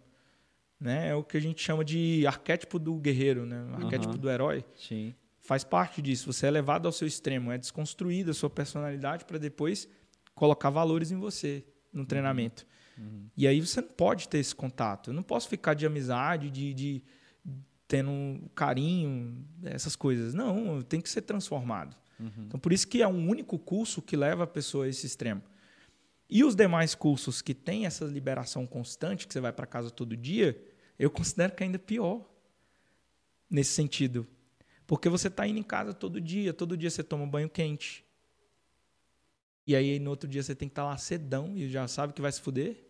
Né? 0.78 1.08
É 1.08 1.14
o 1.16 1.24
que 1.24 1.36
a 1.36 1.40
gente 1.40 1.60
chama 1.60 1.84
de 1.84 2.24
arquétipo 2.24 2.78
do 2.78 2.94
guerreiro, 2.94 3.44
né? 3.44 3.66
arquétipo 3.72 4.12
Aham. 4.12 4.20
do 4.20 4.30
herói. 4.30 4.64
Sim. 4.76 5.12
Faz 5.40 5.64
parte 5.64 6.00
disso. 6.00 6.32
Você 6.32 6.46
é 6.46 6.50
levado 6.52 6.86
ao 6.86 6.92
seu 6.92 7.08
extremo, 7.08 7.50
é 7.50 7.58
desconstruída 7.58 8.30
a 8.30 8.34
sua 8.34 8.48
personalidade 8.48 9.24
para 9.24 9.38
depois 9.38 9.88
colocar 10.36 10.70
valores 10.70 11.10
em 11.10 11.18
você 11.18 11.64
no 11.92 12.06
treinamento. 12.06 12.64
E 13.36 13.46
aí 13.46 13.60
você 13.60 13.80
não 13.80 13.88
pode 13.88 14.28
ter 14.28 14.38
esse 14.38 14.54
contato. 14.54 15.10
Eu 15.10 15.14
não 15.14 15.22
posso 15.22 15.48
ficar 15.48 15.74
de 15.74 15.86
amizade, 15.86 16.50
de, 16.50 16.74
de 16.74 17.02
tendo 17.88 18.50
carinho, 18.54 19.46
essas 19.64 19.96
coisas. 19.96 20.34
Não, 20.34 20.82
tem 20.82 21.00
que 21.00 21.08
ser 21.08 21.22
transformado. 21.22 21.96
Então, 22.46 22.58
por 22.60 22.72
isso 22.72 22.86
que 22.86 23.02
é 23.02 23.08
um 23.08 23.28
único 23.28 23.58
curso 23.58 24.00
que 24.00 24.16
leva 24.16 24.44
a 24.44 24.46
pessoa 24.46 24.84
a 24.84 24.88
esse 24.88 25.06
extremo. 25.06 25.42
E 26.28 26.44
os 26.44 26.54
demais 26.54 26.94
cursos 26.94 27.42
que 27.42 27.52
têm 27.52 27.84
essa 27.84 28.04
liberação 28.04 28.66
constante, 28.66 29.26
que 29.26 29.32
você 29.32 29.40
vai 29.40 29.52
para 29.52 29.66
casa 29.66 29.90
todo 29.90 30.16
dia, 30.16 30.58
eu 30.98 31.10
considero 31.10 31.52
que 31.52 31.62
é 31.62 31.66
ainda 31.66 31.78
pior 31.78 32.26
nesse 33.50 33.72
sentido. 33.72 34.26
Porque 34.86 35.08
você 35.08 35.28
está 35.28 35.46
indo 35.46 35.58
em 35.58 35.62
casa 35.62 35.92
todo 35.92 36.20
dia, 36.20 36.54
todo 36.54 36.76
dia 36.76 36.90
você 36.90 37.02
toma 37.02 37.26
banho 37.26 37.48
quente. 37.48 38.04
E 39.66 39.76
aí 39.76 39.98
no 39.98 40.10
outro 40.10 40.28
dia 40.28 40.42
você 40.42 40.54
tem 40.54 40.68
que 40.68 40.72
estar 40.72 40.84
lá 40.84 40.96
sedão 40.96 41.56
e 41.56 41.68
já 41.68 41.86
sabe 41.88 42.12
que 42.12 42.20
vai 42.22 42.32
se 42.32 42.40
fuder. 42.40 42.84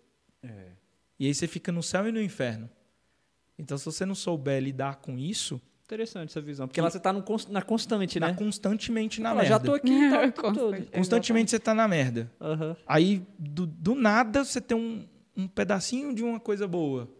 E 1.19 1.27
aí 1.27 1.35
você 1.35 1.47
fica 1.47 1.71
no 1.71 1.83
céu 1.83 2.09
e 2.09 2.13
no 2.13 2.21
inferno. 2.21 2.69
Então, 3.59 3.77
se 3.79 3.85
você 3.85 4.05
não 4.05 4.15
souber 4.15 4.61
lidar 4.63 4.97
com 4.97 5.19
isso, 5.19 5.61
Interessante 5.85 6.31
essa 6.31 6.41
visão. 6.41 6.67
Porque 6.67 6.81
lá 6.81 6.89
você 6.89 6.99
tá 6.99 7.13
no 7.13 7.23
cons- 7.23 7.49
na 7.49 7.61
constante, 7.61 8.19
tá 8.19 8.29
né? 8.29 8.35
constantemente 8.35 9.21
na 9.21 9.29
Fala, 9.31 9.43
merda. 9.43 9.55
já 9.57 9.61
tô 9.61 9.75
aqui 9.75 9.91
tempo 10.11 10.43
todo. 10.43 10.55
Constante. 10.55 10.91
Constantemente 10.91 11.51
você 11.51 11.59
tá 11.59 11.75
na 11.75 11.87
merda. 11.87 12.33
Aham. 12.41 12.77
Aí, 12.87 13.27
do, 13.39 13.67
do 13.67 13.95
nada, 13.95 14.43
você 14.43 14.59
tem 14.59 14.75
um, 14.77 15.07
um 15.37 15.47
pedacinho 15.47 16.15
de 16.15 16.23
uma 16.23 16.41
coisa 16.41 16.67
boa. 16.67 17.15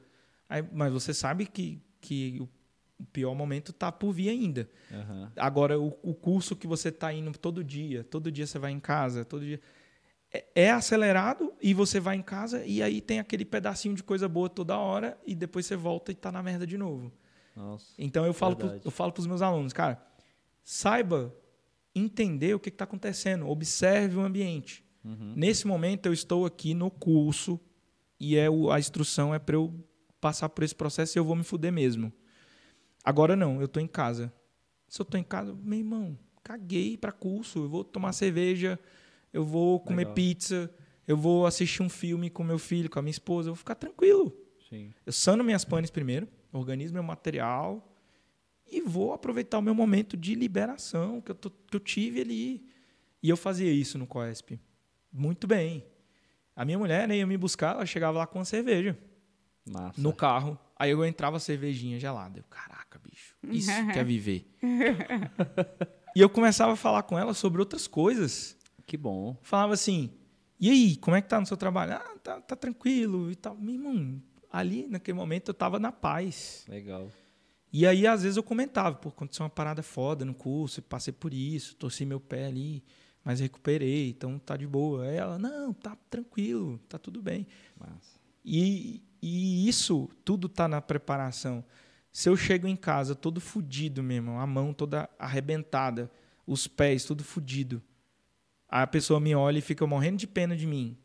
Aí, 0.49 0.65
mas 0.73 0.91
você 0.91 1.13
sabe 1.13 1.45
que, 1.45 1.83
que 2.01 2.49
o, 2.99 3.05
pior 3.05 3.35
momento 3.35 3.73
tá 3.73 3.91
por 3.91 4.13
vir 4.13 4.29
ainda. 4.29 4.69
Aham. 4.93 5.33
Agora, 5.37 5.79
o, 5.81 5.97
o 6.03 6.15
curso 6.15 6.55
que 6.57 6.67
você 6.67 6.91
tá 6.93 7.13
indo 7.13 7.37
todo 7.39 7.63
dia, 7.65 8.05
todo 8.05 8.31
dia 8.31 8.47
você 8.47 8.59
vai 8.59 8.73
em 8.73 8.81
casa, 8.81 9.25
todo 9.25 9.45
dia. 9.45 9.61
É, 10.33 10.45
é 10.55 10.71
acelerado 10.71 11.53
e 11.61 11.75
você 11.75 12.01
vai 12.01 12.17
em 12.17 12.23
casa 12.23 12.65
e 12.65 12.83
aí 12.83 13.01
tem 13.01 13.19
aquele 13.21 13.45
pedacinho 13.45 13.95
de 13.95 14.03
coisa 14.03 14.29
boa 14.29 14.49
toda 14.49 14.77
hora 14.79 15.19
e 15.27 15.35
depois 15.35 15.67
você 15.67 15.77
volta 15.77 16.11
e 16.11 16.15
tá 16.15 16.33
na 16.33 16.43
merda 16.43 16.67
de 16.67 16.79
novo. 16.79 17.13
Nossa. 17.55 17.93
Então 17.99 18.25
eu 18.25 18.33
falo, 18.33 18.57
pro, 18.57 18.81
eu 18.85 18.91
falo 18.91 19.13
pros 19.13 19.27
meus 19.27 19.43
alunos, 19.43 19.73
cara, 19.75 20.03
saiba 20.65 21.35
entender 21.95 22.55
o 22.55 22.61
que 22.61 22.71
está 22.71 22.85
acontecendo, 22.85 23.47
observe 23.47 24.17
o 24.17 24.21
ambiente. 24.23 24.83
Uhum. 25.05 25.35
Nesse 25.37 25.67
momento 25.67 26.07
eu 26.07 26.13
estou 26.13 26.47
aqui 26.47 26.73
no 26.73 26.91
curso 26.91 27.61
e 28.19 28.37
é 28.37 28.49
o- 28.49 28.71
a 28.71 28.79
instrução 28.79 29.35
é 29.35 29.39
para 29.39 29.57
eu 29.57 29.75
passar 30.21 30.49
por 30.49 30.65
esse 30.65 30.75
processo 30.75 31.19
e 31.19 31.19
eu 31.19 31.25
vou 31.25 31.37
me 31.37 31.43
fuder 31.43 31.73
mesmo. 31.73 32.11
Agora 33.05 33.35
não, 33.37 33.59
eu 33.61 33.67
estou 33.67 33.83
em 33.83 33.87
casa. 33.87 34.33
Se 34.89 35.01
eu 35.01 35.05
estou 35.05 35.19
em 35.19 35.25
casa, 35.25 35.55
meu 35.55 35.79
irmão, 35.79 36.19
caguei 36.43 36.97
para 36.97 37.13
curso, 37.13 37.61
eu 37.61 37.69
vou 37.69 37.83
tomar 37.85 38.13
cerveja, 38.13 38.79
eu 39.33 39.45
vou 39.45 39.81
comer 39.81 40.03
Legal. 40.03 40.15
pizza, 40.15 40.71
eu 41.07 41.17
vou 41.17 41.47
assistir 41.47 41.83
um 41.83 41.89
filme 41.89 42.29
com 42.31 42.45
meu 42.45 42.59
filho, 42.59 42.91
com 42.91 42.99
a 42.99 43.03
minha 43.03 43.11
esposa, 43.11 43.49
eu 43.49 43.55
vou 43.55 43.59
ficar 43.59 43.75
tranquilo. 43.75 44.33
Sim. 44.69 44.93
Eu 45.05 45.13
sano 45.13 45.43
minhas 45.43 45.65
panes 45.65 45.91
primeiro, 45.91 46.29
organizo 46.53 46.93
meu 46.95 47.03
material 47.03 47.89
e 48.71 48.81
vou 48.81 49.13
aproveitar 49.13 49.59
o 49.59 49.63
meu 49.63 49.75
momento 49.75 50.17
de 50.17 50.35
liberação 50.35 51.21
que 51.21 51.31
eu, 51.31 51.35
tô- 51.35 51.51
que 51.51 51.77
eu 51.77 51.81
tive 51.81 52.21
ali. 52.21 52.67
E 53.23 53.29
eu 53.29 53.37
fazia 53.37 53.71
isso 53.73 53.99
no 53.99 54.07
COESP. 54.07 54.59
Muito 55.13 55.47
bem. 55.47 55.85
A 56.57 56.65
minha 56.65 56.79
mulher 56.79 57.07
né, 57.09 57.17
ia 57.17 57.27
me 57.27 57.37
buscar, 57.37 57.75
ela 57.77 57.87
chegava 57.87 58.19
lá 58.19 58.27
com 58.27 58.39
uma 58.39 58.45
cerveja 58.45 58.99
Massa. 59.67 60.01
no 60.01 60.13
carro. 60.13 60.59
Aí 60.77 60.91
eu 60.91 61.05
entrava 61.05 61.39
cervejinha 61.39 61.99
gelada. 62.01 62.39
Eu, 62.41 62.45
caraca, 62.93 62.99
bicho, 62.99 63.37
isso 63.45 63.71
que 63.93 63.99
é 63.99 64.05
viver. 64.05 64.47
e 66.15 66.21
eu 66.21 66.29
começava 66.29 66.73
a 66.73 66.77
falar 66.77 67.03
com 67.05 67.19
ela 67.19 67.35
sobre 67.35 67.61
outras 67.61 67.87
coisas 67.87 68.57
Que 68.87 68.97
bom. 68.97 69.37
falava 69.43 69.73
assim: 69.75 70.11
e 70.61 70.71
aí, 70.71 70.97
como 70.97 71.17
é 71.17 71.23
que 71.23 71.29
tá 71.29 71.41
no 71.41 71.47
seu 71.47 71.57
trabalho? 71.57 71.95
Ah, 71.95 72.17
tá, 72.23 72.41
tá 72.41 72.57
tranquilo 72.57 73.31
e 73.31 73.37
tal. 73.37 73.57
Meu 73.57 73.75
irmão, 73.75 74.23
ali 74.51 74.87
naquele 74.87 75.17
momento 75.17 75.49
eu 75.49 75.55
tava 75.55 75.79
na 75.79 75.93
paz. 75.93 76.65
Legal. 76.69 77.09
E 77.73 77.87
aí, 77.87 78.07
às 78.07 78.23
vezes, 78.23 78.37
eu 78.37 78.43
comentava: 78.43 78.97
pô, 78.97 79.09
aconteceu 79.09 79.45
uma 79.45 79.51
parada 79.51 79.83
foda 79.83 80.25
no 80.25 80.35
curso, 80.35 80.81
eu 80.81 80.85
passei 80.85 81.13
por 81.13 81.33
isso, 81.33 81.75
torci 81.77 82.05
meu 82.05 82.21
pé 82.21 82.47
ali, 82.47 82.85
mas 83.25 83.41
recuperei, 83.41 84.11
então 84.11 84.39
tá 84.39 84.57
de 84.57 84.67
boa. 84.67 85.05
Aí 85.05 85.17
ela: 85.17 85.39
não, 85.39 85.73
tá 85.73 85.97
tranquilo, 86.11 86.79
tá 86.89 86.99
tudo 86.99 87.23
bem. 87.23 87.47
Massa. 87.79 88.21
E, 88.45 89.03
e 89.23 89.69
isso 89.69 90.09
tudo 90.25 90.49
tá 90.49 90.67
na 90.69 90.81
preparação. 90.81 91.65
Se 92.13 92.29
eu 92.29 92.37
chego 92.37 92.67
em 92.67 92.77
casa 92.77 93.15
todo 93.15 93.41
fudido 93.41 94.03
mesmo, 94.03 94.39
a 94.39 94.47
mão 94.47 94.75
toda 94.75 95.09
arrebentada, 95.19 96.11
os 96.47 96.67
pés 96.67 97.05
tudo 97.05 97.25
fudido, 97.25 97.83
a 98.69 98.87
pessoa 98.87 99.19
me 99.19 99.35
olha 99.35 99.59
e 99.59 99.63
fica 99.63 99.87
morrendo 99.87 100.19
de 100.19 100.27
pena 100.27 100.55
de 100.55 100.67
mim. 100.67 100.99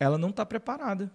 Ela 0.00 0.18
não 0.18 0.30
está 0.30 0.44
preparada. 0.44 1.14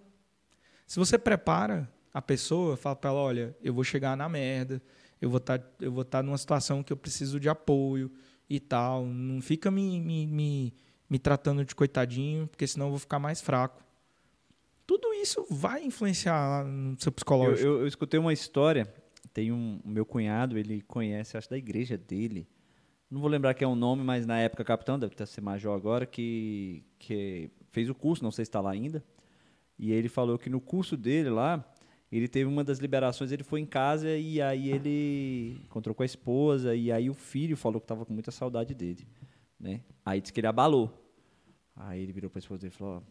Se 0.86 0.98
você 0.98 1.18
prepara 1.18 1.92
a 2.12 2.22
pessoa, 2.22 2.76
fala 2.76 2.96
para 2.96 3.10
ela, 3.10 3.20
olha, 3.20 3.56
eu 3.62 3.74
vou 3.74 3.84
chegar 3.84 4.16
na 4.16 4.28
merda, 4.28 4.82
eu 5.20 5.28
vou 5.28 5.40
vou 5.90 6.02
estar 6.02 6.22
numa 6.22 6.38
situação 6.38 6.82
que 6.82 6.92
eu 6.92 6.96
preciso 6.96 7.38
de 7.38 7.50
apoio 7.50 8.10
e 8.48 8.58
tal, 8.58 9.04
não 9.06 9.40
fica 9.42 9.70
me, 9.70 10.00
me, 10.00 10.26
me, 10.26 10.74
me 11.08 11.18
tratando 11.18 11.64
de 11.64 11.74
coitadinho, 11.74 12.46
porque 12.48 12.66
senão 12.66 12.86
eu 12.86 12.90
vou 12.90 12.98
ficar 12.98 13.18
mais 13.18 13.40
fraco 13.40 13.82
tudo 14.92 15.14
isso 15.14 15.46
vai 15.48 15.82
influenciar 15.84 16.66
no 16.66 17.00
seu 17.00 17.08
Eu, 17.08 17.14
psicológico. 17.14 17.66
eu, 17.66 17.80
eu 17.80 17.86
escutei 17.86 18.20
uma 18.20 18.32
história. 18.32 18.92
Tem 19.32 19.50
um 19.50 19.80
meu 19.82 20.04
cunhado, 20.04 20.58
ele 20.58 20.82
conhece, 20.82 21.36
acho 21.36 21.48
da 21.48 21.56
igreja 21.56 21.96
dele. 21.96 22.46
Não 23.10 23.18
vou 23.18 23.30
lembrar 23.30 23.54
quem 23.54 23.64
é 23.64 23.68
o 23.68 23.74
nome, 23.74 24.02
mas 24.02 24.26
na 24.26 24.38
época 24.38 24.62
capitão, 24.62 24.98
deve 24.98 25.14
até 25.14 25.24
ser 25.24 25.40
major 25.40 25.74
agora, 25.74 26.04
que, 26.04 26.84
que 26.98 27.50
fez 27.70 27.88
o 27.88 27.94
curso, 27.94 28.22
não 28.22 28.30
sei 28.30 28.44
se 28.44 28.50
está 28.50 28.60
lá 28.60 28.70
ainda. 28.70 29.02
E 29.78 29.92
ele 29.92 30.10
falou 30.10 30.38
que 30.38 30.50
no 30.50 30.60
curso 30.60 30.94
dele 30.94 31.30
lá, 31.30 31.64
ele 32.10 32.28
teve 32.28 32.44
uma 32.44 32.62
das 32.62 32.78
liberações, 32.78 33.32
ele 33.32 33.42
foi 33.42 33.60
em 33.60 33.66
casa 33.66 34.14
e 34.14 34.42
aí 34.42 34.70
ele 34.70 35.58
encontrou 35.64 35.94
com 35.94 36.02
a 36.02 36.06
esposa 36.06 36.74
e 36.74 36.92
aí 36.92 37.08
o 37.08 37.14
filho 37.14 37.56
falou 37.56 37.80
que 37.80 37.86
estava 37.86 38.04
com 38.04 38.12
muita 38.12 38.30
saudade 38.30 38.74
dele, 38.74 39.06
né? 39.58 39.80
Aí 40.04 40.20
disse 40.20 40.34
que 40.34 40.40
ele 40.40 40.48
abalou. 40.48 40.92
Aí 41.74 42.02
ele 42.02 42.12
virou 42.12 42.28
para 42.28 42.38
a 42.38 42.40
esposa 42.40 42.60
dele 42.60 42.74
e 42.74 42.76
falou: 42.76 43.02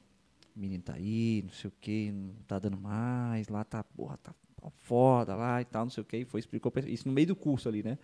o 0.55 0.59
menino 0.59 0.83
tá 0.83 0.93
aí, 0.93 1.41
não 1.43 1.51
sei 1.51 1.67
o 1.69 1.73
que, 1.79 2.11
não 2.11 2.33
tá 2.47 2.59
dando 2.59 2.77
mais, 2.77 3.47
lá 3.47 3.63
tá, 3.63 3.83
porra, 3.83 4.17
tá 4.17 4.33
foda 4.77 5.35
lá 5.35 5.61
e 5.61 5.65
tal, 5.65 5.85
não 5.85 5.89
sei 5.89 6.01
o 6.01 6.05
que. 6.05 6.17
E 6.17 6.25
foi, 6.25 6.39
explicou 6.39 6.71
isso 6.85 7.07
no 7.07 7.13
meio 7.13 7.27
do 7.27 7.35
curso 7.35 7.67
ali, 7.67 7.81
né? 7.81 7.97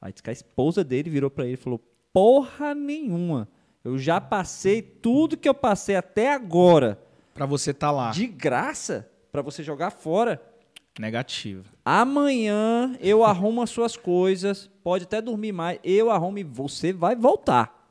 Aí 0.00 0.12
disse 0.12 0.22
que 0.22 0.30
a 0.30 0.32
esposa 0.32 0.82
dele 0.82 1.08
virou 1.08 1.30
pra 1.30 1.44
ele 1.44 1.54
e 1.54 1.56
falou: 1.56 1.78
Porra 2.12 2.74
nenhuma, 2.74 3.48
eu 3.84 3.96
já 3.98 4.20
passei 4.20 4.82
tudo 4.82 5.36
que 5.36 5.48
eu 5.48 5.54
passei 5.54 5.94
até 5.96 6.32
agora, 6.32 6.98
Pra 7.34 7.46
você 7.46 7.70
estar 7.70 7.90
lá. 7.90 8.10
de 8.10 8.26
graça, 8.26 9.08
pra 9.30 9.42
você 9.42 9.62
jogar 9.62 9.90
fora. 9.90 10.42
Negativo. 10.98 11.64
Amanhã 11.84 12.96
eu 13.00 13.24
arrumo 13.24 13.62
as 13.62 13.70
suas 13.70 13.96
coisas, 13.96 14.68
pode 14.84 15.04
até 15.04 15.22
dormir 15.22 15.52
mais, 15.52 15.78
eu 15.82 16.10
arrumo 16.10 16.38
e 16.38 16.44
você 16.44 16.92
vai 16.92 17.16
voltar. 17.16 17.81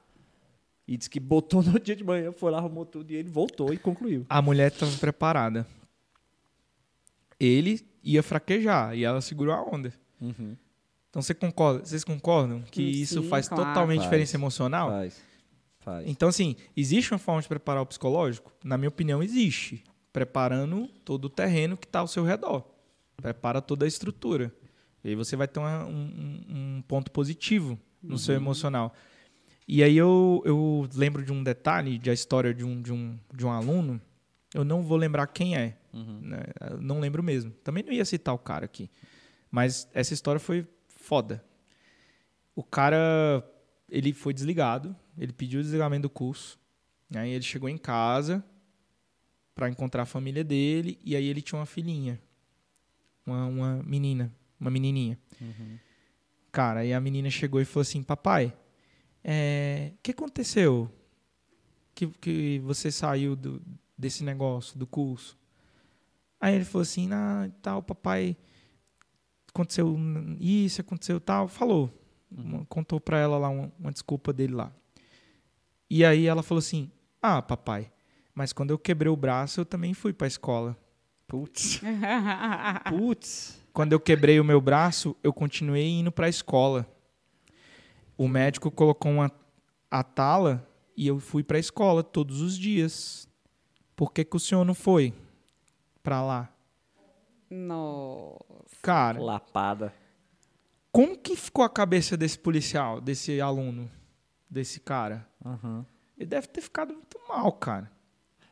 E 0.88 0.98
disse 0.98 1.10
que 1.10 1.20
botou 1.20 1.62
no 1.64 1.80
dia 1.80 1.96
de 1.96 2.04
manhã, 2.04 2.32
foi 2.32 2.52
lá, 2.52 2.58
arrumou 2.58 2.86
tudo 2.86 3.12
e 3.12 3.16
ele 3.16 3.30
voltou 3.30 3.74
e 3.74 3.78
concluiu. 3.78 4.26
A 4.30 4.42
mulher 4.42 4.72
estava 4.72 4.96
preparada. 4.98 5.66
Ele 7.40 7.82
ia 8.04 8.22
fraquejar 8.22 8.96
e 8.96 9.04
ela 9.04 9.22
segurou 9.22 9.54
a 9.54 9.62
onda. 9.64 9.94
Uhum. 10.20 10.56
Então 11.10 11.22
você 11.22 11.34
concorda, 11.34 11.84
vocês 11.86 12.04
concordam 12.04 12.62
que 12.72 12.94
Sim, 12.94 13.02
isso 13.02 13.24
faz 13.24 13.48
claro. 13.48 13.66
totalmente 13.66 13.98
Faz. 14.00 14.10
diferença 14.10 14.38
emocional? 14.38 14.90
Faz. 14.90 15.22
Faz. 15.80 16.08
Então, 16.08 16.30
assim, 16.30 16.56
existe 16.78 17.12
uma 17.12 17.18
forma 17.18 17.42
de 17.42 17.48
preparar 17.48 17.82
o 17.82 17.86
psicológico? 17.86 18.52
Na 18.64 18.78
minha 18.78 18.88
opinião, 18.90 19.22
existe. 19.24 19.84
Preparando 20.14 20.88
todo 21.04 21.26
o 21.26 21.30
terreno 21.30 21.76
que 21.76 21.86
está 21.88 22.00
ao 22.00 22.08
seu 22.08 22.24
redor. 22.24 22.64
Prepara 23.18 23.62
toda 23.62 23.86
a 23.86 23.88
estrutura. 23.88 24.54
E 25.04 25.10
aí 25.10 25.16
você 25.16 25.36
vai 25.36 25.48
ter 25.48 25.60
uma- 25.60 25.84
um, 25.86 25.92
um- 25.92 26.46
um 26.78 26.82
ponto 26.88 27.10
positivo 27.12 27.80
no 28.02 28.18
seu 28.20 28.36
emocional. 28.36 28.94
E 29.68 29.84
aí 29.84 29.96
eu, 29.96 30.42
eu 30.46 30.88
lembro 30.94 31.24
de 31.24 31.32
um 31.32 31.44
detalhe 31.44 31.98
da 32.00 32.14
história 32.14 32.54
de 32.54 32.64
um, 32.64 32.82
de, 32.82 32.92
um, 32.92 33.18
de 33.34 33.46
um 33.46 33.52
aluno. 33.52 34.02
Eu 34.54 34.66
não 34.66 34.84
vou 34.84 34.98
lembrar 34.98 35.28
quem 35.28 35.56
é. 35.56 35.78
né? 36.22 36.44
Eu 36.70 36.82
não 36.82 37.00
lembro 37.00 37.24
mesmo. 37.24 37.52
Também 37.64 37.84
não 37.84 37.94
ia 37.94 38.04
citar 38.04 38.34
o 38.34 38.40
cara 38.40 38.66
aqui. 38.66 38.90
Mas 39.50 39.88
essa 39.94 40.14
história 40.14 40.40
foi 40.40 40.68
foda. 40.90 41.44
O 42.56 42.64
cara, 42.64 43.44
ele 43.90 44.12
foi 44.14 44.34
desligado. 44.34 44.96
Ele 45.18 45.32
pediu 45.32 45.60
o 45.60 45.64
desligamento 45.64 46.04
do 46.04 46.10
curso. 46.10 46.60
Aí 47.16 47.32
ele 47.32 47.44
chegou 47.44 47.70
em 47.70 47.78
casa 47.78 48.44
para 49.56 49.70
encontrar 49.70 50.04
a 50.04 50.06
família 50.06 50.44
dele. 50.44 51.00
E 51.04 51.16
aí 51.16 51.26
ele 51.26 51.42
tinha 51.42 51.60
uma 51.60 51.66
filhinha. 51.66 52.22
Uma, 53.26 53.46
uma 53.46 53.84
menina. 53.84 54.34
Uma 54.60 54.70
menininha. 54.70 55.18
Cara, 56.52 56.82
aí 56.82 56.94
a 56.94 57.00
menina 57.00 57.30
chegou 57.30 57.62
e 57.62 57.66
falou 57.66 57.82
assim: 57.82 58.04
Papai, 58.04 58.54
é, 59.24 59.92
o 59.96 59.98
que 60.02 60.12
aconteceu? 60.12 60.90
Que, 61.94 62.08
que 62.08 62.60
você 62.60 62.92
saiu 62.92 63.36
do, 63.36 63.62
desse 63.98 64.24
negócio, 64.24 64.78
do 64.80 64.88
curso? 64.88 65.38
Aí 66.40 66.56
ele 66.56 66.66
falou 66.66 66.82
assim: 66.84 67.10
Ah, 67.12 67.50
tal, 67.62 67.84
papai, 67.84 68.36
aconteceu 69.50 69.96
isso, 70.40 70.82
aconteceu 70.82 71.20
tal. 71.20 71.48
Falou. 71.48 71.92
Uma- 72.32 72.66
Contou 72.66 73.00
pra 73.00 73.20
ela 73.20 73.38
lá 73.38 73.50
uma, 73.50 73.72
uma 73.78 73.92
desculpa 73.92 74.32
dele 74.34 74.54
lá. 74.54 74.72
E 75.90 76.04
aí 76.06 76.26
ela 76.26 76.42
falou 76.42 76.60
assim: 76.60 76.90
Ah, 77.22 77.42
papai, 77.42 77.92
mas 78.34 78.54
quando 78.54 78.72
eu 78.72 78.80
quebrei 78.80 79.12
o 79.12 79.16
braço, 79.18 79.60
eu 79.62 79.66
também 79.66 79.94
fui 79.94 80.14
pra 80.14 80.28
escola. 80.28 80.78
Putz. 81.28 81.80
Putz. 82.90 83.58
quando 83.72 83.94
eu 83.94 84.00
quebrei 84.00 84.40
o 84.40 84.44
meu 84.44 84.60
braço, 84.60 85.16
eu 85.24 85.32
continuei 85.32 85.88
indo 85.88 86.12
para 86.12 86.26
a 86.26 86.30
escola. 86.30 86.86
O 88.22 88.28
médico 88.28 88.70
colocou 88.70 89.12
uma 89.12 89.32
a 89.90 90.04
tala 90.04 90.64
e 90.96 91.08
eu 91.08 91.20
fui 91.20 91.42
para 91.42 91.58
a 91.58 91.60
escola 91.60 92.04
todos 92.04 92.40
os 92.40 92.56
dias. 92.56 93.28
Por 93.96 94.14
que, 94.14 94.24
que 94.24 94.36
o 94.36 94.40
senhor 94.40 94.64
não 94.64 94.76
foi 94.76 95.12
para 96.04 96.22
lá? 96.22 96.54
Nossa. 97.50 98.78
Cara, 98.80 99.20
Lapada. 99.20 99.92
como 100.92 101.18
que 101.18 101.36
ficou 101.36 101.66
a 101.66 101.70
cabeça 101.70 102.16
desse 102.16 102.38
policial, 102.38 103.02
desse 103.02 103.42
aluno, 103.42 103.90
desse 104.48 104.80
cara? 104.80 105.28
Aham. 105.44 105.84
Ele 106.16 106.30
deve 106.30 106.46
ter 106.46 106.62
ficado 106.62 106.94
muito 106.94 107.18
mal, 107.28 107.52
cara. 107.54 107.92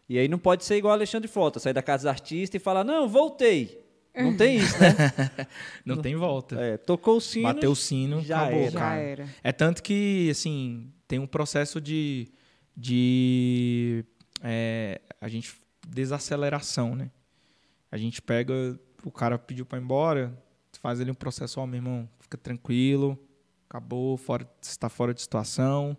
E 0.10 0.18
aí 0.18 0.28
não 0.28 0.40
pode 0.40 0.66
ser 0.66 0.78
igual 0.78 0.94
Alexandre 0.94 1.28
Frota, 1.28 1.60
sair 1.60 1.74
da 1.74 1.84
casa 1.84 2.06
dos 2.06 2.12
artistas 2.12 2.60
e 2.60 2.64
falar, 2.64 2.84
não, 2.84 3.08
voltei. 3.08 3.88
Não 4.24 4.36
tem 4.36 4.58
isso, 4.58 4.78
né? 4.80 4.90
Não 5.86 5.98
tem 5.98 6.16
volta. 6.16 6.56
É, 6.60 6.78
tocou 6.78 7.18
o 7.18 7.22
sino. 7.22 7.44
Bateu 7.44 7.72
o 7.72 7.76
sino, 7.76 8.22
já 8.22 8.42
acabou, 8.42 8.60
era. 8.60 8.72
Já 8.72 8.80
cara. 8.80 9.02
era. 9.02 9.30
É 9.44 9.52
tanto 9.52 9.84
que, 9.84 10.30
assim, 10.30 10.92
tem 11.08 11.20
um 11.20 11.28
processo 11.28 11.80
de, 11.82 12.28
de 12.76 14.06
é, 14.44 15.02
a 15.20 15.28
gente 15.28 15.54
desaceleração, 15.88 16.96
né? 16.96 17.10
A 17.92 17.98
gente 17.98 18.22
pega, 18.22 18.54
o 19.04 19.12
cara 19.12 19.38
pediu 19.38 19.66
pra 19.66 19.80
ir 19.80 19.82
embora, 19.82 20.38
faz 20.80 21.02
ali 21.02 21.12
um 21.12 21.16
processo, 21.16 21.60
ó, 21.60 21.66
meu 21.66 21.78
irmão, 21.78 22.10
fica 22.20 22.38
tranquilo, 22.38 23.18
acabou, 23.68 24.16
fora, 24.18 24.48
você 24.62 24.72
está 24.72 24.90
fora 24.90 25.14
de 25.14 25.22
situação, 25.22 25.98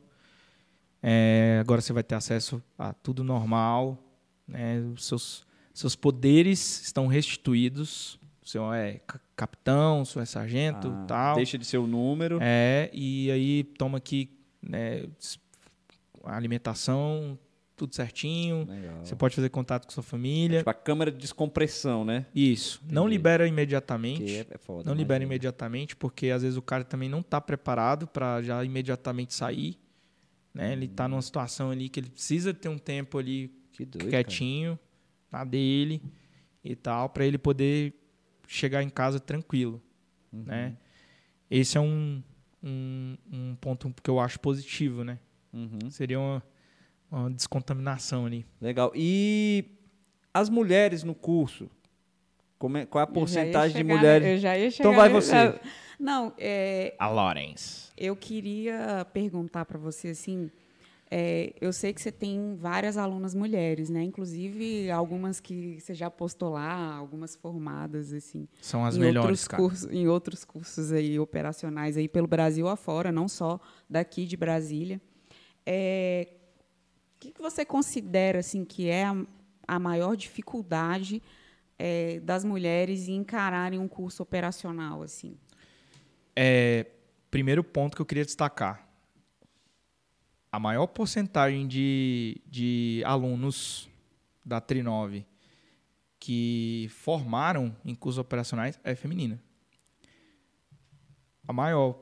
é, 1.02 1.59
agora 1.60 1.80
você 1.80 1.92
vai 1.92 2.02
ter 2.02 2.14
acesso 2.14 2.62
a 2.78 2.92
tudo 2.92 3.24
normal, 3.24 3.98
né? 4.47 4.80
Os 4.94 5.06
seus, 5.06 5.47
seus 5.72 5.94
poderes 5.97 6.82
estão 6.82 7.06
restituídos, 7.06 8.18
o 8.42 8.48
senhor 8.48 8.72
é 8.74 8.94
ca- 9.06 9.20
capitão, 9.36 10.02
o 10.02 10.06
senhor 10.06 10.22
é 10.22 10.26
sargento, 10.26 10.88
Ah, 10.88 11.05
tal. 11.06 11.36
Deixa 11.36 11.56
de 11.56 11.64
ser 11.64 11.78
o 11.78 11.86
número. 11.86 12.38
É, 12.40 12.90
e 12.92 13.30
aí 13.30 13.64
toma 13.64 13.98
aqui 13.98 14.30
né, 14.62 15.05
alimentação, 16.24 17.38
tudo 17.76 17.94
certinho. 17.94 18.66
Legal. 18.68 19.01
Você 19.05 19.16
pode 19.16 19.34
fazer 19.34 19.48
contato 19.48 19.86
com 19.86 19.92
sua 19.92 20.02
família. 20.02 20.59
Tipo 20.59 20.70
a 20.70 20.74
câmera 20.74 21.10
de 21.10 21.18
descompressão, 21.18 22.05
né? 22.05 22.26
Isso. 22.34 22.80
Não 22.84 23.02
Entendi. 23.05 23.16
libera 23.16 23.44
Que 23.44 23.51
imediatamente. 23.51 24.36
é, 24.36 24.47
é 24.51 24.59
foda. 24.59 24.88
não 24.88 24.94
libera 24.94 25.22
imagina. 25.22 25.34
imediatamente, 25.34 25.97
porque 25.97 26.28
às 26.30 26.42
vezes 26.42 26.56
o 26.59 26.62
cara 26.62 26.84
também 26.84 27.09
não 27.09 27.20
está 27.20 27.40
preparado 27.40 28.06
para 28.06 28.42
já 28.42 28.62
imediatamente 28.64 29.32
sair. 29.34 29.78
Né? 30.52 30.72
Ele 30.72 30.86
está 30.86 31.09
numa 31.09 31.22
situação 31.22 31.70
ali 31.70 31.88
que 31.88 32.01
ele 32.01 32.10
precisa 32.10 32.52
ter 32.52 32.68
um 32.68 32.76
tempo 32.78 33.16
ali 33.18 33.51
Que 33.72 33.84
doido, 33.84 34.09
quietinho, 34.10 34.78
na 35.31 35.44
dele 35.44 36.02
e 36.65 36.74
tal, 36.77 37.09
para 37.09 37.24
ele 37.24 37.39
poder 37.39 37.94
chegar 38.47 38.82
em 38.82 38.89
casa 38.90 39.19
tranquilo, 39.20 39.81
Uhum. 40.32 40.43
né? 40.44 40.77
Esse 41.51 41.77
é 41.78 41.81
um, 41.81 42.23
um, 42.62 43.16
um 43.32 43.55
ponto 43.61 43.93
que 44.02 44.11
eu 44.11 44.20
acho 44.20 44.39
positivo, 44.40 45.02
né? 45.05 45.19
Uhum. 45.52 45.90
Seria 45.90 46.19
uma, 46.20 46.43
uma 47.11 47.31
descontaminação 47.31 48.27
ali. 48.27 48.47
Legal. 48.61 48.93
E 48.94 49.65
as 50.32 50.48
mulheres 50.48 51.02
no 51.02 51.15
curso? 51.15 51.69
Como 52.59 52.77
é- 52.77 52.86
qual 52.86 53.01
é 53.01 53.05
a 53.05 53.07
porcentagem 53.07 53.73
de 53.73 53.82
chegar- 53.82 53.97
mulheres? 53.97 54.28
Eu 54.28 54.39
já 54.39 54.57
ia 54.59 54.70
chegar 54.70 54.89
Então 54.90 54.97
vai 55.01 55.09
você. 55.09 55.59
Não, 55.98 56.32
é, 56.39 56.94
A 56.98 57.09
Lawrence. 57.09 57.90
eu 57.97 58.15
queria 58.16 59.05
perguntar 59.12 59.65
para 59.65 59.78
você 59.78 60.09
assim. 60.09 60.51
É, 61.12 61.53
eu 61.61 61.73
sei 61.73 61.93
que 61.93 62.01
você 62.01 62.12
tem 62.12 62.55
várias 62.55 62.97
alunas 62.97 63.35
mulheres, 63.35 63.91
né? 63.91 64.01
Inclusive 64.05 64.89
algumas 64.93 65.41
que 65.41 65.81
você 65.81 65.93
já 65.93 66.09
postou 66.09 66.51
lá, 66.51 66.95
algumas 66.95 67.35
formadas 67.35 68.12
assim. 68.12 68.47
São 68.61 68.85
as 68.85 68.97
em 68.97 69.01
melhores, 69.01 69.24
outros 69.24 69.49
cara. 69.49 69.61
cursos, 69.61 69.91
em 69.91 70.07
outros 70.07 70.45
cursos 70.45 70.93
aí 70.93 71.19
operacionais 71.19 71.97
aí 71.97 72.07
pelo 72.07 72.28
Brasil 72.28 72.69
afora, 72.69 73.11
não 73.11 73.27
só 73.27 73.59
daqui 73.89 74.24
de 74.24 74.37
Brasília. 74.37 75.01
É, 75.66 76.28
o 77.16 77.19
que, 77.19 77.32
que 77.32 77.43
você 77.43 77.65
considera 77.65 78.39
assim 78.39 78.65
que 78.65 78.89
é 78.89 79.05
a, 79.05 79.16
a 79.66 79.78
maior 79.81 80.16
dificuldade 80.16 81.20
é, 81.77 82.20
das 82.20 82.45
mulheres 82.45 83.09
em 83.09 83.16
encararem 83.16 83.81
um 83.81 83.89
curso 83.89 84.23
operacional 84.23 85.03
assim? 85.03 85.37
É, 86.37 86.87
primeiro 87.32 87.65
ponto 87.65 87.97
que 87.97 88.01
eu 88.01 88.07
queria 88.07 88.24
destacar. 88.24 88.90
A 90.52 90.59
maior 90.59 90.86
porcentagem 90.89 91.66
de, 91.66 92.40
de 92.47 93.02
alunos 93.05 93.89
da 94.44 94.60
Trinove 94.60 95.27
que 96.18 96.89
formaram 96.90 97.74
em 97.85 97.94
cursos 97.94 98.18
operacionais 98.18 98.78
é 98.85 98.94
feminina. 98.94 99.43
A 101.48 101.52
maior. 101.52 101.98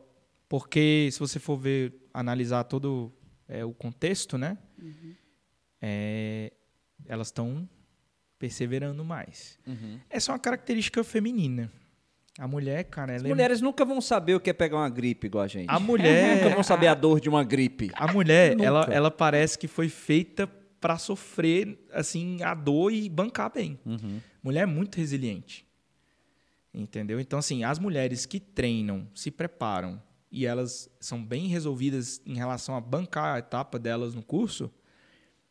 Porque 0.48 1.08
se 1.12 1.18
você 1.18 1.38
for 1.38 1.56
ver, 1.56 1.94
analisar 2.12 2.64
todo 2.64 3.12
é, 3.46 3.64
o 3.64 3.72
contexto, 3.72 4.36
né? 4.36 4.58
É, 5.80 6.52
elas 7.06 7.28
estão 7.28 7.68
perseverando 8.38 9.04
mais. 9.04 9.58
Uhum. 9.66 10.00
Essa 10.08 10.30
é 10.30 10.34
uma 10.34 10.38
característica 10.38 11.02
feminina. 11.04 11.72
A 12.39 12.47
mulher, 12.47 12.85
cara, 12.85 13.15
As 13.16 13.20
ela 13.23 13.28
é 13.28 13.35
mulheres 13.35 13.60
nunca 13.60 13.85
vão 13.85 14.01
saber 14.01 14.36
o 14.36 14.40
que 14.40 14.48
é 14.48 14.52
pegar 14.52 14.77
uma 14.77 14.89
gripe 14.89 15.27
igual 15.27 15.43
a 15.43 15.48
gente. 15.48 15.69
a 15.69 15.81
mulher, 15.81 16.36
Nunca 16.44 16.55
vão 16.55 16.62
saber 16.62 16.86
a 16.86 16.94
dor 16.94 17.20
de 17.20 17.28
uma 17.28 17.43
gripe. 17.43 17.90
a 17.94 18.12
mulher, 18.12 18.52
Nunca. 18.52 18.65
ela, 18.65 18.85
ela 18.93 19.10
parece 19.10 19.59
que 19.59 19.66
foi 19.66 19.89
feita 19.89 20.47
pra 20.81 20.97
sofrer 20.98 21.77
assim 21.93 22.40
a 22.44 22.55
dor 22.55 22.93
e 22.93 23.09
bancar 23.09 23.52
bem. 23.52 23.77
Uhum. 23.85 24.20
Mulher 24.40 24.62
é 24.62 24.66
muito 24.66 24.97
resiliente. 24.98 25.66
Entendeu? 26.73 27.19
Então 27.19 27.39
assim, 27.40 27.65
as 27.65 27.78
mulheres 27.81 28.24
que 28.24 28.39
treinam, 28.39 29.09
se 29.15 29.31
preparam 29.32 30.01
e 30.31 30.47
elas 30.47 30.89
são 31.01 31.24
bem 31.24 31.48
resolvidas 31.48 32.20
em 32.24 32.36
relação 32.36 32.77
a 32.77 32.81
bancar 32.81 33.35
a 33.35 33.39
etapa 33.40 33.78
delas 33.81 34.15
no 34.15 34.23
curso, 34.23 34.70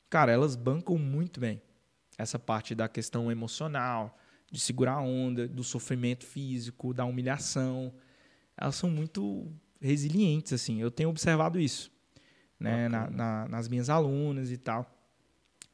cara, 0.09 0.31
elas 0.31 0.55
bancam 0.55 0.97
muito 0.97 1.39
bem 1.41 1.61
essa 2.17 2.39
parte 2.39 2.73
da 2.73 2.87
questão 2.87 3.29
emocional, 3.31 4.17
de 4.51 4.59
segurar 4.59 4.93
a 4.93 5.01
onda, 5.01 5.47
do 5.47 5.63
sofrimento 5.63 6.25
físico, 6.25 6.93
da 6.93 7.05
humilhação. 7.05 7.93
Elas 8.57 8.75
são 8.75 8.89
muito 8.89 9.51
resilientes, 9.81 10.53
assim. 10.53 10.81
Eu 10.81 10.89
tenho 10.89 11.09
observado 11.09 11.59
isso, 11.59 11.91
né, 12.59 12.87
na- 12.89 13.09
na- 13.09 13.47
nas 13.47 13.67
minhas 13.67 13.89
alunas 13.89 14.51
e 14.51 14.57
tal. 14.57 14.89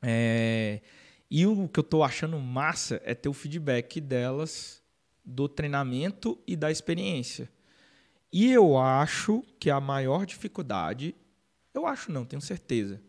É, 0.02 0.82
e 1.30 1.46
o 1.46 1.68
que 1.68 1.80
eu 1.80 1.84
tô 1.84 2.04
achando 2.04 2.38
massa 2.40 3.02
é 3.06 3.14
ter 3.16 3.30
o 3.30 3.34
feedback 3.34 4.02
delas 4.02 4.82
do 5.24 5.48
treinamento 5.48 6.38
e 6.46 6.56
da 6.56 6.70
experiência. 6.70 7.50
E 8.32 8.52
eu 8.52 8.78
acho 8.78 9.44
que 9.60 9.70
a 9.70 9.80
maior 9.80 10.26
dificuldade, 10.26 11.16
eu 11.74 11.86
acho 11.88 12.12
não, 12.12 12.26
tenho 12.26 12.42
certeza, 12.42 13.02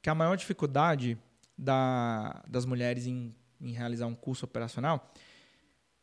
que 0.00 0.08
a 0.08 0.14
maior 0.14 0.36
dificuldade 0.36 1.18
da- 1.58 2.44
das 2.46 2.64
mulheres 2.64 3.06
em, 3.06 3.34
em 3.60 3.72
realizar 3.72 4.06
um 4.06 4.14
curso 4.14 4.44
operacional 4.44 5.12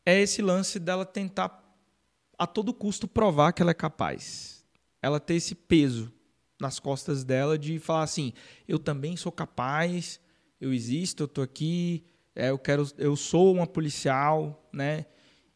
é 0.06 0.20
esse 0.20 0.42
lance 0.42 0.80
dela 0.80 1.06
tentar 1.06 1.62
a 2.38 2.46
todo 2.46 2.74
custo 2.74 3.08
provar 3.08 3.54
que 3.54 3.62
ela 3.62 3.72
é 3.72 3.76
capaz. 3.76 4.66
Ela 5.02 5.20
ter 5.20 5.36
esse 5.36 5.56
peso 5.56 6.12
nas 6.60 6.80
costas 6.80 7.24
dela 7.24 7.58
de 7.58 7.80
falar 7.80 8.04
assim, 8.04 8.34
eu 8.68 8.80
também 8.80 9.16
sou 9.16 9.32
capaz, 9.32 10.20
eu 10.60 10.74
existo, 10.74 11.24
eu 11.24 11.28
tô 11.28 11.42
aqui, 11.42 12.06
é, 12.36 12.50
eu 12.50 12.58
quero, 12.58 12.88
eu 12.98 13.16
sou 13.16 13.54
uma 13.54 13.68
policial, 13.68 14.68
né? 14.72 15.06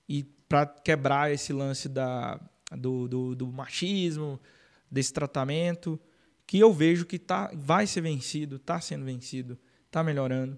E 0.08 0.24
para 0.24 0.66
quebrar 0.66 1.32
esse 1.32 1.52
lance 1.52 1.90
da, 1.90 2.40
do, 2.72 3.08
do, 3.08 3.36
do 3.36 3.48
machismo, 3.48 4.40
desse 4.90 5.12
tratamento, 5.12 6.00
que 6.46 6.60
eu 6.60 6.72
vejo 6.72 7.06
que 7.06 7.20
tá, 7.20 7.52
vai 7.54 7.88
ser 7.88 8.02
vencido, 8.02 8.58
está 8.58 8.80
sendo 8.80 9.06
vencido, 9.06 9.58
está 9.86 10.04
melhorando. 10.04 10.58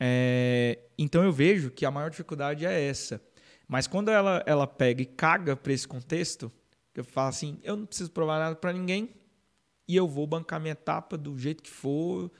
É, 0.00 0.78
então 0.96 1.24
eu 1.24 1.32
vejo 1.32 1.70
que 1.70 1.84
a 1.84 1.90
maior 1.90 2.10
dificuldade 2.10 2.64
é 2.64 2.88
essa. 2.88 3.20
Mas 3.66 3.86
quando 3.86 4.10
ela, 4.10 4.42
ela 4.46 4.66
pega 4.66 5.02
e 5.02 5.06
caga 5.06 5.56
para 5.56 5.72
esse 5.72 5.86
contexto, 5.86 6.50
eu 6.94 7.04
falo 7.04 7.28
assim, 7.28 7.60
eu 7.62 7.76
não 7.76 7.86
preciso 7.86 8.10
provar 8.10 8.38
nada 8.38 8.56
para 8.56 8.72
ninguém 8.72 9.14
e 9.86 9.94
eu 9.94 10.08
vou 10.08 10.26
bancar 10.26 10.60
minha 10.60 10.72
etapa 10.72 11.16
do 11.16 11.36
jeito 11.38 11.62
que 11.62 11.70
for 11.70 12.30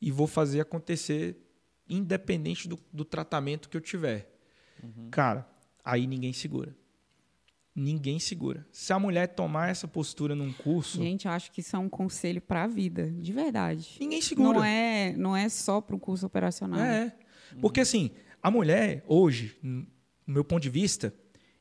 e 0.00 0.10
vou 0.10 0.26
fazer 0.26 0.60
acontecer 0.60 1.36
independente 1.88 2.68
do, 2.68 2.78
do 2.92 3.04
tratamento 3.04 3.68
que 3.68 3.76
eu 3.76 3.80
tiver. 3.80 4.30
Cara, 5.10 5.48
aí 5.84 6.06
ninguém 6.06 6.32
segura. 6.32 6.74
Ninguém 7.74 8.20
segura. 8.20 8.64
Se 8.70 8.92
a 8.92 8.98
mulher 9.00 9.26
tomar 9.28 9.68
essa 9.68 9.88
postura 9.88 10.34
num 10.34 10.52
curso, 10.52 10.98
Gente, 10.98 11.26
eu 11.26 11.32
acho 11.32 11.50
que 11.50 11.60
isso 11.60 11.74
é 11.74 11.78
um 11.78 11.88
conselho 11.88 12.40
para 12.40 12.62
a 12.64 12.66
vida, 12.68 13.10
de 13.10 13.32
verdade. 13.32 13.96
ninguém 13.98 14.22
segura. 14.22 14.58
Não 14.58 14.64
é, 14.64 15.12
não 15.16 15.36
é 15.36 15.48
só 15.48 15.80
para 15.80 15.96
um 15.96 15.98
curso 15.98 16.24
operacional. 16.24 16.78
É. 16.80 17.12
Porque 17.60 17.80
assim, 17.80 18.10
a 18.42 18.48
mulher 18.50 19.02
hoje, 19.08 19.56
no 19.62 19.86
meu 20.24 20.44
ponto 20.44 20.62
de 20.62 20.70
vista, 20.70 21.12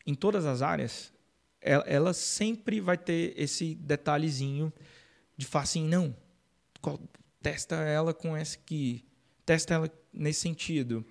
em 0.05 0.13
todas 0.13 0.45
as 0.45 0.61
áreas, 0.61 1.11
ela, 1.59 1.83
ela 1.87 2.13
sempre 2.13 2.79
vai 2.79 2.97
ter 2.97 3.33
esse 3.35 3.73
detalhezinho 3.73 4.71
de 5.35 5.45
falar 5.47 5.63
assim, 5.63 5.87
não, 5.87 6.15
testa 7.41 7.75
ela 7.77 8.13
com 8.13 8.35
essa 8.37 8.55
aqui, 8.57 9.03
testa 9.45 9.73
ela 9.73 9.89
nesse 10.13 10.41
sentido. 10.41 11.03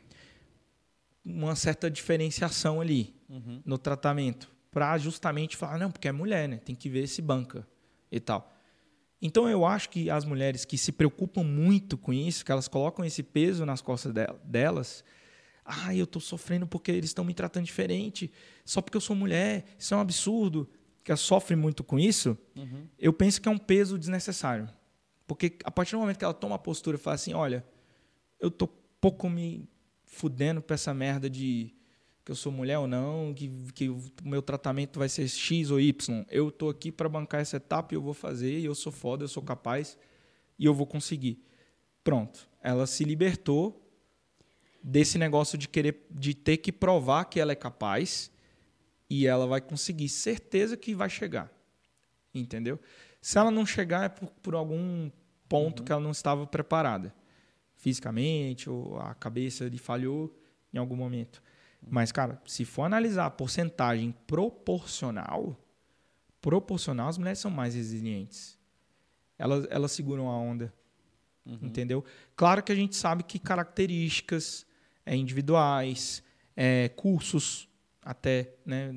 uma 1.24 1.56
certa 1.56 1.90
diferenciação 1.90 2.80
ali 2.80 3.14
Uhum. 3.28 3.62
no 3.64 3.78
tratamento, 3.78 4.51
para 4.72 4.98
justamente 4.98 5.56
falar, 5.56 5.78
não, 5.78 5.90
porque 5.92 6.08
é 6.08 6.12
mulher, 6.12 6.48
né? 6.48 6.56
Tem 6.56 6.74
que 6.74 6.88
ver 6.88 7.06
se 7.06 7.22
banca 7.22 7.64
e 8.10 8.18
tal. 8.18 8.50
Então 9.20 9.48
eu 9.48 9.64
acho 9.64 9.88
que 9.90 10.10
as 10.10 10.24
mulheres 10.24 10.64
que 10.64 10.76
se 10.76 10.90
preocupam 10.90 11.44
muito 11.44 11.96
com 11.96 12.12
isso, 12.12 12.44
que 12.44 12.50
elas 12.50 12.66
colocam 12.66 13.04
esse 13.04 13.22
peso 13.22 13.64
nas 13.64 13.80
costas 13.80 14.12
del- 14.12 14.40
delas, 14.42 15.04
ah, 15.64 15.94
eu 15.94 16.06
tô 16.08 16.18
sofrendo 16.18 16.66
porque 16.66 16.90
eles 16.90 17.10
estão 17.10 17.24
me 17.24 17.32
tratando 17.34 17.64
diferente, 17.64 18.32
só 18.64 18.80
porque 18.82 18.96
eu 18.96 19.00
sou 19.00 19.14
mulher, 19.14 19.64
isso 19.78 19.94
é 19.94 19.96
um 19.96 20.00
absurdo, 20.00 20.68
que 21.04 21.12
elas 21.12 21.20
sofrem 21.20 21.56
muito 21.56 21.84
com 21.84 21.98
isso, 22.00 22.36
Uhum. 22.56 22.86
eu 22.98 23.12
penso 23.12 23.40
que 23.40 23.48
é 23.48 23.52
um 23.52 23.58
peso 23.58 23.96
desnecessário. 23.98 24.68
Porque 25.26 25.56
a 25.64 25.70
partir 25.70 25.92
do 25.92 25.98
momento 26.00 26.18
que 26.18 26.24
ela 26.24 26.34
toma 26.34 26.56
a 26.56 26.58
postura 26.58 26.96
e 26.96 27.00
fala 27.00 27.14
assim, 27.14 27.32
olha, 27.34 27.64
eu 28.40 28.50
tô 28.50 28.66
pouco 28.66 29.28
me 29.30 29.68
fudendo 30.04 30.60
pra 30.60 30.74
essa 30.74 30.92
merda 30.92 31.30
de 31.30 31.72
que 32.24 32.30
eu 32.30 32.36
sou 32.36 32.52
mulher 32.52 32.78
ou 32.78 32.86
não, 32.86 33.34
que, 33.34 33.48
que 33.74 33.88
o 33.88 34.00
meu 34.22 34.40
tratamento 34.40 34.98
vai 34.98 35.08
ser 35.08 35.28
X 35.28 35.70
ou 35.70 35.80
Y. 35.80 36.24
Eu 36.30 36.50
tô 36.50 36.68
aqui 36.68 36.92
para 36.92 37.08
bancar 37.08 37.40
essa 37.40 37.56
etapa 37.56 37.92
e 37.92 37.96
eu 37.96 38.02
vou 38.02 38.14
fazer, 38.14 38.60
e 38.60 38.64
eu 38.64 38.74
sou 38.74 38.92
foda, 38.92 39.24
eu 39.24 39.28
sou 39.28 39.42
capaz 39.42 39.98
e 40.58 40.64
eu 40.64 40.74
vou 40.74 40.86
conseguir. 40.86 41.42
Pronto. 42.04 42.48
Ela 42.62 42.86
se 42.86 43.04
libertou 43.04 43.78
desse 44.82 45.18
negócio 45.18 45.58
de 45.58 45.68
querer 45.68 46.06
de 46.10 46.34
ter 46.34 46.56
que 46.58 46.72
provar 46.72 47.24
que 47.24 47.40
ela 47.40 47.52
é 47.52 47.56
capaz 47.56 48.30
e 49.08 49.26
ela 49.26 49.46
vai 49.46 49.60
conseguir 49.60 50.08
certeza 50.08 50.76
que 50.76 50.94
vai 50.94 51.10
chegar. 51.10 51.52
Entendeu? 52.34 52.78
Se 53.20 53.38
ela 53.38 53.50
não 53.50 53.66
chegar 53.66 54.04
é 54.04 54.08
por, 54.08 54.28
por 54.42 54.54
algum 54.54 55.10
ponto 55.48 55.82
que 55.82 55.92
ela 55.92 56.00
não 56.00 56.12
estava 56.12 56.46
preparada 56.46 57.14
fisicamente 57.76 58.70
ou 58.70 58.98
a 59.00 59.12
cabeça 59.14 59.64
lhe 59.64 59.78
falhou 59.78 60.32
em 60.72 60.78
algum 60.78 60.96
momento. 60.96 61.42
Mas, 61.90 62.12
cara, 62.12 62.40
se 62.46 62.64
for 62.64 62.84
analisar 62.84 63.26
a 63.26 63.30
porcentagem 63.30 64.14
proporcional, 64.26 65.58
proporcional, 66.40 67.08
as 67.08 67.18
mulheres 67.18 67.38
são 67.38 67.50
mais 67.50 67.74
resilientes. 67.74 68.58
Elas, 69.38 69.66
elas 69.70 69.92
seguram 69.92 70.28
a 70.28 70.36
onda. 70.36 70.72
Entendeu? 71.60 72.04
Claro 72.36 72.62
que 72.62 72.70
a 72.70 72.74
gente 72.74 72.94
sabe 72.94 73.24
que 73.24 73.38
características 73.38 74.64
é, 75.04 75.16
individuais, 75.16 76.22
é, 76.56 76.88
cursos, 76.90 77.68
até, 78.04 78.54
né, 78.64 78.92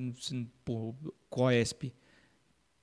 por 0.64 0.96
COESP, 1.30 1.94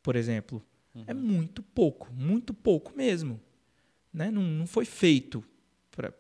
por 0.03 0.17
exemplo, 0.17 0.65
é 1.07 1.15
muito 1.15 1.63
pouco, 1.63 2.13
muito 2.13 2.53
pouco 2.53 2.97
mesmo. 2.97 3.41
Né? 4.13 4.31
Não, 4.31 4.43
não 4.43 4.67
foi 4.67 4.85
feito 4.85 5.45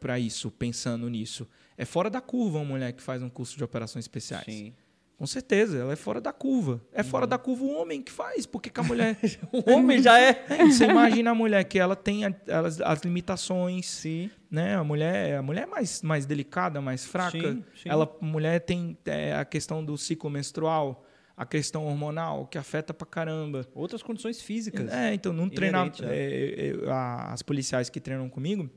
para 0.00 0.18
isso, 0.18 0.50
pensando 0.50 1.08
nisso. 1.08 1.48
É 1.82 1.84
fora 1.84 2.08
da 2.08 2.20
curva 2.20 2.58
uma 2.58 2.64
mulher 2.64 2.92
que 2.92 3.02
faz 3.02 3.22
um 3.22 3.28
curso 3.28 3.56
de 3.56 3.64
operações 3.64 4.04
especiais. 4.04 4.44
Sim. 4.44 4.72
Com 5.18 5.26
certeza, 5.26 5.78
ela 5.78 5.92
é 5.92 5.96
fora 5.96 6.20
da 6.20 6.32
curva. 6.32 6.80
É 6.92 7.02
fora 7.02 7.26
da 7.28 7.38
curva 7.38 7.62
o 7.64 7.72
homem 7.80 8.02
que 8.02 8.10
faz, 8.10 8.44
porque 8.44 8.68
que 8.70 8.80
a 8.80 8.82
mulher. 8.82 9.16
O 9.52 9.70
homem 9.70 10.02
já 10.02 10.18
é. 10.20 10.44
É, 10.50 10.64
você 10.64 10.84
imagina 10.84 11.30
a 11.30 11.34
mulher 11.34 11.62
que 11.64 11.78
ela 11.78 11.94
tem 11.94 12.24
a- 12.24 12.34
elas- 12.46 12.80
as 12.80 13.00
limitações, 13.02 13.86
Sim. 13.88 14.30
né? 14.50 14.74
A 14.76 14.82
mulher, 14.82 15.36
a 15.38 15.42
mulher 15.42 15.62
é 15.62 15.66
mais, 15.66 16.02
mais 16.02 16.26
delicada, 16.26 16.80
mais 16.80 17.04
fraca. 17.04 17.30
Sim, 17.38 17.64
sim. 17.76 17.88
Ela, 17.88 18.04
a 18.20 18.24
mulher 18.24 18.60
tem 18.60 18.96
é, 19.06 19.34
a 19.34 19.44
questão 19.44 19.84
do 19.84 19.96
ciclo 19.96 20.28
menstrual, 20.30 21.04
a 21.36 21.46
questão 21.46 21.86
hormonal 21.86 22.46
que 22.46 22.58
afeta 22.58 22.92
pra 22.92 23.06
caramba. 23.06 23.64
Outras 23.74 24.02
condições 24.02 24.40
físicas. 24.40 24.90
É, 24.92 25.14
então, 25.14 25.32
num 25.32 25.48
treinamento, 25.48 26.02
Inerente, 26.02 26.80
as 26.88 27.42
policiais 27.42 27.88
que 27.88 28.00
treinam 28.00 28.28
comigo, 28.28 28.68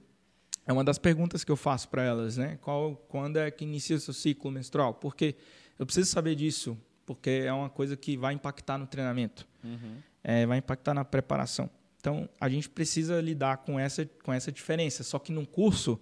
é 0.66 0.74
uma 0.74 0.84
das 0.84 0.98
perguntas 0.98 1.44
que 1.44 1.52
eu 1.52 1.56
faço 1.56 1.88
para 1.90 2.04
elas, 2.04 2.38
né? 2.38 2.58
Qual, 2.62 2.96
quando 3.08 3.38
é 3.38 3.50
que 3.52 3.64
inicia 3.64 3.96
o 3.96 4.00
seu 4.00 4.14
ciclo 4.14 4.52
menstrual? 4.52 4.94
Porque 4.94 5.36
eu 5.78 5.86
preciso 5.86 6.10
saber 6.10 6.36
disso, 6.36 6.78
porque 7.06 7.44
é 7.46 7.54
uma 7.54 7.70
coisa 7.70 7.96
que 7.96 8.18
vai 8.18 8.34
impactar 8.34 8.78
no 8.78 8.88
treinamento, 8.88 9.48
Uhum. 9.64 9.98
é, 10.24 10.46
vai 10.46 10.58
impactar 10.58 10.94
na 10.94 11.06
preparação. 11.06 11.70
Então, 12.00 12.30
a 12.40 12.48
gente 12.48 12.70
precisa 12.70 13.20
lidar 13.20 13.58
com 13.58 13.80
essa, 13.80 14.06
com 14.24 14.32
essa 14.32 14.52
diferença. 14.52 15.04
Só 15.04 15.18
que 15.18 15.32
num 15.32 15.44
curso, 15.46 16.00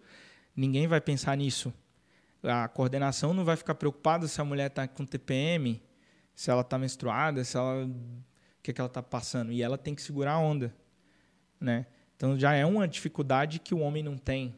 ninguém 0.53 0.85
vai 0.85 0.99
pensar 0.99 1.35
nisso. 1.37 1.73
A 2.43 2.67
coordenação 2.67 3.33
não 3.33 3.45
vai 3.45 3.55
ficar 3.55 3.73
preocupada 3.75 4.27
se 4.27 4.41
a 4.41 4.43
mulher 4.43 4.67
está 4.67 4.85
com 4.85 5.05
TPM, 5.05 5.81
se 6.35 6.51
ela 6.51 6.59
está 6.59 6.77
menstruada, 6.77 7.41
se 7.45 7.55
ela, 7.55 7.85
o 7.85 7.93
que, 8.61 8.73
que 8.73 8.81
ela 8.81 8.89
está 8.89 9.01
passando. 9.01 9.49
E 9.53 9.61
ela 9.61 9.77
tem 9.77 9.95
que 9.95 10.01
segurar 10.01 10.33
a 10.33 10.39
onda. 10.39 10.75
Né? 11.57 11.85
Então, 12.23 12.39
já 12.39 12.53
é 12.53 12.65
uma 12.65 12.87
dificuldade 12.87 13.59
que 13.59 13.75
o 13.75 13.79
homem 13.79 14.01
não 14.01 14.17
tem, 14.17 14.55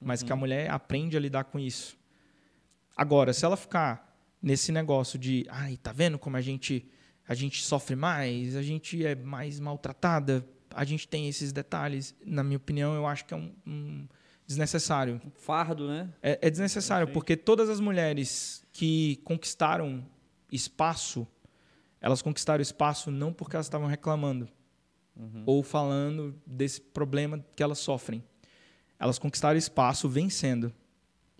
mas 0.00 0.20
que 0.24 0.32
a 0.32 0.36
mulher 0.36 0.68
aprende 0.68 1.16
a 1.16 1.20
lidar 1.20 1.44
com 1.44 1.60
isso. 1.60 1.96
Agora, 2.96 3.32
se 3.32 3.44
ela 3.44 3.56
ficar 3.56 4.18
nesse 4.42 4.72
negócio 4.72 5.16
de, 5.16 5.46
ai, 5.48 5.76
tá 5.76 5.92
vendo 5.92 6.18
como 6.18 6.36
a 6.36 6.40
gente 6.40 6.84
a 7.28 7.32
gente 7.32 7.62
sofre 7.62 7.94
mais, 7.94 8.56
a 8.56 8.62
gente 8.62 9.06
é 9.06 9.14
mais 9.14 9.60
maltratada, 9.60 10.44
a 10.72 10.84
gente 10.84 11.06
tem 11.06 11.28
esses 11.28 11.52
detalhes, 11.52 12.16
na 12.26 12.42
minha 12.42 12.56
opinião, 12.56 12.96
eu 12.96 13.06
acho 13.06 13.24
que 13.24 13.32
é 13.32 13.36
um, 13.36 13.54
um 13.64 14.08
desnecessário. 14.44 15.20
Um 15.24 15.30
fardo, 15.30 15.86
né? 15.86 16.12
É, 16.20 16.40
é 16.42 16.50
desnecessário, 16.50 17.06
porque 17.12 17.36
todas 17.36 17.70
as 17.70 17.78
mulheres 17.78 18.66
que 18.72 19.20
conquistaram 19.22 20.04
espaço, 20.50 21.28
elas 22.00 22.20
conquistaram 22.20 22.60
espaço 22.60 23.08
não 23.12 23.32
porque 23.32 23.54
elas 23.54 23.66
estavam 23.66 23.86
reclamando 23.86 24.48
ou 25.46 25.62
falando 25.62 26.34
desse 26.46 26.80
problema 26.80 27.44
que 27.54 27.62
elas 27.62 27.78
sofrem. 27.78 28.22
Elas 28.98 29.18
conquistaram 29.18 29.58
espaço 29.58 30.08
vencendo 30.08 30.72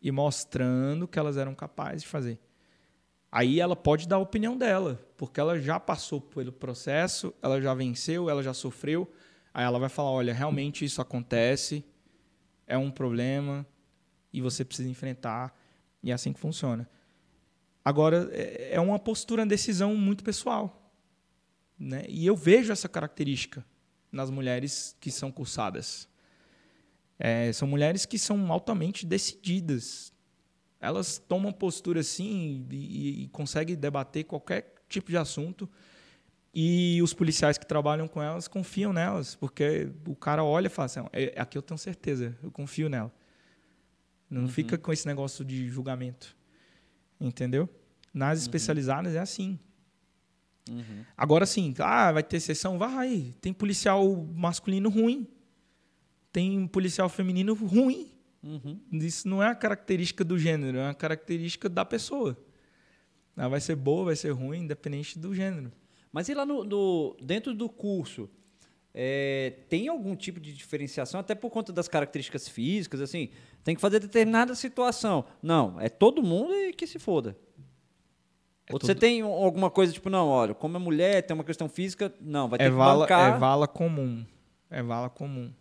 e 0.01 0.11
mostrando 0.11 1.09
que 1.09 1.19
elas 1.19 1.37
eram 1.37 1.55
capazes 1.55 2.03
de 2.03 2.09
fazer. 2.09 2.39
Aí 3.33 3.59
ela 3.59 3.75
pode 3.75 4.07
dar 4.07 4.17
a 4.17 4.21
opinião 4.21 4.57
dela, 4.57 5.01
porque 5.17 5.41
ela 5.41 5.59
já 5.59 5.81
passou 5.81 6.21
pelo 6.21 6.53
processo, 6.53 7.35
ela 7.43 7.61
já 7.61 7.75
venceu, 7.75 8.31
ela 8.31 8.43
já 8.43 8.55
sofreu. 8.55 9.11
Aí 9.53 9.65
ela 9.65 9.79
vai 9.79 9.89
falar: 9.89 10.11
olha, 10.11 10.33
realmente 10.33 10.85
isso 10.85 11.01
acontece, 11.01 11.85
é 12.67 12.79
um 12.79 12.91
problema 12.91 13.67
e 14.33 14.41
você 14.41 14.65
precisa 14.65 14.89
enfrentar. 14.89 15.57
E 16.03 16.11
é 16.11 16.15
assim 16.15 16.33
que 16.33 16.39
funciona. 16.39 16.89
Agora, 17.85 18.29
é 18.33 18.75
é 18.75 18.81
uma 18.81 18.99
postura, 18.99 19.43
uma 19.43 19.49
decisão 19.49 19.97
muito 19.97 20.23
pessoal. 20.23 20.84
Né? 21.85 22.07
E 22.09 22.25
eu 22.25 22.35
vejo 22.35 22.73
essa 22.73 22.89
característica 22.89 23.63
nas 24.11 24.31
mulheres 24.31 24.97
que 24.99 25.11
são 25.11 25.31
cursadas. 25.31 26.09
É, 27.19 27.53
são 27.53 27.69
mulheres 27.69 28.07
que 28.07 28.19
são 28.19 28.51
altamente 28.51 29.05
decididas. 29.05 30.11
Elas 30.81 31.19
tomam 31.19 31.53
postura 31.53 32.01
assim 32.01 32.67
e, 32.71 33.25
e 33.25 33.29
conseguem 33.29 33.77
debater 33.77 34.25
qualquer 34.25 34.75
tipo 34.89 35.11
de 35.11 35.19
assunto. 35.19 35.69
E 36.55 37.03
os 37.03 37.13
policiais 37.13 37.59
que 37.59 37.67
trabalham 37.67 38.09
com 38.09 38.23
elas 38.23 38.49
confiam 38.49 38.91
nelas, 38.91 39.35
porque 39.35 39.91
o 40.07 40.17
cara 40.17 40.43
olha 40.43 40.69
e 40.69 40.71
fala 40.71 40.87
assim: 40.87 41.01
"É- 41.13 41.35
aqui 41.37 41.59
eu 41.59 41.63
tenho 41.63 41.77
certeza, 41.77 42.35
eu 42.43 42.51
confio 42.51 42.89
nela. 42.89 43.13
Não 44.31 44.49
fica 44.49 44.79
com 44.79 44.91
esse 44.91 45.07
negócio 45.07 45.45
de 45.45 45.69
julgamento. 45.69 46.35
Entendeu? 47.21 47.69
Nas 48.13 48.41
especializadas 48.41 49.15
é 49.15 49.19
assim. 49.19 49.59
Uhum. 50.71 51.05
Agora 51.17 51.45
sim, 51.47 51.75
ah, 51.79 52.11
vai 52.13 52.23
ter 52.23 52.41
sessão? 52.41 52.79
Vai. 52.79 53.35
Tem 53.41 53.53
policial 53.53 54.07
masculino 54.35 54.89
ruim. 54.89 55.27
Tem 56.33 56.67
policial 56.67 57.09
feminino 57.09 57.55
ruim. 57.55 58.11
Uhum. 58.43 58.79
Isso 58.93 59.29
não 59.29 59.43
é 59.43 59.47
uma 59.49 59.55
característica 59.55 60.25
do 60.25 60.39
gênero, 60.39 60.79
é 60.79 60.85
uma 60.87 60.95
característica 60.95 61.69
da 61.69 61.85
pessoa. 61.85 62.37
Ela 63.37 63.49
vai 63.49 63.61
ser 63.61 63.75
boa, 63.77 64.07
vai 64.07 64.17
ser 64.17 64.31
ruim, 64.31 64.61
independente 64.61 65.19
do 65.19 65.35
gênero. 65.35 65.73
Mas 66.13 66.29
e 66.29 66.35
lá 66.35 66.45
no, 66.47 66.63
no- 66.65 67.17
dentro 67.23 67.55
do 67.55 67.69
curso, 67.69 68.29
é, 68.93 69.55
tem 69.69 69.89
algum 69.89 70.15
tipo 70.15 70.39
de 70.39 70.53
diferenciação, 70.53 71.19
até 71.19 71.35
por 71.35 71.51
conta 71.51 71.73
das 71.73 71.89
características 71.89 72.49
físicas, 72.49 73.01
assim, 73.01 73.31
tem 73.65 73.75
que 73.75 73.81
fazer 73.81 73.99
determinada 73.99 74.55
situação. 74.55 75.25
Não, 75.43 75.81
é 75.81 75.89
todo 75.89 76.23
mundo 76.23 76.55
e 76.55 76.73
que 76.73 76.87
se 76.87 76.99
foda. 76.99 77.37
É 78.67 78.73
Ou 78.73 78.81
você 78.81 78.89
todo- 78.95 78.99
tem 79.01 79.23
um- 79.23 79.27
alguma 79.33 79.71
coisa 79.71 79.93
tipo, 79.93 80.09
não, 80.09 80.27
olha, 80.29 80.55
como 80.55 80.77
é 80.77 80.81
mulher, 80.81 81.23
tem 81.23 81.35
uma 81.35 81.45
questão 81.45 81.69
física, 81.69 82.13
não, 82.21 82.49
vai 82.49 82.59
ter 82.59 82.67
É 82.67 82.71
que 82.71 82.75
vala, 82.77 83.01
bancar. 83.01 83.35
é 83.35 83.39
vala 83.39 83.69
comum. 83.69 84.25
É 84.71 84.83
vala 84.83 85.11
comum. 85.11 85.53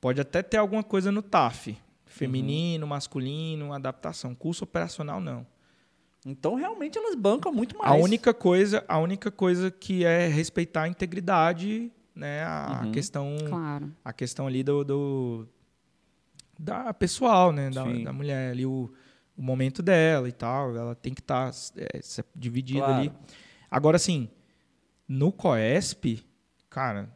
Pode 0.00 0.20
até 0.20 0.42
ter 0.42 0.56
alguma 0.56 0.82
coisa 0.82 1.10
no 1.12 1.20
TAF. 1.22 1.76
Feminino, 2.06 2.86
masculino, 2.86 3.72
adaptação. 3.72 4.34
Curso 4.34 4.64
operacional, 4.64 5.20
não. 5.20 5.46
Então, 6.24 6.54
realmente, 6.54 6.96
elas 6.98 7.14
bancam 7.16 7.52
muito 7.52 7.76
mais. 7.76 7.90
A 7.90 7.94
única 7.96 8.32
coisa, 8.32 8.84
a 8.86 8.98
única 8.98 9.30
coisa 9.30 9.70
que 9.70 10.04
é 10.04 10.28
respeitar 10.28 10.82
a 10.82 10.88
integridade, 10.88 11.90
né, 12.14 12.44
a 12.44 12.82
Uhum. 12.84 12.92
questão, 12.92 13.36
Claro. 13.48 13.90
a 14.04 14.12
questão 14.12 14.46
ali 14.46 14.62
do, 14.62 14.84
do- 14.84 15.48
da 16.58 16.92
pessoal, 16.94 17.50
né, 17.52 17.70
da, 17.70 17.82
da 17.84 18.12
mulher 18.12 18.52
ali 18.52 18.64
o, 18.66 18.92
o 19.42 19.44
momento 19.44 19.82
dela 19.82 20.28
e 20.28 20.32
tal, 20.32 20.76
ela 20.76 20.94
tem 20.94 21.12
que 21.12 21.20
estar 21.20 21.50
dividida 22.34 22.78
Claro. 22.84 22.94
ali. 23.00 23.12
Agora 23.68 23.96
assim, 23.96 24.28
no 25.08 25.32
Coesp, 25.32 26.24
cara, 26.70 27.10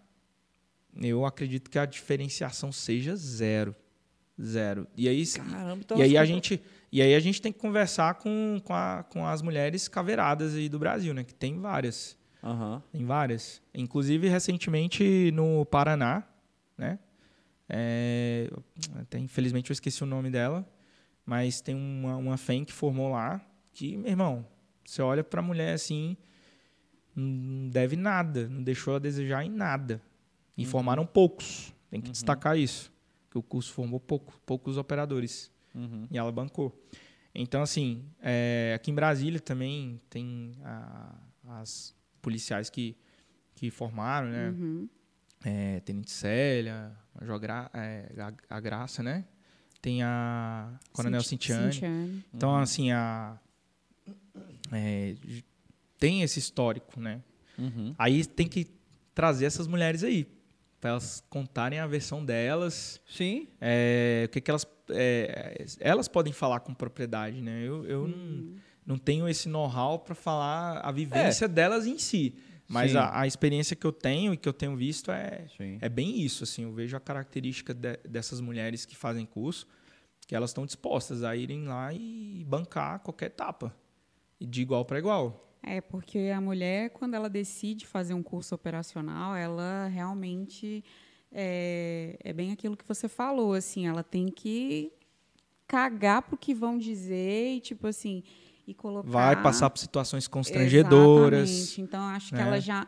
eu 1.01 1.25
acredito 1.25 1.71
que 1.71 1.79
a 1.79 1.87
diferenciação 1.87 2.73
seja 2.73 3.15
zero. 3.15 3.75
Zero. 4.43 4.87
E 4.97 5.09
aí, 5.09 5.25
Caramba, 5.27 5.81
então 5.83 5.97
e 5.99 6.03
aí 6.03 6.19
a 6.19 6.25
gente 6.25 6.61
e 6.93 7.01
aí 7.01 7.15
a 7.15 7.21
gente 7.21 7.41
tem 7.41 7.53
que 7.53 7.59
conversar 7.59 8.15
com, 8.15 8.61
com, 8.65 8.75
a- 8.75 9.05
com 9.09 9.27
as 9.27 9.41
mulheres 9.41 9.87
caveiradas 9.89 10.55
aí 10.55 10.69
do 10.69 10.79
Brasil, 10.79 11.15
né? 11.15 11.25
Que 11.25 11.33
tem 11.35 11.59
várias. 11.59 12.17
Aham. 12.43 12.83
Tem 12.93 13.05
várias. 13.05 13.63
Inclusive, 13.75 14.29
recentemente, 14.29 15.31
no 15.33 15.65
Paraná, 15.67 16.23
né? 16.77 16.99
É, 17.69 18.49
até, 19.01 19.19
infelizmente, 19.19 19.71
eu 19.71 19.75
esqueci 19.75 20.03
o 20.03 20.07
nome 20.07 20.31
dela. 20.31 20.67
Mas 21.27 21.61
tem 21.61 21.75
uma, 21.75 22.17
uma 22.17 22.37
FEM 22.37 22.65
que 22.65 22.73
formou 22.73 23.11
lá. 23.11 23.45
Que, 23.75 23.97
meu 23.97 24.09
irmão, 24.11 24.47
você 24.85 25.03
olha 25.03 25.23
pra 25.25 25.43
mulher 25.43 25.75
assim... 25.75 26.17
Não 27.15 27.69
deve 27.71 27.97
nada. 27.97 28.47
Não 28.49 28.63
deixou 28.63 28.97
a 28.97 28.99
desejar 28.99 29.45
em 29.45 29.49
nada. 29.51 30.01
E 30.57 30.65
formaram 30.65 31.07
poucos. 31.07 31.75
Tem 31.91 32.01
que 32.01 32.11
destacar 32.11 32.57
isso. 32.59 32.93
Que 33.31 33.39
o 33.39 33.43
curso 33.43 33.73
formou 33.73 33.99
pouco, 33.99 34.39
poucos 34.45 34.77
operadores. 34.77 35.51
Uhum. 35.75 36.07
E 36.11 36.17
ela 36.19 36.31
bancou. 36.31 36.79
Então, 37.35 37.63
assim, 37.63 38.05
é, 38.21 38.73
aqui 38.75 38.91
em 38.91 38.95
Brasília 38.95 39.41
também 39.41 40.01
tem 40.09 40.53
a- 40.65 41.15
as 41.49 41.95
policiais 42.23 42.69
que, 42.71 42.97
que 43.55 43.71
formaram, 43.71 44.29
né? 44.29 44.51
Uhum. 44.51 44.89
É, 45.45 45.81
Tenente 45.81 46.11
Célia, 46.11 46.97
Major 47.19 47.39
Gra, 47.39 47.71
é, 47.75 48.11
a, 48.19 48.57
a 48.57 48.61
Graça, 48.61 49.03
né? 49.03 49.25
Tem 49.87 50.03
a 50.03 50.69
Coronel 50.93 51.23
Cinti- 51.23 51.45
Cintiane. 51.53 51.73
Cintiane. 51.73 52.25
Então, 52.35 52.57
assim, 52.57 52.91
a, 52.91 53.39
é, 54.73 55.15
tem 55.97 56.23
esse 56.23 56.41
histórico, 56.41 56.99
né? 57.01 57.23
Uhum. 57.57 57.95
Aí 57.97 58.25
tem 58.27 58.49
que 58.49 58.67
trazer 59.15 59.45
essas 59.45 59.69
mulheres 59.69 60.03
aí, 60.03 60.27
para 60.81 60.91
elas 60.91 61.23
contarem 61.31 61.79
a 61.79 61.87
versão 61.87 62.25
delas, 62.25 63.01
Sim. 63.09 63.47
é, 63.61 64.25
o 64.27 64.29
que, 64.31 64.41
que 64.41 64.51
elas. 64.51 64.67
é, 64.91 65.65
elas 65.79 66.09
podem 66.09 66.33
falar 66.33 66.59
com 66.59 66.75
propriedade, 66.75 67.41
né? 67.41 67.63
Eu, 67.63 67.85
eu 67.87 68.01
Uhum. 68.07 68.09
não, 68.85 68.95
não 68.95 68.99
tenho 68.99 69.29
esse 69.29 69.49
know-how 69.49 70.01
para 70.01 70.17
falar 70.17 70.79
a 70.81 70.91
vivência 70.91 71.47
delas 71.47 71.87
em 71.87 71.97
si. 71.97 72.35
Mas 72.69 72.97
a, 72.97 73.21
a 73.21 73.27
experiência 73.27 73.77
que 73.77 73.87
eu 73.87 73.93
tenho 73.93 74.35
e 74.35 74.37
que 74.37 74.49
eu 74.49 74.53
tenho 74.53 74.77
visto 74.77 75.11
é, 75.11 75.47
Sim. 75.57 75.79
é 75.81 75.89
bem 75.89 76.21
isso. 76.21 76.45
Assim, 76.45 76.63
eu 76.65 76.73
vejo 76.73 76.97
a 76.97 77.01
característica 77.01 77.73
de- 77.73 77.97
dessas 78.09 78.41
mulheres 78.41 78.85
que 78.85 78.97
fazem 78.97 79.25
curso, 79.25 79.67
que 80.27 80.35
elas 80.35 80.51
estão 80.51 80.67
dispostas 80.67 81.23
a 81.23 81.37
irem 81.37 81.65
lá 81.67 81.93
e 81.93 82.45
bancar 82.47 83.01
qualquer 83.01 83.27
etapa. 83.27 83.75
E 84.41 84.47
de 84.47 84.63
igual 84.63 84.85
para 84.85 84.99
igual. 84.99 85.43
É, 85.63 85.81
porque 85.81 86.31
a 86.35 86.41
mulher, 86.41 86.91
quando 86.91 87.15
ela 87.15 87.29
decide 87.29 87.87
fazer 87.87 88.15
um 88.15 88.23
curso 88.23 88.55
operacional, 88.55 89.35
ela 89.35 89.87
realmente 89.89 90.85
é, 91.33 92.17
é 92.23 92.33
bem 92.33 92.53
aquilo 92.53 92.77
que 92.77 92.87
você 92.87 93.09
falou, 93.09 93.53
assim, 93.53 93.87
ela 93.87 94.03
tem 94.03 94.29
que 94.29 94.93
cagar 95.67 96.23
pro 96.23 96.37
que 96.37 96.55
vão 96.55 96.79
dizer 96.79 97.57
e, 97.57 97.61
tipo 97.61 97.87
assim, 97.87 98.23
e 98.67 98.75
colocar... 98.75 99.09
Vai 99.09 99.43
passar 99.43 99.71
por 99.71 99.79
situações 99.79 100.27
constrangedoras. 100.27 101.49
Exatamente. 101.49 101.81
Então, 101.83 102.01
eu 102.01 102.17
acho 102.17 102.29
que 102.29 102.35
né? 102.35 102.43
ela 102.43 102.61
já... 102.61 102.87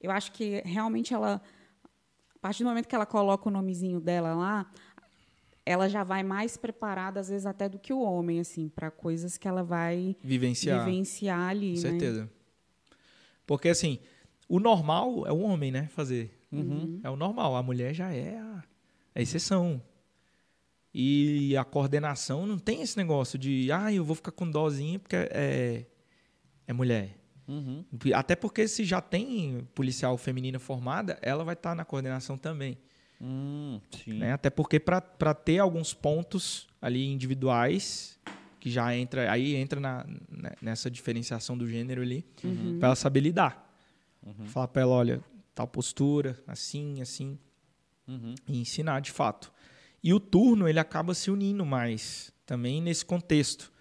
Eu 0.00 0.10
acho 0.10 0.32
que 0.32 0.62
realmente 0.64 1.14
ela... 1.14 1.40
A 2.34 2.38
partir 2.40 2.64
do 2.64 2.68
momento 2.68 2.88
que 2.88 2.94
ela 2.94 3.06
coloca 3.06 3.48
o 3.48 3.52
nomezinho 3.52 4.00
dela 4.00 4.34
lá, 4.34 4.66
ela 5.64 5.88
já 5.88 6.02
vai 6.02 6.24
mais 6.24 6.56
preparada, 6.56 7.20
às 7.20 7.28
vezes, 7.28 7.46
até 7.46 7.68
do 7.68 7.78
que 7.78 7.92
o 7.92 8.00
homem, 8.00 8.40
assim, 8.40 8.68
para 8.68 8.90
coisas 8.90 9.38
que 9.38 9.46
ela 9.46 9.62
vai 9.62 10.16
Vivenciar. 10.22 10.84
vivenciar 10.84 11.50
ali, 11.50 11.74
Com 11.76 11.82
né? 11.82 11.90
certeza. 11.90 12.30
Porque, 13.46 13.68
assim, 13.68 14.00
o 14.48 14.58
normal 14.58 15.24
é 15.26 15.32
o 15.32 15.38
homem, 15.40 15.70
né? 15.70 15.86
Fazer. 15.88 16.36
Uhum. 16.50 17.00
É 17.04 17.08
o 17.08 17.16
normal. 17.16 17.54
A 17.54 17.62
mulher 17.62 17.94
já 17.94 18.12
é 18.12 18.36
a, 18.36 18.64
a 19.14 19.20
exceção. 19.20 19.80
E 20.94 21.56
a 21.56 21.64
coordenação 21.64 22.46
não 22.46 22.58
tem 22.58 22.82
esse 22.82 22.96
negócio 22.96 23.38
de, 23.38 23.70
ah, 23.72 23.92
eu 23.92 24.04
vou 24.04 24.14
ficar 24.14 24.32
com 24.32 24.50
dozinha 24.50 24.98
porque 24.98 25.16
é, 25.16 25.86
é 26.66 26.72
mulher. 26.72 27.16
Uhum. 27.48 27.84
Até 28.14 28.36
porque 28.36 28.68
se 28.68 28.84
já 28.84 29.00
tem 29.00 29.66
policial 29.74 30.16
feminina 30.16 30.58
formada, 30.58 31.18
ela 31.22 31.44
vai 31.44 31.54
estar 31.54 31.74
na 31.74 31.84
coordenação 31.84 32.36
também. 32.36 32.78
Hum, 33.20 33.80
sim. 34.04 34.18
né? 34.18 34.32
Até 34.32 34.50
porque 34.50 34.78
para 34.80 35.00
ter 35.34 35.58
alguns 35.58 35.94
pontos 35.94 36.68
ali 36.80 37.06
individuais, 37.06 38.18
que 38.60 38.70
já 38.70 38.94
entra, 38.96 39.30
aí 39.30 39.54
entra 39.54 39.80
na, 39.80 40.04
né, 40.28 40.52
nessa 40.60 40.90
diferenciação 40.90 41.56
do 41.56 41.68
gênero 41.68 42.02
ali, 42.02 42.24
para 42.78 42.88
ela 42.88 42.96
saber 42.96 43.20
lidar. 43.20 43.70
Falar 44.46 44.68
para 44.68 44.82
ela, 44.82 44.92
olha, 44.92 45.24
tal 45.54 45.66
postura, 45.66 46.38
assim, 46.46 47.00
assim, 47.00 47.38
Uhum. 48.06 48.34
e 48.48 48.60
ensinar 48.60 49.00
de 49.00 49.12
fato. 49.12 49.52
E 50.02 50.12
o 50.12 50.20
turno, 50.20 50.68
ele 50.68 50.78
acaba 50.80 51.14
se 51.14 51.30
unindo 51.30 51.64
mais 51.64 52.32
também 52.44 52.80
nesse 52.82 53.04
contexto. 53.04 53.72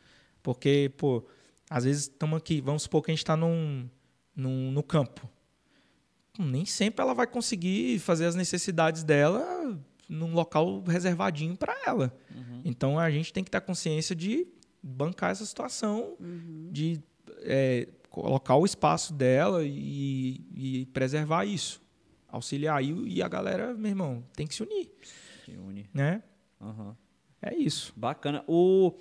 Porque, 0.43 0.91
pô, 0.97 1.25
às 1.69 1.83
vezes 1.83 2.03
estamos 2.03 2.37
aqui, 2.37 2.61
vamos 2.61 2.83
supor 2.83 3.01
que 3.01 3.11
a 3.11 3.13
gente 3.13 3.23
está 3.23 3.35
num, 3.35 3.89
num, 4.35 4.71
no 4.71 4.83
campo. 4.83 5.29
Hum, 6.39 6.45
Nem 6.47 6.65
sempre 6.65 7.01
ela 7.01 7.13
vai 7.13 7.27
conseguir 7.27 7.99
fazer 7.99 8.25
as 8.25 8.35
necessidades 8.35 9.03
dela 9.03 9.79
num 10.07 10.33
local 10.33 10.83
reservadinho 10.85 11.55
para 11.55 11.73
ela. 11.85 12.13
Então 12.65 12.99
a 12.99 13.09
gente 13.09 13.31
tem 13.31 13.43
que 13.43 13.49
ter 13.49 13.61
consciência 13.61 14.15
de 14.15 14.45
bancar 14.83 15.31
essa 15.31 15.45
situação, 15.45 16.17
de 16.69 17.01
é, 17.43 17.87
colocar 18.09 18.55
o 18.55 18.65
espaço 18.65 19.13
dela 19.13 19.63
e, 19.63 20.41
e 20.53 20.85
preservar 20.87 21.45
isso. 21.45 21.81
Auxiliar. 22.27 22.83
E, 22.83 23.15
e 23.15 23.21
a 23.23 23.27
galera, 23.27 23.73
meu 23.73 23.89
irmão, 23.89 24.23
tem 24.35 24.45
que 24.45 24.53
se 24.53 24.63
unir, 24.63 24.91
Se 25.51 25.57
une. 25.57 25.89
né? 25.93 26.23
Aham. 26.61 26.95
É 27.41 27.53
isso. 27.55 27.91
Bacana. 27.95 28.43
O, 28.47 28.93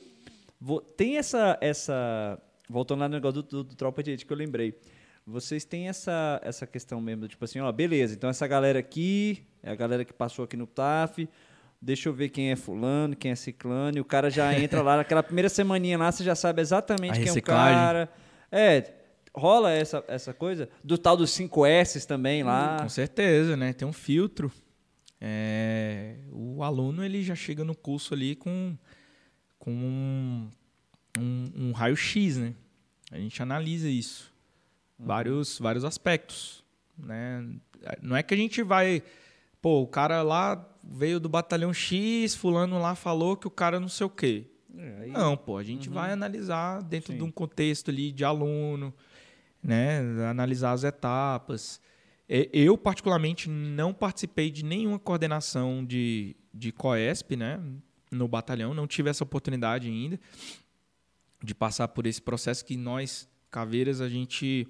tem 0.97 1.17
essa, 1.17 1.57
essa. 1.61 2.41
Voltando 2.69 3.01
lá 3.01 3.09
no 3.09 3.15
negócio 3.15 3.43
do, 3.43 3.49
do, 3.49 3.65
do 3.65 3.75
Tropa 3.77 4.03
de 4.03 4.11
Elite 4.11 4.27
que 4.27 4.33
eu 4.33 4.37
lembrei. 4.37 4.79
Vocês 5.27 5.65
têm 5.65 5.89
essa, 5.89 6.41
essa 6.43 6.67
questão 6.67 7.01
mesmo, 7.01 7.29
tipo 7.29 7.45
assim, 7.45 7.61
ó, 7.61 7.71
beleza, 7.71 8.15
então 8.15 8.29
essa 8.29 8.47
galera 8.49 8.79
aqui 8.79 9.47
é 9.63 9.71
a 9.71 9.75
galera 9.75 10.05
que 10.05 10.13
passou 10.13 10.45
aqui 10.45 10.57
no 10.57 10.67
TAF. 10.67 11.29
Deixa 11.81 12.09
eu 12.09 12.13
ver 12.13 12.31
quem 12.31 12.51
é 12.51 12.57
fulano, 12.57 13.15
quem 13.15 13.31
é 13.31 13.35
ciclano, 13.35 13.97
e 13.99 14.01
o 14.01 14.05
cara 14.05 14.29
já 14.29 14.53
entra 14.59 14.83
lá, 14.83 14.97
naquela 14.97 15.23
primeira 15.23 15.49
semaninha 15.49 15.97
lá, 15.99 16.11
você 16.11 16.25
já 16.25 16.35
sabe 16.35 16.61
exatamente 16.61 17.21
quem 17.21 17.29
é 17.29 17.33
o 17.33 17.43
cara. 17.43 18.11
É, 18.51 18.93
rola 19.35 19.71
essa, 19.71 20.03
essa 20.09 20.35
coisa 20.35 20.69
do 20.83 20.99
tal 20.99 21.17
dos 21.17 21.31
5 21.31 21.65
S 21.67 22.07
também 22.07 22.43
lá. 22.43 22.79
Com 22.83 22.89
certeza, 22.89 23.57
né? 23.57 23.73
Tem 23.73 23.87
um 23.87 23.93
filtro. 23.93 24.51
É, 25.21 26.17
o 26.33 26.63
aluno 26.63 27.05
ele 27.05 27.23
já 27.23 27.35
chega 27.35 27.63
no 27.65 27.75
curso 27.75 28.15
ali 28.15 28.35
com, 28.35 28.77
com 29.59 29.71
um, 29.71 30.51
um, 31.19 31.53
um 31.57 31.73
raio-x, 31.73 32.39
né? 32.39 32.55
A 33.11 33.19
gente 33.19 33.43
analisa 33.43 33.89
isso. 33.89 34.33
Vários, 34.99 35.59
vários 35.59 35.85
aspectos, 35.85 36.65
né? 36.97 37.47
Não 38.03 38.17
é 38.17 38.23
que 38.23 38.35
a 38.35 38.37
gente 38.37 38.63
vai... 38.63 39.03
Pô, 39.61 39.83
o 39.83 39.87
cara 39.87 40.23
lá 40.23 40.67
veio 40.83 41.21
do 41.21 41.29
batalhão 41.29 41.73
X, 41.73 42.35
fulano 42.35 42.79
lá 42.81 42.95
falou 42.95 43.37
que 43.37 43.47
o 43.47 43.51
cara 43.51 43.79
não 43.79 43.89
sei 43.89 44.07
o 44.07 44.11
quê. 44.11 44.47
É, 44.77 44.99
aí- 45.03 45.11
Não, 45.11 45.37
pô, 45.37 45.59
a 45.59 45.63
gente 45.63 45.89
vai 45.91 46.13
analisar 46.13 46.83
dentro 46.83 47.13
Sim. 47.13 47.19
de 47.19 47.25
um 47.25 47.31
contexto 47.31 47.91
ali 47.91 48.11
de 48.13 48.25
aluno, 48.25 48.95
né? 49.63 50.01
Analisar 50.31 50.73
as 50.73 50.85
etapas. 50.85 51.81
E- 52.33 52.49
Eu, 52.53 52.79
particularmente, 52.79 53.49
não 53.51 53.93
participei 53.93 54.51
de 54.53 54.65
nenhuma 54.65 54.99
coordenação 55.01 55.85
de, 55.85 56.37
de 56.55 56.71
COESP, 56.71 57.35
né? 57.37 57.61
No 58.11 58.29
batalhão, 58.29 58.73
não 58.73 58.87
tive 58.87 59.11
essa 59.11 59.25
oportunidade 59.25 59.89
ainda 59.89 60.19
de 61.43 61.55
passar 61.55 61.89
por 61.89 62.07
esse 62.07 62.21
processo 62.23 62.65
que 62.65 62.77
nós, 62.77 63.29
caveiras, 63.51 64.01
a 64.01 64.09
gente 64.09 64.69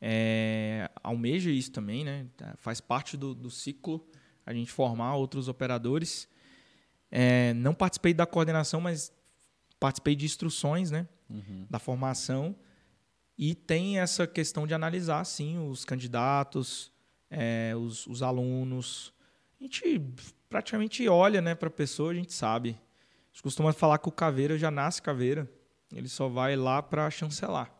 é, 0.00 0.90
almeja 1.02 1.50
isso 1.50 1.72
também, 1.72 2.04
né? 2.04 2.26
Tá, 2.36 2.54
Faz 2.58 2.80
parte 2.80 3.16
do, 3.16 3.34
do 3.34 3.50
ciclo 3.50 4.06
a 4.44 4.52
gente 4.52 4.70
formar 4.70 5.14
outros 5.16 5.48
operadores. 5.48 6.28
É, 7.10 7.52
não 7.54 7.74
participei 7.74 8.12
da 8.14 8.26
coordenação, 8.26 8.80
mas 8.80 9.12
participei 9.80 10.14
de 10.16 10.24
instruções, 10.24 10.90
né? 10.90 11.06
Da 11.70 11.78
formação. 11.78 12.54
E 13.36 13.54
tem 13.54 13.98
essa 13.98 14.26
questão 14.26 14.66
de 14.66 14.74
analisar, 14.74 15.24
sim, 15.24 15.58
os 15.58 15.84
candidatos, 15.84 16.92
é, 17.30 17.74
os, 17.76 18.06
os 18.06 18.22
alunos. 18.22 19.12
A 19.58 19.64
gente 19.64 20.00
praticamente 20.48 21.08
olha 21.08 21.40
né, 21.40 21.54
para 21.54 21.68
a 21.68 21.72
pessoa, 21.72 22.12
a 22.12 22.14
gente 22.14 22.32
sabe. 22.32 22.70
A 22.70 23.32
gente 23.32 23.42
costuma 23.42 23.72
falar 23.72 23.98
que 23.98 24.08
o 24.08 24.12
caveira 24.12 24.58
já 24.58 24.70
nasce 24.70 25.00
caveira. 25.00 25.50
Ele 25.92 26.08
só 26.08 26.28
vai 26.28 26.56
lá 26.56 26.82
para 26.82 27.10
chancelar. 27.10 27.72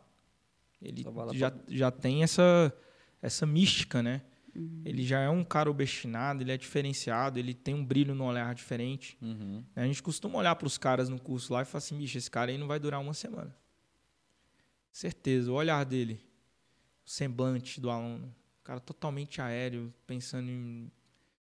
Ele 0.81 1.03
vai 1.03 1.25
lá 1.25 1.33
já, 1.33 1.53
já 1.67 1.91
tem 1.91 2.23
essa, 2.23 2.73
essa 3.21 3.45
mística, 3.45 4.03
né? 4.03 4.21
Ele 4.85 5.03
já 5.03 5.19
é 5.19 5.29
um 5.29 5.43
cara 5.43 5.69
obstinado, 5.69 6.43
ele 6.43 6.51
é 6.51 6.57
diferenciado, 6.57 7.39
ele 7.39 7.55
tem 7.55 7.73
um 7.73 7.83
brilho 7.83 8.13
no 8.13 8.25
olhar 8.25 8.53
diferente. 8.53 9.17
Uhum. 9.19 9.63
A 9.75 9.83
gente 9.85 10.03
costuma 10.03 10.37
olhar 10.37 10.55
para 10.55 10.67
os 10.67 10.77
caras 10.77 11.09
no 11.09 11.19
curso 11.19 11.53
lá 11.53 11.63
e 11.63 11.65
falar 11.65 11.79
assim, 11.79 11.97
bicho, 11.97 12.17
esse 12.19 12.29
cara 12.29 12.51
aí 12.51 12.57
não 12.57 12.67
vai 12.67 12.79
durar 12.79 13.01
uma 13.01 13.15
semana. 13.15 13.55
Certeza, 14.93 15.51
o 15.51 15.55
olhar 15.55 15.83
dele, 15.83 16.19
o 17.05 17.09
semblante 17.09 17.81
do 17.81 17.89
aluno, 17.89 18.27
o 18.61 18.63
cara 18.63 18.79
totalmente 18.79 19.41
aéreo, 19.41 19.91
pensando 20.05 20.49
em 20.49 20.89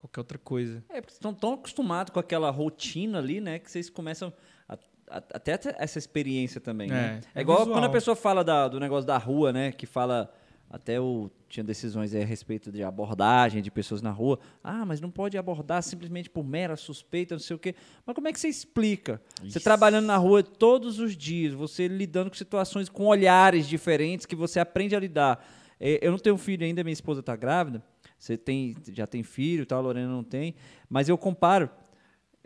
qualquer 0.01 0.21
outra 0.21 0.39
coisa. 0.39 0.85
É, 0.89 1.01
porque 1.01 1.11
vocês 1.11 1.17
estão 1.19 1.35
tão 1.35 1.55
acostumados 1.55 2.13
com 2.13 2.21
aquela 2.21 2.49
rotina 2.51 3.19
ali, 3.19 3.41
né? 3.41 3.59
Que 3.59 3.69
vocês 3.71 3.91
começam 3.91 4.33
a, 4.69 4.75
a, 5.09 5.17
até 5.17 5.59
essa 5.79 5.99
experiência 5.99 6.61
também, 6.61 6.89
né? 6.89 7.21
É, 7.35 7.41
É, 7.41 7.43
igual 7.43 7.59
visual. 7.59 7.77
quando 7.77 7.85
a 7.87 7.91
pessoa 7.91 8.15
fala 8.15 8.45
da- 8.45 8.69
do 8.69 8.79
negócio 8.79 9.07
da 9.07 9.19
rua, 9.19 9.53
né? 9.53 9.73
Que 9.73 9.85
fala. 9.85 10.33
Até 10.75 11.01
o, 11.01 11.31
tinha 11.49 11.63
decisões 11.63 12.13
aí 12.17 12.23
a 12.25 12.27
respeito 12.27 12.73
de 12.73 12.83
abordagem 12.83 13.63
de 13.63 13.71
pessoas 13.71 14.03
na 14.03 14.11
rua. 14.11 14.41
Ah, 14.61 14.85
mas 14.85 15.01
não 15.01 15.09
pode 15.09 15.39
abordar 15.39 15.81
simplesmente 15.85 16.29
por 16.29 16.45
mera 16.45 16.75
suspeita, 16.75 17.37
não 17.37 17.41
sei 17.41 17.55
o 17.55 17.59
quê. 17.61 17.77
Mas 18.05 18.13
como 18.13 18.27
é 18.27 18.33
que 18.33 18.41
você 18.41 18.49
explica? 18.49 19.23
Você 19.45 19.61
trabalhando 19.61 20.07
na 20.07 20.17
rua 20.17 20.43
todos 20.43 20.99
os 20.99 21.17
dias, 21.17 21.55
você 21.55 21.87
lidando 21.87 22.29
com 22.29 22.37
situações, 22.37 22.89
com 22.89 23.07
olhares 23.07 23.69
diferentes 23.69 24.27
que 24.27 24.35
você 24.35 24.59
aprende 24.59 24.97
a 24.97 24.99
lidar. 24.99 25.47
É, 25.79 26.01
eu 26.03 26.11
não 26.11 26.19
tenho 26.19 26.37
filho 26.37 26.67
ainda, 26.67 26.83
minha 26.83 26.93
esposa 26.93 27.21
está 27.21 27.37
grávida. 27.37 27.81
Você 28.19 28.37
tem, 28.37 28.75
já 28.93 29.07
tem 29.07 29.23
filho, 29.23 29.65
tal, 29.65 29.79
a 29.79 29.83
Lorena 29.83 30.09
não 30.09 30.25
tem. 30.25 30.57
Mas 30.89 31.09
eu 31.09 31.17
comparo. 31.17 31.71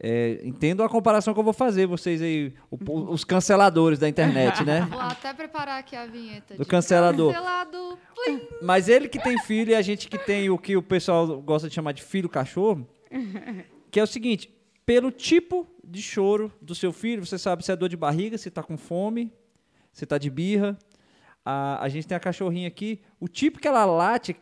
É, 0.00 0.40
entendo 0.44 0.82
a 0.82 0.88
comparação 0.88 1.34
que 1.34 1.40
eu 1.40 1.44
vou 1.44 1.52
fazer, 1.52 1.86
vocês 1.86 2.22
aí, 2.22 2.52
o- 2.70 3.10
os 3.12 3.24
canceladores 3.24 3.98
da 3.98 4.08
internet, 4.08 4.64
né? 4.64 4.86
Vou 4.90 5.00
até 5.00 5.34
preparar 5.34 5.78
aqui 5.80 5.96
a 5.96 6.06
vinheta. 6.06 6.54
Do 6.56 6.62
de 6.62 6.68
cancelador. 6.68 7.32
Cancelado. 7.32 7.98
Plim. 8.24 8.40
Mas 8.62 8.88
ele 8.88 9.08
que 9.08 9.18
tem 9.18 9.38
filho 9.40 9.70
e 9.70 9.74
a 9.74 9.82
gente 9.82 10.08
que 10.08 10.18
tem 10.18 10.48
o 10.50 10.56
que 10.58 10.76
o 10.76 10.82
pessoal 10.82 11.40
gosta 11.42 11.68
de 11.68 11.74
chamar 11.74 11.92
de 11.92 12.02
filho 12.02 12.28
cachorro, 12.28 12.86
que 13.90 13.98
é 13.98 14.02
o 14.02 14.06
seguinte, 14.06 14.48
pelo 14.86 15.10
tipo 15.10 15.66
de 15.84 16.00
choro 16.02 16.52
do 16.62 16.74
seu 16.74 16.92
filho, 16.92 17.24
você 17.26 17.38
sabe 17.38 17.64
se 17.64 17.72
é 17.72 17.76
dor 17.76 17.88
de 17.88 17.96
barriga, 17.96 18.38
se 18.38 18.50
tá 18.50 18.62
com 18.62 18.76
fome, 18.76 19.32
se 19.92 20.06
tá 20.06 20.16
de 20.18 20.30
birra. 20.30 20.78
A, 21.44 21.82
a 21.82 21.88
gente 21.88 22.06
tem 22.06 22.14
a 22.16 22.20
cachorrinha 22.20 22.68
aqui, 22.68 23.00
o 23.18 23.26
tipo 23.26 23.58
que 23.58 23.66
ela 23.66 23.84
late, 23.84 24.36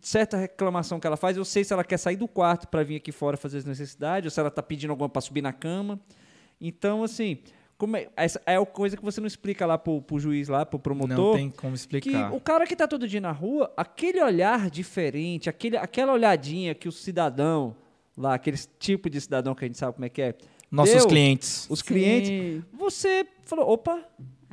certa 0.00 0.36
reclamação 0.36 0.98
que 0.98 1.06
ela 1.06 1.16
faz, 1.16 1.36
eu 1.36 1.44
sei 1.44 1.62
se 1.64 1.72
ela 1.72 1.84
quer 1.84 1.98
sair 1.98 2.16
do 2.16 2.26
quarto 2.26 2.68
para 2.68 2.82
vir 2.82 2.96
aqui 2.96 3.12
fora 3.12 3.36
fazer 3.36 3.58
as 3.58 3.64
necessidades, 3.64 4.26
ou 4.26 4.30
se 4.30 4.40
ela 4.40 4.50
tá 4.50 4.62
pedindo 4.62 4.90
alguma 4.90 5.08
para 5.08 5.20
subir 5.20 5.42
na 5.42 5.52
cama. 5.52 6.00
Então, 6.60 7.02
assim, 7.02 7.38
como 7.78 7.96
é, 7.96 8.08
essa 8.16 8.40
é 8.44 8.56
a 8.56 8.66
coisa 8.66 8.96
que 8.96 9.02
você 9.02 9.20
não 9.20 9.26
explica 9.26 9.64
lá 9.64 9.78
pro, 9.78 10.02
pro 10.02 10.18
juiz 10.18 10.48
lá, 10.48 10.66
pro 10.66 10.78
promotor. 10.78 11.16
Não 11.16 11.34
tem 11.34 11.50
como 11.50 11.72
Que 11.72 11.78
explicar. 11.78 12.32
o 12.32 12.40
cara 12.40 12.66
que 12.66 12.76
tá 12.76 12.86
todo 12.86 13.08
dia 13.08 13.20
na 13.20 13.32
rua, 13.32 13.72
aquele 13.76 14.22
olhar 14.22 14.68
diferente, 14.68 15.48
aquele, 15.48 15.76
aquela 15.76 16.12
olhadinha 16.12 16.74
que 16.74 16.88
o 16.88 16.92
cidadão 16.92 17.74
lá, 18.16 18.34
aquele 18.34 18.58
tipo 18.78 19.08
de 19.08 19.18
cidadão 19.20 19.54
que 19.54 19.64
a 19.64 19.68
gente 19.68 19.78
sabe 19.78 19.94
como 19.94 20.04
é 20.04 20.08
que 20.10 20.20
é, 20.20 20.34
Nossos 20.70 20.94
deu, 20.94 21.08
clientes. 21.08 21.66
os 21.70 21.80
clientes, 21.80 22.28
Sim. 22.28 22.62
você 22.72 23.26
falou, 23.44 23.70
opa, 23.70 24.04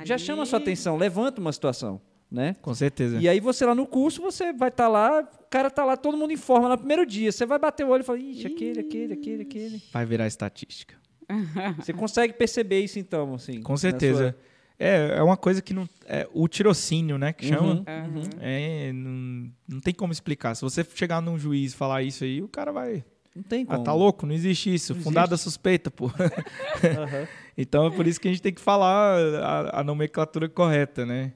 já 0.04 0.16
chama 0.16 0.44
a 0.44 0.46
sua 0.46 0.58
atenção, 0.58 0.96
levanta 0.96 1.40
uma 1.40 1.52
situação, 1.52 2.00
né? 2.30 2.56
Com 2.62 2.74
certeza. 2.74 3.18
E 3.18 3.28
aí 3.28 3.40
você 3.40 3.64
lá 3.64 3.74
no 3.74 3.86
curso, 3.86 4.20
você 4.22 4.52
vai 4.52 4.68
estar 4.68 4.88
lá, 4.88 5.20
o 5.20 5.46
cara 5.50 5.70
tá 5.70 5.84
lá, 5.84 5.96
todo 5.96 6.16
mundo 6.16 6.32
informa 6.32 6.68
no 6.68 6.76
primeiro 6.78 7.04
dia, 7.06 7.32
você 7.32 7.46
vai 7.46 7.58
bater 7.58 7.84
o 7.84 7.88
olho 7.90 8.00
e 8.02 8.04
fala, 8.04 8.18
ixi, 8.18 8.46
aquele, 8.46 8.80
aquele, 8.80 9.12
aquele, 9.14 9.42
aquele. 9.42 9.82
Vai 9.92 10.04
virar 10.06 10.26
estatística. 10.26 10.94
Você 11.78 11.92
consegue 11.92 12.32
perceber 12.32 12.80
isso 12.80 12.98
então, 12.98 13.34
assim? 13.34 13.60
Com 13.60 13.76
certeza. 13.76 14.34
É, 14.78 15.16
é 15.18 15.22
uma 15.22 15.36
coisa 15.36 15.60
que 15.60 15.74
não. 15.74 15.86
É 16.06 16.26
o 16.32 16.48
tirocínio, 16.48 17.18
né? 17.18 17.34
Que 17.34 17.44
Uhum. 17.46 17.50
chama. 17.50 17.84
Aham. 17.86 18.22
É, 18.40 18.92
não, 18.94 19.50
não 19.68 19.80
tem 19.80 19.92
como 19.92 20.10
explicar. 20.10 20.54
Se 20.54 20.62
você 20.62 20.82
chegar 20.94 21.20
num 21.20 21.38
juiz 21.38 21.72
e 21.72 21.76
falar 21.76 22.02
isso 22.02 22.24
aí, 22.24 22.40
o 22.42 22.48
cara 22.48 22.72
vai. 22.72 23.04
Não 23.36 23.42
tem 23.42 23.62
Ah, 23.68 23.72
como. 23.74 23.84
tá 23.84 23.92
louco? 23.92 24.24
Não 24.24 24.34
existe 24.34 24.72
isso. 24.72 24.94
Não 24.94 25.02
Fundada 25.02 25.34
existe. 25.34 25.44
suspeita, 25.44 25.90
pô. 25.90 26.06
Aham. 26.06 27.28
Então 27.60 27.86
é 27.86 27.90
por 27.90 28.06
isso 28.06 28.20
que 28.20 28.28
a 28.28 28.30
gente 28.30 28.40
tem 28.40 28.52
que 28.54 28.60
falar 28.60 29.18
a, 29.42 29.80
a 29.80 29.84
nomenclatura 29.84 30.48
correta, 30.48 31.04
né? 31.04 31.32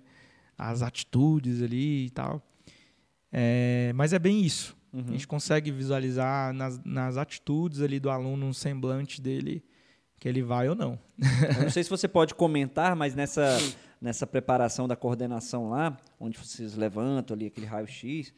As 0.71 0.83
atitudes 0.83 1.63
ali 1.63 2.07
e 2.07 2.11
tal. 2.11 2.43
É, 3.33 3.93
mas 3.95 4.13
é 4.13 4.19
bem 4.19 4.43
isso. 4.43 4.77
Uhum. 4.93 5.05
A 5.09 5.13
gente 5.13 5.27
consegue 5.27 5.71
visualizar 5.71 6.53
nas, 6.53 6.83
nas 6.85 7.17
atitudes 7.17 7.81
ali 7.81 7.99
do 7.99 8.11
aluno, 8.11 8.47
um 8.47 8.53
semblante 8.53 9.23
dele, 9.23 9.65
que 10.21 10.29
ele 10.29 10.43
vai 10.43 10.69
ou 10.69 10.75
não. 10.75 10.99
Eu 11.57 11.63
não 11.63 11.71
sei 11.71 11.83
se 11.83 11.89
você 11.89 12.07
pode 12.07 12.35
comentar, 12.35 12.95
mas 12.95 13.15
nessa, 13.15 13.59
nessa 14.01 14.27
preparação 14.27 14.87
da 14.87 14.95
coordenação 14.95 15.71
lá, 15.71 15.97
onde 16.21 16.39
vocês 16.39 16.75
levantam 16.75 17.35
ali 17.35 17.47
aquele 17.47 17.67
raio-x, 17.67 18.35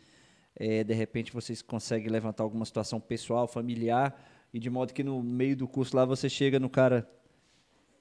eh, 0.56 0.84
de 0.84 0.94
repente 0.94 1.32
vocês 1.32 1.60
conseguem 1.60 2.08
levantar 2.08 2.44
alguma 2.44 2.64
situação 2.64 3.00
pessoal, 3.00 3.48
familiar, 3.48 4.14
e 4.52 4.60
de 4.60 4.70
modo 4.70 4.94
que 4.94 5.02
no 5.02 5.20
meio 5.22 5.56
do 5.56 5.66
curso 5.66 5.96
lá 5.96 6.04
você 6.04 6.28
chega 6.28 6.60
no 6.60 6.70
cara. 6.70 7.08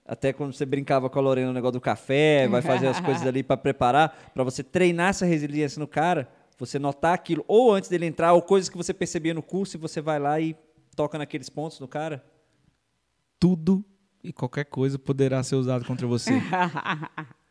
Até 0.05 0.33
quando 0.33 0.53
você 0.53 0.65
brincava 0.65 1.09
com 1.09 1.17
a 1.17 1.21
Lorena 1.21 1.47
no 1.47 1.53
negócio 1.53 1.73
do 1.73 1.81
café, 1.81 2.47
vai 2.47 2.61
fazer 2.61 2.87
as 2.87 2.99
coisas 2.99 3.25
ali 3.25 3.41
para 3.41 3.55
preparar, 3.55 4.31
para 4.33 4.43
você 4.43 4.61
treinar 4.61 5.09
essa 5.09 5.25
resiliência 5.25 5.79
no 5.79 5.87
cara, 5.87 6.29
você 6.59 6.77
notar 6.77 7.13
aquilo, 7.13 7.43
ou 7.47 7.73
antes 7.73 7.89
dele 7.89 8.05
entrar, 8.05 8.33
ou 8.33 8.41
coisas 8.41 8.69
que 8.69 8.75
você 8.75 8.93
percebia 8.93 9.33
no 9.33 9.41
curso, 9.41 9.77
e 9.77 9.79
você 9.79 10.01
vai 10.01 10.19
lá 10.19 10.39
e 10.39 10.55
toca 10.95 11.17
naqueles 11.17 11.49
pontos 11.49 11.79
no 11.79 11.87
cara. 11.87 12.23
Tudo 13.39 13.83
e 14.23 14.31
qualquer 14.31 14.65
coisa 14.65 14.97
poderá 14.99 15.41
ser 15.43 15.55
usado 15.55 15.85
contra 15.85 16.05
você. 16.07 16.31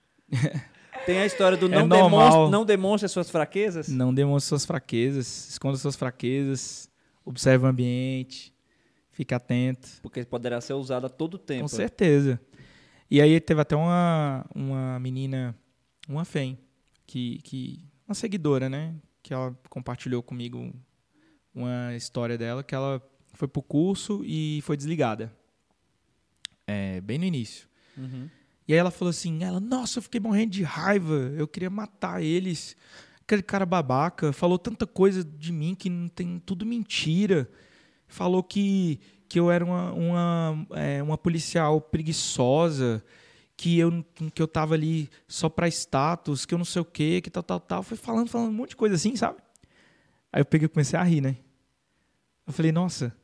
Tem 1.04 1.18
a 1.18 1.26
história 1.26 1.56
do 1.56 1.66
É 1.66 1.68
não, 1.68 1.86
normal. 1.86 2.10
demonstre, 2.10 2.50
não 2.50 2.64
demonstre 2.64 3.06
as 3.06 3.12
suas 3.12 3.30
fraquezas. 3.30 3.88
Não 3.88 4.14
demonstre 4.14 4.48
suas 4.48 4.64
fraquezas, 4.64 5.48
esconda 5.50 5.76
suas 5.76 5.96
fraquezas, 5.96 6.88
observe 7.24 7.64
o 7.64 7.68
ambiente, 7.68 8.51
fique 9.12 9.34
atento. 9.34 9.88
Porque 10.02 10.24
poderá 10.24 10.60
ser 10.60 10.72
usado 10.72 11.06
a 11.06 11.08
todo 11.08 11.38
tempo. 11.38 11.62
Com 11.62 11.68
certeza. 11.68 12.40
E 13.10 13.20
aí 13.20 13.38
teve 13.40 13.60
até 13.60 13.76
uma, 13.76 14.44
uma 14.54 14.98
menina, 14.98 15.54
uma 16.08 16.24
FEM, 16.24 16.58
que, 17.06 17.38
que. 17.42 17.84
Uma 18.08 18.14
seguidora, 18.14 18.68
né? 18.68 18.94
Que 19.22 19.32
ela 19.32 19.56
compartilhou 19.68 20.22
comigo 20.22 20.74
uma 21.54 21.94
história 21.94 22.36
dela, 22.36 22.64
que 22.64 22.74
ela 22.74 23.00
foi 23.34 23.46
pro 23.46 23.62
curso 23.62 24.22
e 24.24 24.60
foi 24.62 24.76
desligada. 24.76 25.32
É, 26.66 27.00
bem 27.00 27.18
no 27.18 27.24
início. 27.24 27.68
Uhum. 27.96 28.28
E 28.66 28.72
aí 28.72 28.78
ela 28.78 28.90
falou 28.90 29.10
assim, 29.10 29.42
ela, 29.42 29.60
nossa, 29.60 29.98
eu 29.98 30.02
fiquei 30.02 30.20
morrendo 30.20 30.52
de 30.52 30.62
raiva, 30.62 31.32
eu 31.36 31.46
queria 31.46 31.68
matar 31.68 32.22
eles. 32.22 32.76
Aquele 33.20 33.42
cara 33.42 33.66
babaca 33.66 34.32
falou 34.32 34.58
tanta 34.58 34.86
coisa 34.86 35.24
de 35.24 35.52
mim 35.52 35.74
que 35.74 35.90
não 35.90 36.08
tem 36.08 36.38
tudo 36.38 36.64
mentira. 36.64 37.50
Falou 38.12 38.42
que, 38.42 39.00
que 39.26 39.40
eu 39.40 39.50
era 39.50 39.64
uma, 39.64 39.90
uma, 39.92 40.66
é, 40.72 41.02
uma 41.02 41.16
policial 41.16 41.80
preguiçosa, 41.80 43.02
que 43.56 43.78
eu, 43.78 44.04
que 44.34 44.42
eu 44.42 44.46
tava 44.46 44.74
ali 44.74 45.08
só 45.26 45.48
pra 45.48 45.66
status, 45.66 46.44
que 46.44 46.52
eu 46.52 46.58
não 46.58 46.64
sei 46.66 46.82
o 46.82 46.84
quê, 46.84 47.22
que 47.22 47.30
tal, 47.30 47.42
tal, 47.42 47.58
tal. 47.58 47.82
Foi 47.82 47.96
falando, 47.96 48.28
falando 48.28 48.50
um 48.50 48.52
monte 48.52 48.70
de 48.70 48.76
coisa 48.76 48.96
assim, 48.96 49.16
sabe? 49.16 49.38
Aí 50.30 50.42
eu 50.42 50.44
peguei 50.44 50.66
e 50.66 50.68
comecei 50.68 50.98
a 50.98 51.02
rir, 51.02 51.22
né? 51.22 51.36
Eu 52.46 52.52
falei, 52.52 52.70
nossa, 52.70 53.16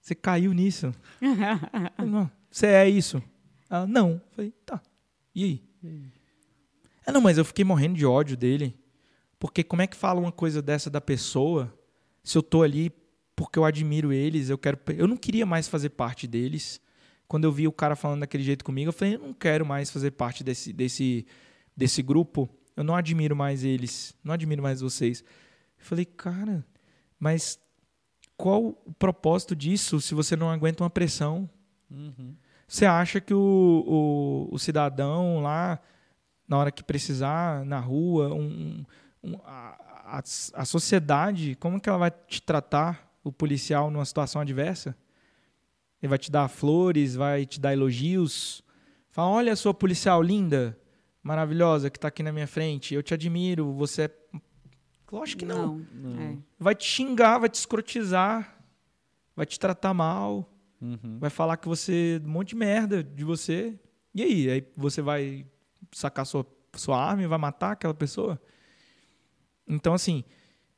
você 0.00 0.12
caiu 0.12 0.52
nisso. 0.52 0.92
Não, 2.04 2.28
você 2.50 2.66
é 2.66 2.88
isso. 2.88 3.22
Ela, 3.70 3.86
não. 3.86 4.10
Eu 4.10 4.20
falei, 4.32 4.50
tá. 4.66 4.82
E 5.32 5.44
aí? 5.44 5.62
É, 7.06 7.12
não, 7.12 7.20
mas 7.20 7.38
eu 7.38 7.44
fiquei 7.44 7.64
morrendo 7.64 7.94
de 7.94 8.04
ódio 8.04 8.36
dele. 8.36 8.76
Porque 9.38 9.62
como 9.62 9.82
é 9.82 9.86
que 9.86 9.96
fala 9.96 10.18
uma 10.18 10.32
coisa 10.32 10.60
dessa 10.60 10.90
da 10.90 11.00
pessoa 11.00 11.72
se 12.24 12.36
eu 12.36 12.42
tô 12.42 12.62
ali 12.62 12.92
porque 13.36 13.58
eu 13.58 13.64
admiro 13.64 14.12
eles, 14.12 14.48
eu 14.48 14.58
quero. 14.58 14.78
Eu 14.96 15.06
não 15.08 15.16
queria 15.16 15.44
mais 15.46 15.68
fazer 15.68 15.90
parte 15.90 16.26
deles. 16.26 16.80
Quando 17.26 17.44
eu 17.44 17.52
vi 17.52 17.66
o 17.66 17.72
cara 17.72 17.96
falando 17.96 18.20
daquele 18.20 18.42
jeito 18.44 18.64
comigo, 18.64 18.88
eu 18.90 18.92
falei, 18.92 19.14
eu 19.16 19.20
não 19.20 19.32
quero 19.32 19.64
mais 19.64 19.90
fazer 19.90 20.10
parte 20.12 20.44
desse, 20.44 20.72
desse, 20.72 21.26
desse 21.76 22.02
grupo. 22.02 22.48
Eu 22.76 22.84
não 22.84 22.94
admiro 22.94 23.34
mais 23.34 23.64
eles. 23.64 24.14
Não 24.22 24.34
admiro 24.34 24.62
mais 24.62 24.80
vocês. 24.80 25.22
Eu 25.78 25.84
falei, 25.84 26.04
cara, 26.04 26.64
mas 27.18 27.58
qual 28.36 28.62
o 28.84 28.92
propósito 28.98 29.56
disso 29.56 30.00
se 30.00 30.14
você 30.14 30.36
não 30.36 30.50
aguenta 30.50 30.82
uma 30.84 30.90
pressão? 30.90 31.48
Uhum. 31.90 32.34
Você 32.68 32.84
acha 32.86 33.20
que 33.20 33.32
o, 33.34 34.48
o, 34.50 34.54
o 34.54 34.58
cidadão 34.58 35.40
lá, 35.40 35.80
na 36.48 36.58
hora 36.58 36.70
que 36.72 36.82
precisar, 36.82 37.64
na 37.64 37.78
rua, 37.80 38.34
um, 38.34 38.84
um- 39.22 39.36
a, 39.44 40.18
a, 40.18 40.22
a 40.54 40.64
sociedade, 40.64 41.54
como 41.56 41.80
que 41.80 41.88
ela 41.88 41.98
vai 41.98 42.10
te 42.10 42.42
tratar, 42.42 43.03
o 43.24 43.32
policial, 43.32 43.90
numa 43.90 44.04
situação 44.04 44.40
adversa? 44.40 44.96
Ele 46.00 46.08
vai 46.10 46.18
te 46.18 46.30
dar 46.30 46.46
flores, 46.48 47.16
vai 47.16 47.46
te 47.46 47.58
dar 47.58 47.72
elogios. 47.72 48.62
Fala, 49.08 49.30
olha 49.30 49.52
a 49.52 49.56
sua 49.56 49.74
policial 49.74 50.22
linda, 50.22 50.78
maravilhosa, 51.22 51.90
que 51.90 51.98
está 51.98 52.08
aqui 52.08 52.22
na 52.22 52.30
minha 52.30 52.46
frente. 52.46 52.94
Eu 52.94 53.02
te 53.02 53.14
admiro, 53.14 53.72
você 53.72 54.02
é... 54.02 54.10
Lógico 55.10 55.40
que 55.40 55.46
não. 55.46 55.78
Não. 55.92 56.20
É. 56.20 56.36
Vai 56.58 56.74
te 56.74 56.84
xingar, 56.84 57.38
vai 57.38 57.48
te 57.48 57.54
escrotizar, 57.54 58.56
vai 59.34 59.46
te 59.46 59.58
tratar 59.58 59.94
mal 59.94 60.50
Uhum. 60.84 61.18
vai 61.18 61.30
falar 61.30 61.56
que 61.56 61.66
você 61.66 62.20
um 62.22 62.28
monte 62.28 62.50
de 62.50 62.56
merda 62.56 63.02
de 63.02 63.24
você. 63.24 63.78
E 64.14 64.22
aí, 64.22 64.50
aí 64.50 64.68
você 64.76 65.00
vai 65.00 65.46
sacar 65.90 66.26
sua 66.26 66.46
sua 66.74 67.02
arma 67.02 67.22
e 67.22 67.26
vai 67.26 67.38
matar 67.38 67.72
aquela 67.72 67.94
pessoa? 67.94 68.40
Então 69.66 69.94
assim, 69.94 70.24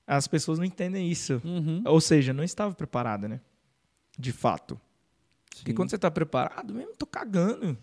as 0.06 0.26
pessoas 0.28 0.58
não 0.58 0.64
entendem 0.64 1.10
isso. 1.10 1.40
Uhum. 1.44 1.82
Ou 1.84 2.00
seja, 2.00 2.32
não 2.32 2.44
estava 2.44 2.74
preparada, 2.74 3.28
né? 3.28 3.40
De 4.18 4.32
fato. 4.32 4.80
Porque 5.50 5.72
Sim. 5.72 5.74
quando 5.74 5.90
você 5.90 5.96
está 5.96 6.10
preparado, 6.10 6.74
mesmo 6.74 6.94
tô 6.96 7.06
cagando. 7.06 7.76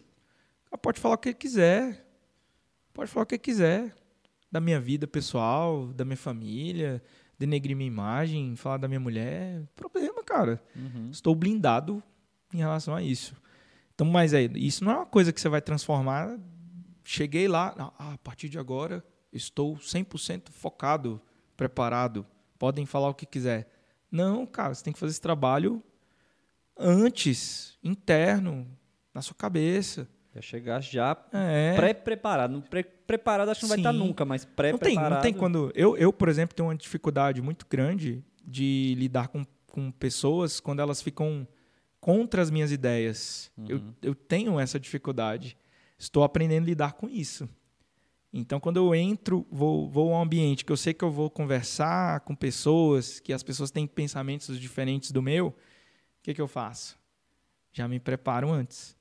Pode 0.82 1.00
falar 1.00 1.16
o 1.16 1.18
que 1.18 1.34
quiser. 1.34 2.08
Pode 2.94 3.10
falar 3.12 3.24
o 3.24 3.28
que 3.28 3.38
quiser 3.38 3.94
da 4.52 4.62
minha 4.62 4.80
vida 4.80 5.08
pessoal, 5.08 5.88
da 5.88 6.06
minha 6.06 6.16
família, 6.16 7.02
denegrir 7.40 7.76
minha 7.76 7.88
imagem, 7.88 8.56
falar 8.56 8.78
da 8.78 8.88
minha 8.88 9.00
mulher, 9.00 9.64
problema, 9.76 10.24
cara. 10.24 10.62
Uhum. 10.76 11.10
Estou 11.10 11.34
blindado 11.34 12.02
em 12.54 12.58
relação 12.58 12.95
a 12.95 13.02
isso. 13.02 13.36
Então, 13.95 14.06
mas 14.06 14.32
é, 14.32 14.44
isso 14.56 14.84
não 14.84 14.91
é 14.91 14.95
uma 14.98 15.06
coisa 15.08 15.34
que 15.34 15.41
você 15.41 15.50
vai 15.50 15.60
transformar. 15.62 16.38
Cheguei 17.04 17.48
lá, 17.48 17.74
ah, 17.98 18.14
a 18.14 18.18
partir 18.20 18.48
de 18.48 18.60
agora 18.60 19.04
estou 19.32 19.76
100% 19.76 20.50
focado, 20.52 21.20
preparado. 21.68 22.26
Podem 22.60 22.85
falar 22.85 23.10
o 23.10 23.14
que 23.14 23.26
quiser. 23.26 23.68
Não, 24.11 24.45
cara, 24.45 24.73
você 24.73 24.84
tem 24.84 24.94
que 24.94 24.99
fazer 24.99 25.11
esse 25.11 25.22
trabalho 25.22 25.81
antes, 26.77 27.77
interno, 27.84 28.68
na 29.14 29.22
sua 29.22 29.35
cabeça. 29.35 30.07
Já 30.35 30.41
chegar 30.41 30.81
já 30.81 31.15
É. 31.31 31.76
pré-preparado. 31.76 32.61
Pre- 32.69 32.84
preparado 32.84 33.49
acho 33.49 33.60
que 33.61 33.65
não 33.65 33.69
vai 33.69 33.77
Sim. 33.77 33.81
estar 33.81 33.94
nunca, 33.94 34.26
mas 34.26 34.41
Não 34.44 34.48
tem, 34.49 34.56
pré-preparado. 34.56 35.14
não 35.14 35.22
tem 35.22 35.34
quando. 35.34 35.72
Eu, 35.76 35.95
eu, 35.95 36.11
por 36.11 36.27
exemplo, 36.27 36.56
tenho 36.56 36.68
uma 36.68 36.76
dificuldade 36.76 37.41
muito 37.41 37.65
grande 37.69 38.23
de 38.44 38.95
lidar 38.98 39.27
com, 39.27 39.45
com 39.68 39.91
pessoas 39.91 40.60
quando 40.60 40.80
elas 40.81 41.02
ficam 41.02 41.48
contra 41.99 42.41
as 42.41 42.49
minhas 42.49 42.72
ideias. 42.72 43.52
Eu, 43.69 43.81
eu 44.02 44.15
tenho 44.15 44.60
essa 44.60 44.80
dificuldade. 44.80 45.56
Estou 45.98 46.23
aprendendo 46.23 46.64
a 46.64 46.65
lidar 46.68 46.94
com 46.94 47.07
isso. 47.07 47.48
Então, 48.35 48.60
quando 48.60 48.77
eu 48.77 48.95
entro, 48.95 49.45
vou, 49.51 49.88
vou 49.88 50.11
a 50.11 50.18
um 50.18 50.22
ambiente 50.23 50.65
que 50.65 50.72
eu 50.72 50.77
sei 50.77 50.91
que 50.91 51.03
eu 51.03 51.11
vou 51.11 51.30
conversar 51.30 52.22
com 52.22 52.35
pessoas, 52.35 53.19
que 53.19 53.31
as 53.31 53.43
pessoas 53.43 53.69
têm 53.69 53.85
pensamentos 53.85 54.60
diferentes 54.60 55.11
do 55.11 55.22
meu, 55.22 55.49
o 55.49 55.55
que, 56.23 56.34
que 56.34 56.41
eu 56.41 56.47
faço? 56.47 56.97
Já 57.72 57.88
me 57.88 57.99
preparo 57.99 58.51
antes, 58.51 58.97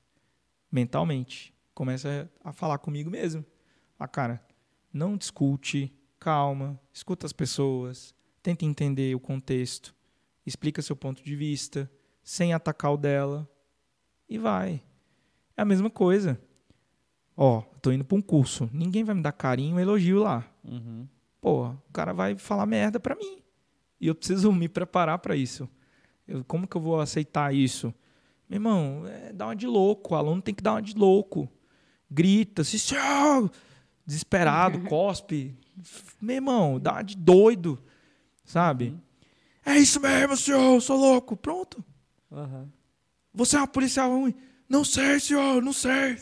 mentalmente. 0.71 1.51
Começo 1.73 2.07
a, 2.07 2.49
a 2.49 2.53
falar 2.53 2.77
comigo 2.77 3.09
mesmo. 3.09 3.43
Ah, 3.97 4.07
cara, 4.07 4.39
não 4.93 5.17
discute, 5.17 5.91
calma, 6.19 6.79
escuta 6.93 7.25
as 7.25 7.33
pessoas, 7.33 8.13
tenta 8.43 8.65
entender 8.65 9.15
o 9.15 9.19
contexto, 9.19 9.95
explica 10.45 10.79
seu 10.83 10.95
ponto 10.95 11.23
de 11.23 11.35
vista, 11.35 11.89
sem 12.23 12.53
atacar 12.53 12.93
o 12.93 12.97
dela, 12.97 13.49
e 14.29 14.37
vai. 14.37 14.83
É 15.57 15.63
a 15.63 15.65
mesma 15.65 15.89
coisa. 15.89 16.39
Ó, 17.35 17.61
tô 17.81 17.91
indo 17.91 18.03
para 18.05 18.17
um 18.17 18.21
curso, 18.21 18.69
ninguém 18.73 19.03
vai 19.03 19.15
me 19.15 19.21
dar 19.21 19.31
carinho, 19.31 19.79
elogio 19.79 20.19
lá. 20.19 20.45
Uhum. 20.63 21.07
Pô, 21.41 21.67
o 21.67 21.77
cara 21.91 22.13
vai 22.13 22.35
falar 22.37 22.65
merda 22.65 22.99
pra 22.99 23.15
mim. 23.15 23.39
E 23.99 24.07
eu 24.07 24.15
preciso 24.15 24.51
me 24.53 24.69
preparar 24.69 25.17
pra 25.19 25.35
isso. 25.35 25.67
Eu- 26.27 26.43
como 26.45 26.67
que 26.67 26.75
eu 26.77 26.81
vou 26.81 26.99
aceitar 26.99 27.53
isso? 27.53 27.93
Meu 28.49 28.57
irmão, 28.57 29.03
é, 29.07 29.33
dá 29.33 29.47
uma 29.47 29.55
de 29.55 29.65
louco. 29.65 30.13
O 30.13 30.17
aluno 30.17 30.41
tem 30.41 30.53
que 30.53 30.61
dar 30.61 30.73
uma 30.73 30.81
de 30.81 30.93
louco. 30.95 31.49
Grita, 32.09 32.63
se 32.63 32.77
desesperado, 34.05 34.81
cospe. 34.87 35.55
Meu 36.21 36.35
irmão, 36.35 36.79
dá 36.79 36.93
uma 36.93 37.03
de 37.03 37.17
doido. 37.17 37.81
Sabe? 38.45 38.95
É 39.65 39.77
isso 39.77 39.99
mesmo, 39.99 40.35
senhor, 40.37 40.75
eu 40.75 40.81
sou 40.81 40.97
louco. 40.97 41.35
Pronto. 41.35 41.83
Aham. 42.31 42.67
Você 43.33 43.55
é 43.55 43.59
uma 43.59 43.67
policial 43.67 44.11
ruim. 44.11 44.35
Não 44.73 44.83
sei, 44.83 45.19
senhor, 45.19 45.61
não 45.61 45.71
sei. 45.71 46.17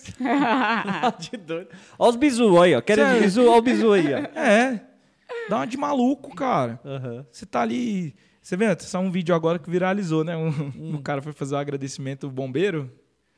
De 1.19 1.38
doido. 1.38 1.69
Olha 1.98 2.10
os 2.10 2.15
bizu 2.18 2.61
aí, 2.61 2.76
ó. 2.76 2.82
Querendo 2.82 3.06
Sério? 3.06 3.23
bizu, 3.23 3.41
olha 3.48 3.60
o 3.60 3.61
bizu 3.61 3.94
aí, 3.94 4.14
ó. 4.14 4.18
É. 4.38 4.82
Dá 5.49 5.56
uma 5.56 5.65
de 5.65 5.78
maluco, 5.78 6.36
cara. 6.36 6.78
Você 7.32 7.45
tá 7.45 7.61
ali. 7.61 8.14
Você 8.41 8.57
vê, 8.57 8.65
só 8.82 8.99
um 8.99 9.10
vídeo 9.10 9.34
agora 9.34 9.57
que 9.57 9.69
viralizou, 9.69 10.26
né? 10.26 10.36
Um, 10.36 10.95
O 10.95 11.02
cara 11.02 11.22
foi 11.22 11.32
fazer 11.32 11.56
o 11.56 11.57
agradecimento 11.57 12.26
ao 12.26 12.32
bombeiro. 12.32 12.91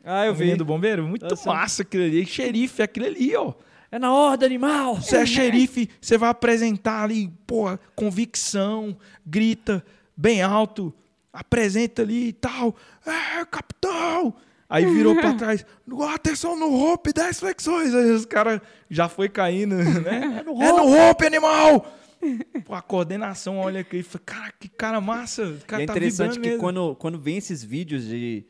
Ah, 0.04 0.26
eu 0.26 0.32
o 0.32 0.36
vi. 0.36 0.56
do 0.56 0.66
bombeiro. 0.66 1.08
Muito 1.08 1.36
sei. 1.36 1.52
massa 1.52 1.84
aquilo 1.84 2.06
ali. 2.06 2.26
Xerife, 2.26 2.82
aquilo 2.82 3.06
ali, 3.06 3.36
ó. 3.36 3.54
É 3.92 4.00
na 4.00 4.12
ordem, 4.12 4.48
animal! 4.48 4.96
Você 4.96 5.18
é 5.18 5.26
xerife, 5.28 5.88
você 6.02 6.18
vai 6.18 6.32
apresentar 6.32 7.04
ali, 7.04 7.32
porra, 7.46 7.80
convicção, 7.96 8.98
grita 9.24 9.86
bem 10.18 10.42
alto, 10.42 10.92
apresenta 11.32 12.02
ali 12.02 12.30
e 12.30 12.34
tal. 12.34 12.76
É, 13.06 13.46
capitão! 13.46 14.34
Aí 14.76 14.86
virou 14.86 15.16
pra 15.16 15.34
trás, 15.38 15.66
atenção 16.14 16.58
no 16.58 16.70
rope, 16.70 17.14
10 17.14 17.40
flexões. 17.40 17.94
Aí 17.94 18.12
os 18.12 18.26
caras 18.26 18.60
já 18.90 19.08
foi 19.08 19.30
caindo, 19.30 19.76
né? 19.76 20.42
É 20.62 20.72
no 20.72 20.88
rope, 20.88 21.26
animal! 21.26 21.86
Pô, 22.66 22.74
a 22.74 22.82
coordenação 22.82 23.58
olha 23.60 23.82
aqui 23.82 23.98
e 23.98 24.04
fala, 24.04 24.22
cara, 24.26 24.54
que 24.60 24.70
cara 24.70 25.02
massa. 25.02 25.58
Cara 25.68 25.84
é 25.84 25.86
tá 25.86 25.92
interessante 25.94 26.32
vibrando 26.36 26.42
que 26.42 26.48
mesmo. 26.52 26.60
quando, 26.62 26.96
quando 26.96 27.20
vem 27.20 27.38
esses 27.38 27.62
vídeos 27.64 28.06
de 28.08 28.46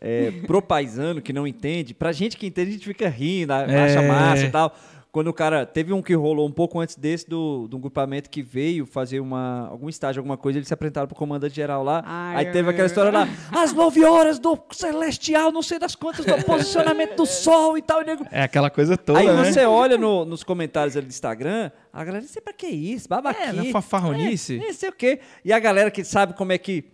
é, 0.00 0.30
pro 0.46 0.62
paisano 0.62 1.20
que 1.20 1.32
não 1.32 1.44
entende, 1.46 1.92
pra 1.94 2.12
gente 2.12 2.36
que 2.36 2.46
entende, 2.46 2.70
a 2.70 2.72
gente 2.74 2.86
fica 2.86 3.08
rindo, 3.08 3.52
a- 3.52 3.62
É. 3.62 3.84
acha 3.84 4.02
massa 4.02 4.44
e 4.46 4.50
tal. 4.50 4.76
Quando 5.18 5.28
o 5.28 5.32
cara. 5.32 5.66
Teve 5.66 5.92
um 5.92 6.00
que 6.00 6.14
rolou 6.14 6.46
um 6.46 6.52
pouco 6.52 6.78
antes 6.78 6.94
desse 6.94 7.28
do, 7.28 7.66
do 7.66 7.76
grupamento 7.76 8.30
que 8.30 8.40
veio 8.40 8.86
fazer 8.86 9.18
uma, 9.18 9.66
algum 9.68 9.88
estágio, 9.88 10.20
alguma 10.20 10.36
coisa, 10.36 10.60
eles 10.60 10.68
se 10.68 10.72
apresentaram 10.74 11.08
pro 11.08 11.16
comandante 11.16 11.56
geral 11.56 11.82
lá. 11.82 12.04
Ai, 12.06 12.36
aí 12.46 12.52
teve 12.52 12.70
aquela 12.70 12.86
história 12.86 13.10
lá, 13.10 13.28
às 13.50 13.72
9 13.72 14.04
horas 14.04 14.38
do 14.38 14.56
celestial, 14.70 15.50
não 15.50 15.60
sei 15.60 15.76
das 15.80 15.96
quantas, 15.96 16.24
do 16.24 16.44
posicionamento 16.44 17.16
do 17.16 17.26
sol 17.26 17.76
e 17.76 17.82
tal. 17.82 18.00
E 18.02 18.04
nego, 18.04 18.24
É 18.30 18.42
aquela 18.44 18.70
coisa 18.70 18.96
toda, 18.96 19.18
Aí 19.18 19.26
né? 19.26 19.44
você 19.52 19.64
olha 19.66 19.98
no- 19.98 20.24
nos 20.24 20.44
comentários 20.44 20.96
ali 20.96 21.06
do 21.06 21.10
Instagram, 21.10 21.72
a 21.92 22.04
galera, 22.04 22.22
não 22.22 22.28
sei 22.30 22.40
pra 22.40 22.52
que 22.52 22.68
isso, 22.68 23.08
babaquice. 23.08 23.48
É, 23.48 23.52
na 23.52 23.64
fanfarronice. 23.64 24.60
É, 24.62 24.66
não 24.68 24.72
sei 24.72 24.88
o 24.88 24.92
quê. 24.92 25.18
E 25.44 25.52
a 25.52 25.58
galera 25.58 25.90
que 25.90 26.04
sabe 26.04 26.34
como 26.34 26.52
é 26.52 26.58
que... 26.58 26.84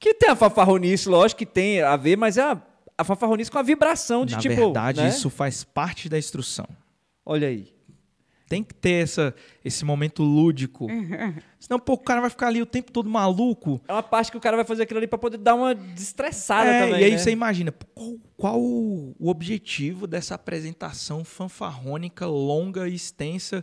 Que 0.00 0.14
tem 0.14 0.30
a 0.30 0.36
fanfarronice, 0.36 1.06
lógico 1.06 1.40
que 1.40 1.46
tem 1.46 1.82
a 1.82 1.96
ver, 1.96 2.16
mas 2.16 2.38
é 2.38 2.42
a, 2.42 2.62
a 2.96 3.04
fanfarronice 3.04 3.50
com 3.50 3.58
a 3.58 3.62
vibração 3.62 4.24
de 4.24 4.36
Na 4.36 4.40
tipo... 4.40 4.54
verdade, 4.56 5.02
né? 5.02 5.08
isso 5.10 5.28
faz 5.28 5.64
parte 5.64 6.08
da 6.08 6.16
instrução. 6.16 6.66
Olha 7.28 7.46
aí. 7.46 7.68
Tem 8.48 8.64
que 8.64 8.72
ter 8.72 9.02
essa, 9.02 9.34
esse 9.62 9.84
momento 9.84 10.22
lúdico. 10.22 10.86
Senão, 11.60 11.78
pô, 11.78 11.92
o 11.92 11.98
cara 11.98 12.22
vai 12.22 12.30
ficar 12.30 12.46
ali 12.46 12.62
o 12.62 12.66
tempo 12.66 12.90
todo 12.90 13.10
maluco. 13.10 13.78
É 13.86 13.92
uma 13.92 14.02
parte 14.02 14.30
que 14.30 14.38
o 14.38 14.40
cara 14.40 14.56
vai 14.56 14.64
fazer 14.64 14.84
aquilo 14.84 14.96
ali 14.96 15.06
pra 15.06 15.18
poder 15.18 15.36
dar 15.36 15.54
uma 15.54 15.74
destressada 15.74 16.70
É, 16.70 16.86
também, 16.86 17.02
e 17.02 17.04
aí 17.04 17.10
né? 17.10 17.18
você 17.18 17.30
imagina, 17.30 17.70
qual, 17.70 18.16
qual 18.38 18.58
o 18.58 19.14
objetivo 19.20 20.06
dessa 20.06 20.34
apresentação 20.34 21.22
fanfarrônica, 21.22 22.26
longa 22.26 22.88
e 22.88 22.94
extensa? 22.94 23.62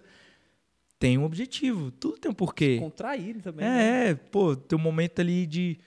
Tem 0.99 1.17
um 1.17 1.23
objetivo, 1.23 1.89
tudo 1.89 2.19
tem 2.19 2.29
um 2.29 2.35
porquê. 2.35 2.77
Contrair 2.79 3.41
também, 3.41 3.65
né? 3.65 4.05
É, 4.05 4.09
é, 4.11 4.13
pô, 4.13 4.55
ter 4.55 4.75
um 4.75 4.79
momento 4.79 5.19
ali 5.19 5.47
de 5.47 5.79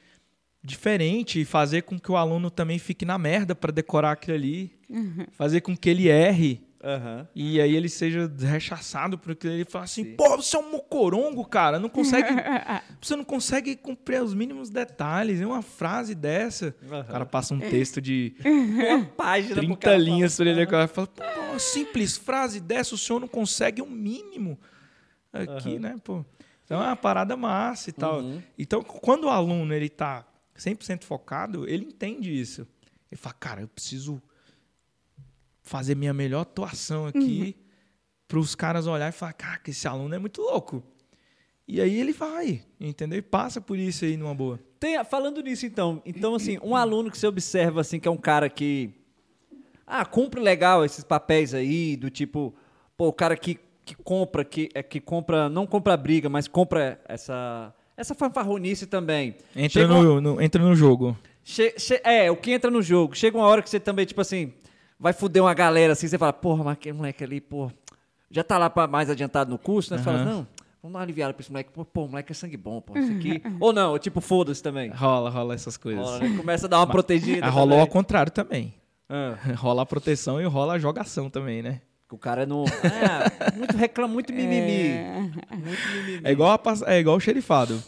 diferente 0.61 1.41
e 1.41 1.45
fazer 1.45 1.83
com 1.83 1.99
que 2.01 2.11
o 2.11 2.17
aluno 2.17 2.51
também 2.51 2.81
fique 2.81 3.05
na 3.05 3.17
merda 3.17 3.55
para 3.55 3.71
decorar 3.71 4.11
aquilo 4.13 4.37
ali, 4.37 4.73
fazer 5.31 5.61
com 5.61 5.77
que 5.77 5.89
ele 5.89 6.09
erre 6.09 6.68
Aham. 6.83 7.27
e 7.35 7.61
aí 7.61 7.75
ele 7.75 7.89
seja 7.89 8.31
rechaçado 8.39 9.19
por 9.19 9.33
aquilo 9.33 9.53
ali 9.53 9.63
e 9.63 9.65
fala 9.65 9.85
assim, 9.85 10.05
Sim. 10.05 10.15
pô, 10.17 10.37
você 10.37 10.57
é 10.57 10.61
um 10.61 10.71
mocorongo, 10.71 11.45
cara, 11.45 11.79
não 11.79 11.89
consegue, 11.89 12.29
você 13.03 13.17
não 13.17 13.25
consegue 13.25 13.75
cumprir 13.75 14.23
os 14.23 14.33
mínimos 14.33 14.71
detalhes, 14.71 15.41
é 15.41 15.47
uma 15.47 15.63
frase 15.63 16.15
dessa, 16.15 16.75
Aham. 16.89 17.01
o 17.01 17.05
cara 17.05 17.27
passa 17.27 17.55
um 17.55 17.61
texto 17.61 18.01
de 18.01 18.37
Uma 18.45 19.05
página 19.05 19.55
pro 19.55 19.65
30 19.65 19.77
cara 19.79 19.99
linhas 19.99 20.33
sobre 20.35 20.51
ele, 20.53 20.65
o 20.65 20.69
cara 20.69 20.87
fala, 20.87 21.07
pô, 21.07 21.23
uma 21.51 21.59
simples 21.59 22.17
frase 22.17 22.61
dessa, 22.61 22.95
o 22.95 22.99
senhor 22.99 23.19
não 23.19 23.29
consegue 23.29 23.83
um 23.83 23.91
mínimo 23.91 24.59
aqui, 25.33 25.77
Aham. 25.77 25.79
né, 25.81 25.97
pô. 26.03 26.25
Então 26.65 26.83
é 26.83 26.87
uma 26.87 26.97
parada 26.97 27.35
massa 27.37 27.89
e 27.89 27.93
tal. 27.95 28.21
Uhum. 28.21 28.43
Então, 28.59 28.83
quando 28.83 29.25
o 29.25 29.31
aluno 29.31 29.73
ele 29.73 29.89
tá 29.89 30.27
100% 30.55 31.05
focado, 31.05 31.67
ele 31.67 31.87
entende 31.87 32.31
isso. 32.31 32.67
Ele 33.11 33.19
fala, 33.19 33.35
cara, 33.41 33.61
eu 33.63 33.69
preciso 33.69 34.21
fazer 35.69 35.95
minha 35.95 36.13
melhor 36.15 36.41
atuação 36.41 37.07
aqui 37.07 37.55
para 38.27 38.39
os 38.39 38.55
caras 38.55 38.87
olhar 38.87 39.09
e 39.09 39.13
falar, 39.13 39.33
cara, 39.35 39.61
esse 39.69 39.87
aluno 39.87 40.15
é 40.15 40.19
muito 40.19 40.41
louco. 40.43 40.83
E 41.67 41.81
aí 41.81 42.01
ele 42.01 42.13
vai, 42.13 42.63
entendeu? 42.81 43.19
E 43.19 43.23
passa 43.23 43.61
por 43.61 43.79
isso 43.79 44.05
aí 44.05 44.17
numa 44.17 44.35
boa. 44.35 44.59
Tem- 44.81 45.03
falando 45.05 45.43
nisso, 45.43 45.67
então, 45.67 46.03
então 46.07 46.35
assim, 46.35 46.59
um 46.63 46.75
aluno 46.75 47.11
que 47.11 47.19
você 47.19 47.27
observa 47.27 47.81
assim 47.83 48.01
que 48.01 48.09
é 48.09 48.11
um 48.11 48.17
cara 48.17 48.49
que 48.49 48.91
ah, 49.87 50.05
cumpre 50.05 50.41
legal 50.41 50.85
esses 50.85 51.05
papéis 51.05 51.53
aí 51.55 51.97
do 51.97 52.11
tipo, 52.11 52.55
pô, 52.97 53.09
o 53.09 53.13
cara 53.13 53.37
que, 53.37 53.59
que 53.85 53.95
compra, 53.95 54.45
que 54.45 54.69
é 54.75 54.83
que 54.83 55.01
compra, 55.01 55.49
não 55.49 55.67
compra 55.67 55.97
briga, 55.97 56.29
mas 56.29 56.49
compra 56.49 57.01
essa 57.07 57.75
essa 57.97 58.15
fanfarronice 58.15 58.87
também. 58.87 59.35
Entra, 59.57 59.81
Chega 59.83 59.93
uma- 59.95 60.03
no, 60.05 60.21
no- 60.21 60.41
entra 60.41 60.63
no 60.63 60.75
jogo. 60.75 61.17
che- 61.43 61.75
che- 61.79 62.01
é, 62.05 62.31
o 62.31 62.37
que 62.37 62.53
entra 62.53 62.71
no 62.71 62.81
jogo. 62.81 63.15
Chega 63.17 63.37
uma 63.37 63.47
hora 63.47 63.61
que 63.61 63.69
você 63.69 63.81
também, 63.81 64.07
tipo 64.07 64.21
assim, 64.21 64.53
vai 64.99 65.13
fuder 65.13 65.43
uma 65.43 65.55
galera 65.55 65.93
assim, 65.93 66.09
você 66.09 66.19
fala, 66.19 66.33
porra, 66.33 66.65
mas 66.65 66.73
aquele 66.75 66.97
moleque 66.97 67.23
ali, 67.23 67.41
pô, 67.41 67.71
já 68.31 68.43
tá 68.43 68.59
lá 68.59 68.69
pra 68.69 68.87
mais 68.87 69.09
adiantado 69.09 69.51
no 69.51 69.59
curso, 69.59 69.93
né? 69.93 69.99
Você 69.99 70.05
fala, 70.05 70.19
Aham. 70.19 70.25
não, 70.25 70.35
vamos 70.83 70.93
dar 70.93 70.99
uma 70.99 71.01
aliviada 71.01 71.33
pra 71.33 71.41
esse 71.41 71.51
moleque. 71.51 71.71
Pô, 71.73 71.85
pô, 71.85 72.05
o 72.05 72.09
moleque 72.09 72.33
é 72.33 72.35
sangue 72.35 72.57
bom, 72.57 72.81
pô, 72.81 72.99
isso 72.99 73.13
aqui. 73.13 73.43
Ou 73.61 73.73
não, 73.73 73.99
tipo, 73.99 74.21
foda-se 74.21 74.63
também. 74.63 74.91
Rola, 74.91 75.31
rola 75.31 75.55
essas 75.55 75.77
coisas. 75.77 76.05
Rola, 76.05 76.19
né? 76.19 76.37
Começa 76.37 76.67
a 76.67 76.69
dar 76.69 76.79
uma 76.79 76.87
protegida. 76.87 77.47
Ah, 77.47 77.51
rolou 77.51 77.81
ao 77.81 77.87
contrário 77.87 78.33
também. 78.33 78.75
Ah, 79.09 79.37
Rola 79.57 79.83
a 79.83 79.87
proteção 79.87 80.41
e 80.41 80.45
rola 80.45 80.75
a 80.75 80.79
jogação 80.79 81.31
também, 81.31 81.63
né? 81.63 81.81
que 82.09 82.15
o 82.15 82.19
cara 82.19 82.47
não. 82.47 82.65
Ah, 82.85 83.53
muito 83.55 83.77
reclama, 83.77 84.15
muito 84.15 84.33
mimimi. 84.33 84.89
É. 84.89 85.21
Muito 85.21 85.89
mimimi. 85.95 86.21
É 86.25 86.33
igual, 86.33 86.51
a 86.51 86.91
é 86.95 86.99
igual 86.99 87.17
o 87.17 87.21
xerifado. 87.21 87.83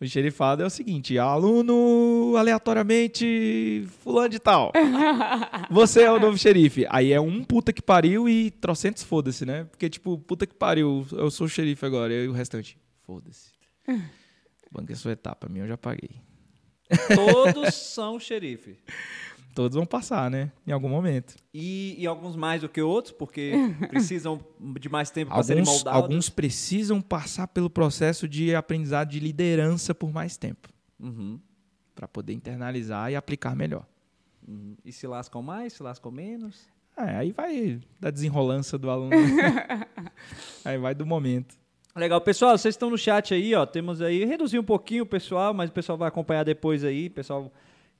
O 0.00 0.06
xerifado 0.06 0.62
é 0.62 0.66
o 0.66 0.70
seguinte: 0.70 1.18
aluno 1.18 2.36
aleatoriamente 2.36 3.84
fulano 4.02 4.28
de 4.28 4.38
tal. 4.38 4.72
Você 5.70 6.02
é 6.02 6.12
o 6.12 6.20
novo 6.20 6.38
xerife. 6.38 6.86
Aí 6.88 7.12
é 7.12 7.20
um 7.20 7.42
puta 7.42 7.72
que 7.72 7.82
pariu 7.82 8.28
e 8.28 8.50
trocentos 8.50 9.02
foda-se, 9.02 9.44
né? 9.44 9.64
Porque, 9.64 9.90
tipo, 9.90 10.16
puta 10.18 10.46
que 10.46 10.54
pariu, 10.54 11.04
eu 11.12 11.30
sou 11.30 11.46
o 11.46 11.50
xerife 11.50 11.84
agora. 11.84 12.12
E 12.12 12.28
o 12.28 12.32
restante, 12.32 12.78
foda-se. 13.04 13.50
Banque 14.70 14.92
a 14.92 14.96
sua 14.96 15.12
etapa, 15.12 15.48
minha 15.48 15.64
eu 15.64 15.68
já 15.68 15.76
paguei. 15.76 16.20
Todos 17.14 17.74
são 17.74 18.20
xerife. 18.20 18.78
Todos 19.58 19.74
vão 19.74 19.84
passar, 19.84 20.30
né? 20.30 20.52
Em 20.64 20.70
algum 20.70 20.88
momento. 20.88 21.34
E, 21.52 21.96
e 21.98 22.06
alguns 22.06 22.36
mais 22.36 22.60
do 22.60 22.68
que 22.68 22.80
outros, 22.80 23.12
porque 23.12 23.54
precisam 23.90 24.38
de 24.78 24.88
mais 24.88 25.10
tempo 25.10 25.32
para 25.32 25.42
serem 25.42 25.64
moldados. 25.64 26.00
alguns 26.00 26.28
precisam 26.28 27.02
passar 27.02 27.48
pelo 27.48 27.68
processo 27.68 28.28
de 28.28 28.54
aprendizado 28.54 29.08
de 29.08 29.18
liderança 29.18 29.92
por 29.92 30.12
mais 30.12 30.36
tempo. 30.36 30.68
Uhum, 31.00 31.40
para 31.92 32.06
poder 32.06 32.34
internalizar 32.34 33.10
e 33.10 33.16
aplicar 33.16 33.56
melhor. 33.56 33.84
uhum. 34.46 34.76
E 34.84 34.92
se 34.92 35.08
lascam 35.08 35.42
mais, 35.42 35.72
se 35.72 35.82
lascam 35.82 36.12
menos. 36.12 36.68
É, 36.96 37.16
aí 37.16 37.32
vai 37.32 37.80
da 37.98 38.12
desenrolança 38.12 38.78
do 38.78 38.88
aluno. 38.88 39.10
aí 40.64 40.78
vai 40.78 40.94
do 40.94 41.04
momento. 41.04 41.56
Legal, 41.96 42.20
pessoal, 42.20 42.56
vocês 42.56 42.76
estão 42.76 42.90
no 42.90 42.96
chat 42.96 43.34
aí, 43.34 43.56
ó. 43.56 43.66
Temos 43.66 44.00
aí, 44.00 44.24
reduzir 44.24 44.60
um 44.60 44.64
pouquinho 44.64 45.02
o 45.02 45.06
pessoal, 45.06 45.52
mas 45.52 45.68
o 45.68 45.72
pessoal 45.72 45.98
vai 45.98 46.06
acompanhar 46.06 46.44
depois 46.44 46.84
aí, 46.84 47.10
pessoal 47.10 47.52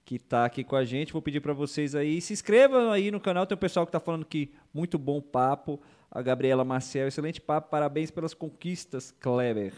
que 0.09 0.19
tá 0.19 0.47
aqui 0.47 0.65
com 0.65 0.75
a 0.75 0.87
gente. 0.87 1.13
Vou 1.13 1.21
pedir 1.21 1.39
para 1.39 1.53
vocês 1.53 1.95
aí, 1.95 2.19
se 2.23 2.33
inscrevam 2.33 2.91
aí 2.91 3.11
no 3.11 3.21
canal. 3.21 3.47
Tem 3.47 3.55
o 3.55 3.59
pessoal 3.59 3.85
que 3.85 3.93
tá 3.93 4.01
falando 4.01 4.25
que 4.25 4.51
muito 4.73 4.99
bom 4.99 5.21
papo. 5.21 5.79
A 6.11 6.23
Gabriela 6.23 6.65
Marcel, 6.65 7.09
excelente 7.09 7.43
papo. 7.43 7.69
Parabéns 7.69 8.11
pelas 8.11 8.33
conquistas, 8.33 9.11
Kleber. 9.21 9.75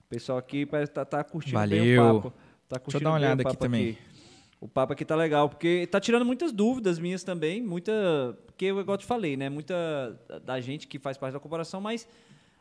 O 0.00 0.08
pessoal 0.08 0.36
aqui 0.36 0.66
parece 0.66 0.90
tá, 0.90 1.22
curtindo 1.22 1.60
bem 1.68 1.96
o 1.96 1.96
Valeu. 1.96 2.20
papo. 2.22 2.30
Tá 2.30 2.34
Deixa 2.38 2.74
eu 2.74 2.80
curtindo 2.80 3.04
dar 3.04 3.10
uma 3.10 3.16
olhada 3.18 3.42
aqui 3.42 3.50
papo 3.52 3.60
também. 3.60 3.96
O 4.60 4.66
papo 4.66 4.92
aqui 4.94 5.04
tá 5.04 5.14
legal, 5.14 5.48
porque 5.48 5.86
tá 5.86 6.00
tirando 6.00 6.24
muitas 6.24 6.50
dúvidas 6.50 6.98
minhas 6.98 7.22
também, 7.22 7.62
muita, 7.62 8.36
porque 8.46 8.64
eu 8.64 8.80
igual 8.80 8.98
te 8.98 9.06
falei, 9.06 9.36
né, 9.36 9.48
muita 9.48 9.76
da 10.44 10.60
gente 10.60 10.88
que 10.88 10.98
faz 10.98 11.16
parte 11.16 11.34
da 11.34 11.38
corporação, 11.38 11.80
mas 11.80 12.08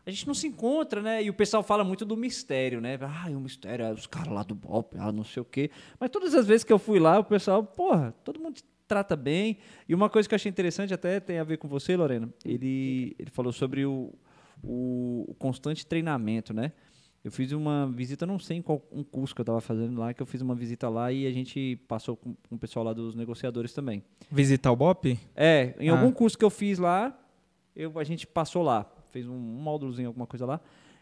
a 0.07 0.11
gente 0.11 0.25
não 0.25 0.33
se 0.33 0.47
encontra, 0.47 1.01
né? 1.01 1.21
E 1.21 1.29
o 1.29 1.33
pessoal 1.33 1.61
fala 1.61 1.83
muito 1.83 2.05
do 2.05 2.15
mistério, 2.15 2.79
né? 2.79 2.97
Ah, 3.01 3.27
o 3.29 3.39
mistério, 3.41 3.83
é 3.85 3.91
os 3.91 4.07
caras 4.07 4.33
lá 4.33 4.41
do 4.41 4.55
BOP, 4.55 4.95
ah, 4.97 5.11
não 5.11 5.23
sei 5.25 5.41
o 5.41 5.45
quê. 5.45 5.69
Mas 5.99 6.09
todas 6.09 6.33
as 6.33 6.47
vezes 6.47 6.63
que 6.63 6.71
eu 6.71 6.79
fui 6.79 6.97
lá, 6.97 7.19
o 7.19 7.23
pessoal, 7.25 7.61
porra, 7.63 8.13
todo 8.23 8.39
mundo 8.39 8.61
trata 8.87 9.17
bem. 9.17 9.57
E 9.87 9.93
uma 9.93 10.09
coisa 10.09 10.27
que 10.29 10.33
eu 10.33 10.37
achei 10.37 10.49
interessante, 10.49 10.93
até 10.93 11.19
tem 11.19 11.39
a 11.39 11.43
ver 11.43 11.57
com 11.57 11.67
você, 11.67 11.97
Lorena, 11.97 12.29
ele, 12.45 13.15
ele 13.19 13.29
falou 13.29 13.51
sobre 13.51 13.85
o, 13.85 14.13
o, 14.63 15.25
o 15.27 15.35
constante 15.35 15.85
treinamento, 15.85 16.53
né? 16.53 16.71
Eu 17.23 17.31
fiz 17.31 17.51
uma 17.51 17.91
visita, 17.93 18.25
não 18.25 18.39
sei 18.39 18.57
em 18.57 18.61
qual 18.61 18.81
um 18.89 19.03
curso 19.03 19.35
que 19.35 19.41
eu 19.41 19.43
estava 19.43 19.59
fazendo 19.59 19.99
lá, 19.99 20.13
que 20.13 20.21
eu 20.21 20.25
fiz 20.25 20.39
uma 20.41 20.55
visita 20.55 20.87
lá 20.87 21.11
e 21.11 21.27
a 21.27 21.31
gente 21.31 21.75
passou 21.85 22.15
com, 22.15 22.33
com 22.47 22.55
o 22.55 22.57
pessoal 22.57 22.85
lá 22.85 22.93
dos 22.93 23.13
negociadores 23.15 23.73
também. 23.73 24.01
Visitar 24.31 24.71
o 24.71 24.75
BOP? 24.77 25.19
É, 25.35 25.75
em 25.79 25.89
Ah. 25.89 25.99
algum 25.99 26.11
curso 26.13 26.37
que 26.37 26.45
eu 26.45 26.49
fiz 26.49 26.79
lá, 26.79 27.13
eu, 27.75 27.99
a 27.99 28.03
gente 28.05 28.25
passou 28.25 28.63
lá, 28.63 28.89
fez 29.11 29.27
um, 29.27 29.35
módulozinho, 29.37 30.07
alguma 30.09 30.27
coisa 30.27 30.45
lá, 30.45 30.59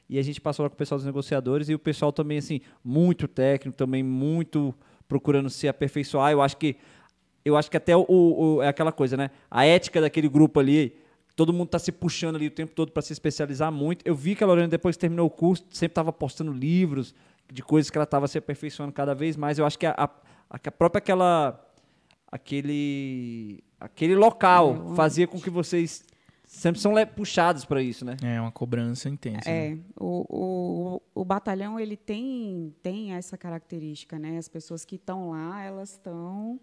e 0.10 0.20
a 0.20 0.22
gente 0.22 0.40
passou 0.40 0.64
lá 0.64 0.70
com 0.70 0.76
o 0.76 0.78
pessoal 0.78 0.98
dos 0.98 1.06
negociadores 1.06 1.68
e 1.70 1.74
o 1.74 1.80
pessoal 1.80 2.12
também, 2.12 2.38
assim, 2.38 2.62
muito 2.84 3.28
técnico, 3.28 3.76
também 3.78 4.04
muito 4.04 4.74
procurando 5.08 5.50
se 5.50 5.68
aperfeiçoar. 5.68 6.32
Eu 6.32 6.42
acho 6.42 6.58
que, 6.58 6.76
eu 7.44 7.58
acho 7.58 7.70
que 7.72 7.78
até 7.78 7.96
o, 7.98 8.06
o- 8.08 8.62
é 8.62 8.68
aquela 8.68 8.92
coisa, 8.92 9.18
né? 9.18 9.32
A 9.50 9.66
ética 9.66 10.00
daquele 10.02 10.30
grupo 10.30 10.60
ali, 10.60 10.96
todo 11.36 11.52
mundo 11.52 11.70
tá 11.70 11.80
se 11.80 11.92
puxando 11.92 12.36
ali 12.36 12.48
o 12.48 12.52
tempo 12.52 12.74
todo 12.74 12.92
para 12.92 13.02
se 13.02 13.14
especializar 13.14 13.72
muito. 13.72 14.06
Eu 14.08 14.14
vi 14.16 14.36
que 14.36 14.44
a 14.44 14.48
Lorena, 14.48 14.68
depois 14.68 14.96
que 14.96 15.02
terminou 15.02 15.26
o 15.28 15.30
curso, 15.30 15.66
sempre 15.72 15.92
estava 15.92 16.14
postando 16.14 16.52
livros 16.54 17.14
de 17.52 17.62
coisas 17.64 17.90
que 17.90 17.98
ela 17.98 18.04
estava 18.06 18.28
se 18.28 18.38
aperfeiçoando 18.38 18.92
cada 18.94 19.14
vez 19.16 19.36
mais. 19.36 19.58
Eu 19.60 19.66
acho 19.66 19.78
que 19.78 19.86
a, 19.88 19.92
a, 19.98 20.10
a 20.50 20.72
própria 20.72 21.00
aquela 21.00 21.62
aquele 22.32 23.64
aquele 23.80 24.16
local 24.16 24.94
fazia 24.96 25.28
com 25.28 25.40
que 25.40 25.50
vocês 25.50 26.04
sempre 26.56 26.80
são 26.80 26.94
puxados 27.16 27.66
para 27.66 27.82
isso, 27.82 28.06
né? 28.06 28.16
É 28.24 28.40
uma 28.40 28.52
cobrança 28.52 29.10
intensa. 29.10 29.50
né? 29.50 29.74
É, 29.74 29.78
o, 30.00 30.26
o, 30.30 31.02
o 31.22 31.26
batalhão 31.26 31.80
ele 31.80 31.98
tem, 31.98 32.74
tem 32.82 33.14
essa 33.14 33.38
característica, 33.38 34.18
né? 34.18 34.38
As 34.38 34.48
pessoas 34.48 34.86
que 34.86 34.96
estão 34.96 35.32
lá, 35.32 35.62
elas 35.62 35.92
estão 35.92 36.60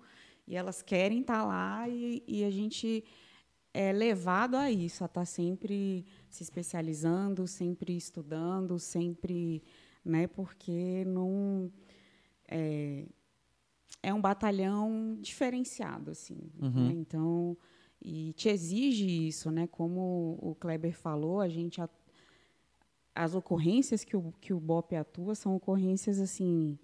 e 0.46 0.56
elas 0.56 0.82
querem 0.82 1.20
estar 1.20 1.44
lá 1.44 1.88
e, 1.88 2.22
e 2.26 2.44
a 2.44 2.50
gente 2.50 3.04
é 3.74 3.92
levado 3.92 4.56
a 4.56 4.70
isso, 4.70 5.02
a 5.02 5.06
estar 5.06 5.24
sempre 5.24 6.04
se 6.28 6.42
especializando, 6.42 7.46
sempre 7.46 7.96
estudando, 7.96 8.78
sempre, 8.78 9.62
né? 10.04 10.26
Porque 10.26 11.04
não 11.06 11.70
é, 12.48 13.06
é 14.02 14.12
um 14.12 14.20
batalhão 14.20 15.16
diferenciado, 15.20 16.10
assim. 16.10 16.50
Uhum. 16.60 16.88
né? 16.88 16.92
Então, 16.94 17.56
e 18.04 18.32
te 18.32 18.48
exige 18.48 19.06
isso, 19.28 19.50
né? 19.50 19.66
Como 19.66 20.36
o 20.40 20.54
Kleber 20.58 20.96
falou, 20.96 21.40
a 21.40 21.48
gente 21.48 21.80
a- 21.80 21.88
as 23.14 23.34
ocorrências 23.34 24.04
que 24.04 24.16
o, 24.16 24.32
que 24.40 24.52
o 24.52 24.60
BOP 24.60 24.96
atua 24.96 25.34
são 25.34 25.54
ocorrências 25.54 26.18
assim 26.18 26.78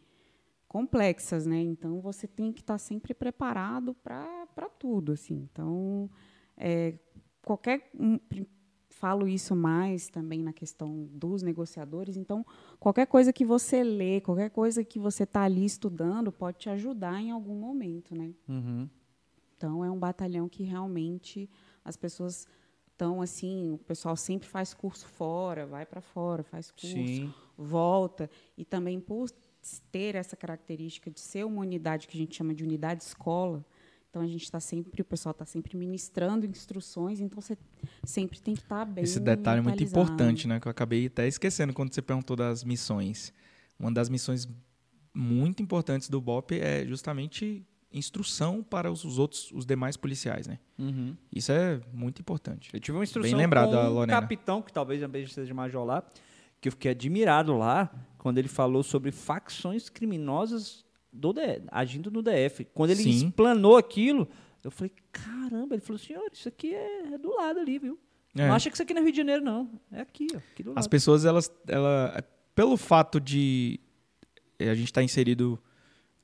complexas, 0.68 1.46
né? 1.46 1.60
Então 1.60 2.00
você 2.00 2.26
tem 2.26 2.52
que 2.52 2.60
estar 2.60 2.78
sempre 2.78 3.14
preparado 3.14 3.94
para 3.94 4.68
tudo, 4.78 5.12
assim. 5.12 5.48
Então 5.50 6.10
é, 6.56 6.94
qualquer 7.42 7.90
um, 7.98 8.18
falo 8.90 9.26
isso 9.26 9.56
mais 9.56 10.08
também 10.08 10.42
na 10.42 10.52
questão 10.52 11.08
dos 11.12 11.42
negociadores. 11.42 12.16
Então 12.16 12.44
qualquer 12.78 13.06
coisa 13.06 13.32
que 13.32 13.44
você 13.44 13.82
lê, 13.82 14.20
qualquer 14.20 14.50
coisa 14.50 14.84
que 14.84 14.98
você 14.98 15.22
está 15.22 15.42
ali 15.42 15.64
estudando 15.64 16.30
pode 16.30 16.58
te 16.58 16.68
ajudar 16.68 17.20
em 17.20 17.30
algum 17.30 17.54
momento, 17.54 18.14
né? 18.14 18.34
Uhum. 18.46 18.88
Então 19.58 19.84
é 19.84 19.90
um 19.90 19.98
batalhão 19.98 20.48
que 20.48 20.62
realmente 20.62 21.50
as 21.84 21.96
pessoas 21.96 22.46
estão 22.92 23.20
assim, 23.20 23.72
o 23.72 23.78
pessoal 23.78 24.16
sempre 24.16 24.48
faz 24.48 24.72
curso 24.72 25.06
fora, 25.06 25.66
vai 25.66 25.84
para 25.84 26.00
fora, 26.00 26.44
faz 26.44 26.70
curso, 26.70 26.94
Sim. 26.94 27.34
volta 27.56 28.30
e 28.56 28.64
também 28.64 29.00
por 29.00 29.28
ter 29.90 30.14
essa 30.14 30.36
característica 30.36 31.10
de 31.10 31.20
ser 31.20 31.44
uma 31.44 31.60
unidade 31.60 32.06
que 32.06 32.16
a 32.16 32.20
gente 32.20 32.36
chama 32.36 32.54
de 32.54 32.62
unidade 32.62 33.02
escola. 33.02 33.64
Então 34.10 34.22
a 34.22 34.26
gente 34.26 34.44
está 34.44 34.58
sempre, 34.58 35.02
o 35.02 35.04
pessoal 35.04 35.32
está 35.32 35.44
sempre 35.44 35.76
ministrando 35.76 36.46
instruções, 36.46 37.20
então 37.20 37.40
você 37.40 37.58
sempre 38.04 38.40
tem 38.40 38.54
que 38.54 38.62
estar 38.62 38.84
bem. 38.84 39.04
Esse 39.04 39.20
detalhe 39.20 39.58
é 39.58 39.62
muito 39.62 39.82
importante, 39.82 40.48
né? 40.48 40.58
Que 40.58 40.66
eu 40.66 40.70
acabei 40.70 41.06
até 41.06 41.26
esquecendo 41.26 41.74
quando 41.74 41.92
você 41.92 42.00
perguntou 42.00 42.36
das 42.36 42.64
missões. 42.64 43.34
Uma 43.78 43.92
das 43.92 44.08
missões 44.08 44.48
muito 45.12 45.62
importantes 45.62 46.08
do 46.08 46.20
BOP 46.20 46.52
é 46.52 46.86
justamente 46.86 47.66
instrução 47.92 48.62
para 48.62 48.90
os 48.90 49.04
os 49.04 49.18
outros, 49.18 49.50
os 49.52 49.64
demais 49.64 49.96
policiais, 49.96 50.46
né? 50.46 50.58
Uhum. 50.78 51.16
Isso 51.32 51.50
é 51.52 51.80
muito 51.92 52.20
importante. 52.20 52.70
Eu 52.72 52.80
tive 52.80 52.96
uma 52.96 53.04
instrução 53.04 53.30
Bem 53.30 53.38
lembrado, 53.38 53.70
com 53.70 54.02
um 54.02 54.06
capitão, 54.06 54.62
que 54.62 54.72
talvez 54.72 55.00
também 55.00 55.26
seja 55.26 55.54
major 55.54 55.84
lá, 55.84 56.02
que 56.60 56.68
eu 56.68 56.72
fiquei 56.72 56.90
admirado 56.90 57.56
lá, 57.56 57.90
quando 58.18 58.38
ele 58.38 58.48
falou 58.48 58.82
sobre 58.82 59.10
facções 59.10 59.88
criminosas 59.88 60.84
do 61.12 61.32
DF, 61.32 61.62
agindo 61.70 62.10
no 62.10 62.22
DF. 62.22 62.64
Quando 62.74 62.90
ele 62.90 63.02
Sim. 63.02 63.10
explanou 63.10 63.76
aquilo, 63.76 64.28
eu 64.62 64.70
falei, 64.70 64.92
caramba, 65.10 65.74
ele 65.74 65.82
falou, 65.82 65.98
senhor, 65.98 66.28
isso 66.32 66.48
aqui 66.48 66.74
é, 66.74 67.14
é 67.14 67.18
do 67.18 67.34
lado 67.34 67.60
ali, 67.60 67.78
viu? 67.78 67.98
É. 68.36 68.46
Não 68.46 68.54
acha 68.54 68.68
que 68.68 68.76
isso 68.76 68.82
aqui 68.82 68.92
não 68.92 69.00
é 69.00 69.04
Rio 69.04 69.12
de 69.12 69.18
Janeiro, 69.18 69.42
não. 69.42 69.70
É 69.90 70.00
aqui, 70.00 70.26
ó, 70.34 70.36
aqui. 70.36 70.64
As 70.76 70.86
pessoas, 70.86 71.24
elas, 71.24 71.50
ela, 71.66 72.22
pelo 72.54 72.76
fato 72.76 73.20
de 73.20 73.80
eh, 74.58 74.68
a 74.68 74.74
gente 74.74 74.88
estar 74.88 75.02
inserido 75.02 75.58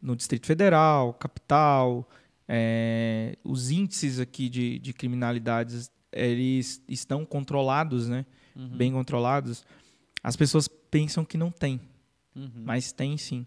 no 0.04 0.14
Distrito 0.14 0.46
Federal, 0.46 1.14
capital, 1.14 2.06
eh, 2.46 3.36
os 3.42 3.70
índices 3.70 4.20
aqui 4.20 4.50
de, 4.50 4.78
de 4.78 4.92
criminalidades, 4.92 5.90
eles 6.12 6.82
estão 6.86 7.24
controlados, 7.24 8.06
né? 8.08 8.26
Bem 8.54 8.92
controlados. 8.92 9.64
As 10.22 10.36
pessoas 10.36 10.68
pensam 10.68 11.24
que 11.24 11.36
não 11.38 11.50
tem, 11.50 11.80
Uhum. 12.36 12.50
mas 12.64 12.92
tem 12.92 13.16
sim. 13.16 13.46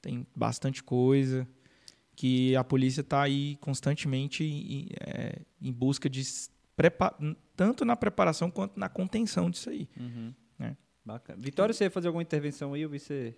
Tem 0.00 0.24
bastante 0.34 0.82
coisa 0.82 1.46
que 2.14 2.54
a 2.56 2.62
polícia 2.64 3.00
está 3.00 3.22
aí 3.22 3.56
constantemente 3.60 4.44
em, 4.44 4.88
eh, 5.00 5.40
em 5.60 5.72
busca 5.72 6.08
de 6.08 6.22
tanto 7.56 7.84
na 7.84 7.96
preparação 7.96 8.50
quanto 8.50 8.78
na 8.78 8.88
contenção 8.88 9.50
disso 9.50 9.68
aí. 9.70 9.88
Uhum. 9.98 10.32
É. 10.60 10.76
Bacana. 11.04 11.38
Vitória, 11.42 11.72
você 11.74 11.84
ia 11.84 11.90
fazer 11.90 12.06
alguma 12.06 12.22
intervenção 12.22 12.74
aí? 12.74 12.82
Eu 12.82 12.88
vi 12.90 12.98
você... 12.98 13.36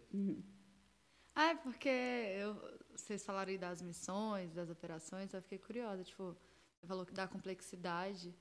Ah, 1.40 1.51
é 1.51 1.55
porque 1.55 1.89
eu, 1.89 2.56
vocês 2.97 3.24
falaram 3.24 3.51
aí 3.52 3.59
das 3.59 3.81
missões, 3.81 4.52
das 4.52 4.69
operações, 4.70 5.32
eu 5.32 5.40
fiquei 5.40 5.59
curiosa. 5.59 6.02
Tipo, 6.02 6.36
você 6.81 6.86
falou 6.86 7.06
que 7.06 7.12
da 7.15 7.28
complexidade. 7.28 8.35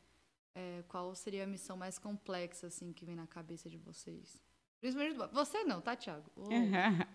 é, 0.55 0.83
qual 0.87 1.13
seria 1.13 1.43
a 1.43 1.47
missão 1.47 1.77
mais 1.77 1.99
complexa, 1.99 2.65
assim, 2.65 2.91
que 2.91 3.05
vem 3.05 3.15
na 3.15 3.27
cabeça 3.27 3.69
de 3.69 3.77
vocês? 3.77 4.41
Principalmente 4.81 5.15
você 5.31 5.63
não, 5.63 5.79
tá, 5.79 5.95
Thiago? 5.95 6.25
O- 6.35 6.49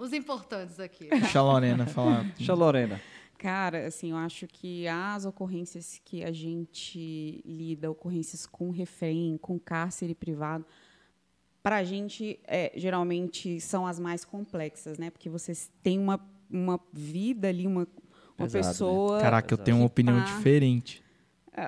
os 0.05 0.13
importantes 0.13 0.79
aqui. 0.79 1.07
tá? 1.09 1.17
Deixa 1.19 1.41
a 1.41 1.43
Lorena 1.43 1.85
falar. 1.87 2.23
Deixa 2.37 2.53
a 2.53 2.55
Lorena. 2.55 3.01
Cara, 3.37 3.85
assim, 3.89 4.13
eu 4.13 4.17
acho 4.17 4.47
que 4.47 4.87
as 4.87 5.25
ocorrências 5.25 6.01
que 6.05 6.23
a 6.23 6.31
gente 6.31 7.43
lida, 7.45 7.91
ocorrências 7.91 8.47
com 8.47 8.71
refém, 8.71 9.37
com 9.39 9.59
cárcere 9.59 10.15
privado, 10.15 10.65
para 11.63 11.77
a 11.77 11.85
gente, 11.85 12.39
é, 12.45 12.73
geralmente, 12.75 13.61
são 13.61 13.87
as 13.87 13.99
mais 13.99 14.25
complexas, 14.25 14.99
né? 14.99 15.11
Porque 15.11 15.29
vocês 15.29 15.71
têm 15.83 15.99
uma, 15.99 16.21
uma 16.51 16.81
vida 16.93 17.49
ali, 17.49 17.67
uma, 17.67 17.87
uma 18.37 18.47
Pesado, 18.49 18.65
né? 18.65 18.69
pessoa... 18.73 19.21
Caraca, 19.21 19.55
eu 19.55 19.59
tenho 19.59 19.77
uma 19.77 19.85
que 19.89 19.93
opinião 19.93 20.19
tá- 20.19 20.25
diferente. 20.25 21.03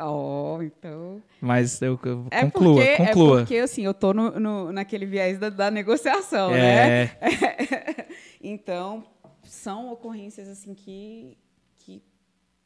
Ó, 0.01 0.63
então. 0.63 1.23
Mas 1.41 1.81
eu, 1.83 1.99
eu 2.05 2.27
É 2.31 2.41
conclua, 2.47 2.75
porque, 2.75 2.97
conclua. 2.97 3.37
É 3.37 3.43
porque, 3.43 3.57
assim, 3.59 3.83
eu 3.85 3.93
tô 3.93 4.15
no, 4.15 4.41
no- 4.41 4.73
naquele 4.73 5.05
viés 5.05 5.39
da, 5.39 5.51
da 5.51 5.71
negociação, 5.71 6.51
né? 6.53 7.03
É, 7.05 7.11
então, 8.43 9.05
são 9.43 9.93
ocorrências, 9.93 10.49
assim, 10.49 10.75
que, 10.75 11.37
que 11.77 12.03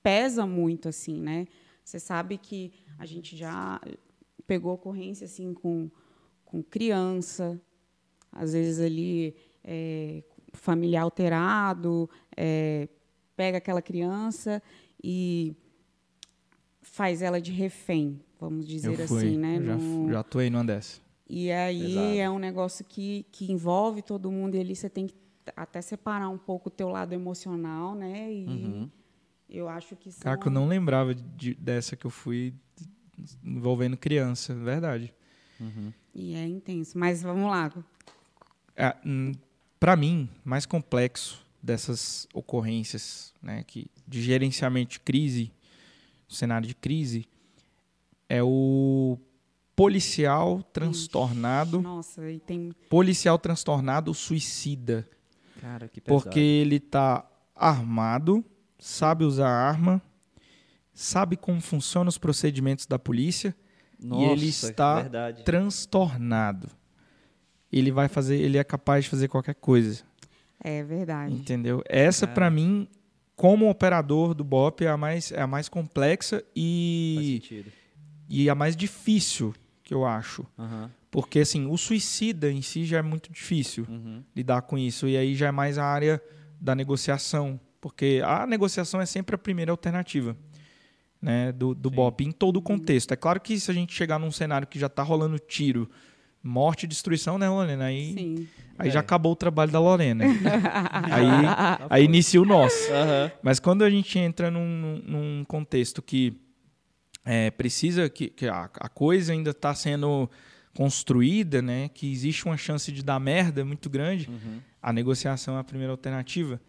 pesa 0.03 0.47
muito, 0.47 0.89
assim, 0.89 1.21
né? 1.21 1.47
Você 1.85 1.99
sabe 1.99 2.39
que 2.39 2.73
a 2.99 3.05
gente 3.05 3.37
já 3.37 3.81
pegou 4.47 4.73
ocorrência, 4.75 5.25
assim, 5.25 5.53
com, 5.53 5.91
com 6.51 6.63
criança, 6.63 7.61
às 8.33 8.53
vezes 8.55 8.81
ali, 8.81 9.37
é, 9.63 10.23
familiar 10.55 11.03
alterado, 11.03 12.09
é, 12.37 12.89
pega 13.37 13.59
aquela 13.59 13.83
criança 13.83 14.63
e 15.05 15.55
faz 16.81 17.21
ela 17.23 17.41
de 17.41 17.53
refém, 17.53 18.21
vamos 18.41 18.67
dizer 18.67 18.99
eu 19.01 19.07
fui. 19.09 19.29
assim, 19.29 19.37
né? 19.39 19.59
eu 19.59 19.65
já, 19.65 19.77
No- 19.77 20.09
já 20.11 20.21
atuei 20.21 20.51
numa 20.51 20.65
dessa. 20.65 21.01
e 21.29 21.51
aí 21.53 21.81
Pesado. 21.83 22.19
é 22.19 22.31
um 22.31 22.39
negócio 22.39 22.85
que, 22.85 23.27
que 23.31 23.53
envolve 23.53 24.01
todo 24.03 24.31
mundo 24.31 24.57
e 24.57 24.61
ali 24.61 24.75
você 24.75 24.89
tem 24.89 25.07
que 25.07 25.15
até 25.55 25.81
separar 25.81 26.29
um 26.31 26.39
pouco 26.39 26.69
o 26.69 26.73
teu 26.73 26.89
lado 26.89 27.13
emocional, 27.13 27.95
né? 27.95 28.33
E 28.33 28.45
Uhum. 28.47 28.91
eu 29.49 29.69
acho 29.69 29.95
que 29.97 30.11
são... 30.11 30.23
Cara, 30.23 30.37
que 30.39 30.49
eu 30.49 30.53
não 30.53 30.67
lembrava 30.67 31.15
de- 31.15 31.55
dessa 31.55 31.95
que 31.97 32.07
eu 32.07 32.11
fui 32.11 32.55
envolvendo 33.45 33.97
criança, 33.97 34.55
verdade. 34.55 35.13
Uhum. 35.61 35.93
E 36.15 36.35
é 36.35 36.47
intenso. 36.47 36.99
Mas 36.99 37.23
vamos 37.23 37.51
lá. 37.51 37.73
É, 38.77 38.95
hum, 39.05 39.33
pra 39.79 39.97
mim, 39.97 40.29
mais 40.45 40.67
complexo 40.67 41.45
dessas 41.63 42.29
ocorrências, 42.33 43.35
né, 43.43 43.65
que 43.67 43.91
de 44.07 44.23
gerenciamento 44.23 44.93
de 44.93 45.01
crise, 45.01 45.53
cenário 46.29 46.67
de 46.67 46.75
crise, 46.75 47.27
é 48.29 48.43
o 48.43 49.19
policial 49.75 50.63
transtornado, 50.73 51.81
Nossa, 51.81 52.31
e 52.31 52.39
tem... 52.41 52.73
policial 52.89 53.39
transtornado 53.39 54.13
suicida, 54.13 55.09
Cara, 55.61 55.89
que 55.89 56.01
pesado. 56.01 56.23
porque 56.23 56.41
ele 56.41 56.81
tá 56.81 57.25
armado, 57.55 58.45
sabe 58.79 59.25
usar 59.25 59.49
arma, 59.49 60.03
sabe 60.93 61.37
como 61.37 61.61
funcionam 61.61 62.09
os 62.09 62.19
procedimentos 62.19 62.87
da 62.87 62.99
polícia, 62.99 63.55
Nossa, 64.03 64.33
ele 64.33 64.47
está 64.49 65.01
verdade. 65.01 65.43
transtornado. 65.45 66.69
Ele 67.73 67.91
vai 67.91 68.09
fazer, 68.09 68.37
ele 68.41 68.57
é 68.59 68.65
capaz 68.65 69.05
de 69.05 69.11
fazer 69.11 69.29
qualquer 69.29 69.55
coisa. 69.55 70.03
É 70.63 70.83
verdade. 70.83 71.35
Entendeu? 71.35 71.83
Essa, 71.89 72.27
Cara. 72.27 72.35
pra 72.35 72.51
mim, 72.51 72.89
como 73.37 73.69
operador 73.69 74.35
do 74.35 74.43
BOP, 74.45 74.83
é 74.85 74.89
a 74.89 74.97
mais, 74.97 75.31
é 75.33 75.41
a 75.43 75.47
mais 75.47 75.69
complexa 75.69 76.43
e, 76.57 77.65
e 78.29 78.49
a 78.49 78.55
mais 78.55 78.75
difícil, 78.75 79.55
que 79.83 79.93
eu 79.93 80.05
acho. 80.07 80.47
Porque, 81.11 81.41
assim, 81.41 81.67
o 81.67 81.77
suicida 81.77 82.51
em 82.51 82.61
si 82.63 82.85
já 82.85 82.99
é 82.99 83.03
muito 83.03 83.33
difícil 83.33 83.87
Uhum. 83.89 84.23
lidar 84.37 84.63
com 84.63 84.77
isso. 84.77 85.07
E 85.09 85.17
aí 85.17 85.35
já 85.35 85.49
é 85.49 85.53
mais 85.53 85.79
a 85.79 85.85
área 85.85 86.23
da 86.61 86.75
negociação. 86.75 87.59
Porque 87.81 88.21
a 88.25 88.47
negociação 88.47 89.01
é 89.01 89.07
sempre 89.07 89.35
a 89.35 89.39
primeira 89.39 89.71
alternativa 89.71 90.37
né, 91.21 91.51
do, 91.53 91.75
do 91.75 91.89
Sim. 91.89 91.95
BOP, 91.97 92.21
em 92.25 92.33
todo 92.33 92.57
o 92.59 92.63
contexto. 92.63 93.13
É 93.13 93.17
claro 93.17 93.41
que 93.41 93.59
se 93.59 93.71
a 93.71 93.75
gente 93.75 93.93
chegar 93.95 94.19
num 94.19 94.31
cenário 94.31 94.67
que 94.67 94.79
já 94.79 94.89
tá 94.89 95.03
rolando 95.03 95.39
tiro, 95.39 95.89
morte 96.43 96.85
e 96.85 96.87
destruição, 96.87 97.37
né, 97.39 97.49
Lorena? 97.49 97.87
Aí, 97.87 98.15
Sim. 98.15 98.49
aí 98.79 98.89
É. 98.89 98.93
já 98.93 99.01
acabou 99.01 99.33
o 99.33 99.37
trabalho 99.37 99.71
da 99.73 99.81
Lorena. 99.81 100.25
aí, 101.11 101.87
aí 101.91 102.05
inicia 102.05 102.41
o 102.41 102.45
nosso. 102.45 102.91
Aham. 102.93 103.31
Mas 103.43 103.59
quando 103.59 103.83
a 103.83 103.91
gente 103.91 104.19
entra 104.19 104.51
num, 104.51 105.03
num 105.05 105.45
contexto 105.47 106.01
que 106.01 106.35
é, 107.25 107.51
precisa 107.51 108.09
que, 108.09 108.29
que 108.29 108.47
a, 108.47 108.71
a 108.81 108.89
coisa 108.89 109.33
ainda 109.33 109.51
está 109.51 109.75
sendo 109.75 110.31
construída, 110.75 111.61
né, 111.61 111.89
que 111.89 112.11
existe 112.11 112.45
uma 112.47 112.57
chance 112.57 112.93
de 112.93 113.03
dar 113.03 113.19
merda 113.19 113.65
muito 113.65 113.91
grande, 113.91 114.29
Uhum. 114.31 114.61
a 114.81 114.93
negociação 114.93 115.57
é 115.57 115.61
a 115.61 115.65
primeira 115.65 115.93
alternativa. 115.93 116.61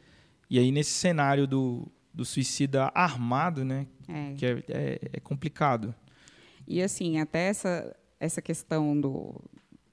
E 0.49 0.57
aí 0.57 0.71
nesse 0.71 0.89
cenário 0.91 1.45
do, 1.45 1.87
do 2.11 2.25
suicida 2.25 2.91
armado, 2.95 3.63
né, 3.63 3.85
É. 4.09 4.33
que 4.35 4.45
é, 4.45 4.63
é, 4.69 4.99
é 5.13 5.19
complicado. 5.19 5.93
E 6.67 6.81
assim, 6.81 7.19
até 7.19 7.47
essa, 7.47 7.95
essa 8.19 8.41
questão 8.41 8.99
do, 8.99 9.41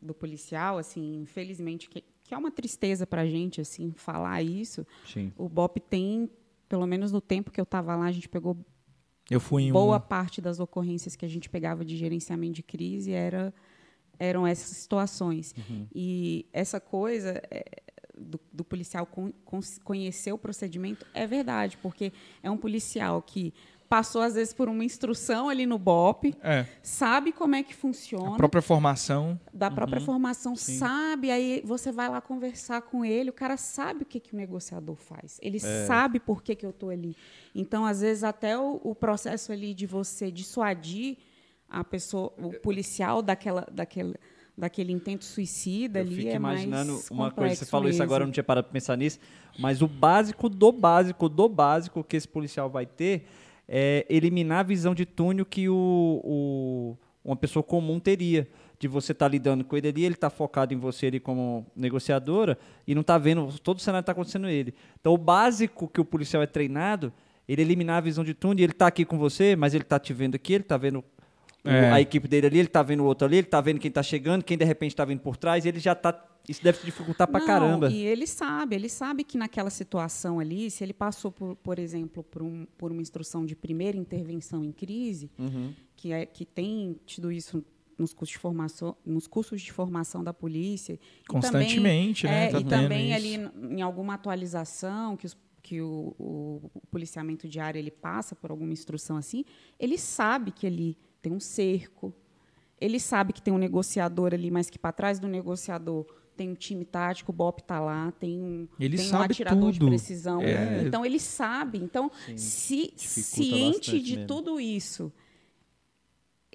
do 0.00 0.14
policial, 0.14 0.78
assim, 0.78 1.20
infelizmente, 1.22 1.88
que, 1.88 2.02
que 2.24 2.34
é 2.34 2.36
uma 2.38 2.50
tristeza 2.50 3.06
pra 3.06 3.26
gente, 3.26 3.60
assim, 3.60 3.92
falar 3.96 4.42
isso. 4.42 4.86
Sim. 5.06 5.32
O 5.36 5.48
BOP 5.48 5.78
tem, 5.80 6.28
pelo 6.68 6.86
menos 6.86 7.12
no 7.12 7.20
tempo 7.20 7.50
que 7.50 7.60
eu 7.60 7.64
estava 7.64 7.94
lá, 7.96 8.06
a 8.06 8.12
gente 8.12 8.28
pegou 8.28 8.56
Eu 9.30 9.40
fui 9.40 9.64
em 9.64 9.72
boa 9.72 10.00
parte 10.00 10.40
das 10.40 10.58
ocorrências 10.60 11.14
que 11.16 11.24
a 11.24 11.28
gente 11.28 11.48
pegava 11.48 11.84
de 11.84 11.96
gerenciamento 11.96 12.54
de 12.54 12.62
crise 12.62 13.12
era, 13.12 13.54
eram 14.18 14.46
essas 14.46 14.76
situações. 14.76 15.54
E 15.94 16.46
essa 16.52 16.78
coisa 16.80 17.40
é, 17.50 17.64
do, 18.16 18.40
do 18.52 18.64
policial 18.64 19.06
con- 19.06 19.32
con- 19.44 19.60
conhecer 19.84 20.32
o 20.32 20.38
procedimento 20.38 21.06
é 21.14 21.26
verdade, 21.26 21.78
porque 21.78 22.12
é 22.42 22.50
um 22.50 22.56
policial 22.58 23.22
que 23.22 23.52
passou, 23.88 24.22
às 24.22 24.34
vezes, 24.34 24.52
por 24.52 24.68
uma 24.68 24.84
instrução 24.84 25.48
ali 25.48 25.66
no 25.66 25.78
BOP, 25.78 26.34
é, 26.42 26.66
sabe 26.82 27.32
como 27.32 27.54
é 27.54 27.62
que 27.62 27.72
a 27.72 27.76
funciona, 27.76 28.36
própria 28.36 28.62
formação. 28.62 29.38
da 29.52 29.70
própria 29.70 30.00
formação, 30.00 30.56
Sim. 30.56 30.78
sabe, 30.78 31.30
aí 31.30 31.62
você 31.64 31.92
vai 31.92 32.08
lá 32.08 32.20
conversar 32.20 32.82
com 32.82 33.04
ele, 33.04 33.30
o 33.30 33.32
cara 33.32 33.56
sabe 33.56 34.02
o 34.02 34.06
que, 34.06 34.18
que 34.20 34.34
o 34.34 34.36
negociador 34.36 34.96
faz, 34.96 35.38
ele 35.42 35.58
sabe 35.60 36.18
por 36.20 36.42
que, 36.42 36.54
que 36.54 36.66
eu 36.66 36.70
estou 36.70 36.90
ali. 36.90 37.16
Então, 37.54 37.86
às 37.86 38.00
vezes, 38.00 38.24
até 38.24 38.58
o, 38.58 38.80
o 38.82 38.94
processo 38.94 39.52
ali 39.52 39.72
de 39.72 39.86
você 39.86 40.30
dissuadir 40.30 41.16
a 41.68 41.82
pessoa, 41.82 42.32
o 42.38 42.52
policial 42.60 43.22
daquela, 43.22 43.66
daquela, 43.72 44.14
daquele 44.56 44.92
intento 44.92 45.24
suicida 45.24 45.98
Eu 45.98 46.04
ali 46.04 46.16
fico 46.16 46.28
é 46.28 46.34
imaginando 46.34 46.92
mais 46.92 47.10
uma 47.10 47.30
coisa, 47.30 47.54
você 47.54 47.64
complexo 47.64 47.66
falou 47.66 47.88
isso 47.88 47.98
mesmo. 47.98 48.04
agora, 48.04 48.22
eu 48.22 48.26
não 48.26 48.32
tinha 48.32 48.44
parado 48.44 48.66
pra 48.66 48.72
pensar 48.72 48.96
nisso, 48.96 49.18
mas 49.58 49.82
o 49.82 49.88
básico 49.88 50.48
do 50.48 50.70
básico 50.72 51.28
do 51.28 51.48
básico 51.48 52.04
que 52.04 52.16
esse 52.16 52.28
policial 52.28 52.70
vai 52.70 52.86
ter 52.86 53.26
é 53.68 54.06
eliminar 54.08 54.60
a 54.60 54.62
visão 54.62 54.94
de 54.94 55.04
túnel 55.06 55.44
que 55.46 55.68
o, 55.68 56.20
o- 56.24 56.96
uma 57.24 57.36
pessoa 57.36 57.62
comum 57.62 57.98
teria. 58.00 58.48
De 58.78 58.86
você 58.86 59.12
estar 59.12 59.26
lidando 59.28 59.64
com 59.64 59.74
ele 59.74 59.88
ali, 59.88 60.04
ele 60.04 60.16
está 60.16 60.28
focado 60.28 60.74
em 60.74 60.76
você 60.76 61.06
ali 61.06 61.18
como 61.18 61.64
negociadora 61.74 62.58
e 62.86 62.94
não 62.94 63.00
está 63.00 63.16
vendo 63.16 63.48
todo 63.60 63.78
o 63.78 63.80
cenário 63.80 64.02
que 64.02 64.10
está 64.10 64.12
acontecendo 64.12 64.46
ele. 64.50 64.74
Então, 65.00 65.14
o 65.14 65.16
básico 65.16 65.88
que 65.88 65.98
o 65.98 66.04
policial 66.04 66.42
é 66.42 66.46
treinado, 66.46 67.10
ele 67.48 67.62
eliminar 67.62 67.96
a 67.96 68.00
visão 68.02 68.22
de 68.22 68.34
túnel, 68.34 68.62
ele 68.64 68.72
está 68.72 68.86
aqui 68.86 69.06
com 69.06 69.16
você, 69.16 69.56
mas 69.56 69.72
ele 69.72 69.82
está 69.82 69.98
te 69.98 70.12
vendo 70.12 70.34
aqui, 70.34 70.52
ele 70.52 70.62
está 70.62 70.76
vendo 70.76 71.02
É. 71.68 71.90
a 71.92 72.00
equipe 72.00 72.26
dele 72.28 72.46
ali, 72.46 72.58
ele 72.60 72.68
tá 72.68 72.82
vendo 72.82 73.02
o 73.02 73.06
outro 73.06 73.26
ali, 73.26 73.36
ele 73.38 73.46
tá 73.46 73.60
vendo 73.60 73.78
quem 73.80 73.90
tá 73.90 74.02
chegando, 74.02 74.42
quem 74.44 74.56
de 74.56 74.64
repente 74.64 74.94
tá 74.94 75.04
vindo 75.04 75.20
por 75.20 75.36
trás, 75.36 75.64
e 75.64 75.68
ele 75.68 75.78
já 75.80 75.94
tá. 75.94 76.22
Isso 76.48 76.62
deve 76.62 76.78
dificultar 76.84 77.26
pra 77.26 77.40
Não, 77.40 77.46
caramba. 77.46 77.90
E 77.90 78.02
ele 78.06 78.24
sabe, 78.26 78.76
ele 78.76 78.88
sabe 78.88 79.24
que 79.24 79.36
naquela 79.36 79.68
situação 79.68 80.38
ali, 80.38 80.70
se 80.70 80.84
ele 80.84 80.92
passou, 80.92 81.32
por, 81.32 81.56
por 81.56 81.76
exemplo, 81.78 82.22
por, 82.22 82.40
um, 82.40 82.64
por 82.78 82.92
uma 82.92 83.02
instrução 83.02 83.44
de 83.44 83.56
primeira 83.56 83.96
intervenção 83.98 84.64
em 84.64 84.70
crise, 84.70 85.28
Uhum. 85.38 85.72
que, 85.96 86.12
é, 86.12 86.24
que 86.24 86.44
tem 86.44 86.96
tido 87.04 87.32
isso 87.32 87.64
nos 87.98 88.12
cursos 88.14 88.34
de 88.34 88.38
formação, 88.38 88.96
nos 89.04 89.26
cursos 89.26 89.60
de 89.60 89.72
formação 89.72 90.22
da 90.22 90.32
polícia. 90.32 90.92
e 90.92 91.26
Constantemente, 91.26 92.22
também, 92.22 92.38
né? 92.40 92.46
é, 92.46 92.50
tá 92.52 92.60
e 92.60 92.64
também 92.64 93.06
isso. 93.08 93.16
ali 93.16 93.50
em 93.74 93.82
alguma 93.82 94.14
atualização 94.14 95.16
que, 95.16 95.26
os- 95.26 95.36
que 95.62 95.80
o, 95.80 96.14
o- 96.18 96.70
o 96.74 96.82
policiamento 96.90 97.48
diário 97.48 97.78
ele 97.78 97.90
passa 97.90 98.36
por 98.36 98.50
alguma 98.52 98.72
instrução 98.72 99.16
assim, 99.16 99.44
ele 99.80 99.98
sabe 99.98 100.52
que 100.52 100.66
ali 100.66 100.96
tem 101.26 101.32
um 101.32 101.40
cerco, 101.40 102.14
ele 102.80 103.00
sabe 103.00 103.32
que 103.32 103.42
tem 103.42 103.52
um 103.52 103.58
negociador 103.58 104.32
ali, 104.32 104.48
mas 104.48 104.70
que 104.70 104.78
para 104.78 104.92
trás 104.92 105.18
do 105.18 105.26
negociador 105.26 106.06
tem 106.36 106.50
um 106.50 106.54
time 106.54 106.84
tático, 106.84 107.32
o 107.32 107.34
BOP 107.34 107.62
está 107.62 107.80
lá, 107.80 108.12
tem 108.12 108.40
um, 108.40 108.68
Ele 108.78 108.96
tem 108.96 109.06
um 109.06 109.08
sabe 109.08 109.32
atirador 109.32 109.72
de 109.72 109.80
tudo. 109.80 109.88
precisão. 109.88 110.40
É. 110.40 110.82
Então 110.86 111.04
ele 111.04 111.18
sabe. 111.18 111.78
Então, 111.78 112.12
Sim, 112.36 112.90
se 112.94 113.22
ciente 113.24 114.00
de 114.00 114.12
mesmo. 114.16 114.28
tudo 114.28 114.60
isso, 114.60 115.12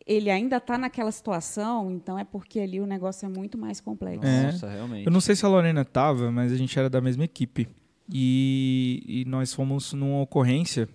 ele 0.07 0.30
ainda 0.30 0.56
está 0.56 0.77
naquela 0.77 1.11
situação, 1.11 1.91
então 1.91 2.18
é 2.18 2.23
porque 2.23 2.61
ali 2.61 2.80
o 2.80 2.85
negócio 2.85 3.26
é 3.26 3.30
muito 3.30 3.57
mais 3.57 3.81
complexo. 3.81 4.26
É. 4.26 4.43
Nossa, 4.53 4.69
realmente. 4.69 5.06
Eu 5.06 5.11
não 5.11 5.19
sei 5.19 5.35
se 5.35 5.45
a 5.45 5.49
Lorena 5.49 5.84
tava, 5.84 6.31
mas 6.31 6.53
a 6.53 6.56
gente 6.56 6.80
era 6.80 6.89
da 6.89 7.02
mesma 7.02 7.26
equipe. 7.26 7.68
E, 8.14 9.03
e 9.06 9.26
nós 9.26 9.53
fomos 9.53 9.91
numa 9.93 10.22
ocorrência 10.22 10.88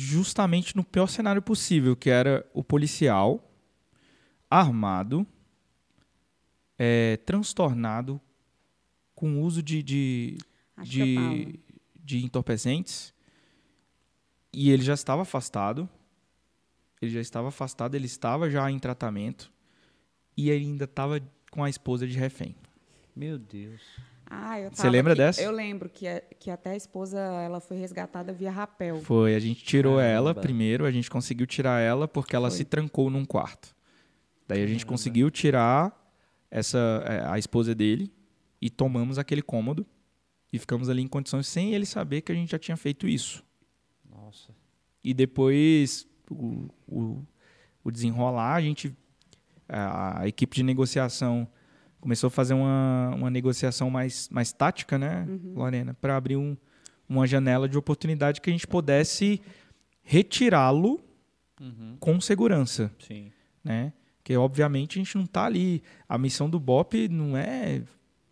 justamente 0.00 0.76
no 0.76 0.84
pior 0.84 1.08
cenário 1.08 1.42
possível, 1.42 1.96
que 1.96 2.08
era 2.08 2.48
o 2.54 2.62
policial 2.62 3.52
armado, 4.48 5.26
é, 6.78 7.16
transtornado, 7.26 8.20
com 9.12 9.42
uso 9.42 9.60
de, 9.60 9.82
de, 9.82 10.38
de, 10.80 11.58
de 11.96 12.24
entorpecentes. 12.24 13.12
E 14.52 14.70
ele 14.70 14.84
já 14.84 14.94
estava 14.94 15.22
afastado. 15.22 15.88
Ele 17.02 17.10
já 17.10 17.20
estava 17.20 17.48
afastado, 17.48 17.96
ele 17.96 18.06
estava 18.06 18.48
já 18.48 18.70
em 18.70 18.78
tratamento. 18.78 19.52
E 20.36 20.48
ele 20.48 20.64
ainda 20.64 20.84
estava 20.84 21.20
com 21.50 21.64
a 21.64 21.68
esposa 21.68 22.06
de 22.06 22.16
refém. 22.16 22.54
Meu 23.16 23.36
Deus. 23.36 23.80
Ah, 24.30 24.60
eu 24.60 24.70
Você 24.70 24.76
tava 24.76 24.90
lembra 24.90 25.12
aqui- 25.14 25.22
dessa? 25.22 25.40
Eu 25.42 25.50
lembro 25.50 25.88
que, 25.88 26.06
a- 26.06 26.20
que 26.38 26.50
até 26.50 26.70
a 26.70 26.76
esposa 26.76 27.18
ela 27.18 27.60
foi 27.60 27.78
resgatada 27.78 28.32
via 28.32 28.50
rapel. 28.50 29.00
Foi, 29.00 29.34
a 29.34 29.38
gente 29.38 29.64
tirou 29.64 29.96
Caramba. 29.96 30.12
ela 30.12 30.34
primeiro, 30.34 30.84
a 30.84 30.90
gente 30.90 31.08
conseguiu 31.10 31.46
tirar 31.46 31.80
ela 31.80 32.06
porque 32.06 32.36
ela 32.36 32.50
Foi. 32.50 32.58
se 32.58 32.64
trancou 32.64 33.08
num 33.10 33.24
quarto. 33.24 33.74
Daí 34.46 34.62
a 34.62 34.66
gente 34.66 34.84
conseguiu 34.84 35.30
tirar 35.30 35.94
essa 36.50 36.78
é, 37.06 37.26
a 37.26 37.38
esposa 37.38 37.74
dele 37.74 38.12
e 38.60 38.68
tomamos 38.70 39.18
aquele 39.18 39.42
cômodo 39.42 39.86
e 40.52 40.58
ficamos 40.58 40.88
ali 40.88 41.02
em 41.02 41.08
condições 41.08 41.46
sem 41.46 41.74
ele 41.74 41.84
saber 41.86 42.20
que 42.22 42.32
a 42.32 42.34
gente 42.34 42.50
já 42.50 42.58
tinha 42.58 42.76
feito 42.76 43.06
isso. 43.08 43.44
Nossa. 44.10 44.50
E 45.04 45.12
depois 45.14 46.06
o, 46.30 46.68
o, 46.86 47.22
o 47.84 47.90
desenrolar, 47.90 48.54
a 48.56 48.60
gente 48.60 48.94
a, 49.68 50.20
a 50.22 50.28
equipe 50.28 50.56
de 50.56 50.62
negociação 50.62 51.46
começou 52.00 52.28
a 52.28 52.30
fazer 52.30 52.54
uma, 52.54 53.14
uma 53.16 53.30
negociação 53.30 53.90
mais, 53.90 54.28
mais 54.30 54.52
tática, 54.52 54.98
né, 54.98 55.26
Lorena, 55.54 55.94
para 55.94 56.16
abrir 56.16 56.36
um, 56.36 56.56
uma 57.08 57.26
janela 57.26 57.68
de 57.68 57.76
oportunidade 57.76 58.40
que 58.40 58.50
a 58.50 58.52
gente 58.52 58.66
pudesse 58.66 59.40
retirá-lo 60.02 61.00
Uhum. 61.60 61.96
com 61.98 62.20
segurança, 62.20 62.88
Sim. 63.00 63.32
né? 63.64 63.92
Porque 64.18 64.36
obviamente 64.36 64.96
a 64.98 65.02
gente 65.02 65.16
não 65.16 65.26
tá 65.26 65.44
ali, 65.44 65.82
a 66.08 66.16
missão 66.16 66.48
do 66.48 66.60
BOP 66.60 67.08
não 67.08 67.36
é 67.36 67.82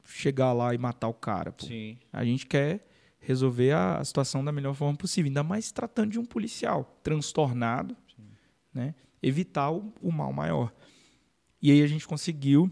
chegar 0.05 0.53
lá 0.53 0.73
e 0.73 0.79
matar 0.79 1.09
o 1.09 1.15
cara, 1.15 1.51
pô. 1.51 1.67
Sim. 1.67 1.99
A 2.13 2.25
gente 2.25 2.47
quer 2.47 2.87
resolver 3.19 3.73
a, 3.73 3.97
a 3.99 4.05
situação 4.05 4.45
da 4.45 4.53
melhor 4.53 4.75
forma 4.75 4.97
possível, 4.97 5.29
ainda 5.29 5.43
mais 5.43 5.73
tratando 5.73 6.13
de 6.13 6.19
um 6.21 6.25
policial 6.25 6.97
transtornado, 7.03 7.97
né? 8.73 8.95
Evitar 9.21 9.73
o, 9.73 9.93
o 10.01 10.13
mal 10.13 10.33
maior. 10.33 10.73
E 11.61 11.73
aí 11.73 11.83
a 11.83 11.87
gente 11.89 12.07
conseguiu, 12.07 12.71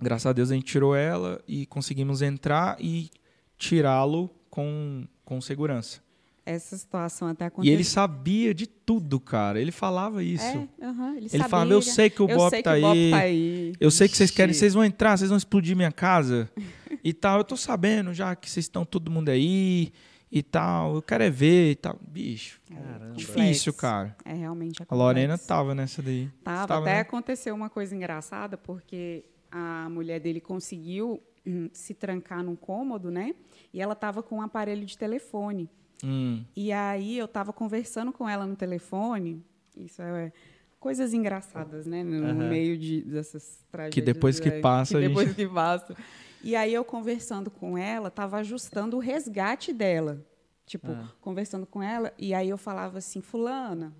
graças 0.00 0.26
a 0.26 0.32
Deus 0.32 0.50
a 0.50 0.54
gente 0.54 0.64
tirou 0.66 0.94
ela 0.94 1.40
e 1.46 1.66
conseguimos 1.66 2.22
entrar 2.22 2.76
e 2.80 3.10
tirá-lo 3.58 4.30
com, 4.50 5.06
com 5.24 5.40
segurança. 5.40 6.04
Essa 6.44 6.76
situação 6.76 7.26
até 7.26 7.44
E 7.44 7.48
aconteceu. 7.48 7.74
ele 7.74 7.82
sabia 7.82 8.54
de 8.54 8.68
tudo, 8.68 9.18
cara. 9.18 9.60
Ele 9.60 9.72
falava 9.72 10.22
isso. 10.22 10.44
É, 10.44 10.52
ele 10.54 11.18
Ele 11.18 11.28
sabia. 11.30 11.48
falava, 11.48 11.72
eu 11.72 11.82
sei 11.82 12.08
que 12.08 12.22
o 12.22 12.30
eu 12.30 12.48
sei 12.50 12.62
tá 12.62 12.74
que 12.74 12.78
o 12.78 12.82
Bop 12.82 12.96
aí. 12.96 13.10
tá 13.10 13.16
aí. 13.18 13.72
Eu 13.80 13.90
sei 13.90 14.08
que 14.08 14.16
vocês 14.16 14.30
querem, 14.30 14.54
vocês 14.54 14.72
vão 14.72 14.84
entrar, 14.84 15.16
vocês 15.18 15.28
vão 15.28 15.36
explodir 15.36 15.74
minha 15.74 15.90
casa 15.90 16.48
e 17.02 17.12
tal. 17.12 17.38
Eu 17.38 17.44
tô 17.44 17.56
sabendo 17.56 18.14
já 18.14 18.36
que 18.36 18.48
vocês 18.48 18.64
estão 18.66 18.84
todo 18.84 19.10
mundo 19.10 19.28
aí 19.30 19.92
e 20.30 20.40
tal. 20.40 20.94
Eu 20.94 21.02
quero 21.02 21.24
é 21.24 21.30
ver 21.30 21.72
e 21.72 21.74
tal. 21.74 21.98
Bicho, 22.00 22.60
Caramba. 22.72 23.16
difícil, 23.16 23.74
cara. 23.74 24.16
É 24.24 24.32
realmente 24.32 24.80
A 24.88 24.94
Lorena 24.94 25.36
tava 25.36 25.74
nessa 25.74 26.00
daí. 26.00 26.30
Tava, 26.44 26.66
Tava, 26.68 26.82
até 26.82 26.94
né? 26.94 27.00
aconteceu 27.00 27.56
uma 27.56 27.68
coisa 27.68 27.92
engraçada, 27.96 28.56
porque 28.56 29.24
a 29.56 29.88
mulher 29.88 30.20
dele 30.20 30.40
conseguiu 30.40 31.22
hum, 31.46 31.68
se 31.72 31.94
trancar 31.94 32.42
num 32.42 32.56
cômodo, 32.56 33.10
né? 33.10 33.34
E 33.72 33.80
ela 33.80 33.94
tava 33.94 34.22
com 34.22 34.36
um 34.36 34.42
aparelho 34.42 34.84
de 34.84 34.96
telefone. 34.98 35.68
Hum, 36.04 36.44
E 36.54 36.72
aí 36.72 37.16
eu 37.16 37.26
tava 37.28 37.52
conversando 37.52 38.12
com 38.12 38.28
ela 38.28 38.46
no 38.46 38.54
telefone. 38.56 39.42
Isso 39.76 40.02
é 40.02 40.32
coisas 40.78 41.14
engraçadas, 41.14 41.86
né? 41.86 42.04
No 42.04 42.24
Aham. 42.26 42.48
meio 42.48 42.76
de, 42.76 43.02
dessas 43.02 43.64
tragédias. 43.70 44.04
depois 44.04 44.38
que 44.40 44.50
passa, 44.60 44.98
a 44.98 45.00
Que 45.00 45.08
depois 45.08 45.28
gente- 45.28 45.36
que 45.36 45.48
passa. 45.48 45.96
E 46.44 46.54
aí 46.54 46.72
eu 46.74 46.84
conversando 46.84 47.50
com 47.50 47.78
ela, 47.78 48.10
tava 48.10 48.36
ajustando 48.38 48.96
o 48.96 49.00
resgate 49.00 49.72
dela. 49.72 50.24
Tipo, 50.66 50.92
Ah. 50.92 51.08
conversando 51.20 51.64
com 51.66 51.82
ela. 51.82 52.12
E 52.18 52.34
aí 52.34 52.48
eu 52.48 52.58
falava 52.58 52.98
assim, 52.98 53.20
fulana, 53.20 53.94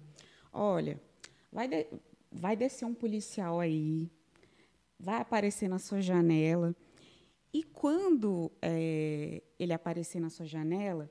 olha, 0.52 1.00
vai, 1.52 1.66
de- 1.68 1.86
vai 2.30 2.56
descer 2.56 2.84
um 2.84 2.94
policial 2.94 3.58
aí, 3.60 4.10
vai 4.98 5.20
aparecer 5.20 5.68
na 5.68 5.78
sua 5.78 6.00
janela. 6.00 6.74
E 7.52 7.62
quando 7.62 8.52
eh, 8.60 9.42
ele 9.58 9.72
aparecer 9.72 10.20
na 10.20 10.28
sua 10.28 10.44
janela, 10.46 11.10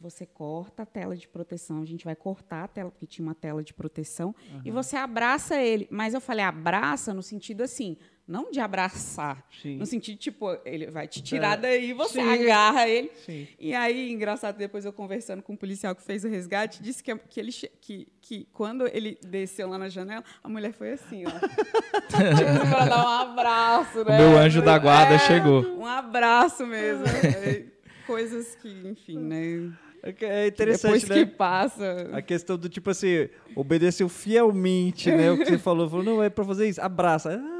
você 0.00 0.24
corta 0.26 0.82
a 0.82 0.86
tela 0.86 1.16
de 1.16 1.26
proteção. 1.26 1.82
A 1.82 1.84
gente 1.84 2.04
vai 2.04 2.14
cortar 2.14 2.64
a 2.64 2.68
tela, 2.68 2.90
porque 2.90 3.06
tinha 3.06 3.26
uma 3.26 3.34
tela 3.34 3.62
de 3.64 3.74
proteção. 3.74 4.34
E 4.64 4.70
você 4.70 4.96
abraça 4.96 5.60
ele. 5.60 5.88
Mas 5.90 6.14
eu 6.14 6.20
falei 6.20 6.44
abraça 6.44 7.12
no 7.12 7.22
sentido 7.22 7.62
assim, 7.62 7.96
não 8.28 8.50
de 8.50 8.60
abraçar. 8.60 9.42
Sim. 9.62 9.78
No 9.78 9.86
sentido, 9.86 10.18
tipo, 10.18 10.54
ele 10.64 10.90
vai 10.90 11.08
te 11.08 11.22
tirar 11.22 11.54
É. 11.58 11.60
daí, 11.62 11.92
você 11.94 12.20
Sim. 12.20 12.28
agarra 12.44 12.86
ele. 12.86 13.10
Sim. 13.24 13.48
E 13.58 13.74
aí, 13.74 14.12
engraçado, 14.12 14.56
depois 14.58 14.84
eu 14.84 14.92
conversando 14.92 15.42
com 15.42 15.54
um 15.54 15.56
policial 15.56 15.94
que 15.94 16.02
fez 16.02 16.24
o 16.24 16.28
resgate, 16.28 16.82
disse 16.82 17.02
que, 17.02 17.14
que, 17.16 17.40
ele, 17.40 17.50
que, 17.80 18.06
que 18.20 18.46
quando 18.52 18.86
ele 18.86 19.18
desceu 19.26 19.66
lá 19.68 19.78
na 19.78 19.88
janela, 19.88 20.22
a 20.44 20.48
mulher 20.48 20.72
foi 20.74 20.92
assim, 20.92 21.24
ó. 21.26 21.30
tipo, 21.30 22.68
pra 22.70 22.84
dar 22.84 23.04
um 23.04 23.08
abraço, 23.30 24.04
né? 24.04 24.18
meu 24.18 24.36
anjo 24.38 24.60
da 24.62 24.78
guarda 24.78 25.14
É, 25.14 25.18
chegou. 25.20 25.62
Um 25.78 25.86
abraço 25.86 26.66
mesmo. 26.66 27.04
É, 27.06 27.64
Coisas 28.06 28.54
que, 28.56 28.68
enfim, 28.88 29.18
né? 29.18 29.70
É 30.02 30.12
que- 30.12 30.24
É 30.24 30.42
que 30.44 30.48
interessante, 30.54 31.00
depois 31.02 31.08
né? 31.08 31.14
que 31.16 31.26
passa. 31.26 32.10
A 32.12 32.22
questão 32.22 32.56
do 32.56 32.68
tipo 32.68 32.88
assim, 32.90 33.28
obedeceu 33.56 34.08
fielmente, 34.08 35.10
né? 35.10 35.30
O 35.30 35.36
que 35.38 35.44
você 35.46 35.58
falou, 35.58 35.88
falou, 35.90 36.04
não, 36.04 36.22
é 36.22 36.30
pra 36.30 36.44
fazer 36.44 36.68
isso, 36.68 36.80
abraça. 36.80 37.36
Do 37.36 37.57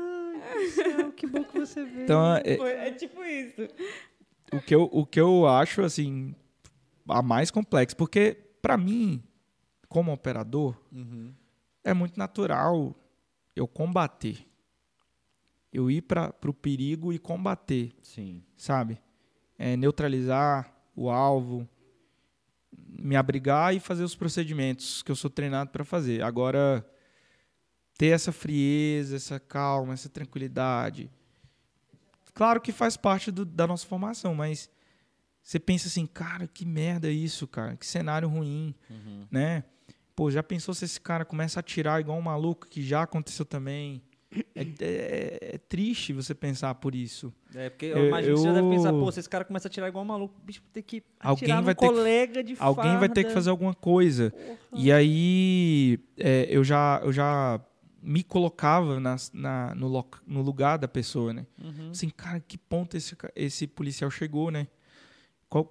céu, 0.70 1.12
que 1.12 1.26
bom 1.26 1.44
que 1.44 1.58
você 1.58 1.84
veio. 1.84 2.04
Então, 2.04 2.36
é- 2.44 2.56
Foi- 2.56 2.70
É 2.72 2.90
tipo 2.92 3.22
isso. 3.24 3.62
o, 4.52 4.60
que 4.60 4.74
eu, 4.74 4.88
o 4.92 5.04
que 5.06 5.20
eu 5.20 5.46
acho, 5.46 5.82
assim, 5.82 6.34
a 7.08 7.22
mais 7.22 7.50
complexo, 7.50 7.96
porque, 7.96 8.36
pra 8.62 8.76
mim, 8.76 9.22
como 9.88 10.12
operador, 10.12 10.76
Uhum. 10.92 11.32
é 11.84 11.92
muito 11.94 12.18
natural 12.18 12.94
eu 13.56 13.66
combater. 13.66 14.46
Eu 15.72 15.90
ir 15.90 16.02
para 16.02 16.34
o 16.46 16.52
perigo 16.54 17.12
e 17.12 17.18
combater. 17.18 17.92
Sim. 18.02 18.42
sabe? 18.56 18.98
É, 19.58 19.76
neutralizar 19.76 20.72
o 20.96 21.10
alvo, 21.10 21.68
me 22.88 23.16
abrigar 23.16 23.74
e 23.74 23.80
fazer 23.80 24.02
os 24.04 24.14
procedimentos 24.14 25.02
que 25.02 25.10
eu 25.10 25.16
sou 25.16 25.30
treinado 25.30 25.70
para 25.70 25.84
fazer. 25.84 26.22
Agora, 26.22 26.84
ter 27.98 28.06
essa 28.08 28.32
frieza, 28.32 29.16
essa 29.16 29.38
calma, 29.38 29.92
essa 29.92 30.08
tranquilidade. 30.08 31.10
Claro 32.32 32.60
que 32.60 32.70
faz 32.72 32.96
parte 32.96 33.30
do- 33.32 33.44
da 33.44 33.66
nossa 33.66 33.84
formação, 33.86 34.34
mas 34.34 34.70
você 35.42 35.58
pensa 35.58 35.88
assim, 35.88 36.06
cara, 36.06 36.46
que 36.46 36.64
merda 36.64 37.08
é 37.08 37.12
isso, 37.12 37.46
cara? 37.48 37.76
Que 37.76 37.84
cenário 37.86 38.28
ruim, 38.28 38.72
né? 39.30 39.64
Pô, 40.14 40.30
já 40.30 40.42
pensou 40.42 40.72
se 40.74 40.84
esse 40.84 41.00
cara 41.00 41.24
começa 41.24 41.58
a 41.58 41.60
atirar 41.60 42.00
igual 42.00 42.16
um 42.18 42.22
maluco, 42.22 42.66
que 42.68 42.82
já 42.82 43.02
aconteceu 43.02 43.44
também? 43.44 44.00
É, 44.54 44.60
é- 44.80 45.38
é 45.54 45.58
triste 45.58 46.12
você 46.12 46.34
pensar 46.34 46.74
por 46.74 46.94
isso. 46.94 47.32
É, 47.54 47.70
porque 47.70 47.86
eu, 47.86 47.96
Eu- 47.98 48.06
imagino 48.08 48.34
que 48.34 48.40
você 48.40 48.46
já 48.48 48.52
deve 48.54 48.66
eu- 48.66 48.70
pensar, 48.70 48.92
pô, 48.92 49.10
se 49.10 49.20
esse 49.20 49.28
cara 49.28 49.44
começa 49.44 49.68
a 49.68 49.70
tirar 49.70 49.88
igual 49.88 50.04
um 50.04 50.08
maluco, 50.08 50.34
o 50.38 50.44
bicho 50.44 50.60
vai 50.60 50.70
ter 50.72 50.82
que 50.82 51.02
Alguém 51.18 51.48
vai 51.48 51.60
no 51.60 51.66
ter 51.66 51.74
que- 51.74 51.86
colega 51.94 52.44
de 52.44 52.54
Alguém 52.58 52.98
vai 52.98 53.08
ter 53.08 53.14
que 53.22 53.30
farda. 53.30 53.34
fazer 53.34 53.50
alguma 53.50 53.74
coisa. 53.74 54.32
E 54.74 54.92
aí 54.92 55.98
é, 56.18 56.46
eu, 56.50 56.62
já, 56.62 57.00
eu 57.02 57.10
já 57.12 57.58
me 58.00 58.22
colocava 58.22 59.00
nas- 59.00 59.30
na, 59.32 59.74
no, 59.74 59.88
no 60.26 60.42
lugar 60.42 60.78
da 60.78 60.86
pessoa, 60.88 61.32
né? 61.32 61.46
Uhum. 61.62 61.90
Assim, 61.90 62.08
cara, 62.10 62.40
que 62.40 62.56
ponto 62.56 62.96
esse, 62.96 63.16
esse 63.34 63.66
policial 63.66 64.10
chegou, 64.10 64.50
né? 64.50 64.66
Qual, 65.48 65.64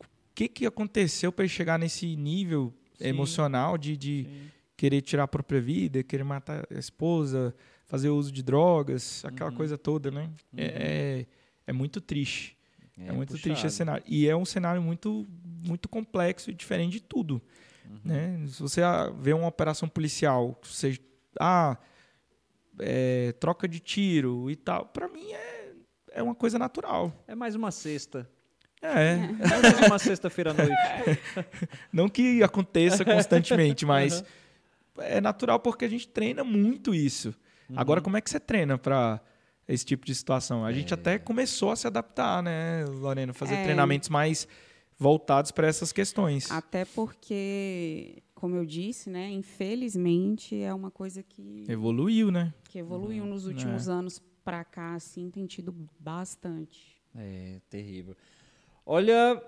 o 0.00 0.04
que, 0.34 0.48
que 0.48 0.66
aconteceu 0.66 1.30
para 1.32 1.44
ele 1.44 1.52
chegar 1.52 1.78
nesse 1.78 2.16
nível 2.16 2.74
Sim. 2.98 3.04
emocional 3.08 3.78
de, 3.78 3.96
de 3.96 4.24
Sim. 4.24 4.50
querer 4.76 5.02
tirar 5.02 5.24
a 5.24 5.28
própria 5.28 5.60
vida, 5.60 6.02
querer 6.02 6.24
matar 6.24 6.66
a 6.70 6.78
esposa, 6.78 7.54
fazer 7.86 8.08
uso 8.08 8.32
de 8.32 8.42
drogas, 8.42 9.24
aquela 9.24 9.50
Uhum. 9.50 9.56
coisa 9.56 9.78
toda, 9.78 10.10
né? 10.10 10.30
É, 10.56 10.64
é, 10.64 11.26
é 11.68 11.72
muito 11.72 12.00
triste. 12.00 12.56
É, 12.98 13.12
muito 13.12 13.28
puxado. 13.30 13.42
triste 13.44 13.66
esse 13.66 13.76
cenário. 13.76 14.02
E 14.08 14.26
é 14.28 14.34
um 14.36 14.44
cenário 14.44 14.82
muito, 14.82 15.24
muito 15.64 15.88
complexo 15.88 16.50
e 16.50 16.54
diferente 16.54 16.92
de 16.94 17.00
tudo. 17.00 17.40
Uhum. 17.88 18.00
Né? 18.04 18.44
Se 18.48 18.60
você 18.60 18.80
vê 19.20 19.32
uma 19.32 19.46
operação 19.46 19.88
policial, 19.88 20.58
você, 20.62 20.98
ah, 21.38 21.76
é, 22.80 23.32
troca 23.40 23.66
de 23.66 23.80
tiro 23.80 24.50
e 24.50 24.56
tal, 24.56 24.86
para 24.86 25.08
mim 25.08 25.32
é, 25.32 25.72
é 26.12 26.22
uma 26.22 26.34
coisa 26.34 26.58
natural. 26.58 27.12
É 27.26 27.34
mais 27.34 27.54
uma 27.54 27.70
sexta. 27.70 28.28
É, 28.80 29.14
É 29.14 29.60
mais 29.60 29.80
uma 29.88 29.98
sexta-feira 29.98 30.52
à 30.52 30.54
noite. 30.54 30.72
não 31.92 32.08
que 32.08 32.42
aconteça 32.42 33.04
constantemente, 33.04 33.84
mas 33.84 34.20
Uhum. 34.96 35.02
é 35.02 35.20
natural 35.20 35.58
porque 35.58 35.84
a 35.84 35.88
gente 35.88 36.06
treina 36.08 36.44
muito 36.44 36.94
isso. 36.94 37.34
Uhum. 37.68 37.74
Agora, 37.78 38.00
como 38.00 38.16
é 38.16 38.20
que 38.20 38.30
você 38.30 38.38
treina 38.38 38.78
para 38.78 39.20
esse 39.66 39.84
tipo 39.84 40.06
de 40.06 40.14
situação? 40.14 40.64
A 40.64 40.72
gente 40.72 40.94
até 40.94 41.18
começou 41.18 41.72
a 41.72 41.76
se 41.76 41.86
adaptar, 41.88 42.40
né, 42.42 42.84
Lorena? 42.86 43.32
Fazer 43.34 43.56
É. 43.56 43.62
treinamentos 43.64 44.08
mais 44.08 44.46
voltados 44.96 45.50
para 45.50 45.66
essas 45.66 45.92
questões. 45.92 46.48
Até 46.50 46.84
porque, 46.84 48.22
como 48.38 48.54
eu 48.56 48.64
disse, 48.64 49.10
né? 49.10 49.28
Infelizmente, 49.30 50.54
é 50.60 50.72
uma 50.72 50.90
coisa 50.90 51.22
que, 51.22 51.64
Evoluiu, 51.68 52.30
né? 52.30 52.54
que 52.64 52.78
evoluiu 52.78 53.24
Uhum. 53.24 53.30
nos 53.30 53.46
últimos 53.46 53.88
anos 53.88 54.22
para 54.44 54.64
cá, 54.64 54.94
assim, 54.94 55.28
tem 55.30 55.44
tido 55.46 55.74
bastante. 55.98 56.96
É, 57.16 57.60
terrível. 57.68 58.16
Olha, 58.86 59.42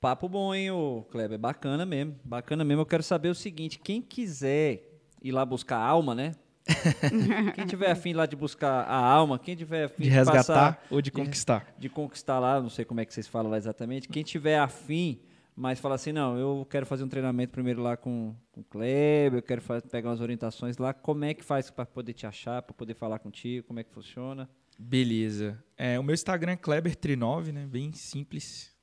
papo 0.00 0.28
bom, 0.28 0.54
hein, 0.54 0.70
ô 0.70 1.02
Kleber? 1.10 1.38
Bacana 1.38 1.84
mesmo. 1.84 2.16
Bacana 2.24 2.64
mesmo. 2.64 2.80
Eu 2.82 2.86
quero 2.86 3.02
saber 3.02 3.28
o 3.28 3.34
seguinte: 3.34 3.78
quem 3.78 4.00
quiser 4.00 5.00
ir 5.22 5.32
lá 5.32 5.44
buscar 5.44 5.76
alma, 5.78 6.14
né? 6.14 6.34
Quem 7.54 7.66
tiver 7.66 7.90
afim 7.90 8.12
lá 8.12 8.26
de 8.26 8.36
buscar 8.36 8.84
a 8.84 8.94
alma, 8.96 9.38
quem 9.40 9.56
tiver 9.56 9.84
afim 9.86 10.02
De 10.04 10.08
de, 10.08 10.14
resgatar 10.14 10.42
passar- 10.74 10.86
ou 10.90 11.02
de 11.02 11.10
conquistar. 11.10 11.74
de 11.76 11.88
conquistar 11.88 12.38
lá, 12.38 12.60
não 12.60 12.70
sei 12.70 12.84
como 12.84 13.00
é 13.00 13.04
que 13.04 13.12
vocês 13.12 13.26
falam 13.26 13.50
lá 13.50 13.56
exatamente. 13.58 14.08
Quem 14.08 14.22
tiver 14.22 14.56
afim, 14.58 15.18
mas 15.60 15.78
fala 15.78 15.94
assim, 15.96 16.10
não, 16.10 16.38
eu 16.38 16.66
quero 16.70 16.86
fazer 16.86 17.04
um 17.04 17.08
treinamento 17.08 17.52
primeiro 17.52 17.82
lá 17.82 17.94
com, 17.96 18.34
com 18.50 18.62
o 18.62 18.64
Kleber, 18.64 19.34
eu 19.40 19.42
quero 19.42 19.60
fa- 19.60 19.82
pegar 19.82 20.08
umas 20.08 20.20
orientações 20.22 20.78
lá, 20.78 20.94
como 20.94 21.24
é 21.24 21.34
que 21.34 21.44
faz 21.44 21.70
para 21.70 21.84
poder 21.84 22.14
te 22.14 22.26
achar, 22.26 22.62
para 22.62 22.72
poder 22.74 22.94
falar 22.94 23.18
contigo, 23.18 23.66
como 23.66 23.78
é 23.78 23.84
que 23.84 23.90
funciona? 23.92 24.48
Beleza. 24.78 25.62
É, 25.76 25.98
o 25.98 26.02
meu 26.02 26.14
Instagram 26.14 26.52
é 26.52 26.56
Kleber39, 26.56 27.52
né? 27.52 27.66
Bem 27.66 27.92
simples. 27.92 28.74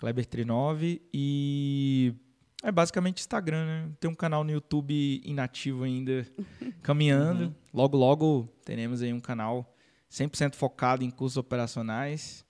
Kleber39 0.00 1.00
e 1.12 2.14
é 2.62 2.72
basicamente 2.72 3.18
Instagram, 3.20 3.64
né? 3.66 3.92
Tem 4.00 4.10
um 4.10 4.14
canal 4.14 4.42
no 4.42 4.50
YouTube 4.50 5.20
inativo 5.24 5.84
ainda, 5.84 6.26
caminhando. 6.82 7.54
Logo, 7.72 7.96
logo 7.96 8.48
teremos 8.64 9.00
aí 9.02 9.12
um 9.12 9.20
canal 9.20 9.72
100% 10.10 10.54
focado 10.56 11.04
em 11.04 11.10
cursos 11.10 11.36
operacionais. 11.36 12.44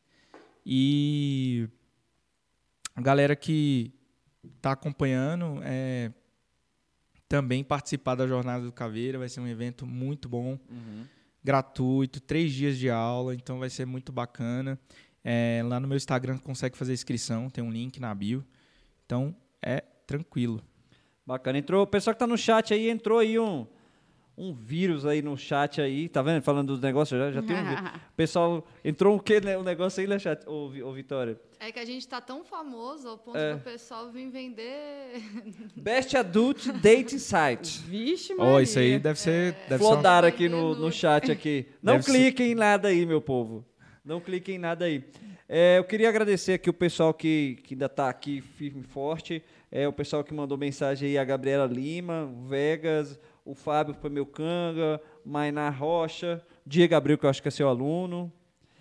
E 0.64 1.68
a 2.98 3.00
galera 3.00 3.36
que 3.36 3.92
está 4.56 4.72
acompanhando 4.72 5.60
é 5.62 6.10
também 7.28 7.62
participar 7.62 8.16
da 8.16 8.26
Jornada 8.26 8.64
do 8.64 8.72
Caveira. 8.72 9.20
Vai 9.20 9.28
ser 9.28 9.38
um 9.38 9.46
evento 9.46 9.86
muito 9.86 10.28
bom 10.28 10.58
gratuito, 11.44 12.20
três 12.20 12.52
dias 12.52 12.76
de 12.76 12.90
aula, 12.90 13.36
então 13.36 13.60
vai 13.60 13.70
ser 13.70 13.86
muito 13.86 14.10
bacana. 14.10 14.76
É, 15.22 15.62
lá 15.64 15.78
no 15.78 15.86
meu 15.86 15.96
Instagram 15.96 16.38
consegue 16.38 16.76
fazer 16.76 16.92
inscrição, 16.92 17.48
tem 17.48 17.62
um 17.62 17.70
link 17.70 18.00
na 18.00 18.12
bio. 18.12 18.44
Então 19.06 19.32
é 19.62 19.80
tranquilo. 20.04 20.60
Bacana. 21.24 21.56
Entrou, 21.56 21.84
o 21.84 21.86
pessoal 21.86 22.14
que 22.14 22.18
tá 22.18 22.26
no 22.26 22.36
chat 22.36 22.74
aí, 22.74 22.90
entrou 22.90 23.20
aí 23.20 23.38
um, 23.38 23.64
um 24.40 24.54
vírus 24.54 25.04
aí 25.04 25.20
no 25.20 25.36
chat 25.36 25.80
aí, 25.80 26.08
tá 26.08 26.22
vendo? 26.22 26.40
Falando 26.42 26.68
dos 26.68 26.80
negócios, 26.80 27.18
já, 27.18 27.32
já 27.32 27.42
tem 27.42 27.56
um 27.56 27.64
vírus. 27.64 27.90
O 28.12 28.16
pessoal, 28.18 28.66
entrou 28.84 29.14
um 29.14 29.18
quê, 29.18 29.40
né? 29.40 29.56
Um 29.58 29.62
negócio 29.62 30.00
aí 30.00 30.06
no 30.06 30.18
chat, 30.18 30.46
ô, 30.48 30.66
ô 30.84 30.92
Vitória. 30.92 31.38
É 31.60 31.70
que 31.72 31.78
a 31.78 31.84
gente 31.84 32.06
tá 32.06 32.20
tão 32.20 32.44
famoso 32.44 33.08
ao 33.08 33.18
ponto 33.18 33.36
É. 33.36 33.54
do 33.54 33.60
pessoal 33.60 34.10
vir 34.10 34.30
vender. 34.30 35.22
Best 35.76 36.16
Adult 36.16 36.66
Dating 36.80 37.18
Site. 37.18 37.80
Vixe, 37.82 38.34
Maria. 38.34 38.52
Ó, 38.52 38.60
isso 38.60 38.78
aí 38.78 38.98
deve 38.98 39.18
ser. 39.18 39.52
Deve 39.68 39.82
ser 39.82 39.84
uma- 39.88 39.94
Flodaram 39.94 40.28
aqui 40.28 40.48
no, 40.48 40.74
no 40.74 40.90
chat 40.92 41.30
aqui. 41.30 41.66
Não 41.82 41.94
Deve 41.94 42.04
ser- 42.04 42.12
cliquem 42.12 42.52
em 42.52 42.54
nada 42.54 42.88
aí, 42.88 43.04
meu 43.04 43.20
povo. 43.20 43.64
Não 44.04 44.20
cliquem 44.20 44.54
em 44.54 44.58
nada 44.58 44.84
aí. 44.84 45.04
É, 45.48 45.78
eu 45.78 45.84
queria 45.84 46.08
agradecer 46.08 46.54
aqui 46.54 46.70
o 46.70 46.74
pessoal 46.74 47.12
que, 47.12 47.58
que 47.64 47.74
ainda 47.74 47.86
está 47.86 48.08
aqui 48.08 48.40
firme 48.40 48.80
e 48.80 48.84
forte. 48.84 49.42
É, 49.70 49.86
o 49.86 49.92
pessoal 49.92 50.24
que 50.24 50.32
mandou 50.32 50.56
mensagem 50.56 51.10
aí, 51.10 51.18
a 51.18 51.24
Gabriela 51.24 51.66
Lima, 51.66 52.24
o 52.24 52.46
Vegas, 52.46 53.18
o 53.48 53.54
Fábio 53.54 53.94
Pameucanga, 53.94 55.00
Mainá 55.24 55.70
Rocha, 55.70 56.42
Diego 56.66 56.90
Gabriel, 56.90 57.16
que 57.16 57.24
eu 57.24 57.30
acho 57.30 57.40
que 57.40 57.48
é 57.48 57.50
seu 57.50 57.66
aluno. 57.66 58.30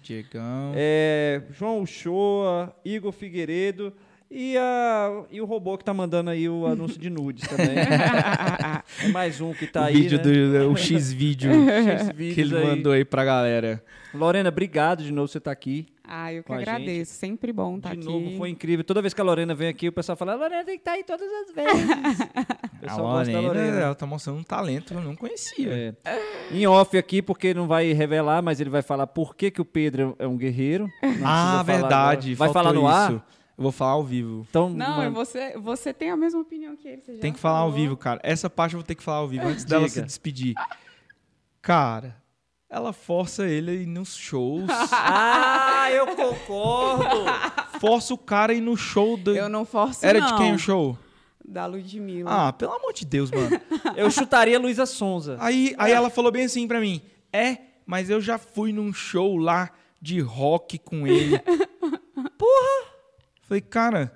Diegão. 0.04 0.74
É, 0.76 1.42
João 1.52 1.82
Uchoa, 1.82 2.76
Igor 2.84 3.14
Figueiredo 3.14 3.94
e, 4.30 4.58
a, 4.58 5.24
e 5.32 5.40
o 5.40 5.46
robô 5.46 5.78
que 5.78 5.86
tá 5.86 5.94
mandando 5.94 6.30
aí 6.32 6.50
o 6.50 6.66
anúncio 6.68 7.00
de 7.00 7.10
nudes 7.10 7.48
também. 7.48 7.78
é 7.78 9.08
mais 9.08 9.40
um 9.40 9.54
que 9.54 9.68
tá 9.68 9.84
o 9.84 9.86
aí. 9.86 9.94
vídeo 9.94 10.18
né? 10.18 10.60
do 10.60 10.72
o 10.72 10.76
X 10.76 11.14
vídeo 11.14 11.50
que 12.36 12.42
ele 12.42 12.58
aí. 12.58 12.66
mandou 12.66 12.92
aí 12.92 13.06
pra 13.06 13.24
galera. 13.24 13.82
Lorena, 14.14 14.50
obrigado 14.50 15.02
de 15.02 15.14
novo 15.14 15.30
você 15.30 15.38
estar 15.38 15.52
aqui. 15.52 15.88
Ah, 16.10 16.32
eu 16.32 16.44
que 16.44 16.54
agradeço. 16.54 17.12
Sempre 17.14 17.52
bom 17.52 17.78
estar 17.78 17.94
de 17.94 18.00
aqui. 18.00 18.08
novo, 18.08 18.38
foi 18.38 18.50
incrível. 18.50 18.84
Toda 18.86 19.02
vez 19.02 19.14
que 19.14 19.20
a 19.20 19.24
Lorena 19.24 19.54
vem 19.54 19.68
aqui, 19.68 19.88
o 19.90 19.92
pessoal 19.92 20.16
fala, 20.16 20.34
a 20.34 20.36
Lorena 20.36 20.64
tem 20.64 20.76
que 20.76 20.82
estar 20.82 20.94
aí 20.94 21.04
todas 21.04 21.28
as 21.30 21.54
vezes. 21.54 21.86
o 21.92 22.76
A 22.76 22.80
pessoal 22.80 23.02
gosta 23.08 23.34
da 23.34 23.40
Lorena, 23.42 23.66
Lorena. 23.66 23.82
ela 23.82 23.96
tá 23.96 24.06
mostrando 24.06 24.40
um 24.40 24.44
talento 24.44 24.94
que 24.94 25.00
eu 25.00 25.02
não 25.02 25.16
conhecia. 25.16 25.98
É. 26.06 26.20
Em 26.52 26.66
off 26.66 26.98
aqui, 26.98 27.22
porque 27.22 27.54
não 27.54 27.68
vai 27.68 27.92
revelar, 27.92 28.42
mas 28.42 28.60
ele 28.62 28.70
vai 28.70 28.82
falar 28.82 29.06
por 29.08 29.36
que, 29.36 29.52
que 29.52 29.60
o 29.62 29.66
Pedro 29.66 30.16
é 30.18 30.26
um 30.28 30.38
guerreiro. 30.38 30.88
Não 31.20 31.28
Ah, 31.28 31.62
verdade. 31.64 32.36
Vai 32.36 32.54
falar 32.54 32.72
no 32.72 32.88
ar? 32.88 33.12
isso. 33.12 33.22
Eu 33.58 33.64
vou 33.64 33.72
falar 33.72 33.92
ao 33.94 34.04
vivo. 34.04 34.46
Então, 34.48 34.70
Não, 34.70 34.98
mano, 34.98 35.12
você, 35.16 35.58
você 35.58 35.92
tem 35.92 36.12
a 36.12 36.16
mesma 36.16 36.40
opinião 36.40 36.76
que 36.78 36.88
ele. 36.88 37.02
você 37.02 37.16
já 37.16 37.20
Tem 37.22 37.34
que 37.34 37.40
falar 37.40 37.58
ao 37.60 37.70
falou. 37.72 37.82
vivo, 37.84 37.98
cara. 37.98 38.20
Essa 38.24 38.50
parte 38.50 38.76
eu 38.76 38.80
vou 38.80 38.86
ter 38.86 38.94
que 38.94 39.02
falar 39.02 39.18
ao 39.18 39.28
vivo 39.28 39.48
antes 39.48 39.66
dela 39.66 39.90
se 39.90 40.00
despedir. 40.02 40.54
Cara, 41.62 42.16
ela 42.70 42.92
força 42.92 43.48
ele 43.48 43.72
a 43.72 43.74
ir 43.74 43.86
nos 43.88 44.16
shows. 44.16 44.64
Ah, 44.92 45.90
eu 45.92 46.08
concordo! 46.16 47.26
força 47.80 48.14
o 48.14 48.18
cara 48.18 48.52
a 48.52 48.56
ir 48.56 48.62
no 48.62 48.76
show 48.76 49.16
do. 49.16 49.36
Eu 49.36 49.48
não 49.48 49.64
forço, 49.66 50.06
Era 50.06 50.20
não. 50.20 50.28
de 50.28 50.36
quem 50.36 50.54
o 50.54 50.60
show? 50.60 50.98
Da 51.46 51.66
Ludmilla. 51.66 52.48
Ah, 52.48 52.52
pelo 52.54 52.74
amor 52.74 52.92
de 52.92 53.06
Deus, 53.06 53.32
mano. 53.32 53.50
Eu 53.96 54.12
chutaria 54.12 54.60
Luísa 54.60 54.86
Sonza. 54.86 55.38
Aí, 55.40 55.74
aí 55.78 55.94
ela 55.94 56.10
falou 56.10 56.30
bem 56.32 56.44
assim 56.46 56.68
pra 56.68 56.82
mim: 56.82 57.02
É, 57.32 57.58
mas 57.86 58.10
eu 58.10 58.20
já 58.20 58.38
fui 58.38 58.74
num 58.74 58.92
show 58.92 59.38
lá 59.38 59.70
de 60.02 60.20
rock 60.20 60.78
com 60.78 61.08
ele. 61.08 61.40
Porra! 62.38 62.88
Falei, 63.44 63.62
cara, 63.62 64.12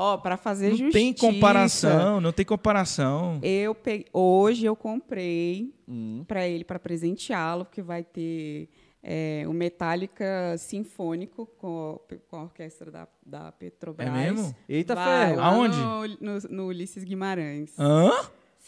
Ó, 0.00 0.16
pra 0.16 0.36
fazer 0.36 0.68
não 0.70 0.76
justiça. 0.76 0.92
tem 0.98 1.12
comparação, 1.12 2.20
não 2.20 2.30
tem 2.32 2.46
comparação. 2.46 3.40
Eu 3.42 3.74
peguei, 3.74 4.06
hoje 4.12 4.64
eu 4.64 4.76
comprei 4.76 5.74
Hum. 5.88 6.24
pra 6.28 6.46
ele 6.46 6.62
pra 6.64 6.78
presenteá-lo, 6.78 7.64
porque 7.64 7.82
vai 7.82 8.04
ter 8.04 8.68
é, 9.02 9.44
o 9.48 9.52
Metallica 9.52 10.56
Sinfônico 10.58 11.46
com, 11.58 11.98
a- 12.10 12.14
com 12.28 12.36
a 12.36 12.42
orquestra 12.42 12.90
da, 12.90 13.08
da 13.24 13.52
Petrobras. 13.52 14.08
É 14.08 14.10
mesmo? 14.10 14.54
Eita 14.68 14.94
Vai, 14.94 15.28
ferro. 15.30 15.40
Aonde? 15.40 15.76
No, 15.76 16.06
no- 16.20 16.40
no 16.50 16.66
Ulisses 16.66 17.04
Guimarães. 17.04 17.72
Hã? 17.78 18.10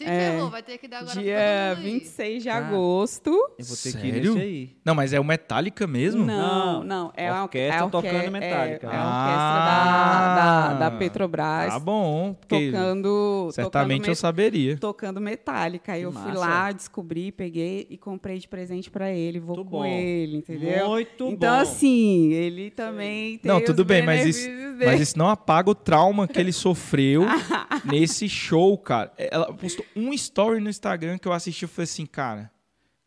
Se 0.00 0.08
É. 0.08 0.30
ferrou, 0.32 0.48
vai 0.48 0.62
ter 0.62 0.78
que 0.78 0.88
dar 0.88 1.00
agora 1.00 1.20
Dia 1.20 1.36
todo 1.74 1.76
mundo 1.76 1.86
aí. 1.86 1.92
26 2.00 2.42
de 2.42 2.48
Ah. 2.48 2.56
agosto. 2.56 3.28
Eu 3.58 3.64
vou 3.66 3.76
ter 3.76 3.92
que 3.92 4.06
ir 4.06 4.12
Sério? 4.14 4.32
nesse 4.34 4.46
aí. 4.46 4.70
Não, 4.82 4.94
mas 4.94 5.12
é 5.12 5.20
o 5.20 5.24
Metallica 5.24 5.86
mesmo? 5.86 6.24
Não, 6.24 6.82
Não. 6.82 7.12
É 7.14 7.28
a 7.28 7.42
Orquestra 7.42 7.76
é 7.76 7.78
a 7.80 7.84
orque- 7.84 8.08
tocando 8.08 8.30
Metallica. 8.32 8.86
É, 8.86 8.90
é 8.90 8.96
a 8.96 9.02
Ah. 9.02 9.20
orquestra 9.20 9.60
da, 9.66 10.68
da, 10.78 10.88
da 10.90 10.96
Petrobras 10.96 11.72
Tá 11.74 11.78
bom, 11.78 12.34
tocando. 12.48 13.50
certamente 13.52 13.98
tocando 14.00 14.10
eu 14.10 14.14
saberia. 14.14 14.76
tocando 14.78 15.20
Metallica. 15.20 15.92
Aí 15.92 16.02
eu 16.02 16.12
fui 16.12 16.28
massa. 16.32 16.38
lá, 16.40 16.72
descobri, 16.72 17.30
peguei 17.30 17.86
e 17.90 17.98
comprei 17.98 18.38
de 18.38 18.48
presente 18.48 18.90
pra 18.90 19.10
ele. 19.12 19.38
Vou 19.38 19.56
Muito 19.56 19.70
com 19.70 19.78
bom. 19.80 19.84
ele, 19.84 20.38
entendeu? 20.38 20.88
Muito 20.88 21.28
então, 21.28 21.54
bom. 21.56 21.60
assim, 21.60 22.32
ele 22.32 22.70
também 22.70 23.36
tem 23.36 23.50
Não, 23.50 23.58
os 23.58 23.64
tudo 23.64 23.84
bem, 23.84 24.02
mas 24.02 24.24
isso, 24.26 24.46
dele. 24.48 24.86
mas 24.86 25.00
isso 25.00 25.18
não 25.18 25.28
apaga 25.28 25.68
o 25.70 25.74
trauma 25.74 26.26
que 26.26 26.40
ele 26.40 26.52
sofreu 26.52 27.24
nesse 27.84 28.28
show, 28.28 28.78
cara. 28.78 29.12
Ela 29.18 29.52
postou 29.52 29.84
um 29.96 30.12
story 30.12 30.60
no 30.60 30.70
Instagram 30.70 31.18
que 31.18 31.26
eu 31.28 31.32
assisti 31.32 31.64
e 31.64 31.68
falei 31.68 31.84
assim, 31.84 32.06
cara, 32.06 32.50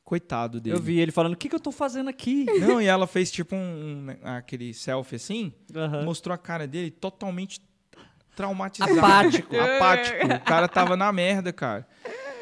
coitado 0.03 0.59
dele. 0.59 0.75
Eu 0.75 0.81
vi 0.81 0.99
ele 0.99 1.11
falando, 1.11 1.33
o 1.33 1.37
que, 1.37 1.47
que 1.49 1.55
eu 1.55 1.59
tô 1.59 1.71
fazendo 1.71 2.09
aqui? 2.09 2.45
Não, 2.59 2.81
e 2.81 2.85
ela 2.85 3.07
fez 3.07 3.31
tipo 3.31 3.55
um, 3.55 3.59
um- 4.09 4.27
aquele 4.27 4.73
selfie 4.73 5.15
assim, 5.15 5.53
Aham. 5.75 6.03
mostrou 6.03 6.33
a 6.33 6.37
cara 6.37 6.67
dele 6.67 6.91
totalmente 6.91 7.61
traumatizado. 8.35 8.97
Apático. 8.99 9.55
Apático. 9.59 10.25
O 10.27 10.39
cara 10.41 10.67
tava 10.67 10.95
na 10.97 11.11
merda, 11.11 11.53
cara. 11.53 11.87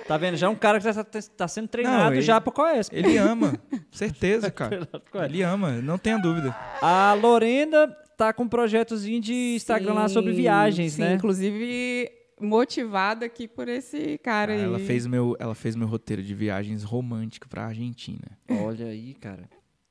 Tá 0.08 0.18
vendo? 0.18 0.36
Já 0.36 0.48
é 0.48 0.50
um 0.50 0.56
cara 0.56 0.80
que 0.80 0.92
já 0.92 1.04
tá, 1.04 1.20
tá 1.38 1.48
sendo 1.48 1.68
treinado 1.68 2.06
Não, 2.06 2.14
ele- 2.14 2.22
já 2.22 2.42
pro 2.42 2.52
Coesp. 2.52 2.92
Ele 2.94 3.18
ama, 3.18 3.54
certeza, 3.92 4.50
cara. 4.52 4.88
Ele 5.26 5.42
ama, 5.42 5.74
não 5.82 5.98
tenha 5.98 6.18
dúvida. 6.18 6.56
A 6.82 7.14
Lorena 7.14 7.88
tá 8.18 8.34
com 8.34 8.44
um 8.44 8.48
projetozinho 8.50 9.22
de 9.22 9.56
Instagram 9.56 9.94
lá 9.94 10.10
sobre 10.10 10.32
Sim, 10.32 10.38
viagens, 10.42 10.94
sim, 10.94 11.02
né? 11.02 11.14
Inclusive, 11.14 12.12
motivada 12.42 13.26
aqui 13.26 13.48
por 13.48 13.68
esse 13.68 14.18
cara 14.20 14.54
aí. 14.54 14.62
Ela 14.62 14.80
fez 14.80 15.06
meu, 15.06 15.36
ela 15.40 15.56
fez 15.56 15.76
meu 15.76 15.88
roteiro 15.88 16.24
de 16.24 16.34
viagens 16.34 16.84
romântico 16.84 17.48
pra 17.48 17.66
Argentina. 17.66 18.38
Olha 18.50 18.88
aí, 18.88 19.14
cara. 19.14 19.50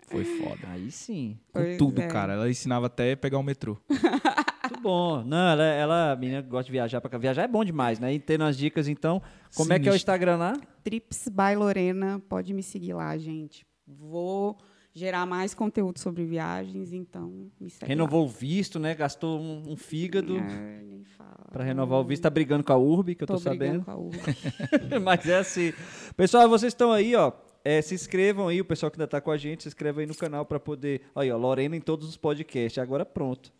Foi 0.08 0.24
foda. 0.24 0.60
Aí 0.68 0.90
sim. 0.90 1.38
Com 1.52 1.60
Pois 1.60 1.78
tudo, 1.78 2.02
é. 2.02 2.08
cara. 2.08 2.32
Ela 2.32 2.50
ensinava 2.50 2.86
até 2.86 3.14
pegar 3.14 3.38
o 3.38 3.42
metrô. 3.42 3.78
Muito 3.88 4.82
bom. 4.82 5.22
Não, 5.24 5.50
ela, 5.50 5.64
ela, 5.64 6.12
a 6.12 6.16
menina 6.16 6.42
gosta 6.42 6.64
de 6.64 6.72
viajar 6.72 7.00
pra 7.00 7.08
cá. 7.10 7.16
Viajar 7.18 7.42
é 7.44 7.48
bom 7.48 7.64
demais, 7.64 7.98
né? 8.00 8.12
E 8.12 8.18
tendo 8.18 8.44
as 8.44 8.56
dicas, 8.56 8.88
então. 8.88 9.22
Como 9.54 9.72
é 9.72 9.78
que 9.78 9.88
é 9.88 9.90
o 9.90 9.92
Sinistro. 9.92 9.96
Instagram 10.12 10.36
lá? 10.36 10.52
Trips 10.82 11.28
by 11.28 11.54
Lorena, 11.56 12.20
pode 12.28 12.52
me 12.52 12.62
seguir 12.62 12.92
lá, 12.94 13.16
gente. 13.16 13.64
Vou 13.86 14.56
gerar 14.92 15.24
mais 15.26 15.54
conteúdo 15.54 15.98
sobre 15.98 16.24
viagens, 16.24 16.92
então 16.92 17.50
me 17.60 17.70
segue 17.70 17.88
Renovou 17.88 18.24
o 18.24 18.28
visto, 18.28 18.78
né? 18.78 18.94
Gastou 18.94 19.40
um, 19.40 19.72
um 19.72 19.76
fígado 19.76 20.34
lá. 20.34 20.42
É, 20.42 20.82
nem 20.82 21.04
fala. 21.04 21.46
pra 21.52 21.64
renovar 21.64 22.00
o 22.00 22.04
visto. 22.04 22.22
Tá 22.22 22.30
brigando 22.30 22.64
com 22.64 22.72
a 22.72 22.78
URB, 22.78 23.14
que 23.14 23.22
eu 23.22 23.26
tô, 23.26 23.38
sabendo. 23.38 23.58
brigando 23.58 23.84
com 23.84 23.90
a 23.90 23.96
Urba. 23.96 24.18
Mas 25.02 25.26
é 25.28 25.36
assim. 25.38 25.72
Pessoal, 26.16 26.48
vocês 26.48 26.72
estão 26.72 26.92
aí, 26.92 27.14
ó. 27.14 27.32
é, 27.64 27.80
se 27.80 27.94
inscrevam 27.94 28.48
aí, 28.48 28.60
o 28.60 28.64
pessoal 28.64 28.90
que 28.90 28.96
ainda 28.96 29.06
tá 29.06 29.20
com 29.20 29.30
a 29.30 29.36
gente, 29.36 29.62
se 29.62 29.68
inscreva 29.68 30.00
aí 30.00 30.06
no 30.06 30.14
canal 30.14 30.44
pra 30.44 30.58
poder. 30.58 31.02
Aí, 31.14 31.30
ó, 31.30 31.36
Lorena 31.36 31.76
em 31.76 31.80
todos 31.80 32.08
os 32.08 32.16
podcasts. 32.16 32.82
Agora 32.82 33.04
pronto. 33.04 33.52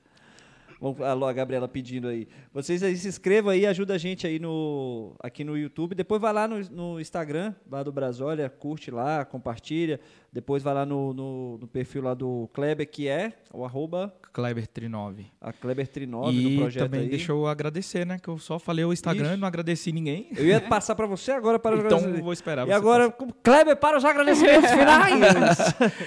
Alô, 1.05 1.27
a 1.27 1.33
Gabriela 1.33 1.69
pedindo 1.69 2.09
aí. 2.09 2.27
Vocês 2.55 2.83
aí 2.83 2.97
se 2.97 3.07
inscrevam 3.07 3.51
aí, 3.53 3.67
ajuda 3.67 3.95
a 3.95 3.99
gente 3.99 4.27
aí 4.27 4.39
no, 4.39 5.15
aqui 5.23 5.45
no 5.45 5.57
YouTube. 5.57 5.95
Depois 5.95 6.21
vai 6.23 6.33
lá 6.33 6.49
no, 6.49 6.59
no 6.71 6.99
Instagram, 7.01 7.55
lá 7.71 7.83
do 7.83 7.93
Brasólia, 7.93 8.49
curte 8.49 8.91
lá, 8.91 9.25
compartilha. 9.25 10.01
Depois 10.33 10.63
vai 10.63 10.73
lá 10.73 10.87
no, 10.87 11.13
no, 11.13 11.59
no 11.59 11.67
perfil 11.67 12.03
lá 12.03 12.15
do 12.15 12.49
Kleber, 12.55 12.89
que 12.89 13.09
é 13.09 13.33
o 13.53 13.65
arroba 13.65 14.15
Kleber 14.33 14.67
Trinove. 14.67 15.27
a 15.41 15.53
Kleber 15.53 15.87
Trinove 15.89 16.35
E 16.37 16.51
no 16.55 16.61
projeto 16.63 16.85
também 16.85 17.01
aí. 17.03 17.09
deixa 17.09 17.33
eu 17.33 17.47
agradecer, 17.47 18.07
né? 18.07 18.19
Que 18.19 18.29
eu 18.29 18.39
só 18.39 18.59
falei 18.59 18.85
o 18.85 18.93
Instagram 18.93 19.35
e 19.35 19.37
não 19.37 19.47
agradeci 19.47 19.93
ninguém. 19.93 20.29
Eu 20.35 20.47
ia 20.47 20.61
passar 20.63 20.95
pra 20.95 21.07
você 21.07 21.33
agora 21.33 21.59
para 21.59 21.75
os 21.77 21.81
Então 21.85 21.99
agradecimentos. 21.99 22.25
vou 22.25 22.33
esperar 22.33 22.67
E 22.67 22.73
agora, 22.73 23.11
Kleber, 23.43 23.77
para 23.77 23.99
os 23.99 24.05
agradecimentos 24.05 24.71
finais. 24.71 25.59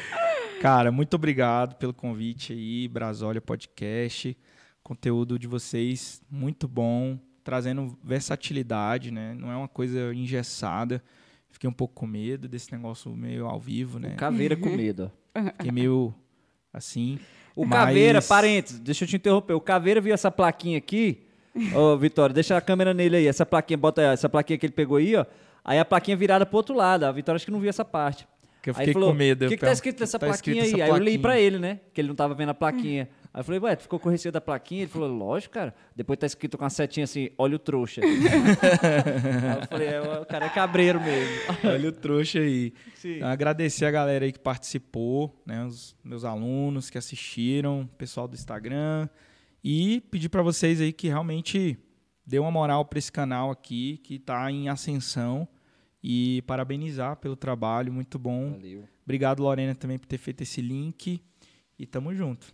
Cara, 0.62 0.92
muito 0.92 1.14
obrigado 1.16 1.76
pelo 1.76 1.94
convite 1.94 2.54
aí, 2.54 2.88
Brasólia 2.88 3.42
Podcast. 3.42 4.36
Conteúdo 4.84 5.40
de 5.40 5.48
vocês 5.48 6.22
muito 6.30 6.68
bom, 6.68 7.18
trazendo 7.44 7.98
versatilidade, 8.04 9.12
né? 9.12 9.34
Não 9.34 9.52
é 9.52 9.56
uma 9.56 9.68
coisa 9.68 10.14
engessada. 10.14 11.02
Fiquei 11.50 11.70
um 11.70 11.74
pouco 11.74 11.94
com 11.94 12.08
medo 12.08 12.48
desse 12.48 12.72
negócio 12.72 13.12
meio 13.16 13.46
ao 13.46 13.60
vivo, 13.60 14.00
né? 14.00 14.16
Caveira 14.18 14.58
com 14.58 14.70
medo. 14.70 15.12
Fiquei 15.58 15.72
meio 15.72 16.14
assim. 16.74 17.20
O 17.56 17.66
mas- 17.66 17.80
Caveira, 17.80 18.22
parênteses, 18.22 18.80
deixa 18.80 19.04
eu 19.04 19.08
te 19.08 19.16
interromper. 19.16 19.54
O 19.54 19.62
Caveira 19.62 20.02
viu 20.02 20.14
essa 20.14 20.32
plaquinha 20.32 20.78
aqui. 20.78 21.22
Ô, 21.76 21.96
Vitória, 21.96 22.34
deixa 22.34 22.58
a 22.58 22.62
câmera 22.62 22.94
nele 22.94 23.18
aí. 23.18 23.28
Essa 23.28 23.46
plaquinha, 23.46 23.78
bota 23.78 24.02
essa 24.02 24.28
plaquinha 24.28 24.58
que 24.58 24.66
ele 24.66 24.74
pegou 24.74 24.98
aí, 24.98 25.16
ó. 25.16 25.26
Aí 25.64 25.80
a 25.80 25.86
plaquinha 25.86 26.18
virada 26.18 26.46
pro 26.46 26.58
outro 26.58 26.76
lado. 26.76 27.06
A 27.06 27.12
Vitória 27.12 27.38
acho 27.38 27.46
que 27.46 27.52
não 27.52 27.60
viu 27.60 27.70
essa 27.70 27.86
parte. 27.86 28.28
Que 28.62 28.70
eu 28.70 28.74
aí 28.74 28.80
fiquei 28.80 28.94
falou, 28.94 29.12
com 29.12 29.16
medo. 29.16 29.46
O 29.46 29.50
que, 29.50 29.56
que 29.56 29.66
tá 29.66 29.72
escrito 29.72 30.00
nessa 30.00 30.18
tá 30.18 30.26
plaquinha 30.26 30.58
escrito 30.58 30.76
aí? 30.76 30.82
essa 30.82 30.94
Aí 30.94 31.00
eu 31.00 31.04
li 31.04 31.18
pra 31.18 31.32
plaquinha? 31.32 31.48
ele, 31.48 31.60
né? 31.60 31.80
Que 31.94 32.02
ele 32.02 32.08
não 32.08 32.16
tava 32.16 32.34
vendo 32.34 32.50
a 32.50 32.54
plaquinha. 32.54 33.08
Aí 33.34 33.40
eu 33.40 33.44
falei, 33.44 33.60
ué, 33.62 33.76
tu 33.76 33.82
ficou 33.82 34.00
com 34.00 34.10
receio 34.10 34.32
da 34.32 34.40
plaquinha? 34.40 34.84
Ele 34.84 34.92
falou, 34.92 35.10
lógico, 35.10 35.56
cara. 35.56 35.74
Depois 35.96 36.20
tá 36.20 36.28
escrito 36.28 36.56
com 36.56 36.66
a 36.66 36.70
setinha 36.70 37.06
assim, 37.06 37.32
olha 37.36 37.56
o 37.56 37.60
trouxa. 37.60 38.02
aí 38.06 39.60
eu 39.60 39.68
falei, 39.68 39.88
é, 39.88 40.20
o 40.20 40.26
cara 40.26 40.46
é 40.46 40.50
cabreiro 40.50 41.02
mesmo. 41.02 41.34
Olha 41.64 41.90
o 41.90 41.92
trouxa 41.92 42.38
aí. 42.38 42.74
Então, 43.04 43.28
agradecer 43.28 43.86
a 43.86 43.92
galera 43.92 44.24
aí 44.24 44.32
que 44.32 44.40
participou, 44.40 45.42
né? 45.48 45.66
Os 45.66 45.96
meus 46.04 46.24
alunos 46.24 46.92
que 46.92 46.98
assistiram, 46.98 47.82
o 47.82 47.88
pessoal 47.88 48.28
do 48.28 48.36
Instagram. 48.36 49.10
E 49.64 50.02
pedir 50.12 50.30
para 50.30 50.44
vocês 50.44 50.80
aí 50.80 50.94
que 50.94 51.08
realmente 51.08 51.76
dê 52.24 52.38
uma 52.38 52.52
moral 52.52 52.86
para 52.86 53.00
esse 53.00 53.12
canal 53.12 53.50
aqui, 53.50 54.00
que 54.04 54.16
está 54.16 54.52
em 54.52 54.70
ascensão. 54.70 55.48
E 56.04 56.44
parabenizar 56.44 57.16
pelo 57.16 57.36
trabalho, 57.36 57.92
muito 57.92 58.20
bom. 58.20 58.52
Valeu. 58.52 58.88
Obrigado, 59.04 59.42
Lorena, 59.42 59.74
também 59.74 59.98
por 59.98 60.06
ter 60.06 60.20
feito 60.20 60.42
esse 60.42 60.62
link. 60.62 61.20
E 61.80 61.88
tamo 61.88 62.14
junto. 62.14 62.54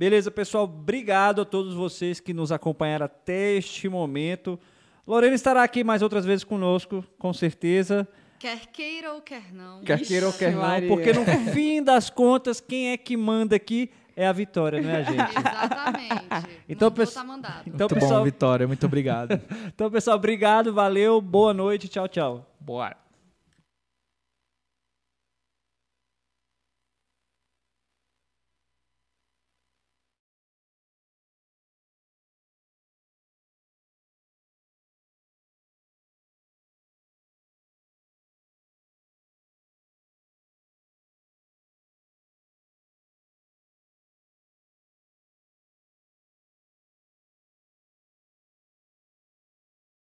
Beleza, 0.00 0.30
pessoal. 0.30 0.64
Obrigado 0.64 1.42
a 1.42 1.44
todos 1.44 1.74
vocês 1.74 2.20
que 2.20 2.32
nos 2.32 2.50
acompanharam 2.50 3.04
até 3.04 3.52
este 3.52 3.86
momento. 3.86 4.58
Lorena 5.06 5.34
estará 5.34 5.62
aqui 5.62 5.84
mais 5.84 6.00
outras 6.00 6.24
vezes 6.24 6.42
conosco, 6.42 7.04
com 7.18 7.34
certeza. 7.34 8.08
Quer 8.38 8.60
queira 8.68 9.12
ou 9.12 9.20
quer 9.20 9.52
não. 9.52 9.82
Quer 9.82 10.00
queira 10.00 10.26
ou 10.26 10.32
quer 10.32 10.52
não, 10.52 10.62
Maria. 10.62 10.88
porque 10.88 11.12
no 11.12 11.22
fim 11.52 11.82
das 11.82 12.08
contas, 12.08 12.62
quem 12.62 12.92
é 12.92 12.96
que 12.96 13.14
manda 13.14 13.56
aqui 13.56 13.90
é 14.16 14.26
a 14.26 14.32
Vitória, 14.32 14.80
não 14.80 14.88
é 14.88 14.96
a 14.96 15.02
gente. 15.02 15.38
Exatamente. 15.38 16.56
Então, 16.66 16.90
pesso- 16.90 17.12
tá 17.12 17.22
mandado. 17.24 17.64
Então, 17.66 17.86
muito 17.90 17.94
pessoal, 18.00 18.20
bom, 18.20 18.24
Vitória. 18.24 18.66
Muito 18.66 18.86
obrigado. 18.86 19.38
então, 19.68 19.90
pessoal, 19.90 20.16
obrigado, 20.16 20.72
valeu, 20.72 21.20
boa 21.20 21.52
noite, 21.52 21.88
tchau, 21.88 22.08
tchau. 22.08 22.50
Bora. 22.58 22.96